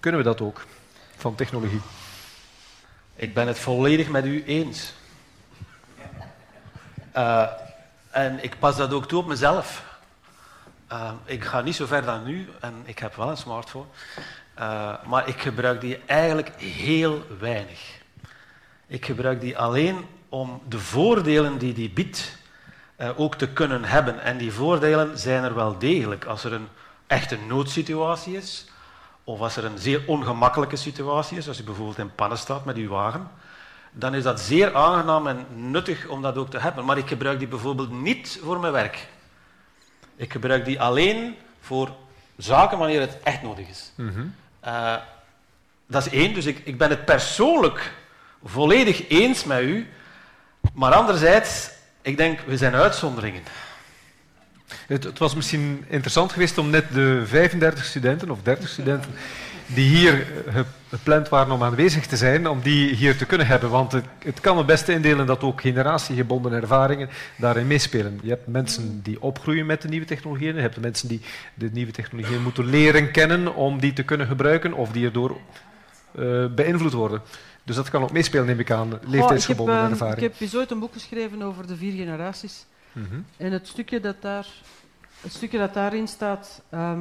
Kunnen 0.00 0.20
we 0.20 0.26
dat 0.26 0.40
ook 0.40 0.66
van 1.16 1.34
technologie? 1.34 1.80
Ik 3.16 3.34
ben 3.34 3.46
het 3.46 3.58
volledig 3.58 4.08
met 4.08 4.24
u 4.26 4.42
eens. 4.46 4.92
Eh, 7.12 7.42
en 8.10 8.44
ik 8.44 8.58
pas 8.58 8.76
dat 8.76 8.92
ook 8.92 9.08
toe 9.08 9.18
op 9.18 9.26
mezelf. 9.26 9.84
Eh, 10.88 11.12
ik 11.24 11.44
ga 11.44 11.60
niet 11.60 11.74
zo 11.74 11.86
ver 11.86 12.04
dan 12.04 12.28
u 12.28 12.48
en 12.60 12.74
ik 12.84 12.98
heb 12.98 13.14
wel 13.14 13.28
een 13.28 13.36
smartphone. 13.36 13.86
Eh, 14.54 14.92
maar 15.06 15.28
ik 15.28 15.40
gebruik 15.40 15.80
die 15.80 15.98
eigenlijk 16.06 16.60
heel 16.60 17.22
weinig. 17.38 18.00
Ik 18.86 19.04
gebruik 19.04 19.40
die 19.40 19.58
alleen 19.58 20.06
om 20.28 20.62
de 20.68 20.78
voordelen 20.78 21.58
die 21.58 21.72
die 21.72 21.90
biedt 21.90 22.36
eh, 22.96 23.20
ook 23.20 23.34
te 23.34 23.48
kunnen 23.48 23.84
hebben. 23.84 24.22
En 24.22 24.38
die 24.38 24.52
voordelen 24.52 25.18
zijn 25.18 25.44
er 25.44 25.54
wel 25.54 25.78
degelijk. 25.78 26.24
Als 26.24 26.44
er 26.44 26.52
een 26.52 26.68
echte 27.06 27.36
noodsituatie 27.46 28.36
is, 28.36 28.66
of 29.24 29.40
als 29.40 29.56
er 29.56 29.64
een 29.64 29.78
zeer 29.78 30.02
ongemakkelijke 30.06 30.76
situatie 30.76 31.36
is, 31.36 31.48
als 31.48 31.56
je 31.56 31.62
bijvoorbeeld 31.62 31.98
in 31.98 32.14
pannen 32.14 32.38
staat 32.38 32.64
met 32.64 32.76
uw 32.76 32.88
wagen, 32.88 33.30
dan 33.98 34.14
is 34.14 34.22
dat 34.22 34.40
zeer 34.40 34.74
aangenaam 34.74 35.26
en 35.26 35.46
nuttig 35.54 36.06
om 36.06 36.22
dat 36.22 36.36
ook 36.36 36.50
te 36.50 36.58
hebben. 36.58 36.84
Maar 36.84 36.98
ik 36.98 37.08
gebruik 37.08 37.38
die 37.38 37.48
bijvoorbeeld 37.48 37.90
niet 37.90 38.40
voor 38.42 38.60
mijn 38.60 38.72
werk. 38.72 39.06
Ik 40.16 40.32
gebruik 40.32 40.64
die 40.64 40.80
alleen 40.80 41.36
voor 41.60 41.90
zaken 42.36 42.78
wanneer 42.78 43.00
het 43.00 43.18
echt 43.22 43.42
nodig 43.42 43.68
is. 43.68 43.92
Eh, 44.60 44.94
dat 45.86 46.06
is 46.06 46.12
één, 46.12 46.34
dus 46.34 46.46
ik, 46.46 46.60
ik 46.64 46.78
ben 46.78 46.90
het 46.90 47.04
persoonlijk 47.04 47.92
volledig 48.44 49.08
eens 49.08 49.44
met 49.44 49.60
u. 49.60 49.88
Maar 50.72 50.92
anderzijds, 50.92 51.70
ik 52.02 52.16
denk, 52.16 52.40
we 52.40 52.56
zijn 52.56 52.74
uitzonderingen. 52.74 53.42
Het, 54.86 55.04
het 55.04 55.18
was 55.18 55.34
misschien 55.34 55.84
interessant 55.88 56.32
geweest 56.32 56.58
om 56.58 56.70
net 56.70 56.92
de 56.92 57.22
35 57.26 57.84
studenten 57.84 58.30
of 58.30 58.42
30 58.42 58.68
studenten 58.68 59.14
die 59.74 59.88
hier 59.96 60.26
eh, 60.46 60.60
gepland 60.88 61.28
waren 61.28 61.52
om 61.52 61.62
aanwezig 61.62 62.06
te 62.06 62.16
zijn, 62.16 62.48
om 62.48 62.60
die 62.60 62.94
hier 62.94 63.16
te 63.16 63.24
kunnen 63.26 63.46
hebben. 63.46 63.70
Want 63.70 63.92
het, 63.92 64.04
het 64.24 64.40
kan 64.40 64.56
het 64.56 64.66
beste 64.66 64.92
indelen 64.92 65.26
dat 65.26 65.42
ook 65.42 65.60
generatiegebonden 65.60 66.52
ervaringen 66.52 67.08
daarin 67.36 67.66
meespelen. 67.66 68.18
Je 68.22 68.28
hebt 68.28 68.46
mensen 68.46 69.00
die 69.02 69.22
opgroeien 69.22 69.66
met 69.66 69.82
de 69.82 69.88
nieuwe 69.88 70.06
technologieën, 70.06 70.54
je 70.54 70.60
hebt 70.60 70.74
de 70.74 70.80
mensen 70.80 71.08
die 71.08 71.20
de 71.54 71.70
nieuwe 71.72 71.92
technologieën 71.92 72.42
moeten 72.42 72.64
leren 72.66 73.10
kennen 73.10 73.54
om 73.54 73.78
die 73.80 73.92
te 73.92 74.02
kunnen 74.02 74.26
gebruiken 74.26 74.72
of 74.72 74.92
die 74.92 75.04
erdoor 75.06 75.36
eh, 76.14 76.46
beïnvloed 76.54 76.92
worden. 76.92 77.20
Dus 77.64 77.76
dat 77.76 77.90
kan 77.90 78.02
ook 78.02 78.12
meespelen, 78.12 78.46
neem 78.46 78.60
ik 78.60 78.70
aan, 78.70 78.98
leeftijdsgebonden 79.06 79.74
Oh, 79.74 79.82
ik 79.82 79.88
heb, 79.88 80.00
ervaring. 80.00 80.18
eh, 80.26 80.34
Ik 80.34 80.38
heb 80.50 80.54
ooit 80.60 80.70
een 80.70 80.78
boek 80.78 80.92
geschreven 80.92 81.42
over 81.42 81.66
de 81.66 81.76
vier 81.76 81.92
generaties. 81.92 82.66
Mhm. 82.92 83.06
En 83.36 83.52
het 83.52 83.68
stukje 83.68 84.00
dat, 84.00 84.16
daar, 84.20 84.46
het 85.20 85.32
stukje 85.32 85.58
dat 85.58 85.74
daarin 85.74 86.08
staat... 86.08 86.62
ehm, 86.70 87.00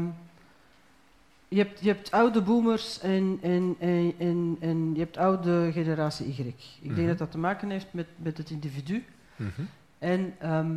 je, 1.47 1.57
hebt, 1.57 1.79
je 1.79 1.87
hebt 1.87 2.11
oude 2.11 2.41
boomers 2.41 2.99
en, 2.99 3.37
en, 3.41 3.75
en, 3.79 4.13
en, 4.17 4.57
en 4.59 4.93
je 4.93 4.99
hebt 4.99 5.17
oude 5.17 5.69
generatie 5.73 6.27
Y. 6.27 6.41
Ik 6.47 6.55
Mhm. 6.81 6.95
denk 6.95 7.07
dat 7.07 7.17
dat 7.17 7.31
te 7.31 7.37
maken 7.37 7.69
heeft 7.69 7.87
met, 7.91 8.07
met 8.15 8.37
het 8.37 8.49
individu. 8.49 9.05
Mhm. 9.35 9.61
En 9.99 10.35
ehm, 10.39 10.75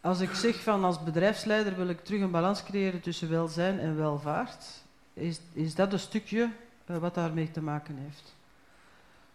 als 0.00 0.20
ik 0.20 0.34
zeg 0.34 0.62
van 0.62 0.84
als 0.84 1.02
bedrijfsleider 1.02 1.76
wil 1.76 1.88
ik 1.88 2.04
terug 2.04 2.20
een 2.20 2.30
balans 2.30 2.62
creëren 2.62 3.00
tussen 3.00 3.30
welzijn 3.30 3.78
en 3.78 3.96
welvaart, 3.96 4.64
is, 5.14 5.40
is 5.52 5.74
dat 5.74 5.92
een 5.92 5.98
stukje 5.98 6.50
eh, 6.84 6.96
wat 6.96 7.14
daarmee 7.14 7.50
te 7.50 7.62
maken 7.62 7.96
heeft. 7.96 8.34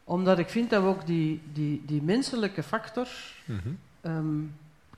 Omdat 0.03 0.39
ik 0.39 0.49
vind 0.49 0.69
dat 0.69 0.81
we 0.83 0.87
ook 0.87 1.05
die, 1.05 1.41
die, 1.53 1.81
die 1.85 2.01
menselijke 2.01 2.63
factor. 2.63 3.07
Mhm. 3.45 3.69
ehm, 4.01 4.39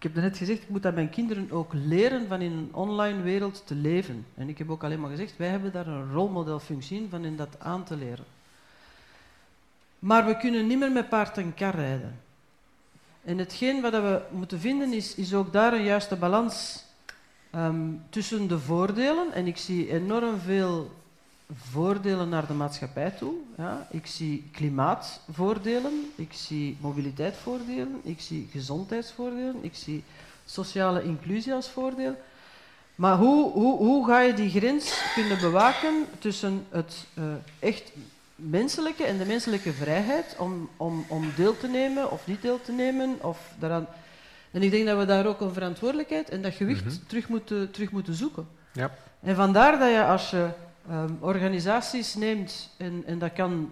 ik 0.03 0.13
heb 0.13 0.23
net 0.23 0.37
gezegd, 0.37 0.61
ik 0.61 0.69
moet 0.69 0.83
dat 0.83 0.93
mijn 0.93 1.09
kinderen 1.09 1.51
ook 1.51 1.73
leren 1.73 2.27
van 2.27 2.41
in 2.41 2.51
een 2.51 2.69
online 2.71 3.21
wereld 3.21 3.63
te 3.65 3.75
leven. 3.75 4.25
En 4.35 4.49
ik 4.49 4.57
heb 4.57 4.69
ook 4.69 4.83
alleen 4.83 4.99
maar 4.99 5.09
gezegd, 5.09 5.37
wij 5.37 5.47
hebben 5.47 5.71
daar 5.71 5.87
een 5.87 6.11
rolmodelfunctie 6.11 6.97
in 6.97 7.09
van 7.09 7.25
in 7.25 7.35
dat 7.35 7.59
aan 7.59 7.83
te 7.83 7.95
leren. 7.95 8.25
Maar 9.99 10.25
we 10.25 10.37
kunnen 10.37 10.67
niet 10.67 10.79
meer 10.79 10.91
met 10.91 11.09
paard 11.09 11.37
en 11.37 11.53
kar 11.53 11.75
rijden. 11.75 12.19
En 13.23 13.37
hetgeen 13.37 13.81
wat 13.81 13.91
we 13.91 14.21
moeten 14.31 14.59
vinden 14.59 14.93
is, 14.93 15.15
is 15.15 15.33
ook 15.33 15.53
daar 15.53 15.73
een 15.73 15.83
juiste 15.83 16.15
balans 16.15 16.83
ehm, 17.51 17.89
tussen 18.09 18.47
de 18.47 18.59
voordelen. 18.59 19.33
En 19.33 19.47
ik 19.47 19.57
zie 19.57 19.91
enorm 19.91 20.39
veel 20.39 20.91
voordelen 21.55 22.29
naar 22.29 22.47
de 22.47 22.53
maatschappij 22.53 23.09
toe. 23.11 23.33
Ja. 23.57 23.87
Ik 23.91 24.05
zie 24.05 24.49
klimaatvoordelen, 24.51 26.11
ik 26.15 26.33
zie 26.33 26.77
mobiliteitsvoordelen, 26.81 27.99
ik 28.03 28.21
zie 28.21 28.47
gezondheidsvoordelen, 28.51 29.55
ik 29.61 29.75
zie 29.75 30.03
sociale 30.45 31.03
inclusie 31.03 31.53
als 31.53 31.69
voordeel. 31.69 32.15
Maar 32.95 33.17
hoe, 33.17 33.51
hoe, 33.51 33.77
hoe 33.77 34.07
ga 34.07 34.21
je 34.21 34.33
die 34.33 34.49
grens 34.49 35.01
kunnen 35.13 35.39
bewaken 35.39 35.93
tussen 36.19 36.65
het 36.69 37.05
eh, 37.13 37.23
echt 37.59 37.91
menselijke 38.35 39.03
en 39.03 39.17
de 39.17 39.25
menselijke 39.25 39.73
vrijheid 39.73 40.35
om, 40.39 40.69
om, 40.77 41.05
om 41.09 41.31
deel 41.35 41.57
te 41.57 41.67
nemen 41.67 42.11
of 42.11 42.27
niet 42.27 42.41
deel 42.41 42.61
te 42.61 42.71
nemen? 42.71 43.17
Of 43.21 43.53
daaraan... 43.59 43.87
En 44.51 44.63
ik 44.63 44.71
denk 44.71 44.85
dat 44.85 44.97
we 44.97 45.05
daar 45.05 45.25
ook 45.25 45.41
een 45.41 45.53
verantwoordelijkheid 45.53 46.29
en 46.29 46.41
dat 46.41 46.53
gewicht 46.53 46.85
Mhm. 46.85 46.93
terug, 47.07 47.27
moeten, 47.27 47.71
terug 47.71 47.91
moeten 47.91 48.13
zoeken. 48.13 48.47
Ja. 48.71 48.91
En 49.21 49.35
vandaar 49.35 49.79
dat 49.79 49.89
je 49.89 50.03
als 50.05 50.29
je 50.29 50.49
ehm, 50.89 51.13
organisaties 51.19 52.15
neemt, 52.15 52.69
en, 52.77 53.03
en 53.05 53.19
dat 53.19 53.33
kan 53.33 53.71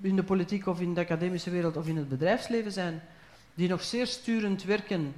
in 0.00 0.16
de 0.16 0.22
politiek 0.22 0.66
of 0.66 0.80
in 0.80 0.94
de 0.94 1.00
academische 1.00 1.50
wereld 1.50 1.76
of 1.76 1.86
in 1.86 1.96
het 1.96 2.08
bedrijfsleven 2.08 2.72
zijn, 2.72 3.02
die 3.54 3.68
nog 3.68 3.82
zeer 3.82 4.06
sturend 4.06 4.64
werken, 4.64 5.14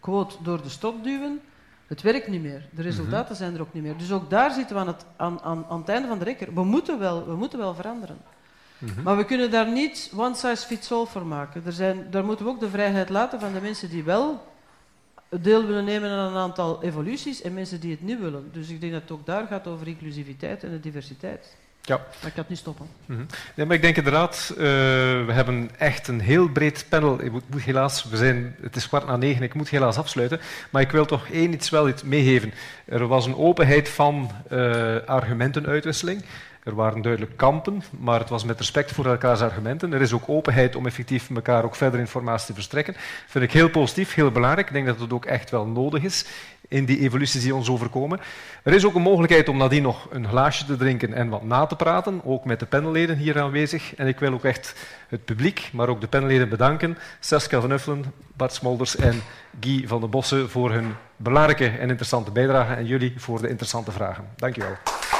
quote, 0.00 0.36
door 0.42 0.62
de 0.62 0.68
stop 0.68 1.04
duwen, 1.04 1.40
het 1.86 2.02
werkt 2.02 2.28
niet 2.28 2.42
meer. 2.42 2.68
De 2.70 2.82
resultaten 2.82 3.36
zijn 3.36 3.54
er 3.54 3.60
ook 3.60 3.72
niet 3.72 3.82
meer. 3.82 3.96
Dus 3.96 4.12
ook 4.12 4.30
daar 4.30 4.50
zitten 4.50 4.76
we 4.76 4.80
aan 4.80 4.86
het, 4.86 5.04
aan, 5.16 5.40
aan, 5.40 5.64
aan 5.68 5.80
het 5.80 5.88
einde 5.88 6.08
van 6.08 6.18
de 6.18 6.24
rekker. 6.24 6.54
We 6.54 6.64
moeten 6.64 6.98
wel, 6.98 7.26
we 7.26 7.36
moeten 7.36 7.58
wel 7.58 7.74
veranderen. 7.74 8.16
Mhm. 8.78 9.02
Maar 9.02 9.16
we 9.16 9.24
kunnen 9.24 9.50
daar 9.50 9.72
niet 9.72 10.12
one 10.16 10.34
size 10.34 10.66
fits 10.66 10.92
all 10.92 11.06
voor 11.06 11.26
maken. 11.26 11.62
Er 11.66 11.72
zijn, 11.72 12.06
daar 12.10 12.24
moeten 12.24 12.44
we 12.44 12.50
ook 12.50 12.60
de 12.60 12.70
vrijheid 12.70 13.08
laten 13.08 13.40
van 13.40 13.52
de 13.52 13.60
mensen 13.60 13.90
die 13.90 14.04
wel 14.04 14.51
deel 15.40 15.66
willen 15.66 15.84
nemen 15.84 16.10
aan 16.10 16.30
een 16.30 16.38
aantal 16.38 16.82
evoluties 16.82 17.42
en 17.42 17.54
mensen 17.54 17.80
die 17.80 17.90
het 17.90 18.02
niet 18.02 18.20
willen. 18.20 18.48
Dus 18.52 18.68
ik 18.68 18.80
denk 18.80 18.92
dat 18.92 19.02
het 19.02 19.10
ook 19.10 19.26
daar 19.26 19.46
gaat 19.46 19.66
over 19.66 19.86
inclusiviteit 19.88 20.64
en 20.64 20.70
de 20.70 20.80
diversiteit. 20.80 21.56
Ja. 21.84 21.96
Maar 21.96 22.26
ik 22.26 22.32
kan 22.32 22.32
het 22.34 22.48
niet 22.48 22.58
stoppen. 22.58 22.86
Mhm. 23.06 23.24
Nee, 23.54 23.66
maar 23.66 23.76
ik 23.76 23.82
denk 23.82 23.96
inderdaad, 23.96 24.50
eh, 24.50 24.56
we 25.26 25.32
hebben 25.32 25.70
echt 25.78 26.08
een 26.08 26.20
heel 26.20 26.48
breed 26.48 26.86
panel. 26.88 27.22
Ik 27.22 27.32
moet, 27.32 27.50
moet 27.50 27.62
helaas, 27.62 28.04
we 28.04 28.16
zijn, 28.16 28.56
het 28.60 28.76
is 28.76 28.88
kwart 28.88 29.06
na 29.06 29.16
negen, 29.16 29.42
ik 29.42 29.54
moet 29.54 29.68
helaas 29.68 29.96
afsluiten. 29.96 30.40
Maar 30.70 30.82
ik 30.82 30.90
wil 30.90 31.04
toch 31.04 31.28
één 31.28 31.52
iets 31.52 31.70
wel 31.70 31.88
iets 31.88 32.02
meegeven. 32.02 32.52
Er 32.84 33.06
was 33.06 33.26
een 33.26 33.36
openheid 33.36 33.88
van 33.88 34.30
eh, 34.48 34.96
argumentenuitwisseling. 35.06 36.24
Er 36.62 36.74
waren 36.74 37.02
duidelijk 37.02 37.36
kampen, 37.36 37.82
maar 37.90 38.20
het 38.20 38.28
was 38.28 38.44
met 38.44 38.58
respect 38.58 38.92
voor 38.92 39.06
elkaars 39.06 39.40
argumenten. 39.40 39.92
Er 39.92 40.00
is 40.00 40.12
ook 40.12 40.28
openheid 40.28 40.76
om 40.76 40.86
effectief 40.86 41.30
elkaar 41.30 41.64
ook 41.64 41.74
verder 41.74 42.00
informatie 42.00 42.46
te 42.46 42.54
verstrekken. 42.54 42.92
Dat 42.92 43.02
vind 43.26 43.44
ik 43.44 43.52
heel 43.52 43.70
positief, 43.70 44.14
heel 44.14 44.30
belangrijk. 44.30 44.66
Ik 44.66 44.72
denk 44.72 44.86
dat 44.86 45.00
het 45.00 45.12
ook 45.12 45.24
echt 45.24 45.50
wel 45.50 45.66
nodig 45.66 46.02
is 46.02 46.26
in 46.68 46.84
die 46.84 46.98
evoluties 46.98 47.42
die 47.42 47.54
ons 47.54 47.68
overkomen. 47.68 48.20
Er 48.62 48.72
is 48.72 48.84
ook 48.84 48.94
een 48.94 49.02
mogelijkheid 49.02 49.48
om 49.48 49.56
nadien 49.56 49.82
nog 49.82 50.08
een 50.10 50.28
glaasje 50.28 50.64
te 50.64 50.76
drinken 50.76 51.12
en 51.12 51.28
wat 51.28 51.42
na 51.42 51.66
te 51.66 51.76
praten, 51.76 52.20
ook 52.24 52.44
met 52.44 52.60
de 52.60 52.66
panelleden 52.66 53.16
hier 53.16 53.40
aanwezig. 53.40 53.94
En 53.94 54.06
ik 54.06 54.18
wil 54.18 54.32
ook 54.32 54.44
echt 54.44 54.74
het 55.08 55.24
publiek, 55.24 55.70
maar 55.72 55.88
ook 55.88 56.00
de 56.00 56.08
panelleden 56.08 56.48
bedanken. 56.48 56.98
Saskia 57.20 57.60
van 57.60 57.70
Uffelen, 57.70 58.12
Bart 58.36 58.52
Smolders 58.52 58.96
en 58.96 59.22
Guy 59.60 59.86
van 59.86 60.00
den 60.00 60.10
Bossen 60.10 60.50
voor 60.50 60.72
hun 60.72 60.94
belangrijke 61.16 61.68
en 61.68 61.88
interessante 61.88 62.30
bijdrage 62.30 62.74
en 62.74 62.86
jullie 62.86 63.14
voor 63.16 63.40
de 63.40 63.48
interessante 63.48 63.92
vragen. 63.92 64.24
Dank 64.36 64.54
je 64.54 64.60
wel. 64.60 65.11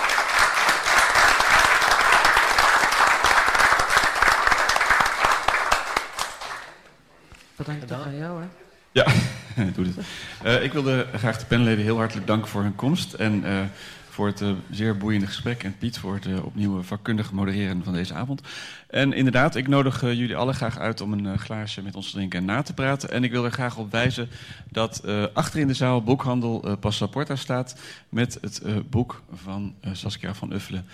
Bedankt 7.65 7.93
aan 7.93 8.17
jou. 8.17 8.41
Hè. 8.41 8.47
Ja, 8.93 9.07
doe 9.75 9.87
het. 9.87 9.97
Uh, 10.45 10.65
ik 10.65 10.73
wilde 10.73 11.07
graag 11.15 11.39
de 11.39 11.47
panelleden 11.47 11.85
heel 11.85 11.97
hartelijk 11.97 12.27
danken 12.27 12.49
voor 12.49 12.63
hun 12.63 12.75
komst 12.75 13.13
en 13.13 13.45
uh, 13.45 13.61
voor 14.09 14.27
het 14.27 14.41
uh, 14.41 14.51
zeer 14.71 14.97
boeiende 14.97 15.27
gesprek. 15.27 15.63
En 15.63 15.79
Piet 15.79 15.99
voor 15.99 16.15
het 16.15 16.43
opnieuw 16.43 16.83
vakkundig 16.83 17.33
modereren 17.33 17.85
van 17.85 17.93
deze 17.93 18.15
avond. 18.15 18.41
En 18.87 19.13
inderdaad, 19.13 19.57
ik 19.57 19.69
nodig 19.69 20.01
jullie 20.01 20.37
alle 20.37 20.53
graag 20.53 20.79
uit 20.79 21.01
om 21.01 21.13
een 21.13 21.39
glaasje 21.39 21.83
met 21.83 21.97
ons 21.97 22.07
te 22.07 22.17
drinken 22.17 22.39
en 22.39 22.45
na 22.45 22.63
te 22.63 22.75
praten. 22.75 23.11
En 23.11 23.25
ik 23.25 23.31
wil 23.31 23.45
er 23.45 23.51
graag 23.51 23.77
op 23.77 23.91
wijzen 23.91 24.29
dat 24.71 25.03
achter 25.33 25.61
in 25.61 25.67
de 25.67 25.75
zaal 25.75 26.03
boekhandel 26.03 26.77
Passaporta 26.81 27.37
staat 27.37 27.77
met 28.09 28.39
het 28.41 28.63
boek 28.91 29.23
van 29.33 29.75
Saskia 29.93 30.35
van 30.35 30.53
Uffelen 30.53 30.87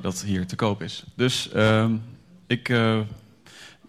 dat 0.00 0.22
hier 0.22 0.46
te 0.46 0.56
koop 0.56 0.82
is. 0.82 1.04
Dus 1.14 1.50
ehm, 1.50 1.94
ik, 2.46 2.68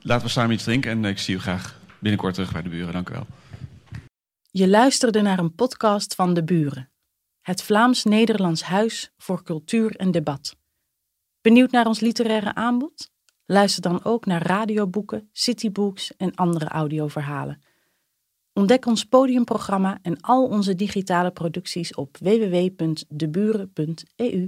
laten 0.01 0.25
we 0.25 0.31
samen 0.31 0.53
iets 0.53 0.63
drinken 0.63 0.91
en 0.91 1.05
ik 1.05 1.19
zie 1.19 1.35
u 1.35 1.39
graag 1.39 1.79
binnenkort 2.01 2.33
terug 2.33 2.51
bij 2.51 2.61
de 2.61 2.69
buren. 2.69 2.93
Dank 2.93 3.09
u 3.09 3.13
wel. 3.13 3.27
Je 4.51 4.67
luisterde 4.67 5.21
naar 5.21 5.39
een 5.39 5.55
podcast 5.55 6.15
van 6.15 6.33
De 6.33 6.43
Buren, 6.43 6.91
het 7.41 7.63
Vlaams-Nederlands 7.63 8.63
Huis 8.63 9.11
voor 9.17 9.43
Cultuur 9.43 9.95
en 9.95 10.11
Debat. 10.11 10.55
Benieuwd 11.41 11.71
naar 11.71 11.85
ons 11.85 11.99
literaire 11.99 12.53
aanbod? 12.53 13.09
Luister 13.45 13.81
dan 13.81 14.03
ook 14.03 14.25
naar 14.25 14.45
radioboeken, 14.45 15.29
citybooks 15.31 16.15
en 16.17 16.35
andere 16.35 16.67
audioverhalen. 16.67 17.61
Ontdek 18.53 18.85
ons 18.85 19.05
podiumprogramma 19.05 19.99
en 20.01 20.21
al 20.21 20.47
onze 20.47 20.75
digitale 20.75 21.31
producties 21.31 21.95
op 21.95 22.17
www.deburen.eu. 22.17 24.47